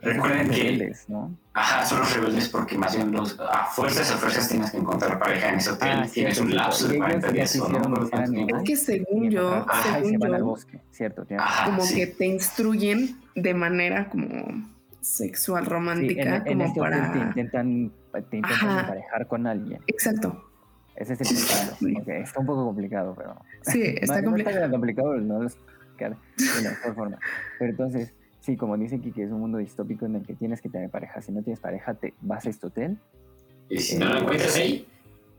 Recuerden 0.02 0.50
que. 0.50 0.94
¿no? 1.08 1.36
Ajá, 1.54 1.86
son 1.86 2.00
los 2.00 2.14
rebeldes 2.14 2.50
porque 2.50 2.78
más 2.78 2.96
bien 2.96 3.12
los, 3.12 3.40
a 3.40 3.66
fuerzas 3.66 4.12
a 4.12 4.18
fuerzas 4.18 4.48
tienes 4.48 4.70
que 4.72 4.78
encontrar 4.78 5.18
pareja 5.18 5.50
en 5.50 5.56
ese 5.56 5.72
hotel. 5.72 6.02
Ah, 6.04 6.08
tienes 6.12 6.40
un 6.40 6.56
lapso 6.56 6.88
de 6.88 6.98
40 6.98 7.32
días 7.32 7.56
o 7.60 7.70
no. 7.70 8.04
Es 8.04 8.64
que 8.64 8.76
según 8.76 9.30
yo, 9.32 9.66
según 9.84 10.20
yo, 10.20 10.34
al 10.34 10.44
bosque, 10.44 10.82
cierto, 10.92 11.26
como 11.66 11.84
que 11.88 12.08
te 12.08 12.26
instruyen 12.28 13.20
de 13.36 13.54
manera 13.54 14.10
como 14.10 14.68
sexual 15.02 15.66
romántica, 15.66 16.38
en, 16.38 16.44
como 16.44 16.66
este 16.66 16.80
para. 16.80 17.14
Te 17.14 17.20
intentan, 17.20 17.92
te 18.30 18.38
intentan 18.38 18.80
emparejar 18.80 19.28
con 19.28 19.48
alguien. 19.48 19.82
Exacto. 19.88 20.47
Ese 20.98 21.14
es. 21.14 21.78
Okay, 22.02 22.22
está 22.24 22.40
un 22.40 22.46
poco 22.46 22.66
complicado, 22.66 23.14
pero. 23.16 23.36
Sí, 23.62 23.82
está 24.02 24.24
complicado. 24.24 24.56
No 24.56 24.66
está 24.66 24.72
complicado, 24.72 25.18
no 25.18 25.44
lo 25.44 25.50
de 25.98 26.64
la 26.64 26.70
mejor 26.70 26.96
forma. 26.96 27.20
Pero 27.60 27.72
entonces, 27.72 28.14
sí, 28.40 28.56
como 28.56 28.78
dice 28.78 29.00
Kiki, 29.00 29.22
es 29.22 29.32
un 29.32 29.40
mundo 29.40 29.58
distópico 29.58 30.06
en 30.06 30.16
el 30.16 30.26
que 30.26 30.36
tienes 30.36 30.62
que 30.62 30.70
tener 30.70 30.90
pareja. 30.90 31.22
Si 31.22 31.32
no 31.32 31.42
tienes 31.42 31.60
pareja, 31.60 31.94
te 31.96 32.14
vas 32.22 32.46
a 32.46 32.50
este 32.50 32.68
hotel. 32.68 32.98
¿Y 33.70 33.80
si 33.80 33.98
no 33.98 34.10
lo 34.10 34.20
encuentras 34.20 34.56
ahí? 34.56 34.88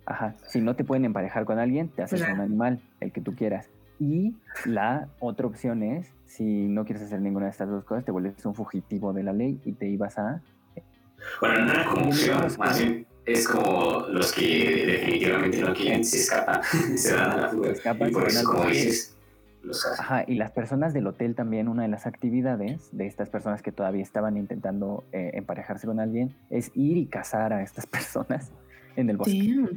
Ajá. 0.07 0.35
Si 0.49 0.61
no 0.61 0.75
te 0.75 0.85
pueden 0.85 1.05
emparejar 1.05 1.45
con 1.45 1.59
alguien, 1.59 1.89
te 1.89 2.03
haces 2.03 2.23
un 2.23 2.41
animal, 2.41 2.81
el 3.01 3.13
que 3.13 3.21
tú 3.21 3.35
quieras. 3.35 3.69
Y 4.01 4.37
la 4.65 5.09
otra 5.19 5.47
opción 5.47 5.83
es, 5.83 6.13
si 6.27 6.69
no 6.69 6.85
quieres 6.85 7.03
hacer 7.03 7.21
ninguna 7.21 7.47
de 7.47 7.53
estas 7.53 7.69
dos 7.69 7.85
cosas, 7.85 8.05
te 8.05 8.13
vuelves 8.13 8.45
un 8.47 8.55
fugitivo 8.55 9.13
de 9.13 9.23
la 9.23 9.33
ley 9.33 9.61
y 9.65 9.73
te 9.73 9.89
ibas 9.89 10.19
a... 10.19 10.41
Bueno, 11.41 11.65
no 11.65 11.73
es 11.73 11.87
como 11.87 12.07
opción, 12.09 12.47
más 12.59 12.79
bien 12.79 13.08
es 13.29 13.47
como 13.47 14.07
los 14.09 14.33
que 14.33 14.87
definitivamente 14.87 15.61
no 15.61 15.75
quieren, 15.75 16.05
se 16.05 16.19
escapan, 16.19 16.63
se 16.97 17.15
dan 17.15 17.31
a 17.31 17.37
la 17.37 17.49
fuga. 17.51 17.73
y 18.09 18.13
por 18.13 18.27
eso, 18.27 18.45
como 18.45 18.65
dices, 18.67 19.15
Ajá, 19.99 20.25
y 20.27 20.37
las 20.37 20.53
personas 20.53 20.95
del 20.95 21.07
hotel 21.07 21.35
también, 21.35 21.69
una 21.69 21.83
de 21.83 21.89
las 21.89 22.07
actividades 22.07 22.89
de 22.97 23.07
estas 23.07 23.29
personas 23.29 23.61
que 23.61 23.73
todavía 23.73 24.03
estaban 24.03 24.37
intentando 24.37 25.05
eh, 25.13 25.33
emparejarse 25.35 25.87
con 25.87 26.01
alguien, 26.01 26.35
es 26.49 26.71
ir 26.75 26.97
y 26.97 27.07
cazar 27.07 27.53
a 27.53 27.63
estas 27.63 27.87
personas 27.87 28.51
en 28.97 29.11
el 29.11 29.17
bosque. 29.17 29.69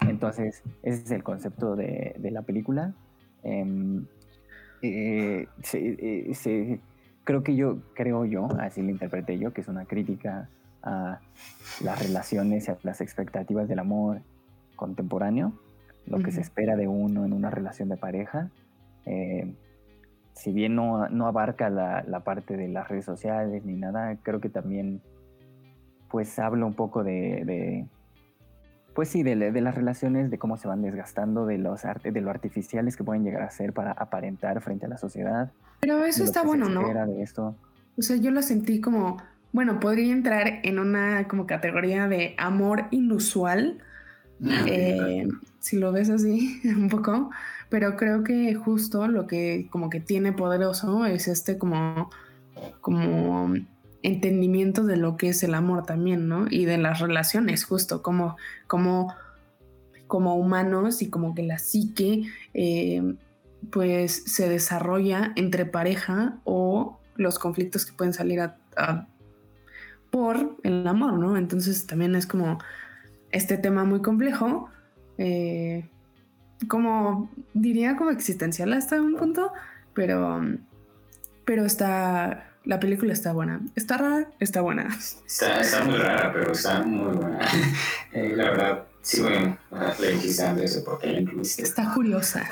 Entonces, 0.00 0.62
ese 0.82 1.02
es 1.02 1.10
el 1.10 1.22
concepto 1.22 1.76
de, 1.76 2.16
la 2.30 2.42
película. 2.42 2.94
Em, 3.42 4.06
eh, 4.82 5.46
eh, 5.72 6.80
creo 7.24 7.42
que 7.42 7.54
yo, 7.54 7.78
creo 7.94 8.24
yo, 8.24 8.48
así 8.58 8.82
lo 8.82 8.90
interpreté 8.90 9.38
yo, 9.38 9.52
que 9.52 9.60
es 9.60 9.68
una 9.68 9.84
crítica 9.84 10.48
a 10.88 11.20
las 11.82 12.02
relaciones 12.02 12.68
y 12.68 12.70
a 12.70 12.78
las 12.82 13.00
expectativas 13.00 13.68
del 13.68 13.78
amor 13.78 14.22
contemporáneo, 14.76 15.52
lo 16.06 16.18
que 16.20 16.32
se 16.32 16.40
espera 16.40 16.76
de 16.76 16.88
uno 16.88 17.24
en 17.24 17.32
una 17.32 17.50
relación 17.50 17.88
de 17.88 17.96
pareja 17.96 18.50
eh, 19.08 19.54
si 20.34 20.52
bien 20.52 20.76
no, 20.76 21.04
abarca 21.26 21.70
la, 21.70 22.22
parte 22.24 22.56
de 22.56 22.68
las 22.68 22.88
redes 22.88 23.04
sociales 23.04 23.64
ni 23.64 23.74
nada, 23.74 24.16
creo 24.22 24.40
que 24.40 24.48
también 24.48 25.00
pues 26.08 26.38
habla 26.38 26.64
un 26.64 26.74
poco 26.74 27.02
de, 27.02 27.86
pues 28.94 29.08
sí, 29.08 29.22
de, 29.22 29.34
las 29.34 29.74
relaciones, 29.74 30.30
de 30.30 30.38
cómo 30.38 30.56
se 30.56 30.68
van 30.68 30.82
desgastando, 30.82 31.44
de 31.44 31.58
los 31.58 31.82
de 32.02 32.20
lo 32.20 32.30
artificiales 32.30 32.96
que 32.96 33.02
pueden 33.02 33.24
llegar 33.24 33.42
a 33.42 33.50
ser 33.50 33.72
para 33.72 33.92
aparentar 33.92 34.60
frente 34.60 34.86
a 34.86 34.88
la 34.88 34.98
sociedad. 34.98 35.50
Pero 35.80 36.04
eso 36.04 36.22
está 36.22 36.44
bueno, 36.44 36.68
¿no? 36.68 36.86
De 37.06 37.22
esto. 37.22 37.56
O 37.98 38.02
sea, 38.02 38.16
yo 38.16 38.30
lo 38.30 38.42
sentí 38.42 38.80
como, 38.80 39.16
bueno, 39.52 39.80
podría 39.80 40.12
entrar 40.12 40.60
en 40.62 40.78
una 40.78 41.26
como 41.28 41.46
categoría 41.46 42.08
de 42.08 42.34
amor 42.38 42.86
inusual, 42.90 43.78
eh, 44.66 45.26
si 45.58 45.78
lo 45.78 45.92
ves 45.92 46.10
así 46.10 46.60
un 46.64 46.88
poco, 46.88 47.30
pero 47.68 47.96
creo 47.96 48.24
que 48.24 48.54
justo 48.54 49.08
lo 49.08 49.26
que 49.26 49.68
como 49.70 49.90
que 49.90 50.00
tiene 50.00 50.32
poderoso 50.32 51.06
es 51.06 51.28
este 51.28 51.58
como, 51.58 52.10
como 52.80 53.52
entendimiento 54.02 54.84
de 54.84 54.96
lo 54.96 55.16
que 55.16 55.30
es 55.30 55.42
el 55.42 55.54
amor 55.54 55.84
también, 55.84 56.28
¿no? 56.28 56.46
Y 56.48 56.64
de 56.64 56.78
las 56.78 57.00
relaciones, 57.00 57.64
justo 57.64 58.02
como, 58.02 58.36
como, 58.66 59.14
como 60.06 60.36
humanos 60.36 61.02
y 61.02 61.10
como 61.10 61.34
que 61.34 61.42
la 61.42 61.58
psique 61.58 62.24
eh, 62.54 63.02
pues 63.70 64.22
se 64.26 64.48
desarrolla 64.48 65.32
entre 65.36 65.66
pareja 65.66 66.38
o 66.44 67.00
los 67.16 67.38
conflictos 67.38 67.84
que 67.84 67.92
pueden 67.92 68.14
salir 68.14 68.40
por 70.10 70.56
el 70.62 70.86
amor, 70.86 71.14
¿no? 71.14 71.36
Entonces 71.36 71.86
también 71.86 72.14
es 72.14 72.26
como 72.26 72.58
este 73.30 73.58
tema 73.58 73.84
muy 73.84 74.02
complejo. 74.02 74.70
Eh, 75.18 75.88
como 76.66 77.30
diría 77.54 77.96
como 77.96 78.10
existencial 78.10 78.72
hasta 78.72 79.00
un 79.00 79.16
punto, 79.16 79.52
pero, 79.94 80.40
pero 81.44 81.64
está, 81.64 82.52
la 82.64 82.80
película 82.80 83.12
está 83.12 83.32
buena. 83.32 83.60
Está 83.76 83.98
rara, 83.98 84.28
está 84.40 84.60
buena. 84.60 84.88
Está, 85.26 85.60
está 85.60 85.84
muy 85.84 85.96
rara, 85.96 86.32
pero 86.32 86.52
está 86.52 86.82
muy 86.82 87.16
buena. 87.16 87.38
Eh, 88.10 88.32
la 88.34 88.50
verdad, 88.50 88.84
sí, 89.02 89.20
bueno, 89.20 89.58
le 90.00 90.64
eso 90.64 90.82
porque 90.82 91.26
Está 91.42 91.92
curiosa. 91.92 92.48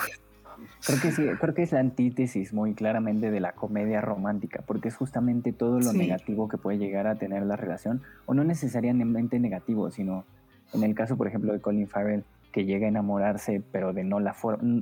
Creo 0.87 1.01
que 1.01 1.11
sí, 1.11 1.27
creo 1.41 1.53
que 1.53 1.63
es 1.65 1.73
la 1.73 1.81
antítesis 1.81 2.53
muy 2.53 2.75
claramente 2.75 3.33
de 3.33 3.41
la 3.41 3.53
comedia 3.53 4.01
romántica, 4.01 4.63
porque 4.65 4.89
es 4.89 4.97
justamente 4.97 5.53
todo 5.53 5.81
lo 5.81 5.93
negativo 5.93 6.49
que 6.49 6.59
puede 6.59 6.79
llegar 6.79 7.09
a 7.09 7.17
tener 7.17 7.45
la 7.45 7.57
relación, 7.57 8.03
o 8.25 8.35
no 8.35 8.45
necesariamente 8.45 9.41
negativo, 9.41 9.91
sino 9.91 10.25
en 10.73 10.85
el 10.85 10.95
caso, 10.95 11.17
por 11.17 11.27
ejemplo, 11.27 11.53
de 11.53 11.61
Colin 11.61 11.89
Farrell, 11.89 12.25
que 12.53 12.65
llega 12.65 12.87
a 12.87 12.89
enamorarse, 12.89 13.63
pero 13.73 13.93
de 13.93 14.05
no, 14.05 14.21
la 14.21 14.37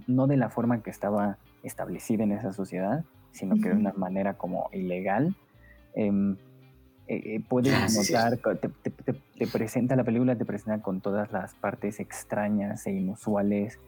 no 0.07 0.27
de 0.27 0.37
la 0.37 0.51
forma 0.51 0.83
que 0.83 0.91
estaba 0.91 1.39
establecida 1.63 2.23
en 2.23 2.33
esa 2.33 2.53
sociedad, 2.53 3.05
sino 3.33 3.57
que 3.57 3.71
de 3.71 3.75
una 3.75 3.93
manera 3.95 4.35
como 4.35 4.69
ilegal. 4.73 5.35
Em, 5.95 6.37
eh, 7.07 7.37
eh, 7.37 7.41
puedes 7.49 7.73
notar, 7.95 8.39
te, 8.59 8.69
te, 8.69 9.47
presenta 9.47 9.97
la 9.97 10.05
película, 10.05 10.37
te 10.37 10.45
presenta 10.45 10.83
con 10.83 11.01
todas 11.01 11.33
las 11.33 11.55
partes 11.55 12.01
extrañas 12.01 12.87
e 12.87 12.93
inusuales 12.93 13.79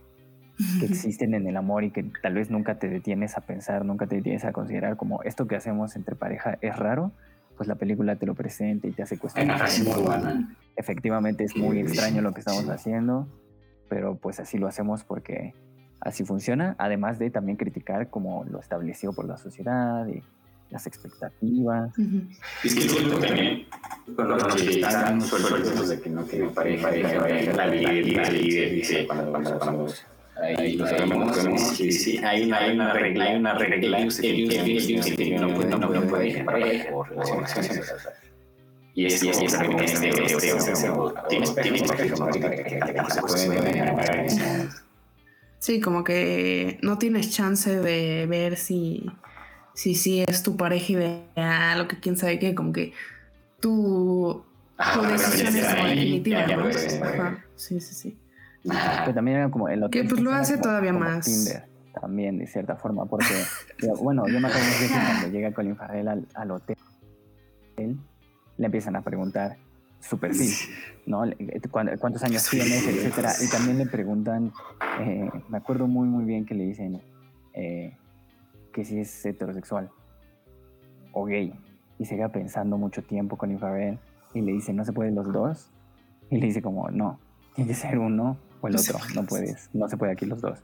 que 0.80 0.86
existen 0.86 1.34
en 1.34 1.46
el 1.46 1.56
amor 1.56 1.84
y 1.84 1.90
que 1.90 2.04
tal 2.22 2.34
vez 2.34 2.50
nunca 2.50 2.78
te 2.78 2.88
detienes 2.88 3.36
a 3.36 3.40
pensar, 3.42 3.84
nunca 3.84 4.06
te 4.06 4.16
detienes 4.16 4.44
a 4.44 4.52
considerar 4.52 4.96
como 4.96 5.22
esto 5.22 5.46
que 5.46 5.56
hacemos 5.56 5.96
entre 5.96 6.14
pareja 6.14 6.58
es 6.60 6.76
raro, 6.76 7.12
pues 7.56 7.68
la 7.68 7.74
película 7.74 8.16
te 8.16 8.26
lo 8.26 8.34
presenta 8.34 8.86
y 8.86 8.92
te 8.92 9.02
hace 9.02 9.18
cuestionar. 9.18 9.68
Efectivamente 10.76 11.44
es 11.44 11.56
muy 11.56 11.78
extraño 11.80 12.22
lo 12.22 12.32
que 12.32 12.40
estamos 12.40 12.68
haciendo 12.68 13.28
pero 13.88 14.16
pues 14.16 14.40
así 14.40 14.58
lo 14.58 14.66
hacemos 14.66 15.04
porque 15.04 15.54
así 16.00 16.24
funciona, 16.24 16.74
además 16.78 17.18
de 17.18 17.30
también 17.30 17.56
criticar 17.56 18.10
como 18.10 18.44
lo 18.44 18.60
establecido 18.60 19.12
por 19.12 19.26
la 19.26 19.36
sociedad 19.36 20.06
y 20.06 20.22
las 20.70 20.86
expectativas. 20.86 21.92
Es 22.64 22.74
que 22.74 23.00
luego 23.02 23.20
también, 23.20 23.66
con 24.14 24.28
los 24.28 24.54
que 24.56 24.70
están 24.80 25.20
sueltos 25.20 25.88
de 25.88 26.00
que 26.00 26.10
no 26.10 26.24
tienen 26.24 26.52
pareja, 26.52 26.90
la 26.90 27.66
líder, 27.66 28.74
dice, 28.74 29.06
cuando, 29.06 29.30
cuando, 29.30 29.58
cuando 29.58 29.86
ahí 30.40 30.76
nos 30.76 30.90
vemos, 30.90 31.36
sí, 31.76 32.18
hay 32.18 32.44
una, 32.44 32.58
hay 32.58 32.74
una 32.74 32.92
regla, 32.92 33.24
hay 33.24 33.36
una 33.36 33.54
regla, 33.54 33.98
ellos 33.98 34.20
no 35.40 35.54
pueden, 35.54 35.80
no 35.80 36.02
pueden 36.06 36.44
pareja 36.44 36.94
o 36.94 37.04
relaciones 37.04 37.80
y 38.94 39.06
es, 39.06 39.22
y 39.22 39.28
es, 39.28 39.42
y 39.42 39.44
es 39.44 39.54
algo 39.54 39.76
que 39.76 39.84
tienes 39.84 40.36
Sí, 45.58 45.80
como 45.80 46.04
que 46.04 46.78
no 46.82 46.96
tienes 46.96 47.30
chance 47.30 47.80
de 47.80 48.26
ver 48.26 48.56
si 48.56 49.04
si 49.74 49.94
sí 49.94 50.24
es 50.26 50.42
tu 50.42 50.56
pareja 50.56 50.92
ideal 50.92 51.80
o 51.82 51.88
que 51.88 52.00
quién 52.00 52.16
sabe 52.16 52.38
qué, 52.38 52.54
como 52.54 52.72
que 52.72 52.94
tu, 53.60 54.42
tu 54.94 55.02
decisión 55.02 55.48
es 55.48 55.54
definitiva, 55.54 56.46
¿no? 56.46 56.70
Sí, 57.56 57.80
sí, 57.80 57.94
sí. 57.94 58.16
Pero 58.66 59.14
también 59.14 59.38
era 59.38 59.50
como 59.50 59.68
el 59.68 59.88
Que 59.90 60.04
pues 60.04 60.20
lo 60.20 60.32
hace 60.32 60.58
todavía 60.58 60.92
más. 60.92 61.24
Tinder, 61.24 61.64
también, 62.00 62.38
de 62.38 62.46
cierta 62.46 62.76
forma, 62.76 63.06
porque, 63.06 63.34
bueno, 64.02 64.26
yo 64.26 64.40
me 64.40 64.48
acuerdo 64.48 64.68
de 64.80 64.88
cuando 64.88 65.28
llega 65.28 65.52
Colin 65.52 65.76
Farrell 65.76 66.08
al, 66.08 66.26
al 66.34 66.50
hotel 66.50 66.76
él, 67.76 67.98
le 68.56 68.66
empiezan 68.66 68.96
a 68.96 69.02
preguntar 69.02 69.56
su 70.00 70.18
perfil, 70.18 70.50
¿no? 71.06 71.24
¿Cuántos 71.70 72.22
años 72.22 72.48
tienes, 72.48 72.86
etcétera? 72.86 73.32
Y 73.42 73.50
también 73.50 73.78
le 73.78 73.86
preguntan, 73.86 74.52
eh, 75.00 75.30
me 75.48 75.58
acuerdo 75.58 75.86
muy, 75.86 76.08
muy 76.08 76.24
bien 76.24 76.46
que 76.46 76.54
le 76.54 76.64
dicen 76.64 77.02
eh, 77.54 77.96
que 78.72 78.84
si 78.84 79.00
es 79.00 79.24
heterosexual 79.24 79.90
o 81.12 81.24
gay. 81.24 81.52
Y 81.98 82.04
se 82.04 82.16
queda 82.16 82.28
pensando 82.28 82.76
mucho 82.76 83.02
tiempo 83.02 83.36
con 83.36 83.50
Infrared 83.50 83.96
y 84.34 84.42
le 84.42 84.52
dice, 84.52 84.72
¿no 84.72 84.84
se 84.84 84.92
puede 84.92 85.10
los 85.10 85.32
dos? 85.32 85.70
Y 86.30 86.36
le 86.36 86.46
dice 86.46 86.60
como, 86.60 86.90
no, 86.90 87.18
tiene 87.54 87.68
que 87.68 87.74
ser 87.74 87.98
uno 87.98 88.36
o 88.66 88.68
el 88.68 88.76
otro, 88.76 88.98
no 89.14 89.24
puedes, 89.24 89.70
no 89.72 89.88
se 89.88 89.96
puede 89.96 90.12
aquí 90.12 90.26
los 90.26 90.40
dos. 90.40 90.62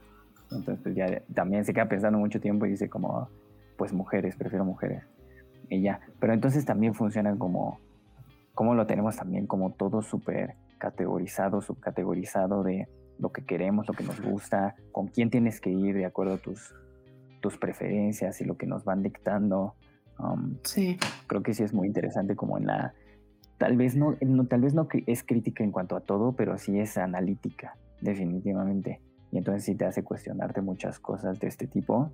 Entonces 0.50 0.94
ya 0.94 1.22
también 1.34 1.64
se 1.64 1.72
queda 1.72 1.88
pensando 1.88 2.18
mucho 2.18 2.40
tiempo 2.40 2.66
y 2.66 2.70
dice 2.70 2.88
como, 2.88 3.28
pues 3.76 3.92
mujeres, 3.92 4.36
prefiero 4.36 4.64
mujeres. 4.64 5.04
Y 5.68 5.82
ya, 5.82 6.00
pero 6.20 6.34
entonces 6.34 6.64
también 6.64 6.94
funcionan 6.94 7.38
como 7.38 7.80
cómo 8.54 8.74
lo 8.74 8.86
tenemos 8.86 9.16
también 9.16 9.46
como 9.46 9.72
todo 9.72 10.02
súper 10.02 10.56
categorizado, 10.78 11.62
subcategorizado 11.62 12.62
de 12.62 12.88
lo 13.18 13.32
que 13.32 13.44
queremos, 13.44 13.86
lo 13.88 13.94
que 13.94 14.04
nos 14.04 14.20
gusta, 14.20 14.74
con 14.90 15.06
quién 15.08 15.30
tienes 15.30 15.60
que 15.60 15.70
ir 15.70 15.94
de 15.94 16.04
acuerdo 16.04 16.34
a 16.34 16.38
tus, 16.38 16.74
tus 17.40 17.56
preferencias 17.56 18.40
y 18.40 18.44
lo 18.44 18.56
que 18.56 18.66
nos 18.66 18.84
van 18.84 19.02
dictando. 19.02 19.74
Um, 20.18 20.56
sí. 20.64 20.98
Creo 21.28 21.42
que 21.42 21.54
sí 21.54 21.62
es 21.62 21.72
muy 21.72 21.86
interesante 21.86 22.36
como 22.36 22.58
en 22.58 22.66
la... 22.66 22.94
Tal 23.58 23.76
vez 23.76 23.94
no, 23.94 24.16
no, 24.20 24.46
tal 24.46 24.60
vez 24.62 24.74
no 24.74 24.88
es 25.06 25.22
crítica 25.22 25.62
en 25.62 25.70
cuanto 25.70 25.94
a 25.94 26.00
todo, 26.00 26.32
pero 26.32 26.58
sí 26.58 26.80
es 26.80 26.98
analítica, 26.98 27.76
definitivamente. 28.02 29.00
Y 29.30 29.38
entonces 29.38 29.64
sí 29.64 29.74
te 29.74 29.86
hace 29.86 30.04
cuestionarte 30.04 30.60
muchas 30.60 30.98
cosas 30.98 31.40
de 31.40 31.48
este 31.48 31.66
tipo. 31.66 32.12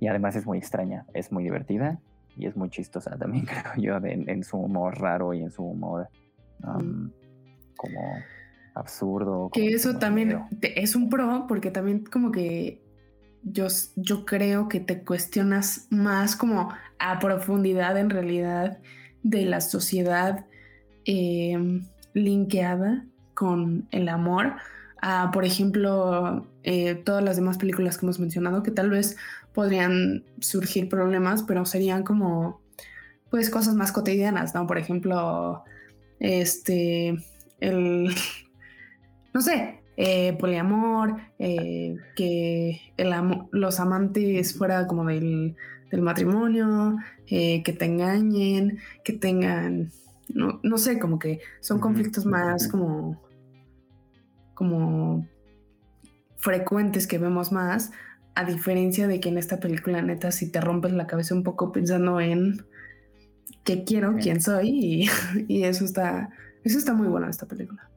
Y 0.00 0.08
además 0.08 0.36
es 0.36 0.44
muy 0.44 0.58
extraña, 0.58 1.06
es 1.14 1.32
muy 1.32 1.44
divertida 1.44 2.00
y 2.36 2.46
es 2.46 2.56
muy 2.56 2.68
chistosa 2.68 3.16
también, 3.18 3.46
creo 3.46 3.72
yo, 3.76 4.06
en 4.06 4.44
su 4.44 4.58
humor 4.58 4.98
raro 5.00 5.32
y 5.32 5.42
en 5.42 5.50
su 5.50 5.64
humor 5.64 6.08
um, 6.62 7.10
como 7.76 8.00
absurdo. 8.74 9.50
Que 9.52 9.68
eso 9.68 9.98
también 9.98 10.40
es 10.60 10.96
un 10.96 11.08
pro, 11.08 11.46
porque 11.48 11.70
también 11.70 12.04
como 12.04 12.30
que 12.30 12.82
yo, 13.42 13.66
yo 13.96 14.24
creo 14.24 14.68
que 14.68 14.80
te 14.80 15.02
cuestionas 15.02 15.86
más 15.90 16.36
como 16.36 16.70
a 16.98 17.18
profundidad 17.18 17.96
en 17.98 18.10
realidad 18.10 18.78
de 19.22 19.44
la 19.44 19.60
sociedad 19.60 20.46
eh, 21.04 21.82
linkeada 22.14 23.06
con 23.34 23.86
el 23.90 24.08
amor. 24.08 24.54
A, 25.06 25.30
por 25.32 25.44
ejemplo, 25.44 26.46
eh, 26.62 26.94
todas 26.94 27.22
las 27.22 27.36
demás 27.36 27.58
películas 27.58 27.98
que 27.98 28.06
hemos 28.06 28.18
mencionado, 28.18 28.62
que 28.62 28.70
tal 28.70 28.88
vez 28.88 29.18
podrían 29.52 30.24
surgir 30.40 30.88
problemas, 30.88 31.42
pero 31.42 31.66
serían 31.66 32.04
como, 32.04 32.62
pues, 33.28 33.50
cosas 33.50 33.74
más 33.74 33.92
cotidianas, 33.92 34.54
¿no? 34.54 34.66
Por 34.66 34.78
ejemplo, 34.78 35.62
este, 36.20 37.18
el, 37.60 38.14
no 39.34 39.42
sé, 39.42 39.82
eh, 39.98 40.38
poliamor, 40.38 41.18
eh, 41.38 41.96
que 42.16 42.80
el 42.96 43.12
los 43.52 43.80
amantes 43.80 44.56
fuera 44.56 44.86
como 44.86 45.04
del, 45.04 45.54
del 45.90 46.00
matrimonio, 46.00 46.96
que 47.26 47.76
te 47.78 47.84
engañen, 47.84 48.78
que 49.04 49.12
tengan, 49.12 49.90
no, 50.30 50.60
no 50.62 50.78
sé, 50.78 50.98
como 50.98 51.18
que 51.18 51.40
son 51.60 51.78
conflictos 51.78 52.24
más 52.24 52.68
como, 52.68 53.20
como 54.54 55.26
frecuentes 56.36 57.06
que 57.06 57.18
vemos 57.18 57.52
más 57.52 57.90
a 58.34 58.44
diferencia 58.44 59.06
de 59.06 59.20
que 59.20 59.28
en 59.28 59.38
esta 59.38 59.60
película, 59.60 60.02
neta, 60.02 60.32
si 60.32 60.50
te 60.50 60.60
rompes 60.60 60.92
la 60.92 61.06
cabeza 61.06 61.34
un 61.34 61.42
poco 61.42 61.72
pensando 61.72 62.20
en 62.20 62.64
qué 63.62 63.84
quiero, 63.84 64.16
quién 64.20 64.40
soy, 64.40 65.08
y, 65.48 65.62
eso 65.62 65.84
está, 65.84 66.30
eso 66.64 66.78
está 66.78 66.94
muy 66.94 67.08
bueno 67.08 67.26
en 67.26 67.30
esta 67.30 67.46
película. 67.46 67.88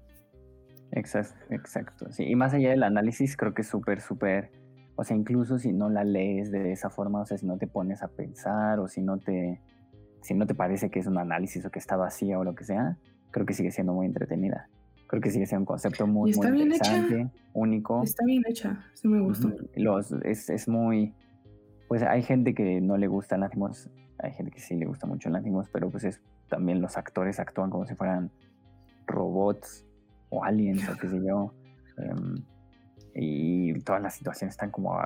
Exacto, 0.91 1.35
exacto. 1.49 2.11
Sí. 2.11 2.23
Y 2.23 2.35
más 2.35 2.53
allá 2.53 2.69
del 2.69 2.83
análisis, 2.83 3.35
creo 3.35 3.53
que 3.53 3.61
es 3.61 3.67
súper, 3.67 4.01
súper. 4.01 4.51
O 4.95 5.03
sea, 5.03 5.15
incluso 5.15 5.59
si 5.59 5.73
no 5.73 5.89
la 5.89 6.03
lees 6.03 6.51
de 6.51 6.71
esa 6.71 6.89
forma, 6.89 7.21
o 7.21 7.25
sea, 7.25 7.37
si 7.37 7.45
no 7.45 7.57
te 7.57 7.67
pones 7.67 8.01
a 8.01 8.07
pensar, 8.07 8.79
o 8.79 8.87
si 8.87 9.01
no 9.01 9.19
te, 9.19 9.61
si 10.21 10.33
no 10.33 10.47
te 10.47 10.55
parece 10.55 10.89
que 10.89 10.99
es 10.99 11.07
un 11.07 11.17
análisis 11.17 11.65
o 11.65 11.69
que 11.69 11.79
está 11.79 11.97
vacía 11.97 12.39
o 12.39 12.43
lo 12.43 12.55
que 12.55 12.63
sea, 12.63 12.97
creo 13.31 13.45
que 13.45 13.53
sigue 13.53 13.71
siendo 13.71 13.93
muy 13.93 14.05
entretenida. 14.05 14.69
Creo 15.07 15.21
que 15.21 15.31
sigue 15.31 15.45
siendo 15.45 15.61
un 15.61 15.65
concepto 15.65 16.05
muy, 16.05 16.33
muy 16.33 16.61
interesante, 16.61 17.29
único. 17.53 18.03
Está 18.03 18.25
bien 18.25 18.43
hecha, 18.47 18.85
sí 18.93 19.07
me 19.07 19.21
gustó. 19.21 19.53
Los, 19.75 20.11
es, 20.23 20.49
es, 20.49 20.67
muy. 20.67 21.13
Pues 21.87 22.03
hay 22.03 22.21
gente 22.23 22.53
que 22.53 22.81
no 22.81 22.97
le 22.97 23.07
gusta 23.07 23.37
Lanthimos, 23.37 23.89
hay 24.19 24.33
gente 24.33 24.51
que 24.51 24.59
sí 24.59 24.75
le 24.75 24.85
gusta 24.85 25.07
mucho 25.07 25.29
Lanthimos, 25.29 25.69
pero 25.71 25.89
pues 25.89 26.03
es 26.03 26.21
también 26.49 26.81
los 26.81 26.97
actores 26.97 27.39
actúan 27.39 27.69
como 27.69 27.85
si 27.85 27.95
fueran 27.95 28.31
robots 29.05 29.85
o 30.29 30.43
aliens 30.43 30.87
o 30.89 30.97
qué 30.97 31.07
sé 31.07 31.21
yo. 31.25 31.53
Em, 31.97 32.43
y 33.15 33.73
todas 33.81 34.01
las 34.01 34.13
situaciones 34.15 34.53
están 34.53 34.69
como, 34.69 34.99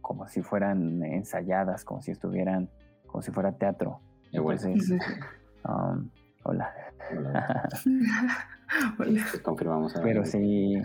como 0.00 0.28
si 0.28 0.42
fueran 0.42 1.02
ensayadas, 1.02 1.84
como 1.84 2.02
si 2.02 2.10
estuvieran, 2.10 2.68
como 3.06 3.22
si 3.22 3.30
fuera 3.30 3.52
teatro. 3.52 4.00
Entonces, 4.32 4.90
um, 5.64 6.10
hola. 6.48 6.74
Confirmamos. 9.42 9.94
Pero 10.02 10.24
sí, 10.24 10.76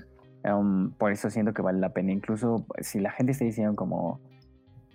um, 0.46 0.92
por 0.92 1.12
eso 1.12 1.30
siento 1.30 1.54
que 1.54 1.62
vale 1.62 1.80
la 1.80 1.90
pena. 1.90 2.12
Incluso 2.12 2.66
si 2.80 3.00
la 3.00 3.12
gente 3.12 3.32
está 3.32 3.46
diciendo 3.46 3.76
como, 3.76 4.20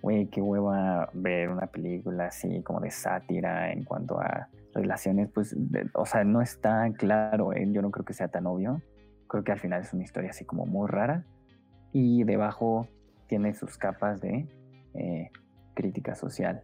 güey, 0.01 0.27
qué 0.27 0.41
hueva 0.41 1.09
ver 1.13 1.49
una 1.49 1.67
película 1.67 2.27
así 2.27 2.61
como 2.63 2.79
de 2.79 2.91
sátira 2.91 3.71
en 3.71 3.83
cuanto 3.83 4.19
a 4.19 4.47
relaciones, 4.73 5.29
pues, 5.33 5.55
o 5.93 6.05
sea, 6.05 6.23
no 6.23 6.41
está 6.41 6.89
claro, 6.97 7.53
¿eh? 7.53 7.67
yo 7.71 7.81
no 7.81 7.91
creo 7.91 8.05
que 8.05 8.13
sea 8.13 8.27
tan 8.27 8.45
obvio. 8.45 8.81
Creo 9.27 9.43
que 9.43 9.51
al 9.51 9.59
final 9.59 9.81
es 9.81 9.93
una 9.93 10.03
historia 10.03 10.31
así 10.31 10.45
como 10.45 10.65
muy 10.65 10.87
rara 10.87 11.23
y 11.91 12.23
debajo 12.23 12.87
tiene 13.27 13.53
sus 13.53 13.77
capas 13.77 14.21
de 14.21 14.47
eh, 14.95 15.29
crítica 15.75 16.15
social 16.15 16.63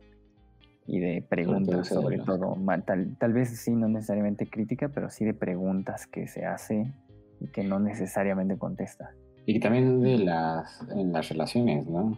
y 0.88 1.00
de 1.00 1.22
preguntas 1.28 1.88
sobre 1.88 2.20
todo. 2.20 2.58
Tal, 2.86 3.18
tal 3.18 3.34
vez 3.34 3.50
sí, 3.50 3.72
no 3.72 3.88
necesariamente 3.88 4.48
crítica, 4.48 4.90
pero 4.90 5.10
sí 5.10 5.26
de 5.26 5.34
preguntas 5.34 6.08
que 6.08 6.28
se 6.28 6.46
hace 6.46 6.94
y 7.40 7.48
que 7.48 7.64
no 7.64 7.80
necesariamente 7.80 8.58
contesta. 8.58 9.12
Y 9.46 9.60
también 9.60 10.02
de 10.02 10.20
las, 10.20 10.82
en 10.90 11.12
las 11.12 11.30
relaciones, 11.30 11.88
¿no? 11.88 12.18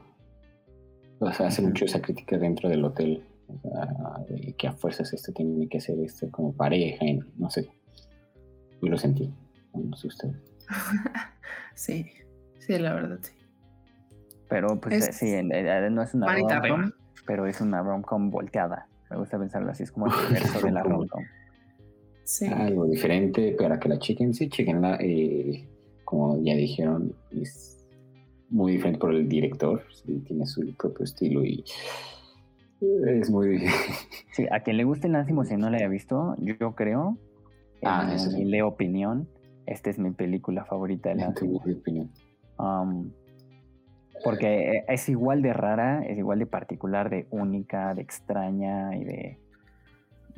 O 1.19 1.31
sea, 1.31 1.47
hace 1.47 1.61
mucho 1.61 1.85
esa 1.85 2.01
crítica 2.01 2.37
dentro 2.37 2.69
del 2.69 2.85
hotel, 2.85 3.23
o 3.47 3.59
sea, 3.59 4.25
de 4.29 4.53
que 4.53 4.67
a 4.67 4.73
fuerzas 4.73 5.13
esto 5.13 5.33
tiene 5.33 5.67
que 5.67 5.81
ser 5.81 5.99
esto 5.99 6.29
como 6.31 6.53
pareja, 6.53 7.05
y 7.05 7.19
no 7.37 7.49
sé. 7.49 7.69
Yo 8.81 8.89
lo 8.89 8.97
sentí, 8.97 9.33
no 9.73 9.95
sé 9.97 10.07
usted. 10.07 10.29
sí, 11.75 12.05
sí, 12.59 12.77
la 12.77 12.93
verdad, 12.93 13.19
sí. 13.21 13.33
Pero 14.49 14.79
pues 14.79 15.09
sí, 15.13 15.33
no 15.43 16.01
es 16.03 16.13
una 16.13 16.27
pero 17.27 17.45
es 17.45 17.61
una 17.61 17.83
rom-com 17.83 18.31
volteada. 18.31 18.87
Me 19.11 19.17
gusta 19.17 19.37
pensarlo 19.37 19.69
así, 19.69 19.83
es 19.83 19.91
como 19.91 20.07
el 20.07 20.13
universo 20.29 20.65
de 20.65 20.71
la 20.71 20.81
rom-com. 20.81 21.23
Sí. 22.23 22.47
Algo 22.47 22.85
diferente 22.85 23.55
para 23.57 23.79
que 23.79 23.89
la 23.89 23.99
chequen, 23.99 24.33
sí, 24.33 24.49
chequenla. 24.49 24.97
Eh, 24.99 25.67
como 26.03 26.41
ya 26.41 26.55
dijeron, 26.55 27.13
es 27.31 27.85
muy 28.49 28.73
diferente 28.73 28.99
por 28.99 29.13
el 29.13 29.27
director, 29.27 29.83
tiene 30.25 30.45
su 30.45 30.73
propio 30.77 31.03
estilo 31.03 31.43
y 31.43 31.63
es 32.81 33.29
muy... 33.29 33.59
sí, 34.31 34.45
a 34.51 34.61
quien 34.61 34.77
le 34.77 34.83
guste 34.83 35.09
Nancy 35.09 35.33
si 35.45 35.57
no 35.57 35.69
la 35.69 35.77
haya 35.77 35.87
visto, 35.87 36.35
yo 36.39 36.75
creo, 36.75 37.17
ah, 37.83 38.15
en 38.15 38.49
mi 38.49 38.61
opinión, 38.61 39.27
esta 39.65 39.89
es 39.89 39.99
mi 39.99 40.11
película 40.11 40.65
favorita 40.65 41.09
de 41.09 41.15
Nancy. 41.15 41.45
Um, 42.57 43.11
porque 44.23 44.83
es 44.87 45.09
igual 45.09 45.41
de 45.41 45.53
rara, 45.53 46.03
es 46.05 46.17
igual 46.17 46.39
de 46.39 46.45
particular, 46.45 47.09
de 47.09 47.27
única, 47.29 47.93
de 47.93 48.01
extraña 48.01 48.95
y 48.95 49.03
de, 49.03 49.39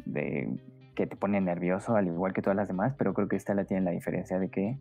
de 0.05 0.59
que 0.95 1.07
te 1.07 1.15
pone 1.15 1.39
nervioso, 1.39 1.95
al 1.95 2.07
igual 2.07 2.33
que 2.33 2.41
todas 2.41 2.57
las 2.57 2.67
demás, 2.67 2.93
pero 2.97 3.13
creo 3.13 3.27
que 3.27 3.35
esta 3.35 3.53
la 3.53 3.63
tiene 3.63 3.83
la 3.83 3.91
diferencia 3.91 4.37
de 4.39 4.49
que 4.49 4.77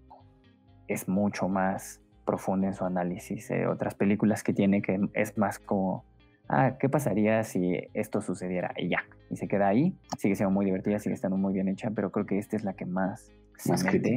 es 0.88 1.08
mucho 1.08 1.48
más 1.48 2.00
profunda 2.24 2.66
en 2.66 2.74
su 2.74 2.84
análisis. 2.84 3.48
de 3.48 3.66
otras 3.66 3.94
películas 3.94 4.42
que 4.42 4.52
tiene 4.52 4.82
que 4.82 4.98
es 5.14 5.38
más 5.38 5.58
como, 5.58 6.04
ah, 6.48 6.76
¿qué 6.78 6.88
pasaría 6.88 7.44
si 7.44 7.78
esto 7.94 8.20
sucediera? 8.20 8.74
Y 8.76 8.88
ya, 8.88 9.04
y 9.30 9.36
se 9.36 9.48
queda 9.48 9.68
ahí. 9.68 9.96
Sigue 10.18 10.34
siendo 10.34 10.50
muy 10.50 10.66
divertida, 10.66 10.98
sigue 10.98 11.14
estando 11.14 11.36
muy 11.36 11.54
bien 11.54 11.68
hecha, 11.68 11.90
pero 11.94 12.10
creo 12.10 12.26
que 12.26 12.38
esta 12.38 12.56
es 12.56 12.64
la 12.64 12.72
que 12.72 12.84
más 12.84 13.30
se 13.56 13.72
mete 13.84 14.14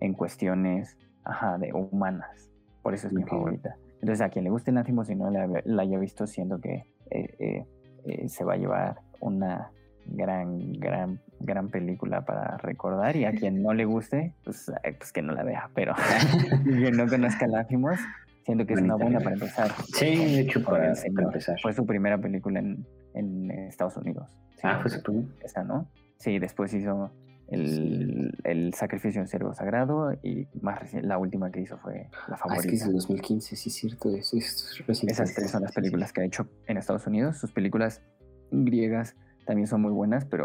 en 0.00 0.14
cuestiones 0.14 0.96
ajá, 1.24 1.56
de 1.58 1.72
humanas. 1.72 2.50
Por 2.82 2.94
eso 2.94 3.06
es 3.06 3.12
mi 3.12 3.22
favorita. 3.22 3.76
Entonces, 4.00 4.20
a 4.20 4.28
quien 4.28 4.44
le 4.44 4.50
guste 4.50 4.70
el 4.70 4.78
y 4.78 5.14
no 5.14 5.30
la, 5.30 5.82
haya 5.82 5.98
visto, 5.98 6.26
siento 6.26 6.60
que 6.60 6.84
eh, 7.10 7.34
eh, 7.38 7.66
eh, 8.04 8.28
se 8.28 8.44
va 8.44 8.54
a 8.54 8.56
llevar 8.56 9.00
una 9.20 9.70
gran, 10.06 10.72
gran, 10.74 11.20
gran 11.40 11.68
película 11.68 12.24
para 12.24 12.56
recordar. 12.58 13.16
Y 13.16 13.24
a 13.24 13.32
quien 13.32 13.62
no 13.62 13.74
le 13.74 13.84
guste, 13.84 14.34
pues, 14.44 14.70
pues 14.98 15.12
que 15.12 15.22
no 15.22 15.32
la 15.32 15.42
vea. 15.42 15.70
Pero 15.74 15.94
quien 16.64 16.96
no 16.96 17.06
conozca 17.08 17.46
Lanthimos, 17.48 17.98
siento 18.44 18.66
que 18.66 18.74
es 18.74 18.80
una 18.80 18.94
buena 18.94 19.18
para 19.18 19.34
empezar. 19.34 19.72
Sí, 19.94 20.16
de 20.16 20.40
hecho, 20.40 20.62
para, 20.62 20.92
empezar. 20.92 21.58
Fue 21.60 21.72
su 21.72 21.84
primera 21.84 22.18
película 22.18 22.60
en, 22.60 22.86
en 23.14 23.50
Estados 23.50 23.96
Unidos. 23.96 24.30
ah, 24.62 24.78
fue 24.80 24.90
su 24.90 25.28
Esa, 25.42 25.64
¿no? 25.64 25.88
Sí, 26.18 26.38
después 26.38 26.72
hizo 26.72 27.12
el, 27.48 28.32
el, 28.44 28.74
Sacrificio 28.74 29.20
en 29.20 29.28
Cervo 29.28 29.54
Sagrado 29.54 30.12
y 30.22 30.46
más 30.60 30.80
recién, 30.80 31.08
la 31.08 31.18
última 31.18 31.50
que 31.50 31.60
hizo 31.60 31.78
fue 31.78 32.08
La 32.28 32.36
Favorita. 32.36 32.62
Ah, 32.62 32.64
es 32.64 32.66
que 32.66 32.76
es 32.76 32.86
de 32.86 32.92
2015, 32.92 33.56
sí, 33.56 33.68
es 33.68 33.74
cierto. 33.74 34.14
Esas 34.14 35.34
tres 35.34 35.50
son 35.50 35.62
las 35.62 35.72
películas 35.72 36.12
que 36.12 36.20
ha 36.20 36.24
hecho 36.24 36.48
en 36.66 36.76
Estados 36.76 37.06
Unidos. 37.06 37.38
Sus 37.38 37.52
películas 37.52 38.02
griegas 38.50 39.16
también 39.46 39.66
son 39.66 39.82
muy 39.82 39.92
buenas, 39.92 40.24
pero 40.26 40.44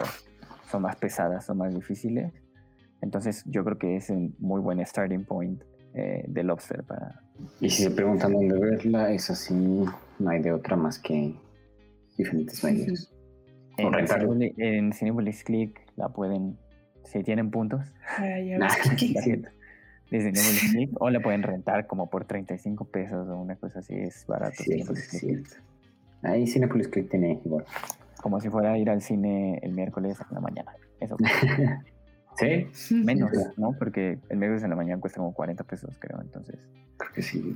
son 0.69 0.83
más 0.83 0.95
pesadas, 0.95 1.45
son 1.45 1.57
más 1.57 1.73
difíciles. 1.73 2.31
Entonces 3.01 3.43
yo 3.45 3.63
creo 3.65 3.77
que 3.77 3.97
es 3.97 4.09
un 4.09 4.35
muy 4.39 4.61
buen 4.61 4.83
starting 4.85 5.25
point 5.25 5.61
eh, 5.93 6.23
de 6.27 6.43
Lobster 6.43 6.83
para... 6.83 7.21
Y 7.59 7.69
si 7.69 7.83
se 7.83 7.91
preguntan 7.91 8.31
dónde 8.31 8.57
verla, 8.57 9.11
es 9.11 9.29
así, 9.29 9.53
no 9.53 10.29
hay 10.29 10.41
de 10.41 10.53
otra 10.53 10.77
más 10.77 10.99
que 10.99 11.35
diferentes 12.17 12.63
medios. 12.63 13.13
En, 13.77 14.93
Cinepolis, 14.93 15.43
Click 15.43 15.79
la 15.95 16.09
pueden, 16.09 16.57
si 17.13 17.23
tienen 17.23 17.51
puntos, 17.51 17.81
o 20.99 21.09
la 21.09 21.19
pueden 21.21 21.43
rentar 21.43 21.87
como 21.87 22.09
por 22.09 22.25
35 22.25 22.85
pesos 22.85 23.27
o 23.29 23.37
una 23.37 23.55
cosa 23.55 23.79
así, 23.79 23.95
es 23.95 24.25
barato. 24.27 24.63
Ahí 26.23 26.47
Cinepolis 26.47 26.87
Click 26.87 27.09
tiene 27.09 27.39
igual. 27.43 27.65
Como 28.21 28.39
si 28.39 28.49
fuera 28.49 28.73
a 28.73 28.77
ir 28.77 28.89
al 28.89 29.01
cine 29.01 29.59
el 29.61 29.73
miércoles 29.73 30.17
en 30.29 30.35
la 30.35 30.41
mañana. 30.41 30.71
Eso. 30.99 31.17
¿Sí? 32.73 32.95
Menos, 33.03 33.31
¿no? 33.57 33.73
Porque 33.77 34.17
el 34.29 34.37
miércoles 34.37 34.63
en 34.63 34.69
la 34.69 34.75
mañana 34.75 34.99
cuesta 34.99 35.19
como 35.19 35.33
40 35.33 35.63
pesos, 35.65 35.95
creo, 35.99 36.19
entonces. 36.21 36.67
Creo 36.97 37.11
que 37.13 37.21
sí, 37.21 37.55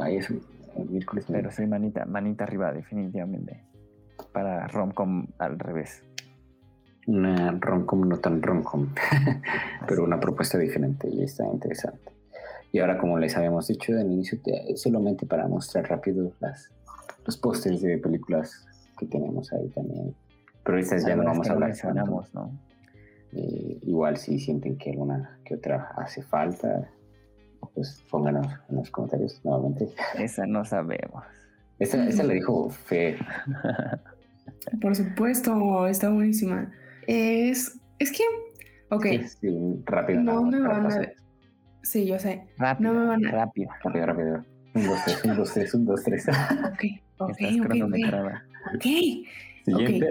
ahí 0.00 0.16
es 0.16 0.30
el 0.30 0.40
miércoles. 0.88 1.26
Pero 1.28 1.50
sí, 1.50 1.66
manita, 1.66 2.06
manita 2.06 2.44
arriba, 2.44 2.72
definitivamente. 2.72 3.64
Para 4.32 4.68
romcom 4.68 5.26
al 5.38 5.58
revés. 5.58 6.05
Una 7.06 7.52
romcom 7.60 8.08
no 8.08 8.18
tan 8.18 8.42
romcom, 8.42 8.88
pero 9.88 10.04
una 10.04 10.18
propuesta 10.18 10.58
diferente 10.58 11.08
y 11.08 11.22
está 11.22 11.46
interesante. 11.46 12.12
Y 12.72 12.80
ahora, 12.80 12.98
como 12.98 13.18
les 13.18 13.36
habíamos 13.36 13.68
dicho 13.68 13.92
al 13.92 14.12
inicio, 14.12 14.38
solamente 14.74 15.24
para 15.24 15.46
mostrar 15.46 15.88
rápido 15.88 16.32
las, 16.40 16.70
los 17.24 17.36
pósters 17.36 17.80
de 17.80 17.98
películas 17.98 18.66
que 18.98 19.06
tenemos 19.06 19.52
ahí 19.52 19.68
también. 19.68 20.14
Pero 20.64 20.78
estas 20.78 21.06
ya 21.06 21.14
no 21.14 21.24
vamos 21.24 21.48
a 21.48 21.52
hablar. 21.52 21.74
¿no? 22.34 22.50
Eh, 23.32 23.78
igual 23.82 24.16
si 24.16 24.38
sienten 24.38 24.76
que 24.76 24.90
alguna 24.90 25.38
que 25.44 25.54
otra 25.54 25.92
hace 25.96 26.22
falta, 26.22 26.88
pues 27.74 28.04
pónganos 28.10 28.46
en 28.68 28.76
los 28.76 28.90
comentarios 28.90 29.40
nuevamente. 29.44 29.88
Esa 30.18 30.46
no 30.46 30.64
sabemos. 30.64 31.24
Esa, 31.78 32.06
esa 32.08 32.24
le 32.24 32.34
dijo 32.34 32.70
Fe. 32.70 33.16
Por 34.80 34.96
supuesto, 34.96 35.86
está 35.86 36.10
buenísima. 36.10 36.72
Es, 37.06 37.78
es 37.98 38.12
que, 38.12 38.22
ok. 38.90 39.06
rápido. 39.84 40.22
No 40.22 40.42
me 40.42 40.60
van 40.60 40.86
a... 40.86 41.12
Sí, 41.82 42.06
yo 42.06 42.18
sé. 42.18 42.42
Rápido, 42.58 42.92
no 42.92 43.00
me 43.00 43.06
van 43.06 43.26
a... 43.26 43.30
rápido. 43.30 43.70
Rápido, 43.82 44.06
rápido. 44.06 44.44
Un, 44.74 44.86
dos, 44.86 45.04
tres, 45.04 45.24
un, 45.24 45.36
dos, 45.36 45.54
tres, 45.54 45.74
un, 45.74 45.86
dos, 45.86 46.02
tres. 46.02 46.26
Ok, 46.28 46.84
ok, 47.18 47.30
ok. 47.82 47.94
Okay. 48.74 49.24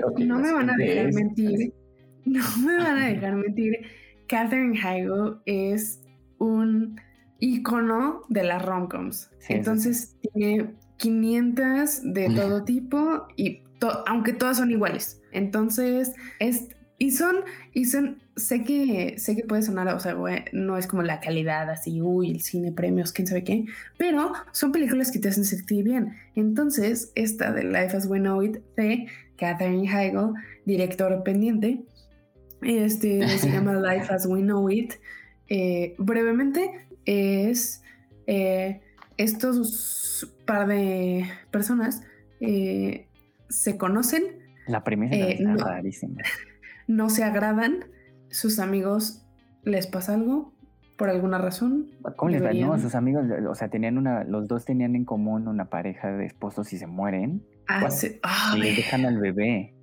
ok. 0.03 0.19
No 0.19 0.39
me 0.39 0.51
van 0.53 0.69
a 0.69 0.75
dejar 0.75 1.13
mentir 1.13 1.73
no 2.25 2.43
me 2.65 2.77
van 2.77 2.97
a 2.97 3.07
dejar 3.07 3.35
mentir, 3.35 3.79
Catherine 4.27 4.77
Heigl 4.77 5.39
es 5.45 6.01
un 6.39 6.99
icono 7.39 8.23
de 8.29 8.43
las 8.43 8.65
romcoms. 8.65 9.29
Entonces 9.47 10.17
tiene 10.33 10.73
500 10.97 12.13
de 12.13 12.29
todo 12.35 12.63
tipo 12.63 13.27
y 13.35 13.61
aunque 14.07 14.33
todas 14.33 14.57
son 14.57 14.71
iguales. 14.71 15.21
Entonces, 15.31 16.13
es, 16.39 16.74
y 16.97 17.11
son, 17.11 17.35
y 17.73 17.85
son, 17.85 18.21
sé 18.35 18.63
que, 18.63 19.15
sé 19.17 19.35
que 19.35 19.43
puede 19.43 19.63
sonar, 19.63 19.87
o 19.89 19.99
sea, 19.99 20.15
no 20.53 20.77
es 20.77 20.87
como 20.87 21.01
la 21.03 21.19
calidad 21.19 21.69
así, 21.69 22.01
uy, 22.01 22.31
el 22.31 22.41
cine, 22.41 22.71
premios, 22.71 23.11
quién 23.11 23.27
sabe 23.27 23.43
qué, 23.43 23.65
pero 23.97 24.31
son 24.51 24.71
películas 24.71 25.11
que 25.11 25.19
te 25.19 25.29
hacen 25.29 25.45
sentir 25.45 25.83
bien. 25.83 26.13
Entonces, 26.35 27.11
esta 27.15 27.51
de 27.51 27.65
Life 27.65 27.97
as 27.97 28.05
We 28.05 28.19
Know 28.19 28.41
It 28.41 28.57
de 28.77 29.07
Catherine 29.37 29.89
Heigl, 29.89 30.33
director 30.65 31.21
pendiente, 31.23 31.81
este 32.61 33.27
se 33.39 33.51
llama 33.51 33.73
Life 33.73 34.13
as 34.13 34.25
We 34.25 34.41
Know 34.41 34.69
It. 34.69 34.93
Eh, 35.47 35.95
brevemente, 35.97 36.87
es 37.05 37.83
eh, 38.25 38.81
estos 39.17 40.33
par 40.45 40.67
de 40.67 41.25
personas 41.51 42.03
eh, 42.39 43.07
se 43.49 43.77
conocen. 43.77 44.23
La 44.67 44.83
premisa 44.83 45.15
es 45.15 45.39
no, 45.41 45.57
rarísima. 45.57 46.21
No 46.87 47.09
se 47.09 47.23
agradan, 47.23 47.85
sus 48.29 48.59
amigos 48.59 49.25
les 49.63 49.87
pasa 49.87 50.13
algo 50.13 50.53
por 50.97 51.09
alguna 51.09 51.37
razón. 51.37 51.91
¿Cómo 52.15 52.29
les 52.29 52.43
va? 52.43 52.53
No, 52.53 52.79
sus 52.79 52.95
amigos, 52.95 53.25
o 53.49 53.55
sea, 53.55 53.69
tenían 53.69 53.97
una, 53.97 54.23
los 54.23 54.47
dos 54.47 54.65
tenían 54.65 54.95
en 54.95 55.05
común 55.05 55.47
una 55.47 55.65
pareja 55.65 56.11
de 56.11 56.25
esposos 56.25 56.71
y 56.73 56.77
se 56.77 56.87
mueren. 56.87 57.43
Ah, 57.67 57.89
y 58.55 58.59
les 58.59 58.77
dejan 58.77 59.05
al 59.05 59.19
bebé. 59.19 59.73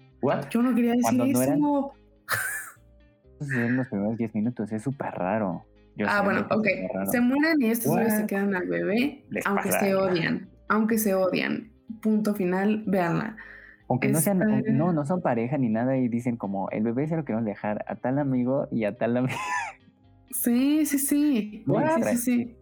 Yo 0.50 0.62
no 0.62 0.74
quería 0.74 0.92
decir 0.92 1.20
eso 1.20 1.92
en 3.50 3.76
los 3.76 3.88
primeros 3.88 4.16
10 4.16 4.34
minutos, 4.34 4.72
es 4.72 4.82
súper 4.82 5.12
raro. 5.14 5.64
ah, 6.06 6.22
bueno, 6.22 6.46
ok. 6.50 6.66
Se 7.10 7.20
mueren 7.20 7.60
y 7.60 7.70
estos 7.70 7.94
se 7.94 8.26
quedan 8.26 8.54
al 8.54 8.66
bebé, 8.66 9.24
aunque 9.44 9.72
se 9.72 9.94
odian. 9.94 10.48
Aunque 10.68 10.98
se 10.98 11.14
odian. 11.14 11.72
Punto 12.00 12.34
final, 12.34 12.84
véanla. 12.86 13.36
Aunque 13.88 14.08
no 14.08 14.20
sean, 14.20 14.40
no, 14.68 14.92
no 14.92 15.04
son 15.04 15.20
pareja 15.20 15.58
ni 15.58 15.68
nada 15.68 15.96
y 15.96 16.08
dicen 16.08 16.36
como 16.36 16.70
el 16.70 16.82
bebé 16.82 17.06
se 17.08 17.16
lo 17.16 17.24
queremos 17.24 17.44
dejar 17.44 17.84
a 17.88 17.96
tal 17.96 18.18
amigo 18.18 18.68
y 18.70 18.84
a 18.84 18.96
tal 18.96 19.16
amigo. 19.16 19.38
Sí, 20.30 20.86
sí, 20.86 20.98
sí. 20.98 21.64
Sí, 21.66 22.02
sí, 22.04 22.16
sí. 22.16 22.56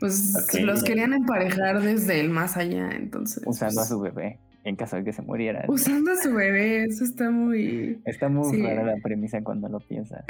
Pues 0.00 0.62
los 0.62 0.82
querían 0.84 1.12
emparejar 1.12 1.82
desde 1.82 2.20
el 2.20 2.30
más 2.30 2.56
allá, 2.56 2.90
entonces. 2.92 3.42
Usando 3.46 3.80
a 3.80 3.84
su 3.84 4.00
bebé 4.00 4.38
en 4.64 4.76
caso 4.76 4.96
de 4.96 5.04
que 5.04 5.12
se 5.12 5.22
muriera. 5.22 5.64
Usando 5.68 6.12
a 6.12 6.16
su 6.16 6.32
bebé, 6.32 6.84
eso 6.84 7.04
está 7.04 7.30
muy... 7.30 8.00
Está 8.04 8.28
muy 8.28 8.62
rara 8.62 8.84
la 8.84 8.96
premisa 9.02 9.42
cuando 9.42 9.68
lo 9.68 9.80
piensas. 9.80 10.24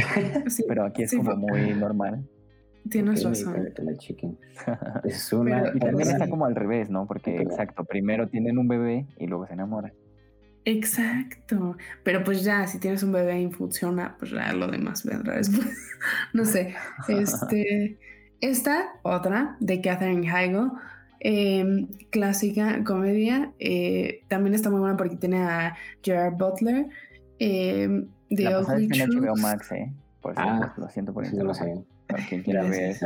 Pero 0.66 0.84
aquí 0.84 1.02
es 1.02 1.14
como 1.14 1.36
muy 1.36 1.74
normal. 1.74 2.24
Tienes 2.90 3.24
razón. 3.24 3.68
es 5.04 5.32
una... 5.32 5.72
y 5.74 5.78
también 5.78 6.10
está 6.10 6.28
como 6.28 6.46
al 6.46 6.54
revés, 6.54 6.90
¿no? 6.90 7.06
Porque, 7.06 7.36
exacto, 7.36 7.84
primero 7.84 8.28
tienen 8.28 8.58
un 8.58 8.68
bebé 8.68 9.06
y 9.18 9.26
luego 9.26 9.46
se 9.46 9.54
enamoran. 9.54 9.92
Exacto. 10.64 11.76
Pero 12.02 12.24
pues 12.24 12.44
ya, 12.44 12.66
si 12.66 12.78
tienes 12.78 13.02
un 13.02 13.12
bebé 13.12 13.40
y 13.40 13.50
funciona, 13.50 14.16
pues 14.18 14.32
ya 14.32 14.52
lo 14.52 14.68
demás 14.68 15.04
vendrá 15.04 15.36
después. 15.36 15.66
no 16.32 16.44
sé. 16.44 16.74
Este... 17.08 17.98
Esta, 18.40 18.92
otra, 19.02 19.56
de 19.58 19.80
Catherine 19.80 20.24
Heigl, 20.24 20.70
Em, 21.20 21.88
clásica 22.10 22.84
comedia. 22.84 23.52
Eh, 23.58 24.22
también 24.28 24.54
está 24.54 24.70
muy 24.70 24.80
buena 24.80 24.96
porque 24.96 25.16
tiene 25.16 25.42
a 25.42 25.76
Gerard 26.02 26.34
Butler. 26.34 26.86
Eh, 27.38 28.04
de 28.30 28.44
La 28.44 28.60
pasada 28.60 28.78
en 28.78 28.90
HBO 28.90 29.36
Max, 29.36 29.72
¿eh? 29.72 29.92
Por 30.20 30.34
ah, 30.36 30.74
lo 30.76 30.88
siento 30.88 31.12
por 31.12 31.24
eso. 31.24 31.54
Sí, 31.54 31.84
Para 32.08 32.26
quien 32.26 32.42
quiera 32.42 32.62
ver 32.64 32.96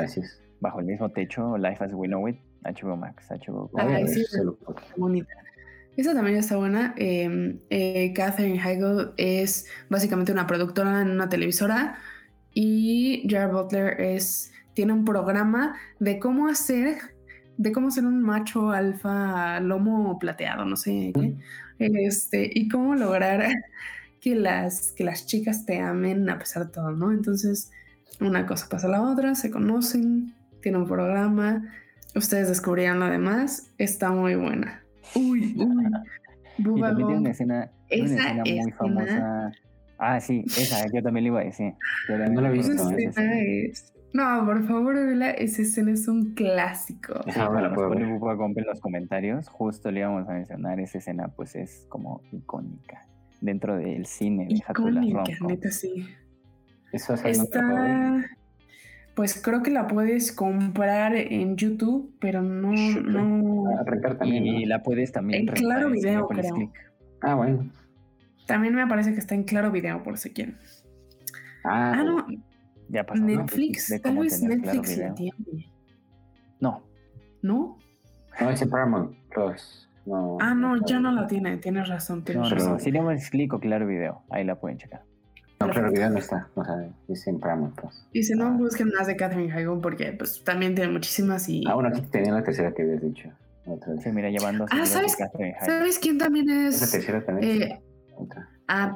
bajo 0.60 0.80
el 0.80 0.86
mismo 0.86 1.10
techo, 1.10 1.58
Life 1.58 1.84
as 1.84 1.92
We 1.92 2.06
Know 2.06 2.28
It, 2.28 2.38
HBO 2.62 2.96
Max, 2.96 3.26
HBO 3.28 3.68
Max. 3.72 4.14
sí, 4.14 4.24
bonita. 4.96 5.32
Esa 5.96 6.14
también 6.14 6.36
está 6.36 6.56
buena. 6.56 6.94
Em, 6.96 7.58
eh, 7.68 8.12
Catherine 8.14 8.58
Heigl 8.58 9.12
es 9.16 9.66
básicamente 9.90 10.32
una 10.32 10.46
productora 10.46 11.02
en 11.02 11.10
una 11.10 11.28
televisora 11.28 11.98
y 12.54 13.26
Gerard 13.28 13.52
Butler 13.52 14.00
es, 14.00 14.52
tiene 14.74 14.92
un 14.92 15.04
programa 15.04 15.76
de 15.98 16.18
cómo 16.18 16.48
hacer 16.48 16.96
de 17.58 17.72
cómo 17.72 17.90
ser 17.90 18.06
un 18.06 18.22
macho 18.22 18.70
alfa 18.70 19.60
lomo 19.60 20.18
plateado, 20.18 20.64
no 20.64 20.76
sé 20.76 21.12
qué, 21.14 21.36
este, 21.78 22.50
y 22.52 22.68
cómo 22.68 22.94
lograr 22.94 23.52
que 24.20 24.34
las, 24.34 24.92
que 24.92 25.04
las 25.04 25.26
chicas 25.26 25.66
te 25.66 25.78
amen 25.78 26.28
a 26.30 26.38
pesar 26.38 26.66
de 26.66 26.72
todo, 26.72 26.92
¿no? 26.92 27.12
Entonces, 27.12 27.70
una 28.20 28.46
cosa 28.46 28.68
pasa 28.68 28.86
a 28.86 28.90
la 28.90 29.02
otra, 29.02 29.34
se 29.34 29.50
conocen, 29.50 30.34
tiene 30.60 30.78
un 30.78 30.86
programa, 30.86 31.64
ustedes 32.14 32.48
descubrirán 32.48 33.00
lo 33.00 33.06
demás, 33.06 33.72
está 33.78 34.10
muy 34.10 34.34
buena. 34.34 34.82
Uy, 35.14 35.54
uy. 35.58 35.86
y 36.58 36.80
también 36.80 37.06
tiene 37.06 37.20
una 37.20 37.30
escena, 37.30 37.70
esa 37.88 38.14
una 38.14 38.42
escena 38.42 38.62
muy 38.62 38.72
famosa. 38.72 39.52
Ah, 39.98 40.20
sí, 40.20 40.44
esa, 40.46 40.84
yo 40.92 41.02
también 41.02 41.24
le 41.24 41.28
iba 41.28 41.40
a 41.40 41.44
decir. 41.44 41.74
no 42.08 42.40
la 42.40 42.48
he 42.48 42.52
visto. 42.52 42.72
Esa 42.72 42.96
escena 42.96 43.40
es 43.40 43.92
no, 44.12 44.44
por 44.44 44.62
favor, 44.66 44.94
Vela, 44.94 45.30
esa 45.30 45.62
escena 45.62 45.92
es 45.92 46.06
un 46.06 46.34
clásico. 46.34 47.14
Ah, 47.34 47.48
bueno, 47.48 47.74
pone 47.74 48.04
en 48.04 48.66
los 48.66 48.80
comentarios, 48.80 49.48
justo 49.48 49.90
le 49.90 50.00
íbamos 50.00 50.28
a 50.28 50.34
mencionar, 50.34 50.78
esa 50.80 50.98
escena 50.98 51.28
pues 51.28 51.56
es 51.56 51.86
como 51.88 52.20
icónica 52.30 53.06
dentro 53.40 53.76
del 53.76 54.04
cine. 54.04 54.46
Icónica, 54.50 55.24
neta 55.46 55.70
sí. 55.70 56.06
Eso 56.92 57.14
es 57.14 57.24
Está... 57.24 58.24
Pues 59.14 59.40
creo 59.42 59.62
que 59.62 59.70
la 59.70 59.86
puedes 59.88 60.32
comprar 60.32 61.14
en 61.14 61.56
YouTube, 61.56 62.14
pero 62.18 62.40
no... 62.42 62.72
no... 62.72 63.64
y, 64.24 64.64
la 64.64 64.82
puedes 64.82 65.12
también... 65.12 65.48
En 65.48 65.54
Claro 65.54 65.90
Video, 65.90 66.26
creo. 66.28 66.72
Ah, 67.20 67.34
bueno. 67.34 67.70
También 68.46 68.74
me 68.74 68.86
parece 68.86 69.12
que 69.12 69.18
está 69.20 69.34
en 69.34 69.44
Claro 69.44 69.70
Video, 69.70 70.02
por 70.02 70.16
si 70.16 70.30
quieren. 70.30 70.56
Ah, 71.64 71.92
Ah, 71.94 72.02
no. 72.02 72.26
Ya 72.88 73.04
pasó. 73.04 73.20
¿no? 73.20 73.26
Netflix. 73.26 73.88
De 73.88 74.00
Tal 74.00 74.16
vez 74.18 74.40
tener 74.40 74.60
Claro 74.60 74.80
Netflix 74.80 74.98
la 74.98 75.14
tiene. 75.14 75.72
No, 76.60 76.82
¿No? 77.42 77.78
no, 78.40 78.50
es 78.50 78.62
en 78.62 78.70
Paramount 78.70 79.16
Plus. 79.34 79.88
No, 80.06 80.38
Ah, 80.40 80.54
no, 80.54 80.76
ya 80.86 80.98
no 81.00 81.12
la 81.12 81.26
tiene. 81.26 81.58
Tienes 81.58 81.88
razón, 81.88 82.20
no, 82.20 82.24
tienes 82.24 82.48
no, 82.50 82.54
razón. 82.56 82.72
no. 82.72 82.78
Si 82.78 82.90
le 82.90 82.98
damos 82.98 83.30
clic 83.30 83.52
o 83.52 83.60
Claro 83.60 83.86
Video, 83.86 84.22
ahí 84.30 84.44
la 84.44 84.58
pueden 84.58 84.78
checar. 84.78 85.02
No, 85.66 85.72
claro, 85.72 85.90
video 85.92 86.10
no 86.10 86.18
está. 86.18 86.48
O 86.54 86.64
sea, 86.64 86.88
es 87.08 87.26
en 87.26 87.38
Paramount 87.40 87.74
Plus. 87.78 88.06
Y 88.12 88.22
si 88.22 88.34
no, 88.34 88.46
Ah. 88.46 88.50
busquen 88.56 88.90
más 88.96 89.06
de 89.06 89.16
Catherine 89.16 89.52
Hagel 89.52 89.78
porque 89.82 90.12
pues 90.12 90.42
también 90.44 90.74
tiene 90.74 90.92
muchísimas 90.92 91.48
y... 91.48 91.64
Ah, 91.66 91.74
bueno, 91.74 91.88
aquí 91.90 92.02
tenía 92.10 92.32
la 92.32 92.42
tercera 92.42 92.72
que 92.72 92.82
habías 92.82 93.02
dicho. 93.02 93.28
Otra 93.64 93.94
vez. 93.94 94.02
Sí, 94.02 94.10
mira, 94.12 94.28
llevando. 94.30 94.66
Ah, 94.70 94.84
¿sabes? 94.86 95.16
¿Sabes 95.64 95.98
quién 95.98 96.18
también 96.18 96.50
Esa 96.50 96.84
es? 96.84 96.90
tercera 96.90 97.24
también. 97.24 97.62
Eh, 97.62 97.80
Otra. 98.16 98.48
ah, 98.68 98.92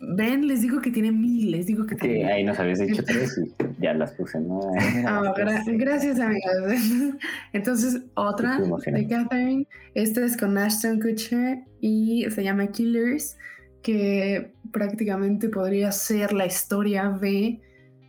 ven, 0.00 0.46
les 0.48 0.60
digo 0.62 0.80
que 0.82 0.90
tiene 0.90 1.12
mil, 1.12 1.50
les 1.52 1.66
digo 1.66 1.86
que 1.86 1.94
tiene 1.94 2.30
ahí 2.30 2.42
nos 2.44 2.58
habías 2.58 2.80
dicho 2.80 3.02
tres 3.04 3.38
y 3.38 3.54
ya 3.82 3.94
las 3.94 4.10
puse, 4.12 4.40
¿no? 4.40 4.60
Ah, 5.06 5.32
gra- 5.36 5.62
gracias, 5.78 6.18
amigas. 6.20 6.52
Entonces, 7.52 8.02
otra 8.14 8.58
de 8.58 9.06
Catherine. 9.08 9.66
Esta 9.94 10.24
es 10.24 10.36
con 10.36 10.58
Ashton 10.58 11.00
Kutcher 11.00 11.60
y 11.80 12.26
se 12.30 12.42
llama 12.42 12.66
Killers, 12.66 13.36
que 13.82 14.54
prácticamente 14.72 15.48
podría 15.48 15.92
ser 15.92 16.32
la 16.32 16.46
historia 16.46 17.10
de 17.10 17.60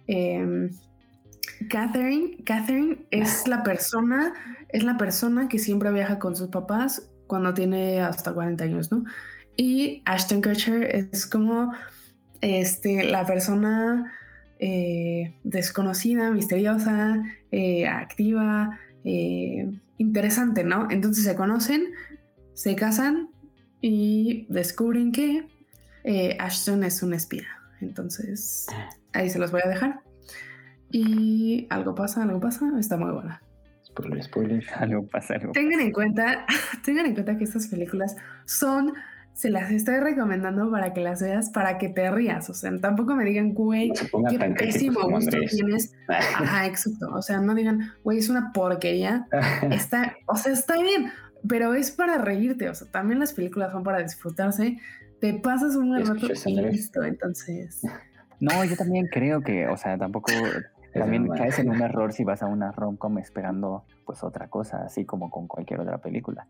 em, 0.07 0.69
Catherine. 1.69 2.37
Catherine 2.45 3.05
es 3.11 3.47
la 3.47 3.63
persona, 3.63 4.33
es 4.69 4.83
la 4.83 4.97
persona 4.97 5.47
que 5.47 5.59
siempre 5.59 5.91
viaja 5.91 6.19
con 6.19 6.35
sus 6.35 6.49
papás 6.49 7.09
cuando 7.27 7.53
tiene 7.53 8.01
hasta 8.01 8.33
40 8.33 8.63
años, 8.63 8.91
¿no? 8.91 9.03
Y 9.55 10.01
Ashton 10.05 10.41
Kutcher 10.41 10.83
es 10.83 11.25
como 11.25 11.73
este, 12.41 13.03
la 13.03 13.25
persona 13.25 14.11
eh, 14.59 15.35
desconocida, 15.43 16.31
misteriosa, 16.31 17.23
eh, 17.51 17.87
activa, 17.87 18.79
eh, 19.03 19.79
interesante, 19.97 20.63
¿no? 20.63 20.87
Entonces 20.89 21.23
se 21.23 21.35
conocen, 21.35 21.85
se 22.53 22.75
casan 22.75 23.29
y 23.81 24.45
descubren 24.49 25.11
que 25.11 25.47
eh, 26.03 26.37
Ashton 26.39 26.83
es 26.83 27.03
un 27.03 27.13
espía. 27.13 27.47
Entonces 27.81 28.67
ahí 29.13 29.29
se 29.29 29.39
los 29.39 29.51
voy 29.51 29.61
a 29.63 29.69
dejar. 29.69 30.01
Y 30.91 31.67
algo 31.69 31.95
pasa, 31.95 32.23
algo 32.23 32.39
pasa, 32.39 32.71
está 32.79 32.97
muy 32.97 33.11
buena. 33.11 33.41
Spoiler, 33.83 34.23
spoiler. 34.23 34.63
Algo 34.79 35.07
pasa, 35.07 35.35
algo 35.35 35.51
Tengan 35.51 35.79
en 35.79 35.91
cuenta, 35.91 36.45
tengan 36.85 37.05
en 37.05 37.13
cuenta 37.13 37.37
que 37.37 37.43
estas 37.43 37.67
películas 37.67 38.15
son, 38.45 38.93
se 39.33 39.49
las 39.49 39.71
estoy 39.71 39.99
recomendando 39.99 40.71
para 40.71 40.93
que 40.93 41.01
las 41.01 41.21
veas, 41.21 41.49
para 41.51 41.77
que 41.77 41.89
te 41.89 42.09
rías. 42.09 42.49
O 42.49 42.53
sea, 42.53 42.75
tampoco 42.79 43.15
me 43.15 43.23
digan, 43.23 43.53
güey, 43.53 43.89
No 43.89 44.23
qué 44.29 44.39
pésimo 44.57 45.01
gusto 45.09 45.37
tienes. 45.49 45.93
Ajá, 46.07 46.65
exacto. 46.65 47.09
O 47.13 47.21
sea, 47.21 47.39
no 47.39 47.53
digan, 47.53 47.91
güey, 48.03 48.17
es 48.17 48.29
una 48.29 48.51
porquería. 48.51 49.27
Está, 49.69 50.15
o 50.27 50.35
sea, 50.35 50.53
está 50.53 50.81
bien, 50.81 51.11
pero 51.47 51.75
es 51.75 51.91
para 51.91 52.17
reírte. 52.17 52.69
O 52.69 52.75
sea, 52.75 52.89
también 52.89 53.19
las 53.19 53.33
películas 53.33 53.71
son 53.71 53.83
para 53.83 54.01
disfrutarse. 54.01 54.77
Te 55.23 55.33
pasas 55.35 55.77
un 55.77 55.93
rato 55.93 56.15
¿Escuchas, 56.15 56.45
y 56.47 56.55
listo. 56.59 57.01
Entonces, 57.01 57.81
No, 58.41 58.65
yo 58.65 58.75
también 58.75 59.07
creo 59.07 59.39
que, 59.39 59.69
o 59.69 59.77
sea, 59.77 59.97
tampoco 59.97 60.33
también 60.93 61.29
caes 61.29 61.59
en 61.59 61.69
un 61.69 61.81
error 61.81 62.11
si 62.11 62.25
vas 62.25 62.43
a 62.43 62.47
una 62.47 62.73
rom-com 62.73 63.17
esperando 63.19 63.85
pues 64.05 64.21
otra 64.21 64.49
cosa, 64.49 64.83
así 64.83 65.05
como 65.05 65.29
con 65.29 65.47
cualquier 65.47 65.79
otra 65.79 65.99
película. 65.99 66.45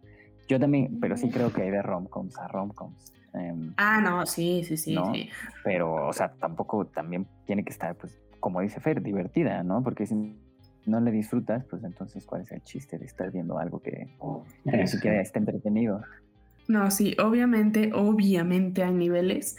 Yo 0.47 0.59
también, 0.59 0.99
pero 0.99 1.15
sí 1.17 1.29
creo 1.29 1.53
que 1.53 1.61
hay 1.61 1.69
de 1.69 1.83
rom-coms 1.83 2.35
a 2.39 2.47
rom-coms. 2.47 3.13
em, 3.35 3.75
ah, 3.77 4.01
no, 4.01 4.25
sí, 4.25 4.63
sí, 4.63 4.75
sí, 4.75 4.95
No. 4.95 5.13
sí. 5.13 5.29
pero, 5.63 6.07
o 6.07 6.13
sea, 6.13 6.33
tampoco 6.39 6.87
también 6.87 7.27
tiene 7.45 7.63
que 7.63 7.69
estar, 7.71 7.95
pues, 7.95 8.19
como 8.39 8.59
dice 8.61 8.79
Fer, 8.79 9.03
divertida, 9.03 9.61
¿no? 9.61 9.83
Porque 9.83 10.07
si 10.07 10.15
no 10.87 10.99
le 10.99 11.11
disfrutas, 11.11 11.63
pues 11.65 11.83
entonces, 11.83 12.25
¿cuál 12.25 12.41
es 12.41 12.51
el 12.51 12.63
chiste 12.63 12.97
de 12.97 13.05
estar 13.05 13.29
viendo 13.29 13.59
algo 13.59 13.81
que 13.83 14.07
ni 14.65 14.87
siquiera 14.87 15.21
está 15.21 15.37
entretenido? 15.37 16.01
No, 16.67 16.89
sí, 16.91 17.15
obviamente, 17.19 17.91
obviamente 17.93 18.83
hay 18.83 18.93
niveles. 18.93 19.57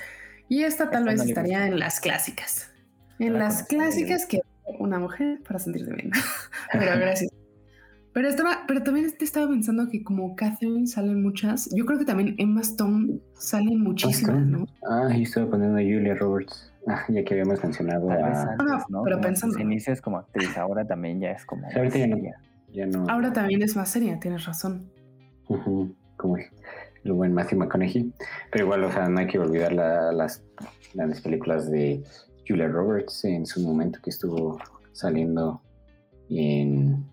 Y 0.49 0.63
esta 0.65 0.91
tal 0.91 1.05
vez 1.05 1.25
estaría 1.25 1.67
en 1.67 1.79
las 1.79 2.01
clásicas. 2.01 2.71
En 3.19 3.35
La 3.35 3.41
las 3.41 3.63
clásicas 3.65 4.27
que 4.27 4.41
una 4.79 4.99
mujer 4.99 5.41
para 5.47 5.59
sentirse 5.59 5.93
bien. 5.93 6.11
pero 6.73 6.99
gracias. 6.99 7.31
Pero 8.13 8.29
estaba, 8.29 8.61
pero 8.69 8.83
también 8.85 9.11
te 9.19 9.25
estaba 9.25 9.49
pensando 9.49 9.89
que 9.91 10.05
como 10.05 10.37
Catherine 10.37 10.87
salen 10.87 11.21
muchas, 11.21 11.69
yo 11.75 11.85
creo 11.85 11.99
que 11.99 12.05
también 12.05 12.37
Emma 12.39 12.61
Stone 12.61 13.19
salen 13.37 13.81
muchísimas, 13.81 14.47
¿no? 14.47 14.67
Ah, 14.89 15.09
yo 15.13 15.23
estaba 15.25 15.51
poniendo 15.51 15.79
a 15.79 15.81
Julia 15.83 16.15
Roberts. 16.15 16.73
Ah, 16.87 17.03
ya 17.09 17.25
que 17.25 17.35
habíamos 17.35 17.61
mencionado 17.65 18.09
a... 18.11 18.15
antes, 18.15 18.57
no, 18.59 18.79
¿no? 18.89 19.03
pero 19.03 19.17
Como 19.17 19.21
pensando- 19.29 19.59
inicios 19.59 20.01
como 20.01 20.19
actriz, 20.19 20.57
ahora 20.57 20.87
también 20.87 21.19
ya 21.21 21.33
es 21.33 21.45
como... 21.45 21.67
Ahorita 21.75 21.99
ya. 21.99 22.07
Ya 22.73 22.87
no. 22.87 23.05
Ahora 23.09 23.33
también 23.33 23.63
es 23.63 23.75
más 23.75 23.89
seria, 23.91 24.19
tienes 24.21 24.45
razón. 24.45 24.91
Ujú, 25.49 25.97
como 26.17 26.37
el 27.05 27.13
buen 27.13 27.33
Matthew 27.35 27.59
McConaughey. 27.59 28.13
Pero 28.51 28.65
igual, 28.65 28.85
o 28.85 28.91
sea, 28.93 29.09
no 29.09 29.21
hay 29.21 29.27
que 29.27 29.39
olvidar 29.39 29.73
la- 29.73 30.13
las 30.13 30.43
grandes 30.95 31.21
películas 31.21 31.71
de 31.71 32.03
Julia 32.49 32.69
Roberts 32.69 33.25
en 33.25 33.47
su 33.47 33.61
momento 33.61 33.99
que 34.03 34.11
estuvo 34.11 34.59
saliendo 34.93 35.61
en, 36.31 37.05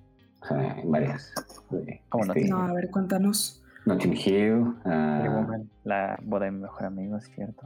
o 0.41 0.45
sea, 0.45 0.79
en 0.79 0.91
varias. 0.91 1.33
de, 1.69 2.01
¿Cómo 2.09 2.25
no? 2.25 2.33
este, 2.33 2.49
No, 2.49 2.61
a 2.63 2.73
ver, 2.73 2.89
cuéntanos. 2.91 3.63
Notting 3.85 4.13
Hill. 4.13 4.75
Woman, 4.85 5.69
la 5.85 6.17
boda 6.23 6.45
de 6.45 6.51
mi 6.51 6.59
mejor 6.61 6.85
amigo, 6.85 7.17
es 7.17 7.25
cierto. 7.33 7.63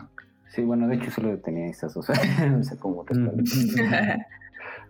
sí, 0.54 0.62
bueno, 0.64 0.88
de 0.88 0.96
hecho 0.96 1.12
solo 1.12 1.38
tenía 1.40 1.68
estas 1.68 1.94
dos. 1.94 2.08
o 2.60 2.64
sea, 2.64 2.78
como 2.78 3.02
otras. 3.02 3.20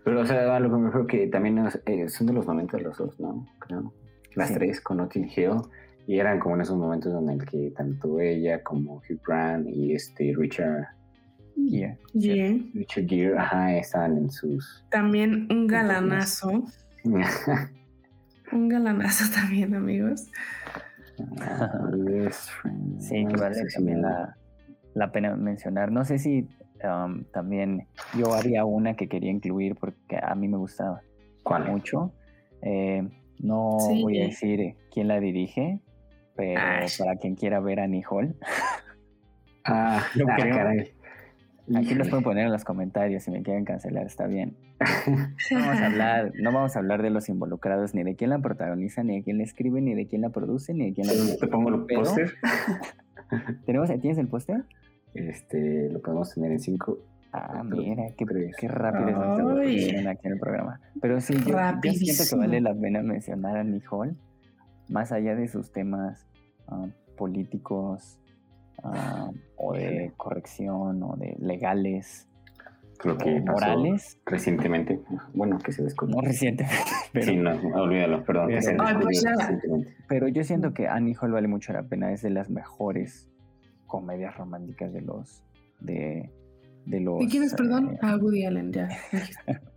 Pero, 0.03 0.21
o 0.21 0.25
sea, 0.25 0.55
a 0.55 0.59
lo 0.59 0.69
que 0.69 0.75
me 0.77 0.85
refiero 0.85 1.07
que 1.07 1.27
también 1.27 1.57
es- 1.65 1.81
eh, 1.85 2.07
son 2.09 2.27
de 2.27 2.33
los 2.33 2.45
momentos 2.45 2.81
los 2.81 2.97
dos, 2.97 3.19
¿no? 3.19 3.47
Creo. 3.59 3.91
Las 4.35 4.49
Sí. 4.49 4.53
tres 4.55 4.81
con 4.81 4.97
Notting 4.97 5.29
Hill. 5.35 5.61
Y 6.07 6.19
eran 6.19 6.39
como 6.39 6.55
en 6.55 6.61
esos 6.61 6.77
momentos 6.77 7.13
en 7.21 7.29
el 7.29 7.45
que 7.45 7.71
tanto 7.75 8.19
ella 8.19 8.61
como 8.63 8.97
Hugh 8.97 9.19
Grant 9.25 9.67
y 9.67 9.93
este 9.93 10.33
Richard, 10.37 10.87
Yeah. 11.57 11.97
Sí. 12.19 12.69
Richard 12.73 13.07
Gere, 13.07 13.37
ajá, 13.37 13.77
estaban 13.77 14.17
en 14.17 14.29
sus... 14.29 14.85
También 14.91 15.47
un 15.49 15.67
galanazo. 15.67 16.65
Un 18.51 18.67
galanazo 18.69 19.23
también, 19.33 19.73
amigos. 19.73 20.27
Sí, 22.99 23.25
que 23.25 23.37
vale 23.37 23.63
también 23.73 24.01
la, 24.01 24.35
la 24.93 25.11
pena 25.11 25.35
mencionar. 25.35 25.91
No 25.91 26.03
sé 26.05 26.19
si 26.19 26.47
um, 26.83 27.23
también 27.31 27.87
yo 28.17 28.33
haría 28.33 28.65
una 28.65 28.95
que 28.95 29.07
quería 29.07 29.31
incluir 29.31 29.75
porque 29.75 30.19
a 30.21 30.35
mí 30.35 30.47
me 30.47 30.57
gusta 30.57 31.01
¿Cuál? 31.43 31.71
mucho. 31.71 32.11
Eh, 32.61 33.07
no 33.39 33.77
Sí. 33.79 34.01
voy 34.01 34.21
a 34.21 34.25
decir 34.25 34.75
quién 34.93 35.07
la 35.07 35.19
dirige, 35.19 35.79
pero 36.35 36.59
Ay. 36.61 36.87
para 36.97 37.15
quien 37.17 37.35
quiera 37.35 37.59
ver 37.59 37.79
a 37.79 37.87
Hall, 38.09 38.35
Ah, 39.65 40.03
Yo 40.15 40.25
ah, 40.29 40.35
creo. 40.39 40.55
caray. 40.55 40.91
aquí 41.75 41.95
los 41.95 42.07
pueden 42.09 42.23
poner 42.23 42.45
en 42.45 42.51
los 42.51 42.63
comentarios 42.63 43.23
si 43.23 43.31
me 43.31 43.41
quieren 43.41 43.65
cancelar, 43.65 44.05
está 44.05 44.27
bien. 44.27 44.55
No 45.51 45.59
vamos 45.59 45.79
a 45.81 45.85
hablar, 45.85 46.31
no 46.35 46.51
vamos 46.51 46.75
a 46.75 46.79
hablar 46.79 47.01
de 47.01 47.09
los 47.09 47.29
involucrados, 47.29 47.95
ni 47.95 48.03
de 48.03 48.15
quién 48.15 48.29
la 48.29 48.39
protagoniza, 48.39 49.03
ni 49.03 49.15
de 49.17 49.23
quién 49.23 49.37
la 49.37 49.43
escribe, 49.43 49.81
ni 49.81 49.95
de 49.95 50.07
quién 50.07 50.21
la 50.21 50.29
produce, 50.29 50.73
ni 50.73 50.87
de 50.87 50.93
quién 50.93 51.07
la 51.07 51.13
Te 51.39 51.47
pongo 51.47 51.69
el 51.69 51.85
Pero- 51.85 52.01
póster. 52.01 52.33
¿Tenemos, 53.65 53.89
¿Tienes 54.01 54.17
el 54.17 54.27
póster? 54.27 54.65
Este, 55.13 55.89
lo 55.89 56.01
podemos 56.01 56.33
tener 56.33 56.51
en 56.51 56.59
cinco. 56.59 56.99
Ah, 57.31 57.63
Pero, 57.69 57.81
mira, 57.81 58.03
qué, 58.17 58.67
rápido 58.67 59.09
es 59.61 59.93
nuestra 59.93 60.11
aquí 60.11 60.27
en 60.27 60.33
el 60.33 60.39
programa. 60.39 60.79
Pero 61.01 61.19
sí, 61.21 61.33
yo, 61.45 61.57
yo 61.83 61.91
siento 61.93 62.23
que 62.29 62.35
vale 62.35 62.61
la 62.61 62.73
pena 62.75 63.01
mencionar 63.01 63.57
a 63.57 63.63
Nicole, 63.63 64.13
más 64.89 65.11
allá 65.11 65.35
de 65.35 65.47
sus 65.47 65.71
temas 65.71 66.27
ah, 66.67 66.87
políticos 67.17 68.19
ah, 68.83 69.29
o 69.57 69.73
de 69.73 70.13
corrección 70.17 71.01
o 71.03 71.15
de 71.15 71.35
legales 71.39 72.27
Lo 73.03 73.17
que 73.17 73.41
pasó 73.45 73.51
morales, 73.51 74.19
recientemente. 74.25 75.01
Bueno, 75.33 75.57
que 75.59 75.71
se 75.71 75.83
descubrió. 75.83 76.15
no 76.17 76.21
recientemente, 76.21 76.83
pero, 77.13 77.25
sí, 77.25 77.35
no, 77.37 77.51
olvídalo, 77.81 78.23
perdón. 78.23 78.47
Que 78.49 78.61
se 78.61 78.75
pues 78.75 79.25
pero 80.07 80.27
yo 80.27 80.43
siento 80.43 80.73
que 80.73 80.87
Annie 80.87 81.15
Hall 81.19 81.31
vale 81.31 81.47
mucho 81.47 81.73
la 81.73 81.83
pena, 81.83 82.11
es 82.11 82.21
de 82.21 82.29
las 82.29 82.49
mejores 82.49 83.29
comedias 83.87 84.35
románticas 84.37 84.91
de 84.93 85.01
los 85.01 85.43
de, 85.79 86.31
de 86.85 86.99
los 86.99 87.19
¿De 87.19 87.27
quién 87.27 87.43
es, 87.43 87.53
perdón? 87.53 87.91
eh, 87.93 87.99
Ah, 88.01 88.17
Woody 88.19 88.45
Allen, 88.45 88.71
ya. 88.71 88.89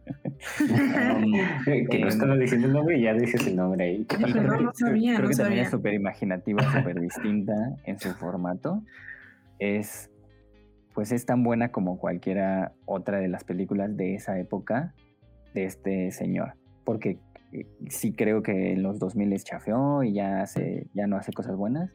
um, 0.61 1.33
que 1.65 1.99
no 1.99 2.07
em, 2.07 2.09
estaba 2.09 2.37
diciendo 2.37 2.67
el 2.67 2.73
nombre 2.73 2.99
y 2.99 3.03
ya 3.03 3.15
dices 3.15 3.47
el 3.47 3.57
nombre 3.57 3.85
ahí. 3.85 4.05
¿Qué 4.05 4.17
Ay, 4.17 4.23
pasó? 4.23 4.35
perdón, 4.35 4.65
no 4.65 4.73
sabía, 4.75 5.15
creo 5.17 5.25
no 5.25 5.31
que 5.31 5.37
también 5.37 5.61
es 5.61 5.67
sabía. 5.67 5.71
súper 5.71 5.95
imaginativa, 5.95 6.63
súper 6.63 7.01
distinta 7.01 7.55
en 7.85 7.99
su 7.99 8.11
formato. 8.15 8.83
Es, 9.59 10.11
pues 10.95 11.13
es 11.13 11.27
tan 11.27 11.43
buena 11.43 11.71
como 11.71 11.99
cualquiera 11.99 12.73
otra 12.85 13.19
de 13.19 13.29
las 13.29 13.45
películas 13.45 13.97
de 13.97 14.15
esa 14.15 14.39
época 14.39 14.95
de 15.55 15.65
este 15.65 16.11
señor. 16.11 16.55
Porque 16.85 17.19
eh, 17.53 17.67
sí 17.89 18.13
creo 18.13 18.43
que 18.43 18.73
en 18.73 18.83
los 18.83 18.99
2000 18.99 19.33
es 19.33 19.45
chafeó 19.45 20.03
y 20.03 20.13
ya, 20.13 20.43
hace, 20.43 20.87
ya 20.95 21.07
no 21.07 21.17
hace 21.17 21.33
cosas 21.33 21.57
buenas. 21.57 21.91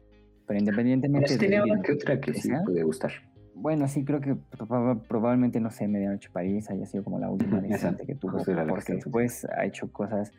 Pero 0.46 0.58
independientemente 0.58 1.38
de... 1.38 1.48
¿Qué 1.82 1.92
otra 1.92 2.20
que 2.20 2.34
sí 2.34 2.50
puede 2.64 2.82
gustar? 2.82 3.12
Bueno, 3.54 3.86
sí, 3.88 4.04
creo 4.04 4.20
que 4.20 4.36
probablemente, 5.08 5.60
no 5.60 5.70
sé, 5.70 5.86
Medianoche 5.86 6.28
París 6.30 6.68
haya 6.70 6.86
sido 6.86 7.04
como 7.04 7.18
la 7.18 7.30
última 7.30 7.60
decente 7.60 8.04
que 8.04 8.14
tuvo, 8.14 8.38
porque 8.68 8.94
después 8.94 9.46
ha 9.46 9.64
hecho 9.64 9.90
cosas, 9.92 10.32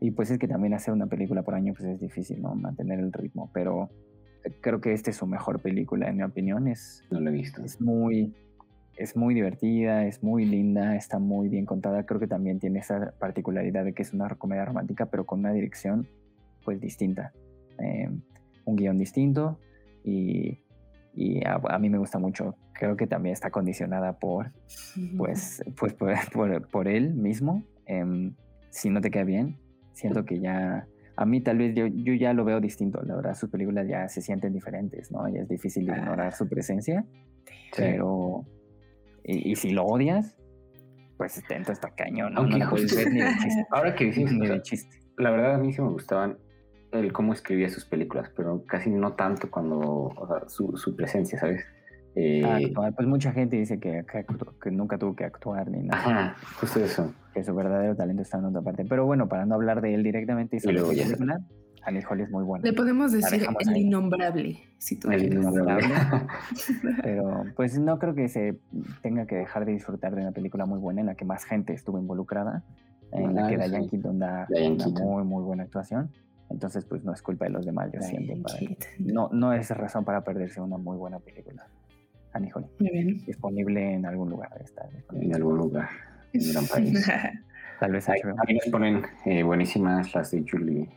y 0.00 0.10
pues 0.10 0.30
es 0.30 0.38
que 0.38 0.48
también 0.48 0.74
hacer 0.74 0.92
una 0.92 1.06
película 1.06 1.42
por 1.42 1.54
año 1.54 1.74
pues 1.74 1.88
es 1.88 2.00
difícil, 2.00 2.40
¿no? 2.42 2.54
Mantener 2.54 2.98
el 2.98 3.12
ritmo, 3.12 3.50
pero 3.52 3.90
creo 4.60 4.80
que 4.80 4.92
esta 4.92 5.10
es 5.10 5.16
su 5.16 5.26
mejor 5.26 5.60
película, 5.60 6.08
en 6.08 6.16
mi 6.16 6.22
opinión, 6.22 6.68
es... 6.68 7.04
No 7.10 7.20
lo 7.20 7.30
he 7.30 7.32
visto. 7.32 7.62
Es 7.64 7.80
muy, 7.80 8.34
es 8.96 9.16
muy 9.16 9.34
divertida, 9.34 10.06
es 10.06 10.22
muy 10.22 10.44
linda, 10.44 10.96
está 10.96 11.18
muy 11.18 11.48
bien 11.48 11.66
contada, 11.66 12.04
creo 12.06 12.20
que 12.20 12.26
también 12.26 12.58
tiene 12.58 12.78
esa 12.78 13.12
particularidad 13.18 13.84
de 13.84 13.92
que 13.92 14.02
es 14.02 14.12
una 14.12 14.28
comedia 14.30 14.64
romántica, 14.64 15.06
pero 15.06 15.26
con 15.26 15.40
una 15.40 15.52
dirección 15.52 16.06
pues 16.64 16.80
distinta, 16.80 17.32
eh, 17.78 18.10
un 18.64 18.76
guion 18.76 18.98
distinto 18.98 19.58
y 20.04 20.58
y 21.16 21.40
a, 21.46 21.78
mí 21.78 21.88
me 21.88 21.96
gusta 21.96 22.18
mucho. 22.18 22.56
Creo 22.74 22.96
que 22.96 23.06
también 23.06 23.32
está 23.32 23.50
condicionada 23.50 24.18
por, 24.18 24.52
pues, 25.16 25.64
pues 25.76 25.94
por, 26.32 26.68
por, 26.68 26.88
él 26.88 27.14
mismo. 27.14 27.64
Em, 27.86 28.34
si 28.68 28.90
no 28.90 29.00
te 29.00 29.10
queda 29.10 29.24
bien, 29.24 29.58
siento 29.94 30.26
que 30.26 30.38
ya, 30.38 30.86
a 31.16 31.24
mí 31.24 31.40
tal 31.40 31.56
vez 31.56 31.74
yo, 31.74 31.86
yo 31.86 32.12
ya 32.12 32.34
lo 32.34 32.44
veo 32.44 32.60
distinto. 32.60 33.00
La 33.02 33.16
verdad, 33.16 33.34
sus 33.34 33.48
películas 33.48 33.88
ya 33.88 34.06
se 34.08 34.20
sienten 34.20 34.52
diferentes, 34.52 35.10
¿no? 35.10 35.26
Ya 35.28 35.40
es 35.40 35.48
difícil 35.48 35.84
ignorar 35.84 36.34
su 36.34 36.46
presencia. 36.46 37.04
Pero, 37.74 38.44
y, 39.24 39.56
si 39.56 39.70
lo 39.70 39.86
odias, 39.86 40.36
pues 41.16 41.42
dentro 41.48 41.72
está 41.72 41.94
cañón, 41.94 42.34
¿no? 42.34 42.46
no 42.46 42.70
puedes 42.70 42.94
ver 42.94 43.10
ni 43.10 43.22
de 43.22 43.30
chiste. 43.38 43.66
Ahora 43.70 43.94
que 43.94 44.04
dices 44.04 44.30
ni 44.32 44.46
de 44.46 44.60
chiste. 44.60 45.00
La 45.16 45.30
verdad, 45.30 45.54
a 45.54 45.58
mí 45.58 45.72
sí 45.72 45.80
me 45.80 45.88
gustaban 45.88 46.36
el 46.92 47.12
cómo 47.12 47.32
escribía 47.32 47.68
sus 47.68 47.84
películas, 47.84 48.30
pero 48.36 48.64
casi 48.66 48.90
no 48.90 49.12
tanto 49.12 49.50
cuando, 49.50 49.78
o 49.80 50.26
sea, 50.26 50.48
su, 50.48 50.76
su 50.76 50.94
presencia, 50.96 51.38
¿sabes? 51.38 51.64
Eh, 52.18 52.72
pues 52.96 53.06
mucha 53.06 53.30
gente 53.32 53.56
dice 53.56 53.78
que, 53.78 54.04
que, 54.62 54.70
nunca 54.70 54.96
tuvo 54.96 55.14
que 55.14 55.24
actuar 55.24 55.70
ni 55.70 55.82
nada. 55.82 56.00
Ajá, 56.00 56.36
justo 56.58 56.80
eso. 56.82 57.12
Que 57.34 57.44
su 57.44 57.54
verdadero 57.54 57.94
talento 57.94 58.22
está 58.22 58.38
en 58.38 58.46
otra 58.46 58.62
parte. 58.62 58.86
Pero 58.88 59.04
bueno, 59.04 59.28
para 59.28 59.44
no 59.44 59.54
hablar 59.54 59.82
de 59.82 59.92
él 59.92 60.02
directamente 60.02 60.56
y 60.56 60.60
sobre 60.60 60.80
la 60.80 60.88
película, 60.88 61.40
Annie 61.86 62.02
Hall 62.08 62.20
es 62.22 62.30
muy 62.30 62.42
buena. 62.42 62.64
Le 62.64 62.72
podemos 62.72 63.12
decir 63.12 63.46
el 63.60 63.76
innombrable, 63.76 64.58
si 64.78 64.98
tú 64.98 65.10
El 65.10 65.32
innombrable. 65.32 65.94
Pero 67.02 67.44
pues 67.54 67.78
no 67.78 67.98
creo 67.98 68.14
que 68.14 68.28
se 68.28 68.58
tenga 69.02 69.26
que 69.26 69.36
dejar 69.36 69.66
de 69.66 69.72
disfrutar 69.72 70.14
de 70.14 70.22
una 70.22 70.32
película 70.32 70.64
muy 70.64 70.78
buena 70.78 71.02
en 71.02 71.08
la 71.08 71.16
que 71.16 71.26
más 71.26 71.44
gente 71.44 71.74
estuvo 71.74 71.98
involucrada, 71.98 72.64
en 73.12 73.34
la 73.34 73.46
que 73.46 73.58
Diane 73.58 73.88
Keaton 73.88 74.18
da 74.18 74.48
una 74.50 74.88
muy, 75.04 75.24
muy 75.24 75.42
buena 75.44 75.64
actuación. 75.64 76.10
Entonces, 76.50 76.84
pues 76.84 77.02
no 77.04 77.12
es 77.12 77.22
culpa 77.22 77.46
de 77.46 77.50
los 77.50 77.66
demás, 77.66 77.90
yo 77.92 78.00
siento. 78.00 78.34
no, 78.98 79.28
no 79.32 79.52
es 79.52 79.68
razón 79.70 80.04
para 80.04 80.22
perderse 80.22 80.60
una 80.60 80.76
muy 80.76 80.96
buena 80.96 81.18
película. 81.18 81.66
Annie 82.32 82.52
Disponible 83.26 83.94
en 83.94 84.06
algún 84.06 84.30
lugar. 84.30 84.50
Está 84.62 84.88
en 85.12 85.34
algún 85.34 85.56
lugar. 85.56 85.88
En 86.32 86.52
gran 86.52 86.66
país. 86.66 87.06
Tal 87.80 87.92
vez 87.92 88.08
Ahí, 88.08 88.20
nos 88.22 88.66
ponen 88.70 89.02
eh, 89.26 89.42
buenísimas 89.42 90.14
las 90.14 90.30
de 90.30 90.44
Julie 90.48 90.88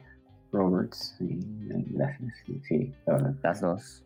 Roberts. 0.52 1.18
gracias. 1.20 2.34
Sí, 2.64 2.94
la 3.06 3.14
verdad. 3.14 3.36
Las 3.44 3.62
dos. 3.62 4.06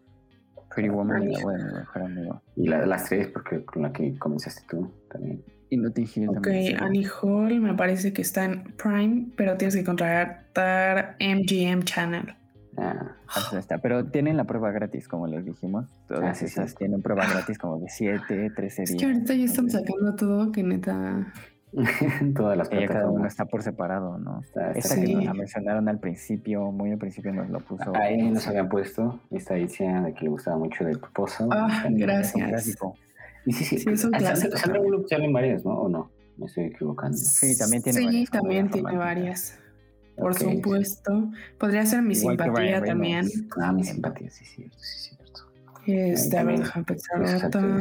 Pretty 0.74 0.90
Woman 0.90 1.32
y 1.32 1.42
bueno, 1.44 2.42
Y 2.56 2.68
las 2.68 3.06
tres, 3.06 3.28
porque 3.28 3.64
con 3.64 3.84
la 3.84 3.94
que 3.94 4.18
comenzaste 4.18 4.64
tú 4.68 4.92
también. 5.12 5.44
Y 5.74 5.78
Notting 5.78 6.08
Hill 6.14 6.30
Ok, 6.30 6.48
Annie 6.80 7.08
Hall 7.22 7.60
me 7.60 7.74
parece 7.74 8.14
que 8.14 8.22
está 8.22 8.46
en 8.46 8.64
Prime, 8.78 9.30
pero 9.36 9.58
tienes 9.58 9.76
que 9.76 9.84
contratar 9.84 11.16
MGM 11.20 11.82
Channel. 11.84 12.36
Ah, 12.78 13.16
está. 13.58 13.80
Pero 13.80 14.06
tienen 14.06 14.38
la 14.38 14.44
prueba 14.44 14.72
gratis, 14.72 15.08
como 15.08 15.26
les 15.26 15.44
dijimos. 15.46 15.88
Todas 16.08 16.42
ah, 16.42 16.46
esas 16.46 16.76
tienen 16.76 17.02
prueba 17.02 17.26
gratis 17.28 17.58
como 17.58 17.80
de 17.80 17.90
7, 17.90 18.52
13 18.56 18.82
días. 18.82 18.92
Es 18.92 18.96
que 18.96 19.06
ahorita 19.06 19.34
ya 19.34 19.46
están 19.46 19.70
sacando 19.70 20.16
todo 20.16 20.52
que 20.52 20.62
neta. 20.62 21.34
Todas 22.36 22.56
las 22.56 22.70
plataformas. 22.70 22.88
cada 22.88 23.10
uno 23.10 23.26
está 23.26 23.46
por 23.46 23.64
separado, 23.64 24.20
¿no? 24.20 24.42
Esta 24.76 24.96
que 24.96 25.12
nos 25.12 25.24
la 25.24 25.34
mencionaron 25.34 25.90
al 25.90 26.00
principio, 26.00 26.72
muy 26.72 26.92
al 26.92 27.00
principio 27.00 27.34
nos 27.34 27.50
lo 27.50 27.60
puso. 27.62 27.96
Ahí 27.96 28.22
nos 28.30 28.48
habían 28.48 28.70
puesto 28.70 29.20
esta 29.32 29.58
edición 29.58 30.04
de 30.04 30.14
que 30.14 30.26
le 30.26 30.30
gustaba 30.30 30.58
mucho 30.58 30.86
de 30.86 30.96
Pozo. 30.98 31.50
Ah, 31.52 31.88
gracias. 31.90 32.78
Y 33.46 33.54
sí, 33.54 33.64
sí, 33.66 33.78
sí 33.78 33.90
es 33.90 34.04
un 34.06 34.12
clásico. 34.12 34.58
Sandra 34.58 34.80
Bullock 34.80 35.08
sale 35.08 35.32
varias, 35.32 35.66
¿no? 35.66 35.74
¿O 35.74 35.90
no? 35.90 36.12
Me 36.38 36.46
estoy 36.46 36.66
equivocando. 36.66 37.18
Sí, 37.18 37.58
también 37.58 37.84
tiene 37.84 38.00
sí, 38.00 38.06
varias. 38.06 38.26
Sí, 38.26 38.32
también 38.32 38.70
tiene 38.70 38.98
varias. 38.98 39.60
Por 40.16 40.34
supuesto. 40.36 41.32
Podría 41.58 41.86
ser 41.86 42.02
mi 42.02 42.16
simpatía 42.16 42.84
también. 42.84 43.28
Ah, 43.60 43.72
mi 43.72 43.84
simpatía, 43.84 44.30
sí, 44.30 44.46
cierto, 44.46 44.78
sí, 44.80 45.10
cierto. 45.10 45.42
Este, 45.86 46.38
a 46.38 46.44
ver, 46.44 46.60
déjame 46.60 46.86
pensar 46.86 47.46
otra. 47.46 47.80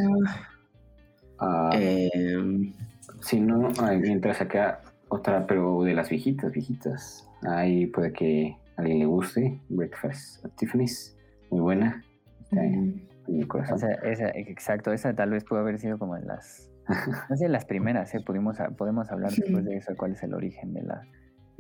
Ah, 1.39 1.70
eh, 1.74 2.72
si 3.20 3.40
no, 3.40 3.70
mientras 4.01 4.40
acá 4.40 4.80
otra, 5.09 5.47
pero 5.47 5.82
de 5.84 5.94
las 5.94 6.09
viejitas, 6.09 6.52
viejitas. 6.52 7.28
Ahí 7.43 7.86
puede 7.86 8.12
que 8.12 8.56
a 8.76 8.80
alguien 8.80 9.01
le 9.01 9.06
guste. 9.06 9.60
Breakfast 9.68 10.44
at 10.44 10.52
Tiffany's, 10.56 11.16
muy 11.51 11.60
buena. 11.60 12.05
Está 12.44 12.62
corazón. 13.47 13.90
esa, 14.03 14.28
exacto, 14.31 14.93
esa 14.93 15.15
tal 15.15 15.31
vez 15.31 15.44
pudo 15.44 15.61
haber 15.61 15.78
sido 15.78 15.99
como 15.99 16.16
en 16.16 16.27
las, 16.27 16.70
no 17.31 17.36
sé, 17.36 17.49
las 17.49 17.65
primeras, 17.65 18.15
¿eh? 18.15 18.20
Pudimos, 18.24 18.59
podemos 18.77 19.11
hablar 19.11 19.32
después 19.32 19.65
de 19.65 19.77
eso, 19.77 19.94
cuál 19.97 20.12
es 20.12 20.23
el 20.23 20.35
origen 20.35 20.74
de 20.74 20.82
la 20.82 21.03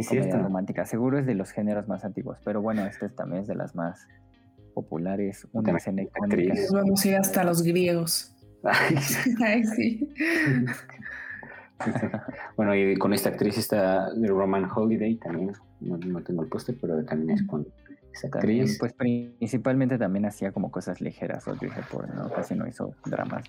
comedia 0.08 0.38
romántica. 0.38 0.84
Seguro 0.84 1.18
es 1.18 1.26
de 1.26 1.34
los 1.34 1.50
géneros 1.52 1.88
más 1.88 2.04
antiguos, 2.04 2.38
pero 2.44 2.60
bueno, 2.60 2.84
este 2.84 3.08
también 3.08 3.42
es 3.42 3.48
de 3.48 3.54
las 3.54 3.74
más 3.74 4.06
populares, 4.74 5.46
una 5.52 5.76
escena 5.76 6.02
icónica. 6.02 6.54
Vamos 6.72 7.04
a 7.04 7.08
ir 7.08 7.16
hasta 7.16 7.44
los 7.44 7.62
griegos. 7.62 8.34
Ay, 8.64 9.64
sí. 9.76 10.08
bueno, 12.56 12.74
y 12.74 12.96
con 12.96 13.12
esta 13.12 13.30
actriz 13.30 13.58
está 13.58 14.08
Roman 14.14 14.68
Holiday 14.72 15.16
también, 15.16 15.52
no, 15.80 15.96
no 15.98 16.22
tengo 16.22 16.42
el 16.42 16.48
póster, 16.48 16.76
pero 16.80 17.04
también 17.04 17.38
es 17.38 17.42
con 17.44 17.66
actriz. 18.24 18.78
pues 18.78 18.92
principalmente 18.92 19.98
también 19.98 20.26
hacía 20.26 20.52
como 20.52 20.70
cosas 20.70 21.00
ligeras 21.00 21.46
Audrey 21.48 21.70
Hepburn, 21.70 22.14
¿no? 22.14 22.30
Casi 22.30 22.54
no 22.54 22.66
hizo 22.66 22.94
dramas 23.04 23.44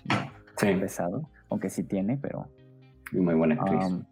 muy 0.62 0.76
pesado, 0.76 1.28
aunque 1.50 1.70
sí 1.70 1.84
tiene, 1.84 2.18
pero... 2.20 2.48
Muy 3.12 3.34
buena 3.34 3.54
actriz. 3.54 3.84
Um, 3.86 4.04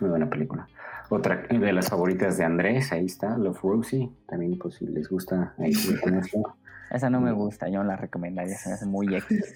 muy 0.00 0.10
buena 0.10 0.30
película. 0.30 0.66
Otra 1.10 1.42
de 1.48 1.72
las 1.72 1.88
favoritas 1.88 2.36
de 2.36 2.44
Andrés, 2.44 2.92
ahí 2.92 3.06
está, 3.06 3.36
Love 3.36 3.60
Rosie. 3.62 4.10
También, 4.26 4.58
pues, 4.58 4.76
si 4.76 4.86
les 4.86 5.08
gusta, 5.08 5.54
ahí 5.58 5.72
Esa 6.90 7.10
no 7.10 7.20
me 7.20 7.32
gusta, 7.32 7.68
yo 7.68 7.82
la 7.82 7.96
recomendaría, 7.96 8.56
se 8.56 8.68
me 8.68 8.74
hace 8.74 8.86
muy 8.86 9.14
X. 9.14 9.54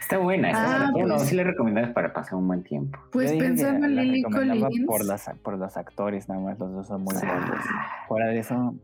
Está 0.00 0.18
buena, 0.18 0.50
ah, 0.52 0.90
pues, 0.92 1.22
sí 1.22 1.34
le 1.34 1.44
recomendas 1.44 1.92
para 1.92 2.12
pasar 2.12 2.34
un 2.34 2.46
buen 2.46 2.62
tiempo. 2.62 2.98
Pues 3.10 3.32
pensando 3.32 3.86
en 3.86 3.96
Lily 3.96 4.22
Collins. 4.22 4.86
Por, 4.86 5.04
las, 5.04 5.30
por 5.42 5.56
los 5.56 5.76
actores, 5.76 6.28
nada 6.28 6.40
más, 6.40 6.58
los 6.58 6.72
dos 6.72 6.86
son 6.88 7.02
muy 7.02 7.14
buenos. 7.14 7.64
Fuera 8.08 8.26
de 8.26 8.38
eso, 8.38 8.74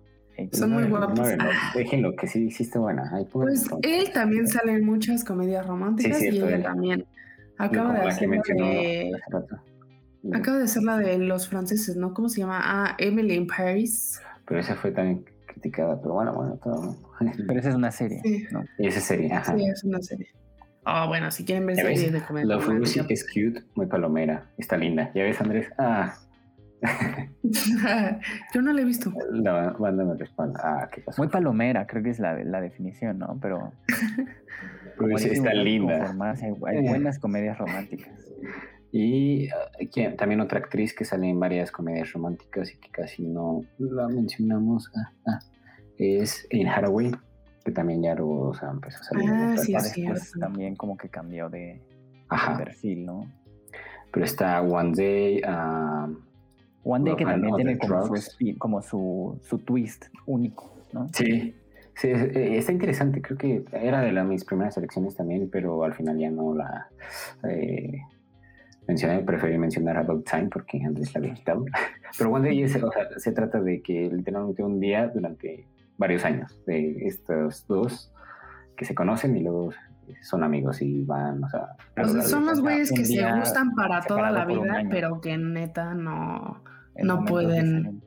son 0.53 0.73
muy 0.73 0.85
guapos. 0.85 1.21
déjenlo, 1.75 2.15
que 2.17 2.27
sí, 2.27 2.51
sí 2.51 2.63
está 2.63 2.79
buena. 2.79 3.11
pues 3.33 3.67
él 3.83 4.11
también 4.13 4.47
sale 4.47 4.73
en 4.73 4.85
muchas 4.85 5.25
comedias 5.25 5.67
románticas 5.67 6.23
y 6.23 6.29
ella 6.29 6.63
también. 6.63 7.07
Acaba 7.59 7.93
de 7.93 8.09
hacer 8.09 8.29
la 8.29 8.43
de... 8.55 9.13
Acaba 10.33 10.59
de 10.59 10.65
hacer 10.65 10.83
la 10.83 10.99
de 10.99 11.19
los 11.19 11.49
franceses, 11.49 11.97
¿no? 11.97 12.13
¿Cómo 12.15 12.29
se 12.29 12.41
llama? 12.41 12.61
Ah, 12.63 12.95
Emily 12.99 13.35
in 13.35 13.47
Paris. 13.47 14.21
Pero 14.47 14.61
esa 14.61 14.75
fue 14.75 14.93
también 14.93 15.25
criticada, 15.47 16.01
pero 16.01 16.15
bueno, 16.15 16.35
bueno, 16.35 16.59
todo. 16.63 16.97
Pero 17.47 17.61
esa 17.61 17.71
es 17.71 17.75
una 17.75 17.91
serie, 17.91 18.21
sí. 18.23 18.47
¿no? 18.51 18.65
Esa 18.79 19.01
serie, 19.01 19.33
ajá. 19.33 19.57
Sí, 19.57 19.65
es 19.65 19.85
una 19.85 20.01
serie. 20.01 20.29
Ah, 20.85 21.07
bueno, 21.07 21.31
si 21.31 21.45
quieren 21.45 21.67
ver 21.67 21.77
series 21.77 22.13
de 22.13 22.21
comedia. 22.21 22.57
La 22.57 22.61
Furusi 22.61 23.01
es 23.09 23.25
cute, 23.25 23.63
muy 23.75 23.87
palomera, 23.87 24.51
está 24.57 24.77
linda. 24.77 25.11
¿Ya 25.15 25.25
ves, 25.25 25.41
Andrés? 25.41 25.69
Ah, 25.79 26.15
Yo 28.55 28.63
no 28.63 28.73
la 28.73 28.81
he 28.81 28.85
visto. 28.85 29.13
La 29.31 29.73
banda 29.73 30.05
me 30.05 30.15
respalda. 30.15 30.61
Ah, 30.63 30.89
¿qué 30.91 31.03
Muy 31.19 31.29
palomera, 31.29 31.87
creo 31.87 32.03
que 32.03 32.11
es 32.11 32.19
la, 32.19 32.43
la 32.45 32.61
definición, 32.61 33.19
¿no? 33.19 33.39
Pero. 33.41 33.73
está 35.17 35.55
linda. 35.55 36.15
Hay, 36.67 36.87
buenas 36.87 37.19
comedias 37.19 37.59
románticas. 37.59 38.11
Y 38.93 39.49
uh, 39.49 40.17
también 40.17 40.41
otra 40.41 40.59
actriz 40.59 40.95
que 40.95 41.05
sale 41.05 41.29
en 41.29 41.39
varias 41.39 41.71
comedias 41.71 42.13
románticas 42.13 42.73
y 42.75 42.79
que 42.79 42.91
casi 42.91 43.25
no 43.25 43.63
la 43.79 44.09
mencionamos 44.09 44.91
ah, 44.97 45.13
ah, 45.29 45.39
es 45.97 46.47
en 46.51 46.67
Haraway, 46.67 47.13
que 47.65 47.71
también 47.71 48.03
ya 48.03 48.17
o 48.19 48.53
sea, 48.55 48.71
empezó 48.71 48.99
a 48.99 49.05
salir. 49.05 49.31
Ah, 49.31 49.57
sí, 49.57 49.73
después 49.73 50.33
también 50.41 50.75
como 50.75 50.97
que 50.97 51.09
cambió 51.09 51.49
de, 51.49 51.81
perfil, 52.59 53.07
¿no? 53.07 53.31
Pero 54.13 54.25
está 54.25 54.61
One 54.61 54.93
Day, 54.97 55.41
One 56.85 57.05
Day 57.05 57.17
que 57.17 57.25
también 57.25 57.55
tiene 57.57 57.79
como, 58.59 58.83
su, 58.83 59.39
su, 59.43 59.59
twist 59.59 60.07
único, 60.27 60.75
¿no? 60.93 61.09
Sí, 61.13 61.55
sí, 61.95 62.09
eh, 62.09 62.57
está 62.57 62.73
interesante. 62.73 63.21
Creo 63.21 63.37
que 63.37 63.65
era 63.73 64.01
de 64.01 64.13
las 64.13 64.27
mis 64.27 64.45
primeras 64.45 64.77
elecciones 64.77 65.17
también, 65.17 65.49
pero 65.51 65.85
al 65.85 65.95
final 65.95 66.19
ya 66.19 66.31
no 66.31 66.55
la 66.55 66.89
eh, 67.49 68.01
mencioné. 68.87 69.23
Preferí 69.23 69.59
mencionar 69.59 69.99
About 69.99 70.29
Time 70.29 70.49
porque 70.51 70.81
antes 70.83 71.13
la 71.15 71.19
había 71.19 71.35
quitado. 71.35 71.65
Pero 72.19 72.33
One 72.33 72.49
Day 72.49 72.65
o 72.65 72.69
sea, 72.69 72.83
se 73.19 73.33
trata 73.33 73.61
de 73.61 73.83
que 73.83 74.11
literalmente 74.11 74.65
un 74.65 74.81
día 74.81 75.07
durante 75.09 75.67
varios 75.97 76.25
años 76.25 76.59
de 76.67 77.07
estos 77.07 77.67
dos 77.69 78.13
que 78.77 78.85
se 78.85 78.95
conocen 78.95 79.37
y 79.37 79.43
luego 79.43 79.71
son 80.23 80.45
amigos 80.45 80.83
y 80.83 81.03
van, 81.05 81.43
o 81.45 81.49
sea... 81.49 81.77
son 82.23 82.47
los 82.47 82.61
güeyes 82.61 82.91
que 82.93 83.05
se 83.05 83.31
gustan 83.33 83.75
para 83.75 84.01
toda 84.03 84.31
la 84.31 84.45
vida, 84.45 84.83
pero 84.91 85.21
que 85.21 85.37
neta 85.37 85.95
no, 85.95 86.63
no 86.97 87.25
pueden... 87.25 88.03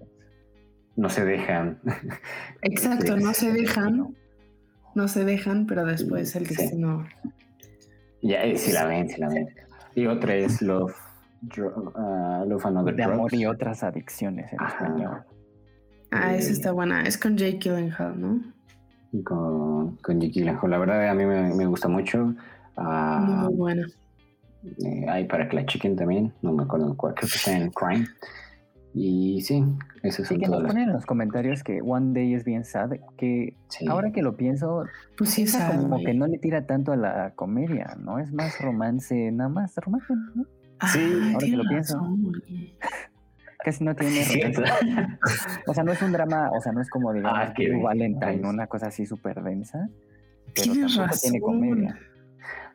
No 0.95 1.09
se 1.09 1.25
dejan. 1.25 1.79
Exacto, 2.61 3.17
no 3.17 3.33
se 3.33 3.51
dejan. 3.51 4.15
No 4.93 5.07
se 5.07 5.25
dejan, 5.25 5.65
pero 5.65 5.85
después 5.85 6.35
el 6.35 6.45
destino... 6.45 7.05
Ya, 8.21 8.43
eh, 8.43 8.57
sí 8.57 8.71
la 8.71 8.85
ven, 8.85 9.09
sí 9.09 9.19
la 9.19 9.29
ven. 9.29 9.49
Y 9.95 10.05
otra 10.05 10.35
es 10.35 10.61
Love, 10.61 10.95
uh, 11.57 12.45
Love 12.47 12.65
Another 12.65 12.95
De 12.95 13.03
amor 13.03 13.33
y 13.33 13.45
otras 13.45 13.83
adicciones 13.83 14.53
en 14.53 14.59
español. 14.61 15.23
Ah, 16.11 16.35
esa 16.35 16.51
está 16.51 16.71
buena. 16.71 17.03
Es 17.03 17.17
con 17.17 17.37
Jake 17.37 17.57
Gyllenhaal, 17.57 18.21
¿no? 18.21 18.52
Con, 19.23 19.97
con 19.97 20.19
Jake 20.19 20.33
Gyllenhaal. 20.33 20.71
La 20.71 20.77
verdad, 20.77 21.09
a 21.09 21.13
mí 21.13 21.25
me, 21.25 21.65
gusta 21.67 21.87
mucho. 21.87 22.33
Uh, 22.77 22.81
Muy 22.81 23.55
buena. 23.55 23.87
Eh, 24.63 25.05
hay 25.09 25.25
para 25.25 25.47
que 25.47 25.55
la 25.55 25.65
chequen 25.65 25.95
también. 25.95 26.33
No 26.41 26.53
me 26.53 26.63
acuerdo 26.63 26.95
cuál. 26.95 27.13
Creo 27.13 27.29
que 27.29 27.35
está 27.35 27.55
en 27.55 27.69
Crime. 27.71 28.07
Y 28.95 29.41
sí, 29.41 29.63
eso 30.03 30.21
es 30.21 30.27
sí, 30.27 30.37
que 30.37 30.47
nos 30.47 30.61
ponen 30.61 30.89
en 30.89 30.93
los 30.93 31.05
comentarios 31.05 31.63
que 31.63 31.81
One 31.81 32.13
Day 32.13 32.35
es 32.35 32.45
bien 32.45 32.63
sad, 32.63 32.91
que 33.17 33.55
ahora 33.89 34.11
que 34.11 34.21
lo 34.21 34.37
pienso, 34.37 34.85
pues 35.17 35.31
sí, 35.31 35.43
es 35.43 35.55
como 35.55 35.97
que 35.97 36.13
no 36.13 36.27
le 36.27 36.37
tira 36.37 36.67
tanto 36.67 36.91
a 36.91 36.95
la 36.95 37.31
comedia, 37.35 37.97
¿no? 37.99 38.19
Es 38.19 38.31
más 38.31 38.61
romance, 38.61 39.31
nada 39.31 39.49
más 39.49 39.75
romance, 39.77 40.13
¿no? 40.35 40.45
Sí, 40.91 40.99
ahora 41.33 41.39
que 41.39 41.57
lo 41.57 41.63
pienso. 41.63 42.17
Casi 43.63 43.83
no 43.83 43.95
tiene 43.95 44.23
O 45.67 45.73
sea, 45.73 45.83
no 45.83 45.91
es 45.91 46.01
un 46.01 46.11
drama, 46.11 46.51
o 46.51 46.61
sea, 46.61 46.71
no 46.71 46.81
es 46.81 46.89
como 46.89 47.13
digamos 47.13 47.39
ah, 47.49 47.53
que 47.53 47.71
Valentine, 47.75 48.47
una 48.47 48.67
cosa 48.67 48.87
así 48.87 49.05
súper 49.05 49.41
densa. 49.41 49.89
Pero 50.53 50.73
tampoco 50.73 51.17
tiene 51.21 51.39
comedia. 51.39 51.99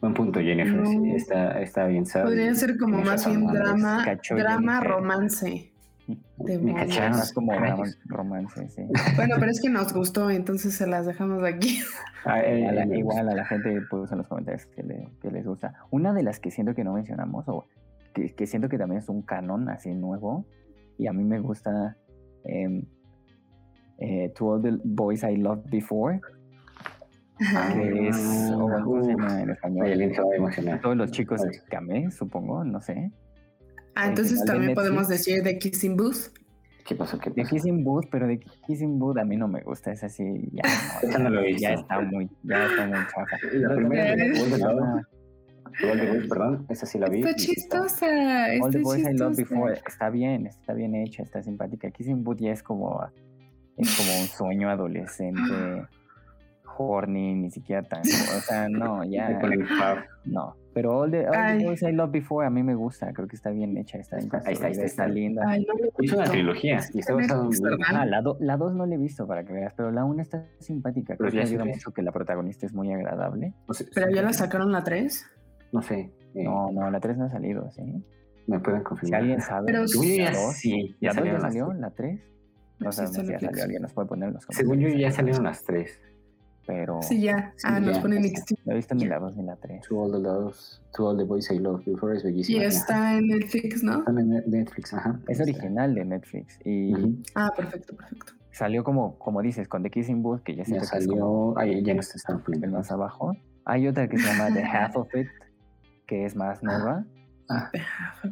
Buen 0.01 0.15
punto, 0.15 0.40
Jennifer. 0.40 0.86
Sí, 0.86 1.10
está, 1.10 1.60
está 1.60 1.86
bien 1.86 2.06
sad. 2.06 2.24
Podría 2.24 2.55
ser 2.55 2.78
como 2.78 3.02
más 3.02 3.27
bien 3.27 3.47
drama, 3.47 4.05
drama 4.31 4.81
romance. 4.81 5.73
Me 6.39 6.74
cacharon. 6.74 7.19
Más 7.19 7.32
como 7.32 7.52
romance, 8.06 8.69
sí. 8.70 8.82
Bueno, 9.16 9.36
pero 9.39 9.51
es 9.51 9.60
que 9.60 9.69
nos 9.69 9.93
gustó, 9.93 10.31
entonces 10.31 10.74
se 10.74 10.86
las 10.86 11.05
dejamos 11.05 11.43
aquí. 11.43 11.81
Ah, 12.24 12.40
eh, 12.40 12.89
igual 12.97 13.28
a 13.28 13.35
la 13.35 13.44
gente 13.44 13.81
puso 13.90 14.15
en 14.15 14.19
los 14.19 14.28
comentarios 14.28 14.66
que, 14.66 14.82
les 15.31 15.47
gusta. 15.47 15.74
Una 15.90 16.12
de 16.12 16.23
las 16.23 16.40
que 16.40 16.51
siento 16.51 16.74
que 16.74 16.85
no 16.85 16.93
mencionamos, 16.93 17.44
o 17.48 17.66
que, 18.15 18.47
siento 18.47 18.69
que 18.69 18.78
también 18.78 19.01
es 19.01 19.09
un 19.09 19.23
canon 19.23 19.69
así 19.69 19.94
nuevo, 19.94 20.47
y 20.98 21.06
a 21.06 21.12
mí 21.12 21.24
me 21.24 21.40
gusta 21.40 21.96
em, 22.44 22.84
eh, 23.98 24.32
To 24.36 24.52
All 24.52 24.62
the 24.62 24.78
Boys 24.84 25.22
I 25.22 25.36
Loved 25.36 25.70
Before, 25.70 26.20
que 27.38 28.08
es, 28.08 28.50
o 28.52 28.68
¿cómo 28.84 29.04
se 29.04 29.10
llama 29.10 29.42
en 29.42 29.50
español? 29.50 30.80
Todos 30.82 30.96
los 30.96 31.10
chicos 31.10 31.40
que 31.70 31.76
amé, 31.76 32.10
supongo, 32.10 32.64
no 32.64 32.80
sé. 32.80 33.10
Ah, 33.94 34.08
entonces 34.08 34.44
también 34.44 34.74
podemos 34.74 35.08
decir 35.08 35.42
de 35.42 35.58
Kissing 35.58 35.96
Booth. 35.96 36.32
¿Qué 36.84 36.94
pasó? 36.94 37.18
¿Qué 37.18 37.30
De 37.30 37.44
Kissing 37.44 37.84
Booth, 37.84 38.06
pero 38.10 38.26
de 38.26 38.40
Kissing 38.66 38.98
Booth 38.98 39.18
a 39.18 39.24
mí 39.24 39.36
no 39.36 39.46
me 39.46 39.60
gusta, 39.62 39.92
es 39.92 40.02
así, 40.04 40.24
ya, 40.52 40.62
no, 41.12 41.18
no 41.24 41.30
lo 41.30 41.40
he 41.42 41.56
ya 41.58 41.74
está 41.74 42.00
muy, 42.00 42.30
ya 42.44 42.66
está 42.66 42.86
muy 42.86 42.98
chafa. 43.14 43.36
La 43.52 43.74
primera 43.74 44.16
de 44.16 45.04
All 45.82 46.01
the 46.01 46.07
Boys, 46.07 46.28
perdón, 46.28 46.66
esa 46.69 46.86
sí 46.86 46.99
la 46.99 47.09
vi. 47.09 47.20
Está 47.20 47.35
chistosa. 47.35 48.07
All 48.62 48.70
the 48.70 48.81
Boys 48.81 49.07
I 49.07 49.15
Love 49.15 49.36
Before 49.36 49.81
está 49.86 50.11
bien, 50.11 50.47
está 50.47 50.73
bien 50.73 50.95
hecha, 50.95 51.23
está 51.23 51.43
simpática. 51.43 51.90
Kissing 51.90 52.24
Booth 52.24 52.40
ya 52.40 52.53
es 52.53 52.62
como, 52.62 53.01
es 53.77 53.97
como 53.97 54.20
un 54.20 54.27
sueño 54.27 54.70
adolescente 54.70 55.89
horny, 56.78 57.35
ni 57.35 57.51
siquiera 57.51 57.82
tan. 57.82 58.01
O 58.01 58.40
sea, 58.40 58.69
no, 58.69 59.05
ya. 59.05 59.39
no. 60.24 60.57
Pero 60.73 61.01
All 61.01 61.11
the, 61.11 61.27
Boys 61.65 61.82
I 61.82 61.93
Love 61.93 62.12
Before 62.12 62.47
a 62.47 62.51
mí 62.51 62.62
me 62.62 62.74
gusta, 62.74 63.12
creo 63.12 63.27
que 63.27 63.35
está 63.35 63.51
bien 63.51 63.77
hecha, 63.77 63.99
está, 63.99 64.19
está, 64.19 64.39
está, 64.39 64.69
está 64.69 65.09
linda. 65.09 65.43
es 65.99 66.12
una 66.12 66.24
trilogía. 66.24 66.78
Y 66.95 67.01
está 67.01 67.15
ah, 67.15 68.07
la 68.07 68.23
2 68.23 68.36
la 68.40 68.57
no 68.57 68.86
la 68.86 68.95
he 68.95 68.99
visto 68.99 69.27
para 69.27 69.45
que 69.45 69.53
veas, 69.53 69.74
pero 69.77 69.90
la 69.90 70.05
1 70.05 70.23
está 70.23 70.47
simpática. 70.61 71.16
Creo 71.16 71.32
que 71.32 71.40
ayuda 71.40 71.65
mucho 71.65 71.90
que 71.90 72.03
la 72.03 72.12
protagonista 72.12 72.66
es 72.66 72.73
muy 72.73 72.93
agradable. 72.93 73.55
¿Pero 73.95 74.11
ya 74.11 74.23
la 74.23 74.32
sacaron 74.32 74.70
la 74.70 74.85
3? 74.85 75.27
No 75.73 75.82
sé. 75.82 76.12
Eh. 76.35 76.45
No, 76.45 76.70
no, 76.73 76.90
la 76.90 77.01
3 77.01 77.16
no 77.19 77.24
ha 77.24 77.31
salido, 77.31 77.70
¿sí? 77.70 77.82
Me 78.47 78.61
pueden 78.61 78.82
confirmar. 78.82 79.20
Si 79.20 79.23
alguien 79.23 79.40
sabe. 79.40 79.66
Pero 79.66 79.85
ya, 79.85 80.35
sí, 80.53 80.97
ya, 81.01 81.12
salió, 81.12 81.40
salió 81.40 81.73
la 81.73 81.90
3. 81.90 82.20
No 82.81 82.93
sé 82.93 83.07
si 83.09 83.27
ya 83.27 83.40
salió, 83.40 83.62
alguien 83.62 83.82
nos 83.82 83.93
puede 83.93 84.09
poner 84.09 84.28
en 84.28 84.35
los 84.35 84.47
comentarios. 84.47 84.78
Según 84.78 84.93
yo 84.93 84.99
ya 84.99 85.11
salieron 85.11 85.45
las 85.45 85.62
3 85.65 86.01
pero... 86.69 87.01
Sí, 87.01 87.23
ya. 87.23 87.55
Ah, 87.65 87.81
nos 87.81 87.99
ponen 87.99 88.23
No 88.66 88.73
he 88.73 88.77
visto 88.77 88.95
ni 88.95 89.07
la 89.07 89.19
2 89.19 89.36
ni 89.36 89.43
la 89.43 89.57
3. 89.57 89.89
To 89.89 90.03
All 90.03 90.12
the 90.12 90.19
Loves, 90.19 90.82
To 90.95 91.09
All 91.09 91.16
the 91.16 91.24
Boys 91.24 91.51
I 91.51 91.59
Love 91.59 91.82
Before 91.86 92.15
es 92.15 92.23
bellísima. 92.23 92.62
Y 92.62 92.66
está 92.66 93.16
en 93.16 93.28
Netflix, 93.28 93.82
¿no? 93.82 94.01
Está 94.01 94.11
en 94.11 94.28
Netflix, 94.28 94.93
ajá. 94.93 95.19
Es 95.28 95.40
original 95.40 95.95
de 95.95 96.05
Netflix. 96.05 96.59
Y 96.66 97.23
Ah, 97.35 97.51
perfecto, 97.57 97.97
perfecto. 97.97 98.35
Salió 98.53 98.85
como, 98.85 99.19
como 99.19 99.40
dices, 99.40 99.66
con 99.66 99.82
The 99.82 99.89
Kissing 99.89 100.23
Booth, 100.23 100.43
que 100.43 100.57
ya, 100.57 100.65
ya 100.65 100.85
salió... 100.85 101.57
ahí 101.59 101.82
ya 101.82 101.95
no 101.95 102.01
está 102.01 102.36
poniendo. 102.36 102.77
Más 102.77 102.93
abajo. 102.93 103.35
Hay 103.65 103.89
otra 103.89 104.07
que 104.07 104.19
se 104.19 104.27
llama 104.27 104.53
The 104.53 104.62
Half 104.62 104.97
of 104.97 105.15
It, 105.15 105.28
que 106.09 106.24
es 106.24 106.35
más 106.35 106.62
nueva. 106.64 107.05
Ah. 107.48 107.70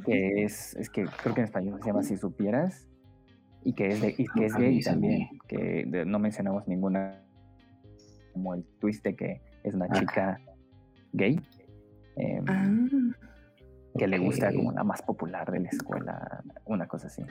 Que 0.04 0.42
es, 0.42 0.74
es 0.74 0.90
que 0.90 1.04
creo 1.04 1.34
que 1.34 1.42
en 1.42 1.44
español 1.44 1.78
se 1.80 1.86
llama 1.86 2.02
Si 2.02 2.16
Supieras. 2.16 2.88
Y 3.62 3.74
que 3.74 3.88
es, 3.88 4.00
de, 4.00 4.14
y 4.16 4.26
que 4.26 4.46
es 4.46 4.54
gay 4.56 4.80
también. 4.80 5.28
Que 5.46 5.84
no 6.06 6.18
mencionamos 6.18 6.66
ninguna 6.66 7.22
como 8.32 8.54
el 8.54 8.64
twist 8.80 9.04
de 9.04 9.14
que 9.14 9.40
es 9.62 9.74
una 9.74 9.88
chica 9.90 10.40
gay. 11.12 11.40
Em, 12.16 12.44
ah, 12.48 13.14
que 13.98 14.06
le 14.06 14.18
gusta 14.18 14.52
como 14.52 14.72
la 14.72 14.84
más 14.84 15.02
popular 15.02 15.50
de 15.50 15.60
la 15.60 15.68
escuela, 15.68 16.44
una 16.64 16.86
cosa 16.86 17.08
así. 17.08 17.22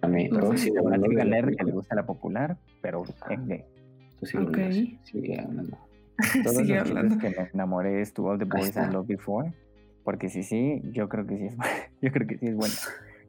A 0.00 0.08
mí, 0.08 0.28
pero 0.30 0.56
sí, 0.56 0.70
una 0.70 1.00
chica 1.00 1.24
nerd 1.24 1.54
que 1.56 1.64
le 1.64 1.72
gusta 1.72 1.94
la 1.94 2.06
popular, 2.06 2.56
pero 2.80 3.04
es 3.04 3.46
gay. 3.46 3.64
Sí, 4.22 4.98
sigue 5.02 5.40
hablando. 5.40 5.78
Todos 6.42 6.56
sigue 6.56 6.74
los 6.78 6.88
hablando. 6.88 7.18
que 7.18 7.30
me 7.30 7.50
enamoré 7.52 8.00
es 8.00 8.12
To 8.14 8.24
All 8.24 8.38
the 8.38 8.44
Boys 8.44 8.76
I 8.76 8.90
Loved 8.92 9.06
Before. 9.06 9.52
Porque 10.08 10.30
sí, 10.30 10.42
sí, 10.42 10.80
yo 10.84 11.06
creo 11.10 11.26
que 11.26 11.36
sí 11.36 11.44
es 11.44 11.56
yo 12.00 12.10
creo 12.10 12.26
que 12.26 12.38
sí 12.38 12.46
es 12.46 12.56
buena. 12.56 12.74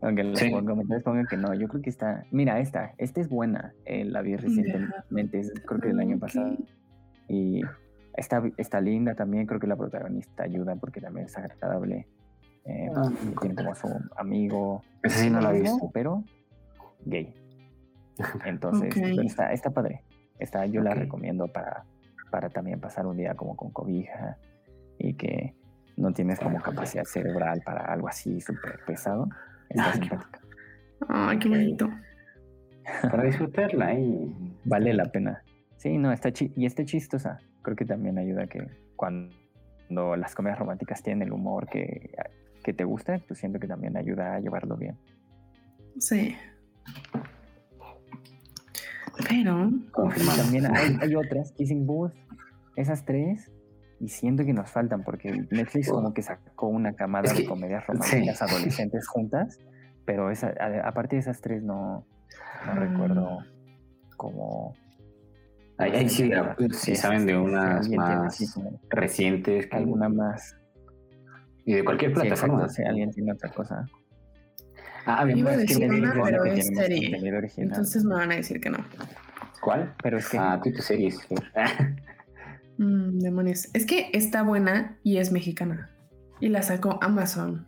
Aunque 0.02 0.24
los 0.24 0.40
comentarios 0.66 1.04
pongan 1.04 1.26
que 1.26 1.36
no, 1.36 1.54
yo 1.54 1.68
creo 1.68 1.82
que 1.82 1.90
está. 1.90 2.24
Mira, 2.32 2.62
esta, 2.62 2.94
esta 2.98 3.20
es 3.20 3.28
buena. 3.28 3.74
Eh, 3.84 4.06
la 4.06 4.22
vi 4.22 4.38
recientemente, 4.38 5.42
creo 5.66 5.82
que 5.82 5.90
del 5.90 6.00
año 6.00 6.18
pasado. 6.18 6.56
Y 7.28 7.64
está, 8.16 8.42
está 8.56 8.80
linda 8.80 9.14
también, 9.14 9.46
creo 9.46 9.60
que 9.60 9.68
la 9.68 9.76
protagonista 9.76 10.44
ayuda 10.44 10.78
porque 10.78 11.02
también 11.02 11.26
es 11.26 11.38
agradable. 11.38 12.08
Eh, 12.64 12.90
ah, 12.96 13.12
tiene 13.42 13.56
como 13.56 13.76
su 13.76 13.90
amigo. 14.16 14.82
sí 15.04 15.30
no 15.30 15.42
la 15.42 15.54
he 15.54 15.60
visto. 15.60 15.92
Pero 15.94 16.24
gay. 17.04 17.36
Entonces, 18.46 18.96
está, 19.26 19.52
está 19.52 19.72
padre. 19.72 20.06
Está, 20.40 20.66
yo 20.66 20.80
la 20.80 20.94
recomiendo 20.94 21.50
para, 21.50 21.84
para 22.32 22.50
también 22.50 22.80
pasar 22.80 23.06
un 23.06 23.18
día 23.18 23.36
como 23.36 23.58
con 23.58 23.70
cobija 23.72 24.38
y 24.98 25.16
que 25.16 25.59
no 26.00 26.14
tienes 26.14 26.40
como 26.40 26.62
capacidad 26.62 27.04
cerebral 27.04 27.62
para 27.64 27.86
algo 27.86 28.08
así 28.08 28.40
súper 28.42 28.80
pesado. 28.86 29.28
Está 29.70 29.94
simpática. 29.94 30.40
Ay, 31.08 31.40
qué 31.40 31.50
bonito. 31.50 31.90
Para 33.04 33.24
disfrutarla 33.24 33.94
y 33.94 34.58
vale 34.64 34.94
la 34.94 35.06
pena. 35.06 35.44
Sí, 35.78 35.98
no, 35.98 36.12
está 36.12 36.30
y 36.40 36.66
está 36.66 36.84
chistosa. 36.86 37.40
Creo 37.62 37.76
que 37.76 37.86
también 37.86 38.18
ayuda 38.18 38.48
que 38.48 38.66
cuando 38.96 40.16
las 40.16 40.34
comedias 40.36 40.60
románticas 40.60 41.04
tienen 41.04 41.28
el 41.28 41.34
humor 41.34 41.68
que, 41.68 42.12
que 42.64 42.74
te 42.74 42.84
gusta, 42.84 43.20
pues 43.28 43.40
siento 43.40 43.60
que 43.60 43.68
también 43.68 43.98
ayuda 43.98 44.36
a 44.36 44.40
llevarlo 44.40 44.76
bien. 44.78 44.98
Sí. 46.00 46.36
Pero. 49.28 49.70
También 50.38 50.66
hay, 50.66 50.98
hay, 51.02 51.16
otras, 51.16 51.52
Kissing 51.52 51.86
Booth, 51.86 52.14
esas 52.76 53.04
tres, 53.04 53.52
y 54.00 54.08
siento 54.08 54.46
que 54.46 54.54
nos 54.54 54.70
faltan, 54.70 55.04
porque 55.04 55.46
Netflix 55.52 55.90
como 55.90 56.14
que 56.14 56.22
sacó 56.22 56.68
una 56.68 56.94
camada 56.94 57.34
de 57.34 57.46
comedias 57.46 57.86
románticas 57.86 58.42
adolescentes 58.42 59.08
juntas, 59.08 59.60
pero 60.06 60.32
esa, 60.32 60.54
aparte 60.84 61.18
de 61.18 61.22
esas 61.22 61.42
tres 61.42 61.64
no, 61.64 62.06
no 62.66 62.74
recuerdo 62.76 63.40
mm. 63.40 64.16
como 64.18 64.74
Ahí, 65.80 66.10
sí, 66.10 66.30
sí, 66.74 66.94
saben 66.94 67.26
de 67.26 67.38
unas 67.38 67.88
más 67.90 68.38
recientes. 68.90 69.68
Que 69.68 69.78
alguna 69.78 70.10
más. 70.10 70.58
Y 71.64 71.74
de 71.74 71.86
cualquier 71.86 72.12
plataforma. 72.12 72.68
si 72.68 72.84
alguien 72.84 73.12
tiene 73.12 73.32
otra 73.32 73.50
cosa. 73.50 73.86
Ah, 75.06 75.24
bien, 75.24 75.38
Iba 75.38 75.52
a 75.52 75.58
decir 75.58 75.90
una, 75.90 76.22
pero 76.22 76.44
es 76.44 76.68
serie. 76.68 77.18
Entonces 77.58 78.04
me 78.04 78.16
van 78.16 78.30
a 78.34 78.36
decir 78.36 78.60
que 78.60 78.70
no. 78.70 78.80
¿Cuál? 79.62 79.94
Pero 80.04 80.18
es 80.18 80.28
que... 80.28 80.38
Ah, 80.38 80.60
tú 80.62 80.70
series. 80.82 81.18
mm, 82.80 83.20
demonios. 83.20 83.70
Es 83.74 83.86
que 83.86 84.10
está 84.14 84.44
buena 84.44 84.98
y 85.04 85.18
es 85.18 85.32
mexicana. 85.32 85.92
Y 86.40 86.50
la 86.50 86.62
sacó 86.62 86.98
Amazon. 87.02 87.68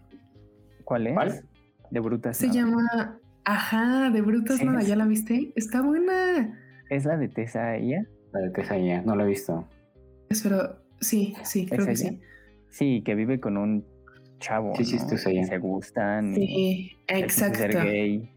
¿Cuál 0.85 1.07
es? 1.07 1.13
¿Cuál? 1.13 1.45
De 1.91 1.99
Brutas. 1.99 2.38
Se 2.38 2.49
llama... 2.49 3.19
Ajá, 3.43 4.11
de 4.11 4.21
Brutas 4.21 4.63
nada, 4.63 4.81
¿ya 4.83 4.95
la 4.95 5.05
viste? 5.05 5.51
Está 5.55 5.81
buena. 5.81 6.59
¿Es 6.89 7.05
la 7.05 7.17
de 7.17 7.27
Tessa 7.27 7.75
ella? 7.75 8.05
La 8.33 8.39
de 8.39 8.49
Tessa 8.51 8.77
ella, 8.77 9.01
no 9.01 9.15
la 9.15 9.23
he 9.23 9.27
visto. 9.27 9.67
Pero 10.43 10.77
sí, 10.99 11.33
sí, 11.43 11.65
creo 11.65 11.85
que 11.85 11.95
sí. 11.95 12.19
Sí, 12.69 13.01
que 13.03 13.15
vive 13.15 13.39
con 13.39 13.57
un 13.57 13.85
chavo. 14.39 14.75
Sí, 14.75 14.85
sí, 14.85 14.97
¿no? 14.97 15.17
Se 15.17 15.57
gustan. 15.57 16.35
Sí, 16.35 16.91
exacto. 17.07 17.57
Ser 17.57 17.83
gay 17.83 18.31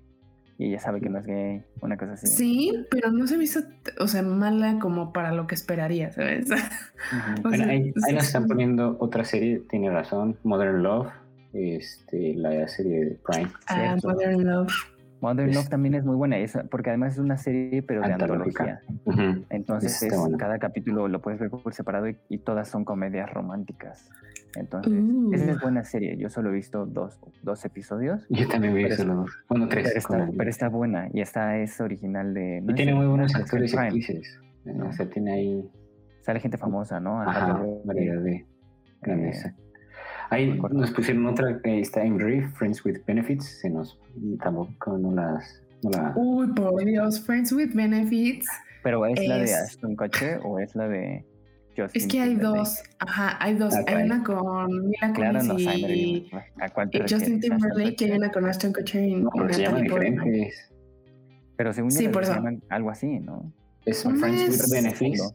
y 0.58 0.66
ella 0.66 0.78
sabe 0.78 1.00
que 1.00 1.08
no 1.08 1.18
es 1.18 1.26
gay, 1.26 1.62
una 1.80 1.96
cosa 1.96 2.12
así. 2.12 2.26
Sí, 2.28 2.86
pero 2.90 3.10
no 3.10 3.26
se 3.26 3.36
me 3.36 3.44
hizo, 3.44 3.60
o 3.98 4.06
sea, 4.06 4.22
mala 4.22 4.78
como 4.78 5.12
para 5.12 5.32
lo 5.32 5.46
que 5.46 5.54
esperaría, 5.54 6.12
¿sabes? 6.12 6.48
ahí, 7.68 7.92
nos 8.12 8.24
están 8.24 8.46
poniendo 8.46 8.96
otra 9.00 9.24
serie, 9.24 9.62
tiene 9.68 9.90
razón, 9.90 10.38
Modern 10.44 10.82
Love, 10.82 11.08
este, 11.52 12.34
la 12.34 12.68
serie 12.68 13.04
de 13.04 13.18
Prime. 13.26 13.50
Ah, 13.66 13.96
Modern 14.02 14.44
Love. 14.44 14.72
Modern 15.24 15.54
Love 15.54 15.70
también 15.70 15.94
es 15.94 16.04
muy 16.04 16.16
buena, 16.16 16.36
porque 16.70 16.90
además 16.90 17.14
es 17.14 17.18
una 17.18 17.38
serie, 17.38 17.82
pero 17.82 18.02
de 18.02 18.12
antología. 18.12 18.82
Entonces, 19.48 20.06
cada 20.38 20.58
capítulo 20.58 21.08
lo 21.08 21.22
puedes 21.22 21.40
ver 21.40 21.48
por 21.48 21.72
separado 21.72 22.08
y, 22.28 22.38
todas 22.38 22.68
son 22.68 22.84
comedias 22.84 23.32
románticas. 23.32 24.10
Entonces, 24.54 24.92
esa 25.32 25.52
es 25.52 25.56
uh. 25.56 25.60
buena 25.62 25.82
serie. 25.82 26.18
Yo 26.18 26.28
solo 26.28 26.50
he 26.50 26.52
visto 26.52 26.84
dos, 26.84 27.18
dos 27.42 27.64
episodios. 27.64 28.26
Yo 28.28 28.46
también 28.48 28.74
vi 28.74 28.90
solo 28.90 29.14
dos. 29.14 29.30
Bueno, 29.48 29.66
tres. 29.66 29.94
Pero 30.36 30.50
está, 30.50 30.68
buena 30.68 31.08
y 31.14 31.22
esta 31.22 31.56
es 31.56 31.80
original 31.80 32.34
de. 32.34 32.62
y 32.68 32.74
tiene 32.74 32.94
muy 32.94 33.06
buenos 33.06 33.34
actores 33.34 33.72
y 33.72 33.76
actrices. 33.78 34.38
O 34.66 34.92
sea, 34.92 35.08
tiene 35.08 35.32
ahí. 35.32 35.70
Sale 36.20 36.38
gente 36.40 36.58
famosa, 36.58 37.00
¿no? 37.00 37.22
Ajá, 37.22 37.62
variedad 37.84 38.20
de 38.20 38.44
grandeza. 39.00 39.48
Eh, 39.48 39.63
Ahí 40.30 40.58
nos 40.72 40.90
pusieron 40.90 41.26
otra 41.26 41.60
que 41.62 41.80
está 41.80 42.02
en 42.04 42.16
Brief, 42.16 42.52
Friends 42.56 42.84
with 42.84 42.98
Benefits. 43.06 43.60
Se 43.60 43.70
nos 43.70 43.98
tampoco 44.42 44.98
no 44.98 45.12
las. 45.12 45.62
No 45.82 45.90
la... 45.90 46.12
Uy, 46.16 46.46
por 46.54 46.84
Dios, 46.84 47.20
Friends 47.20 47.52
with 47.52 47.74
Benefits. 47.74 48.46
¿Pero 48.82 49.06
es, 49.06 49.26
la 49.26 49.38
de 49.38 49.54
Aston 49.54 49.96
Kutcher 49.96 50.40
o 50.44 50.58
es 50.58 50.74
la 50.74 50.88
de 50.88 51.24
Justin 51.76 52.02
Es 52.02 52.06
que 52.06 52.20
hay 52.20 52.34
dos. 52.36 52.82
Ajá, 52.98 53.36
hay 53.40 53.54
dos. 53.54 53.74
Hay 53.86 54.04
una 54.04 54.22
con 54.22 54.88
Mila 54.88 55.12
claro, 55.14 55.40
Kunis 55.40 55.66
no, 55.66 55.72
y, 55.88 56.30
¿A 56.60 56.68
cuál 56.68 56.90
y 56.92 57.00
Justin 57.00 57.40
Timberlake 57.40 57.96
y 58.00 58.04
hay 58.04 58.18
una 58.18 58.30
con 58.30 58.46
Aston 58.46 58.72
Kutcher 58.72 59.04
y 59.04 59.14
no, 59.16 59.30
se 59.50 59.62
llaman 59.62 59.82
diferentes. 59.82 60.70
Pero 61.56 61.72
según 61.72 61.90
yo 61.90 61.96
se 61.96 62.10
llaman 62.10 62.62
algo 62.68 62.90
así, 62.90 63.20
¿no? 63.20 63.52
Es 63.84 64.02
Friends 64.02 64.70
with 64.70 64.82
Benefits. 64.82 65.34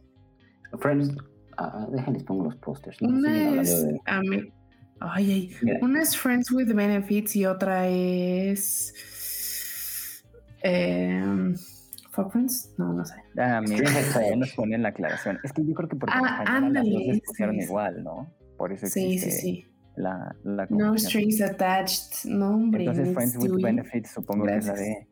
Friends. 0.78 1.14
Ah, 1.58 1.86
déjenles 1.92 2.22
pongo 2.24 2.44
los 2.44 2.56
pósters. 2.56 3.00
¿no? 3.02 3.08
Una 3.08 3.60
es. 3.60 3.86
De... 3.86 4.00
Ay, 5.00 5.56
ay. 5.62 5.76
Una 5.80 6.02
es 6.02 6.16
Friends 6.16 6.50
with 6.52 6.72
Benefits 6.74 7.34
y 7.36 7.46
otra 7.46 7.88
es. 7.88 8.94
Eh, 10.62 11.54
¿For 12.10 12.30
Friends? 12.30 12.74
No, 12.76 12.92
no 12.92 13.04
sé. 13.04 13.14
Ah, 13.38 13.62
mira, 13.66 13.90
nos 14.36 14.52
ponen 14.52 14.82
la 14.82 14.90
aclaración. 14.90 15.38
Es 15.42 15.52
que 15.52 15.64
yo 15.64 15.74
creo 15.74 15.88
que 15.88 15.96
porque 15.96 16.14
ah, 16.16 16.44
ándale, 16.46 16.90
las 16.90 17.06
dos 17.06 17.16
se 17.16 17.22
pusieron 17.22 17.56
igual, 17.56 18.04
¿no? 18.04 18.30
Por 18.58 18.72
eso 18.72 18.86
sí, 18.86 19.18
sí, 19.18 19.30
sí. 19.30 19.66
La, 19.96 20.34
la 20.44 20.66
no 20.68 20.96
strings 20.98 21.40
attached. 21.40 22.24
No, 22.24 22.50
hombre. 22.50 22.84
Entonces, 22.84 23.14
Friends 23.14 23.36
with 23.36 23.62
Benefits, 23.62 24.10
supongo 24.10 24.44
que 24.46 24.56
es 24.56 24.66
la 24.66 24.74
de. 24.74 25.06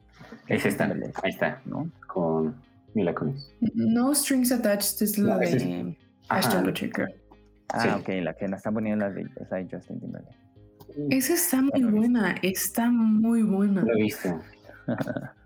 Es 0.49 0.67
esta, 0.67 0.85
ahí 0.85 1.31
está, 1.31 1.63
¿no? 1.65 1.91
Con 2.07 2.55
Mila 2.95 3.15
Kunis. 3.15 3.51
No 3.75 4.15
strings 4.15 4.53
attached 4.53 5.01
es 5.03 5.19
la 5.19 5.39
de 5.39 5.97
Ashton 6.29 6.65
Kutcher. 6.65 7.18
Ah, 7.71 7.99
ok, 8.01 8.09
la 8.23 8.35
que 8.35 8.49
nos 8.49 8.59
están 8.59 8.75
poniendo 8.75 9.07
la 9.07 9.13
de, 9.13 9.23
es 9.23 9.51
la 9.51 9.59
de 9.59 9.69
Justin 9.71 10.01
Timberlake. 10.01 10.37
Esa 11.11 11.35
está 11.35 11.63
muy 11.63 11.83
buena, 11.83 12.35
está 12.43 12.91
muy 12.91 13.43
buena. 13.43 13.83
Lo 13.83 13.93
he 13.95 14.03
visto. 14.03 14.41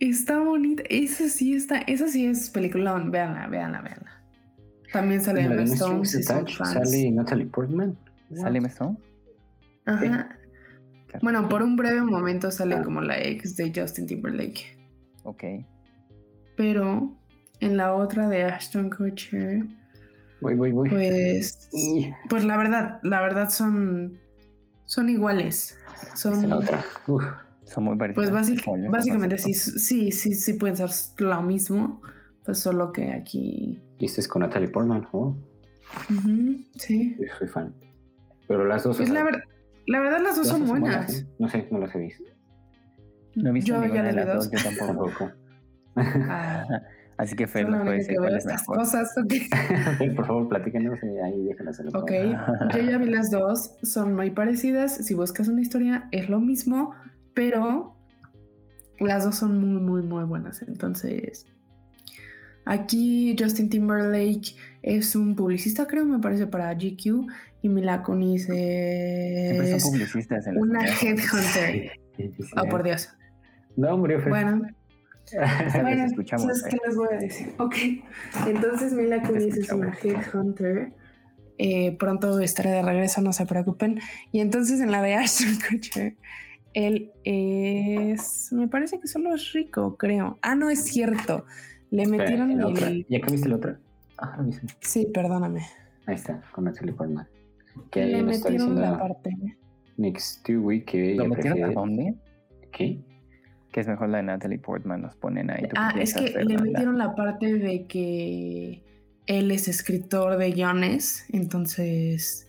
Está 0.00 0.38
bonita, 0.38 0.84
esa 0.88 1.28
sí 1.28 1.54
está, 1.54 1.78
esa 1.80 2.06
sí 2.06 2.24
es 2.24 2.50
peliculón, 2.50 3.10
véanla, 3.10 3.48
véanla, 3.48 3.80
véanla. 3.80 4.22
También 4.92 5.20
sale 5.20 5.42
Emma 5.42 5.62
Stone. 5.62 6.04
¿Sale 6.04 7.10
Natalie 7.10 7.46
Portman? 7.46 7.98
¿Sale 8.32 8.58
Emma 8.58 8.68
Stone? 8.68 8.96
Ajá. 9.86 10.38
Bueno, 11.22 11.48
por 11.48 11.62
un 11.62 11.74
breve 11.76 12.02
momento 12.02 12.50
sale 12.50 12.76
ah. 12.76 12.82
como 12.82 13.00
la 13.00 13.18
ex 13.20 13.56
de 13.56 13.72
Justin 13.74 14.06
Timberlake. 14.06 14.78
Ok. 15.24 15.44
Pero 16.56 17.16
en 17.60 17.76
la 17.76 17.94
otra 17.94 18.28
de 18.28 18.44
Ashton 18.44 18.90
Kutcher 18.90 19.64
Voy, 20.40 20.54
voy, 20.54 20.72
voy. 20.72 20.88
Pues, 20.88 21.68
pues 22.28 22.44
la 22.44 22.56
verdad, 22.56 23.00
la 23.02 23.20
verdad 23.20 23.50
son, 23.50 24.18
son 24.84 25.08
iguales. 25.08 25.76
Son, 26.14 26.52
otra. 26.52 26.84
son 27.64 27.84
muy 27.84 27.96
parecidos. 27.96 28.30
Pues 28.64 28.90
básicamente 28.90 29.38
sí, 29.38 29.54
sí, 29.54 30.12
sí, 30.12 30.34
sí 30.34 30.52
pueden 30.54 30.76
ser 30.76 30.90
lo 31.18 31.42
mismo, 31.42 32.02
pues 32.44 32.58
solo 32.58 32.92
que 32.92 33.12
aquí. 33.12 33.82
Y 33.98 34.04
este 34.04 34.20
es 34.20 34.28
con 34.28 34.42
Natalie 34.42 34.68
Portman, 34.68 35.08
¿no? 35.12 35.36
sí. 36.76 37.16
Yo 37.18 37.26
soy 37.38 37.48
fan. 37.48 37.74
Pero 38.46 38.64
las 38.64 38.84
dos. 38.84 38.96
Pues 38.96 39.10
la, 39.10 39.24
la, 39.86 40.00
verdad, 40.00 40.20
las 40.22 40.36
dos 40.36 40.46
son 40.46 40.66
buenas. 40.66 41.20
¿eh? 41.20 41.26
No 41.38 41.48
sé, 41.48 41.68
no 41.70 41.78
las 41.78 41.94
he 41.94 41.98
visto. 41.98 42.24
No 43.34 43.50
he 43.50 43.52
visto 43.52 43.74
yo 43.74 43.94
ya 43.94 44.02
de 44.02 44.12
las 44.12 44.26
dos. 44.26 44.50
Yo 44.50 44.58
tampoco. 44.86 45.30
Ah. 46.00 46.64
Así 47.18 47.34
que 47.34 47.48
Fer 47.48 47.68
nos 47.68 47.82
puede 47.82 47.98
decir 47.98 48.16
cuál 48.16 48.36
es 48.36 48.46
Cosas, 48.64 49.12
Por 50.16 50.26
favor, 50.26 50.48
platíquenos 50.48 51.00
y 51.02 51.18
ahí 51.18 51.44
déjenlas 51.46 51.80
en 51.80 51.88
Ok, 51.88 52.12
yo 52.72 52.80
ya 52.80 52.96
vi 52.96 53.06
las 53.10 53.32
dos, 53.32 53.74
son 53.82 54.14
muy 54.14 54.30
parecidas. 54.30 54.96
Si 55.04 55.14
buscas 55.14 55.48
una 55.48 55.60
historia, 55.60 56.08
es 56.12 56.28
lo 56.28 56.38
mismo, 56.38 56.94
pero 57.34 57.96
las 59.00 59.24
dos 59.24 59.34
son 59.34 59.58
muy, 59.58 59.82
muy, 59.82 60.02
muy 60.02 60.24
buenas. 60.24 60.62
Entonces, 60.62 61.46
aquí 62.64 63.34
Justin 63.36 63.68
Timberlake 63.68 64.54
es 64.82 65.16
un 65.16 65.34
publicista, 65.34 65.88
creo, 65.88 66.04
me 66.04 66.20
parece, 66.20 66.46
para 66.46 66.72
GQ. 66.72 67.26
Y 67.62 67.68
Mila 67.68 68.04
Kunis 68.04 68.48
es 68.48 69.84
una 70.56 70.84
headhunter. 70.86 71.90
oh, 72.56 72.68
por 72.68 72.84
Dios. 72.84 73.08
No, 73.74 73.98
murió 73.98 74.20
Fer. 74.20 74.28
Bueno, 74.28 74.62
bueno, 75.82 76.04
escuchamos. 76.04 76.62
¿qué 76.64 76.76
les 76.86 76.96
voy 76.96 77.08
a 77.12 77.16
decir? 77.18 77.54
Ok, 77.58 77.74
entonces 78.46 78.92
Mila 78.92 79.22
Kunis 79.22 79.56
es 79.56 79.72
una 79.72 79.96
headhunter. 80.02 80.92
Eh, 81.58 81.96
pronto 81.98 82.38
estaré 82.38 82.70
de 82.70 82.82
regreso, 82.82 83.20
no 83.20 83.32
se 83.32 83.44
preocupen. 83.44 84.00
Y 84.30 84.40
entonces 84.40 84.80
en 84.80 84.92
la 84.92 85.02
de 85.02 85.14
Ashton 85.14 85.58
Kutcher, 85.68 86.16
él 86.74 87.12
es. 87.24 88.52
Me 88.52 88.68
parece 88.68 89.00
que 89.00 89.08
solo 89.08 89.34
es 89.34 89.52
rico, 89.52 89.96
creo. 89.96 90.38
Ah, 90.42 90.54
no 90.54 90.70
es 90.70 90.84
cierto. 90.84 91.44
Le 91.90 92.06
metieron 92.06 92.50
el. 92.50 92.64
Otra. 92.64 92.90
¿Ya 93.08 93.20
cambiaste 93.20 93.48
la 93.48 93.56
otra? 93.56 93.80
Ah, 94.18 94.38
sí, 94.80 95.06
perdóname. 95.12 95.62
Ahí 96.06 96.14
está, 96.14 96.40
con 96.52 96.64
Natalie 96.64 96.92
Portman. 96.92 97.28
Que 97.90 98.06
Le 98.06 98.22
metieron 98.22 98.80
la 98.80 98.98
parte. 98.98 99.36
Next 99.96 100.46
two 100.46 100.60
week 100.60 100.86
que 100.86 101.14
¿Lo 101.14 101.26
metieron 101.26 101.64
a 101.64 101.72
dónde? 101.72 102.14
¿Qué? 102.72 103.00
Que 103.72 103.80
es 103.80 103.86
mejor 103.86 104.08
la 104.08 104.18
de 104.18 104.24
Natalie 104.24 104.58
Portman, 104.58 105.02
nos 105.02 105.14
ponen 105.16 105.50
ahí. 105.50 105.68
Ah, 105.76 105.92
es 105.98 106.14
que 106.14 106.30
le 106.44 106.58
metieron 106.58 106.98
la 106.98 107.14
parte 107.14 107.54
de 107.54 107.86
que 107.86 108.82
él 109.26 109.50
es 109.50 109.68
escritor 109.68 110.38
de 110.38 110.52
guiones, 110.52 111.26
entonces, 111.30 112.48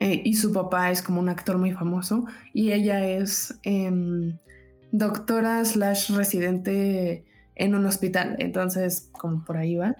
eh, 0.00 0.20
y 0.24 0.34
su 0.34 0.52
papá 0.52 0.90
es 0.90 1.02
como 1.02 1.20
un 1.20 1.28
actor 1.28 1.56
muy 1.56 1.72
famoso, 1.72 2.26
y 2.52 2.72
ella 2.72 3.04
es 3.06 3.58
em, 3.62 4.36
doctora 4.92 5.64
slash 5.64 6.12
residente 6.14 7.24
en 7.54 7.74
un 7.74 7.86
hospital, 7.86 8.36
entonces, 8.38 9.08
como 9.12 9.44
por 9.44 9.56
ahí 9.56 9.76
va. 9.76 9.96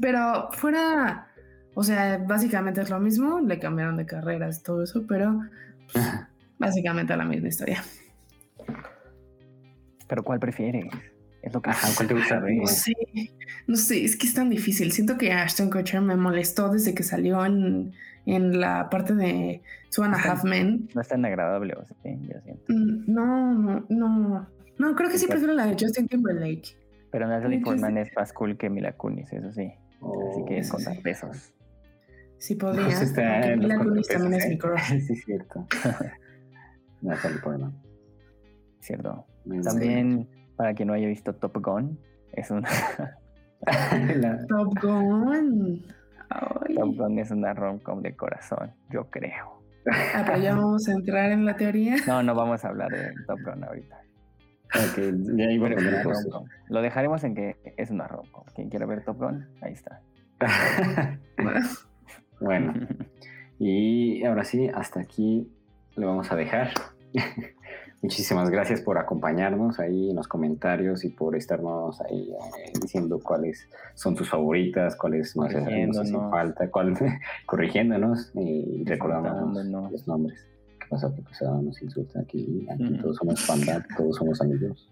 Pero 0.00 0.48
fuera, 0.52 1.26
o 1.74 1.82
sea, 1.82 2.18
básicamente 2.18 2.80
es 2.80 2.88
lo 2.88 3.00
mismo, 3.00 3.40
le 3.40 3.58
cambiaron 3.58 3.96
de 3.96 4.06
carreras, 4.06 4.62
todo 4.62 4.84
eso, 4.84 5.04
pero 5.08 5.40
básicamente 6.58 7.16
la 7.16 7.24
misma 7.24 7.48
historia. 7.48 7.82
Pero 10.10 10.24
¿cuál 10.24 10.40
prefieres? 10.40 10.86
Es 11.40 11.54
lo 11.54 11.62
que 11.62 11.70
Ajá, 11.70 11.88
¿cuál 11.96 12.08
te 12.08 12.14
gusta 12.14 12.40
No 12.40 12.66
sé, 12.66 12.92
no 13.68 13.76
sé, 13.76 14.04
es 14.04 14.16
que 14.16 14.26
es 14.26 14.34
tan 14.34 14.50
difícil. 14.50 14.90
Siento 14.90 15.16
que 15.16 15.32
Ashton 15.32 15.70
Kutcher 15.70 16.00
me 16.00 16.16
molestó 16.16 16.68
desde 16.68 16.94
que 16.94 17.04
salió 17.04 17.46
en, 17.46 17.92
en 18.26 18.60
la 18.60 18.90
parte 18.90 19.14
de 19.14 19.62
Two 19.94 20.02
and 20.02 20.14
a 20.14 20.18
Half 20.18 20.42
Men. 20.42 20.88
No 20.96 21.00
es 21.00 21.06
tan 21.06 21.24
agradable, 21.24 21.74
o 21.74 21.86
sea, 21.86 21.96
yo 22.04 22.40
siento. 22.42 22.64
Mm, 22.68 23.04
no, 23.06 23.54
no, 23.54 23.86
no. 23.88 24.50
No, 24.78 24.96
creo 24.96 25.08
que 25.08 25.16
sí 25.16 25.28
prefiero 25.28 25.54
la 25.54 25.66
de 25.66 25.76
Justin 25.78 26.08
Timberlake. 26.08 26.76
Pero 27.12 27.28
Natalie 27.28 27.60
Portman 27.60 27.98
es 27.98 28.10
más 28.16 28.32
cool 28.32 28.58
que 28.58 28.68
Mila 28.68 28.92
Kunis, 28.92 29.32
eso 29.32 29.52
sí. 29.52 29.72
Así 30.30 30.44
que 30.46 30.58
es 30.58 30.70
contar 30.70 31.00
pesos. 31.02 31.54
Sí 32.38 32.56
podría. 32.56 32.86
Pues 32.86 33.12
Mila 33.58 33.78
Kunis 33.78 34.08
también 34.08 34.34
es 34.34 34.48
mi 34.48 34.58
crush. 34.58 34.80
sí, 35.06 35.14
cierto. 35.14 35.68
Natalie 37.00 37.38
Portman. 37.38 37.80
Cierto. 38.80 39.29
También, 39.64 40.28
para 40.56 40.74
quien 40.74 40.88
no 40.88 40.94
haya 40.94 41.06
visto 41.06 41.34
Top 41.34 41.56
Gun, 41.62 41.98
es 42.32 42.50
una. 42.50 42.68
Top 44.48 44.74
Gun. 44.80 45.84
Top 46.74 46.96
Gun 46.96 47.18
es 47.18 47.30
una 47.30 47.54
rom-com 47.54 48.02
de 48.02 48.14
corazón, 48.14 48.72
yo 48.90 49.10
creo. 49.10 49.60
Ah, 50.14 50.22
pero 50.26 50.38
ya 50.38 50.54
vamos 50.54 50.88
a 50.88 50.92
entrar 50.92 51.32
en 51.32 51.44
la 51.44 51.56
teoría. 51.56 51.96
No, 52.06 52.22
no 52.22 52.34
vamos 52.34 52.64
a 52.64 52.68
hablar 52.68 52.90
de 52.90 53.12
Top 53.26 53.40
Gun 53.44 53.64
ahorita. 53.64 54.00
Lo 56.68 56.82
dejaremos 56.82 57.24
en 57.24 57.34
que 57.34 57.56
es 57.76 57.90
una 57.90 58.06
rom 58.06 58.24
Quien 58.54 58.68
quiera 58.68 58.86
ver 58.86 59.04
Top 59.04 59.18
Gun, 59.18 59.48
ahí 59.62 59.72
está. 59.72 60.00
bueno, 62.40 62.72
y 63.58 64.24
ahora 64.24 64.44
sí, 64.44 64.70
hasta 64.72 65.00
aquí 65.00 65.52
lo 65.96 66.06
vamos 66.06 66.30
a 66.32 66.36
dejar. 66.36 66.70
Muchísimas 68.02 68.48
gracias 68.48 68.80
por 68.80 68.96
acompañarnos 68.96 69.78
ahí 69.78 70.08
en 70.08 70.16
los 70.16 70.26
comentarios 70.26 71.04
y 71.04 71.10
por 71.10 71.36
estarnos 71.36 72.00
ahí 72.00 72.30
eh, 72.32 72.72
diciendo 72.80 73.20
cuáles 73.22 73.68
son 73.94 74.14
tus 74.14 74.30
favoritas, 74.30 74.96
cuáles 74.96 75.36
nos 75.36 75.54
hacen 75.54 75.92
falta, 76.30 76.70
cuál, 76.70 76.96
corrigiéndonos 77.46 78.32
y 78.34 78.84
recordándonos 78.84 79.92
los 79.92 80.08
nombres. 80.08 80.46
¿Qué 80.78 80.86
pasa? 80.88 81.12
¿Qué 81.14 81.20
pasa? 81.20 81.44
Nos 81.60 81.82
insultan 81.82 82.22
aquí. 82.22 82.66
Aquí 82.70 82.98
todos 83.02 83.16
somos 83.16 83.46
panda, 83.46 83.86
todos 83.94 84.16
somos 84.16 84.40
amigos. 84.40 84.90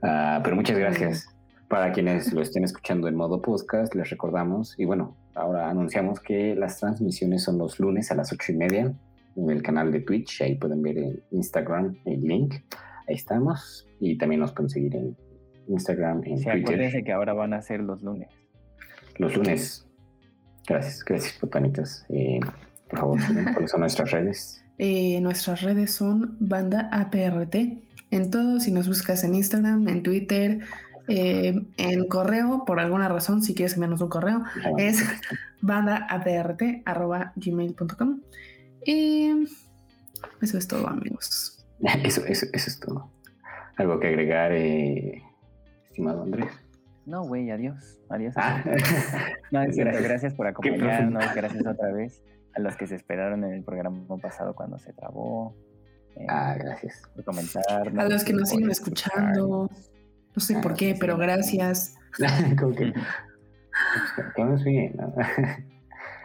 Ah, 0.00 0.40
pero 0.44 0.54
muchas 0.54 0.78
gracias. 0.78 1.28
Para 1.68 1.90
quienes 1.90 2.32
lo 2.32 2.42
estén 2.42 2.62
escuchando 2.62 3.08
en 3.08 3.16
modo 3.16 3.42
podcast, 3.42 3.94
les 3.96 4.08
recordamos, 4.08 4.78
y 4.78 4.84
bueno, 4.84 5.16
ahora 5.34 5.68
anunciamos 5.68 6.20
que 6.20 6.54
las 6.54 6.78
transmisiones 6.78 7.42
son 7.42 7.58
los 7.58 7.80
lunes 7.80 8.10
a 8.12 8.14
las 8.14 8.32
ocho 8.32 8.52
y 8.52 8.56
media 8.56 8.94
el 9.48 9.62
canal 9.62 9.92
de 9.92 10.00
Twitch. 10.00 10.42
Ahí 10.42 10.56
pueden 10.56 10.82
ver 10.82 10.98
en 10.98 11.22
Instagram 11.30 11.96
el 12.04 12.22
link. 12.22 12.54
Ahí 13.08 13.14
estamos. 13.14 13.86
Y 14.00 14.18
también 14.18 14.40
nos 14.40 14.52
pueden 14.52 14.70
seguir 14.70 14.96
en 14.96 15.16
Instagram, 15.68 16.22
en 16.24 16.38
sí, 16.38 16.46
Twitter. 16.64 17.04
que 17.04 17.12
ahora 17.12 17.32
van 17.32 17.52
a 17.52 17.62
ser 17.62 17.78
los 17.80 18.02
lunes. 18.02 18.28
Los 19.16 19.36
lunes. 19.36 19.86
Gracias, 20.66 21.04
gracias, 21.04 21.40
botanitas. 21.40 22.04
Eh, 22.08 22.40
por 22.90 22.98
favor, 22.98 23.18
¿cuáles 23.54 23.70
son 23.70 23.80
nuestras 23.80 24.10
redes? 24.10 24.64
Eh, 24.78 25.20
nuestras 25.20 25.62
redes 25.62 25.92
son 25.92 26.36
Banda 26.40 26.88
APRT. 26.92 27.54
En 28.10 28.30
todo, 28.30 28.58
si 28.60 28.72
nos 28.72 28.88
buscas 28.88 29.22
en 29.24 29.34
Instagram, 29.34 29.86
en 29.88 30.02
Twitter, 30.02 30.60
eh, 31.08 31.60
en 31.76 32.06
correo, 32.06 32.64
por 32.66 32.80
alguna 32.80 33.06
razón, 33.08 33.42
si 33.42 33.54
quieres 33.54 33.74
enviarnos 33.74 34.00
un 34.00 34.08
correo, 34.08 34.44
es 34.78 35.04
bandaaprt.gmail.com. 35.62 38.20
Y 38.84 39.30
eso 40.40 40.58
es 40.58 40.68
todo, 40.68 40.88
amigos. 40.88 41.54
Eso, 42.02 42.26
eso, 42.26 42.44
eso 42.52 42.70
es 42.70 42.80
todo. 42.80 43.08
¿Algo 43.76 44.00
que 44.00 44.08
agregar, 44.08 44.50
eh, 44.50 45.22
estimado 45.84 46.24
Andrés? 46.24 46.50
No, 47.06 47.22
güey, 47.22 47.48
adiós. 47.52 48.00
Adiós. 48.10 48.34
Ah. 48.36 48.64
no, 49.52 49.62
es 49.62 49.76
cierto, 49.76 49.96
gracias 50.02 50.34
por 50.34 50.48
acompañarnos. 50.48 51.24
Gracias 51.36 51.64
otra 51.64 51.92
vez 51.92 52.20
a 52.56 52.60
los 52.60 52.76
que 52.76 52.88
se 52.88 52.96
esperaron 52.96 53.44
en 53.44 53.52
el 53.52 53.62
programa 53.62 54.04
pasado 54.20 54.56
cuando 54.56 54.80
se 54.80 54.92
trabó. 54.92 55.54
Eh, 56.16 56.26
ah, 56.28 56.56
gracias. 56.58 57.00
Por 57.14 57.24
comentar. 57.24 57.62
A 57.96 58.08
los 58.08 58.24
que 58.24 58.32
nos 58.32 58.48
siguen 58.48 58.72
escuchando. 58.72 59.70
No 60.34 60.40
sé 60.40 60.58
por 60.60 60.74
qué, 60.74 60.96
pero 60.98 61.16
gracias. 61.16 61.94
Como 62.58 62.74
que. 62.74 62.92
nos 64.36 64.62
siguen? 64.62 64.96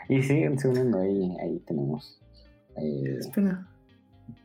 y 0.09 0.23
siguen 0.23 0.57
subiendo 0.57 0.99
ahí, 0.99 1.37
ahí 1.39 1.59
tenemos 1.67 2.22
eh, 2.75 3.19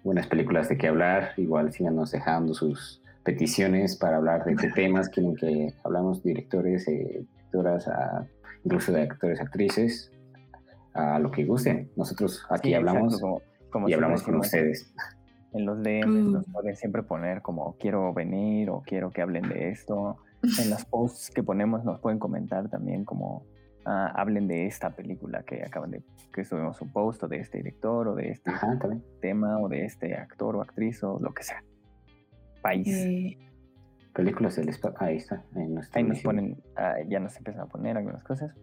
buenas 0.05 0.27
películas 0.27 0.69
de 0.69 0.77
qué 0.77 0.89
hablar. 0.89 1.33
Igual 1.37 1.73
síganos 1.73 2.11
dejando 2.11 2.55
sus 2.55 3.03
peticiones 3.25 3.97
para 3.97 4.17
hablar 4.17 4.45
de 4.45 4.57
qué 4.57 4.69
temas 4.75 5.09
quieren 5.09 5.37
que 5.37 5.75
hablamos, 5.85 6.23
directores, 6.23 6.87
eh, 6.89 7.25
directoras, 7.35 7.89
incluso 8.65 8.93
de 8.93 9.03
actores, 9.03 9.41
actrices, 9.41 10.13
a 10.95 11.19
lo 11.19 11.31
que 11.31 11.45
gusten. 11.45 11.91
Nosotros 11.97 12.45
aquí 12.51 12.75
hablamos 12.75 13.21
y 13.87 13.93
hablamos 13.93 14.23
con 14.23 14.37
ustedes. 14.37 14.93
En 15.53 15.65
los 15.65 15.83
DMs 15.83 16.07
mm. 16.07 16.33
nos 16.33 16.45
pueden 16.53 16.77
siempre 16.77 17.03
poner 17.03 17.43
como 17.43 17.77
quiero 17.79 18.13
venir 18.13 18.71
o 18.71 18.83
quiero 18.83 19.11
que 19.11 19.23
hablen 19.23 19.49
de 19.49 19.71
esto. 19.71 20.19
En 20.61 20.71
las 20.71 20.85
posts 20.85 21.31
que 21.31 21.43
ponemos 21.43 21.85
nos 21.85 22.01
pueden 22.01 22.19
comentar 22.19 22.69
también 22.69 23.05
como 23.05 23.45
Ah, 23.90 24.12
hablen 24.15 24.47
de 24.47 24.66
esta 24.66 24.90
película 24.90 25.43
que 25.44 25.62
acaban 25.65 25.90
de, 25.90 26.02
que 26.31 26.44
subimos 26.44 26.78
un 26.82 26.93
post, 26.93 27.23
o 27.23 27.28
de 27.28 27.39
este 27.39 27.56
director, 27.56 28.09
o 28.09 28.15
de 28.15 28.32
este 28.32 28.52
tema, 29.23 29.59
o 29.60 29.69
de 29.70 29.86
este 29.86 30.15
actor 30.15 30.56
o 30.56 30.60
actriz, 30.60 31.02
o 31.02 31.19
lo 31.19 31.32
que 31.32 31.43
sea. 31.43 31.65
País. 32.60 32.86
Eh, 32.86 33.39
Películas 34.12 34.56
del 34.56 34.69
espacio. 34.69 34.98
Ahí 35.01 35.16
está. 35.16 35.43
Ahí, 35.94 36.05
nos 36.05 36.20
ponen, 36.20 36.62
ah, 36.77 36.97
ya 37.09 37.19
nos 37.19 37.35
empiezan 37.39 37.62
a 37.62 37.66
poner 37.66 37.97
algunas 37.97 38.23
cosas. 38.24 38.55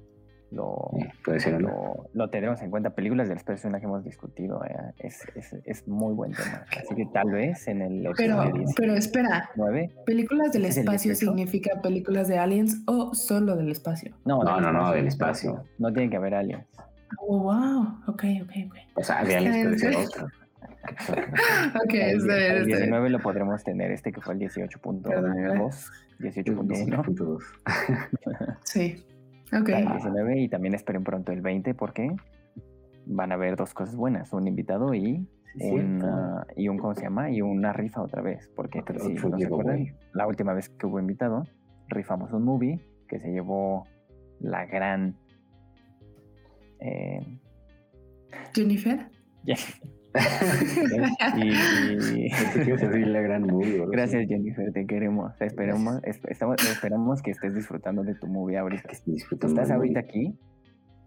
Lo, 0.55 0.89
puede 1.25 1.41
ser 1.41 1.61
lo, 1.61 2.09
lo, 2.13 2.29
tenemos 2.29 2.61
en 2.61 2.71
cuenta. 2.71 2.91
Películas 2.91 3.27
del 3.27 3.37
espacio, 3.37 3.67
una 3.67 3.79
que 3.79 3.87
hemos 3.87 4.05
discutido, 4.05 4.63
eh, 4.63 4.93
es, 4.99 5.27
es, 5.35 5.53
es, 5.65 5.85
muy 5.85 6.13
buen 6.13 6.31
tema. 6.31 6.63
Así 6.81 6.95
que 6.95 7.05
tal 7.07 7.29
vez 7.29 7.67
en 7.67 7.81
el. 7.81 8.07
Pero, 8.15 8.41
pero 8.77 8.93
espera, 8.93 9.49
¿películas 10.05 10.53
del 10.53 10.63
espacio 10.63 11.13
significa 11.13 11.81
películas 11.81 12.29
de 12.29 12.37
aliens 12.37 12.81
o 12.87 13.13
solo 13.13 13.57
del 13.57 13.69
espacio? 13.69 14.15
No, 14.23 14.43
no, 14.43 14.61
no, 14.61 14.71
no, 14.71 14.93
del 14.93 15.07
espacio. 15.07 15.65
No 15.77 15.91
tiene 15.91 16.09
que 16.09 16.15
haber 16.15 16.35
aliens. 16.35 16.65
Oh, 17.19 17.39
wow. 17.39 17.81
Ok, 18.07 18.23
ok, 18.43 18.51
ok. 18.67 18.75
O 18.95 19.03
sea, 19.03 19.25
de 19.25 19.35
aliens 19.35 19.57
puede 19.65 19.77
ser 19.77 19.95
otro. 19.97 20.27
ok, 21.83 21.93
está 21.93 22.35
bien. 22.37 22.51
El 22.55 22.65
19 22.65 23.09
lo 23.09 23.19
podremos 23.19 23.61
tener, 23.61 23.91
este 23.91 24.13
que 24.13 24.21
fue 24.21 24.35
el 24.35 24.39
18.2. 24.39 25.91
18.1. 26.19 27.43
sí. 28.63 29.05
Ok. 29.53 29.69
y 30.35 30.49
también 30.49 30.73
esperen 30.73 31.03
pronto 31.03 31.31
el 31.31 31.41
20 31.41 31.73
porque 31.75 32.15
van 33.05 33.31
a 33.31 33.35
haber 33.35 33.55
dos 33.55 33.73
cosas 33.73 33.95
buenas, 33.95 34.33
un 34.33 34.47
invitado 34.47 34.93
y 34.93 35.27
un, 35.59 36.03
y 36.55 36.67
un, 36.67 36.77
¿cómo 36.77 36.95
se 36.95 37.03
llama? 37.03 37.31
Y 37.31 37.41
una 37.41 37.71
rifa 37.71 38.01
otra 38.01 38.21
vez, 38.21 38.49
porque 38.55 38.83
si 38.99 39.13
no 39.13 39.37
se 39.37 39.45
acuerdan, 39.45 39.95
la 40.13 40.27
última 40.27 40.53
vez 40.53 40.69
que 40.69 40.85
hubo 40.85 40.99
invitado, 40.99 41.45
rifamos 41.87 42.31
un 42.33 42.43
movie 42.43 42.79
que 43.07 43.19
se 43.19 43.31
llevó 43.31 43.85
la 44.39 44.65
gran... 44.65 45.15
Eh, 46.79 47.39
Jennifer. 48.53 49.07
y, 51.35 52.29
la 53.05 53.21
gran 53.21 53.43
movie, 53.43 53.83
Gracias, 53.91 54.27
Jennifer, 54.27 54.71
te 54.71 54.85
queremos. 54.85 55.33
Esperamos, 55.41 55.99
estamos, 56.03 56.55
esperamos 56.69 57.21
que 57.21 57.31
estés 57.31 57.53
disfrutando 57.53 58.03
de 58.03 58.15
tu 58.15 58.27
movie 58.27 58.57
ahorita. 58.57 58.89
¿Estás 58.89 59.71
ahorita 59.71 59.99
aquí? 59.99 60.37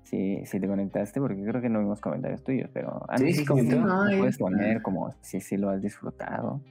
Sí, 0.04 0.40
sí 0.44 0.60
te 0.60 0.66
conectaste, 0.66 1.20
porque 1.20 1.42
creo 1.42 1.60
que 1.60 1.68
no 1.68 1.80
vimos 1.80 2.00
comentarios 2.00 2.42
tuyos, 2.42 2.70
pero 2.72 3.02
antes 3.08 3.36
sí, 3.36 3.44
sí, 3.44 3.76
puedes 4.18 4.38
poner 4.38 4.80
como 4.82 5.12
si 5.20 5.40
sí 5.40 5.56
lo 5.56 5.70
has 5.70 5.82
disfrutado. 5.82 6.62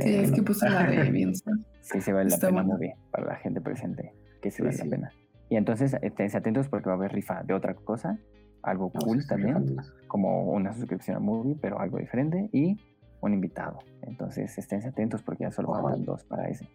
Sí, 0.00 0.16
es 0.16 0.32
que 0.32 0.42
puse 0.42 0.68
la 0.68 0.86
de 0.86 1.10
bien. 1.10 1.32
Sí, 1.82 2.00
se 2.00 2.12
vale 2.12 2.30
la 2.30 2.38
pena 2.38 2.64
muy 2.64 2.80
bien 2.80 2.96
para 3.12 3.26
la 3.26 3.36
gente 3.36 3.60
presente, 3.60 4.12
que 4.42 4.50
se 4.50 4.60
vale 4.60 4.76
la 4.76 4.84
pena. 4.86 5.12
Y 5.48 5.54
entonces, 5.54 5.96
estén 6.02 6.34
atentos 6.34 6.66
porque 6.68 6.88
va 6.88 6.94
a 6.94 6.96
haber 6.96 7.12
rifa 7.12 7.44
de 7.44 7.54
otra 7.54 7.74
cosa 7.74 8.18
algo 8.62 8.90
cool 8.90 9.26
también, 9.26 9.76
como 10.08 10.50
una 10.50 10.72
suscripción 10.74 11.16
a 11.16 11.20
Movie, 11.20 11.56
pero 11.60 11.80
algo 11.80 11.98
diferente, 11.98 12.48
y 12.52 12.78
un 13.20 13.34
invitado. 13.34 13.78
Entonces 14.02 14.56
estén 14.58 14.86
atentos 14.86 15.22
porque 15.22 15.44
ya 15.44 15.52
solo 15.52 15.72
faltan 15.72 16.04
dos 16.04 16.24
para 16.24 16.48
ese. 16.48 16.68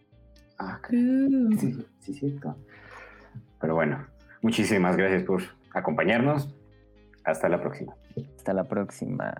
Ah, 0.58 0.80
sí, 0.88 1.86
sí, 2.00 2.14
cierto. 2.14 2.56
Pero 3.60 3.74
bueno, 3.74 4.06
muchísimas 4.42 4.96
gracias 4.96 5.22
por 5.24 5.42
acompañarnos. 5.74 6.54
Hasta 7.24 7.48
la 7.48 7.60
próxima. 7.60 7.94
Hasta 8.36 8.52
la 8.52 8.64
próxima. 8.64 9.32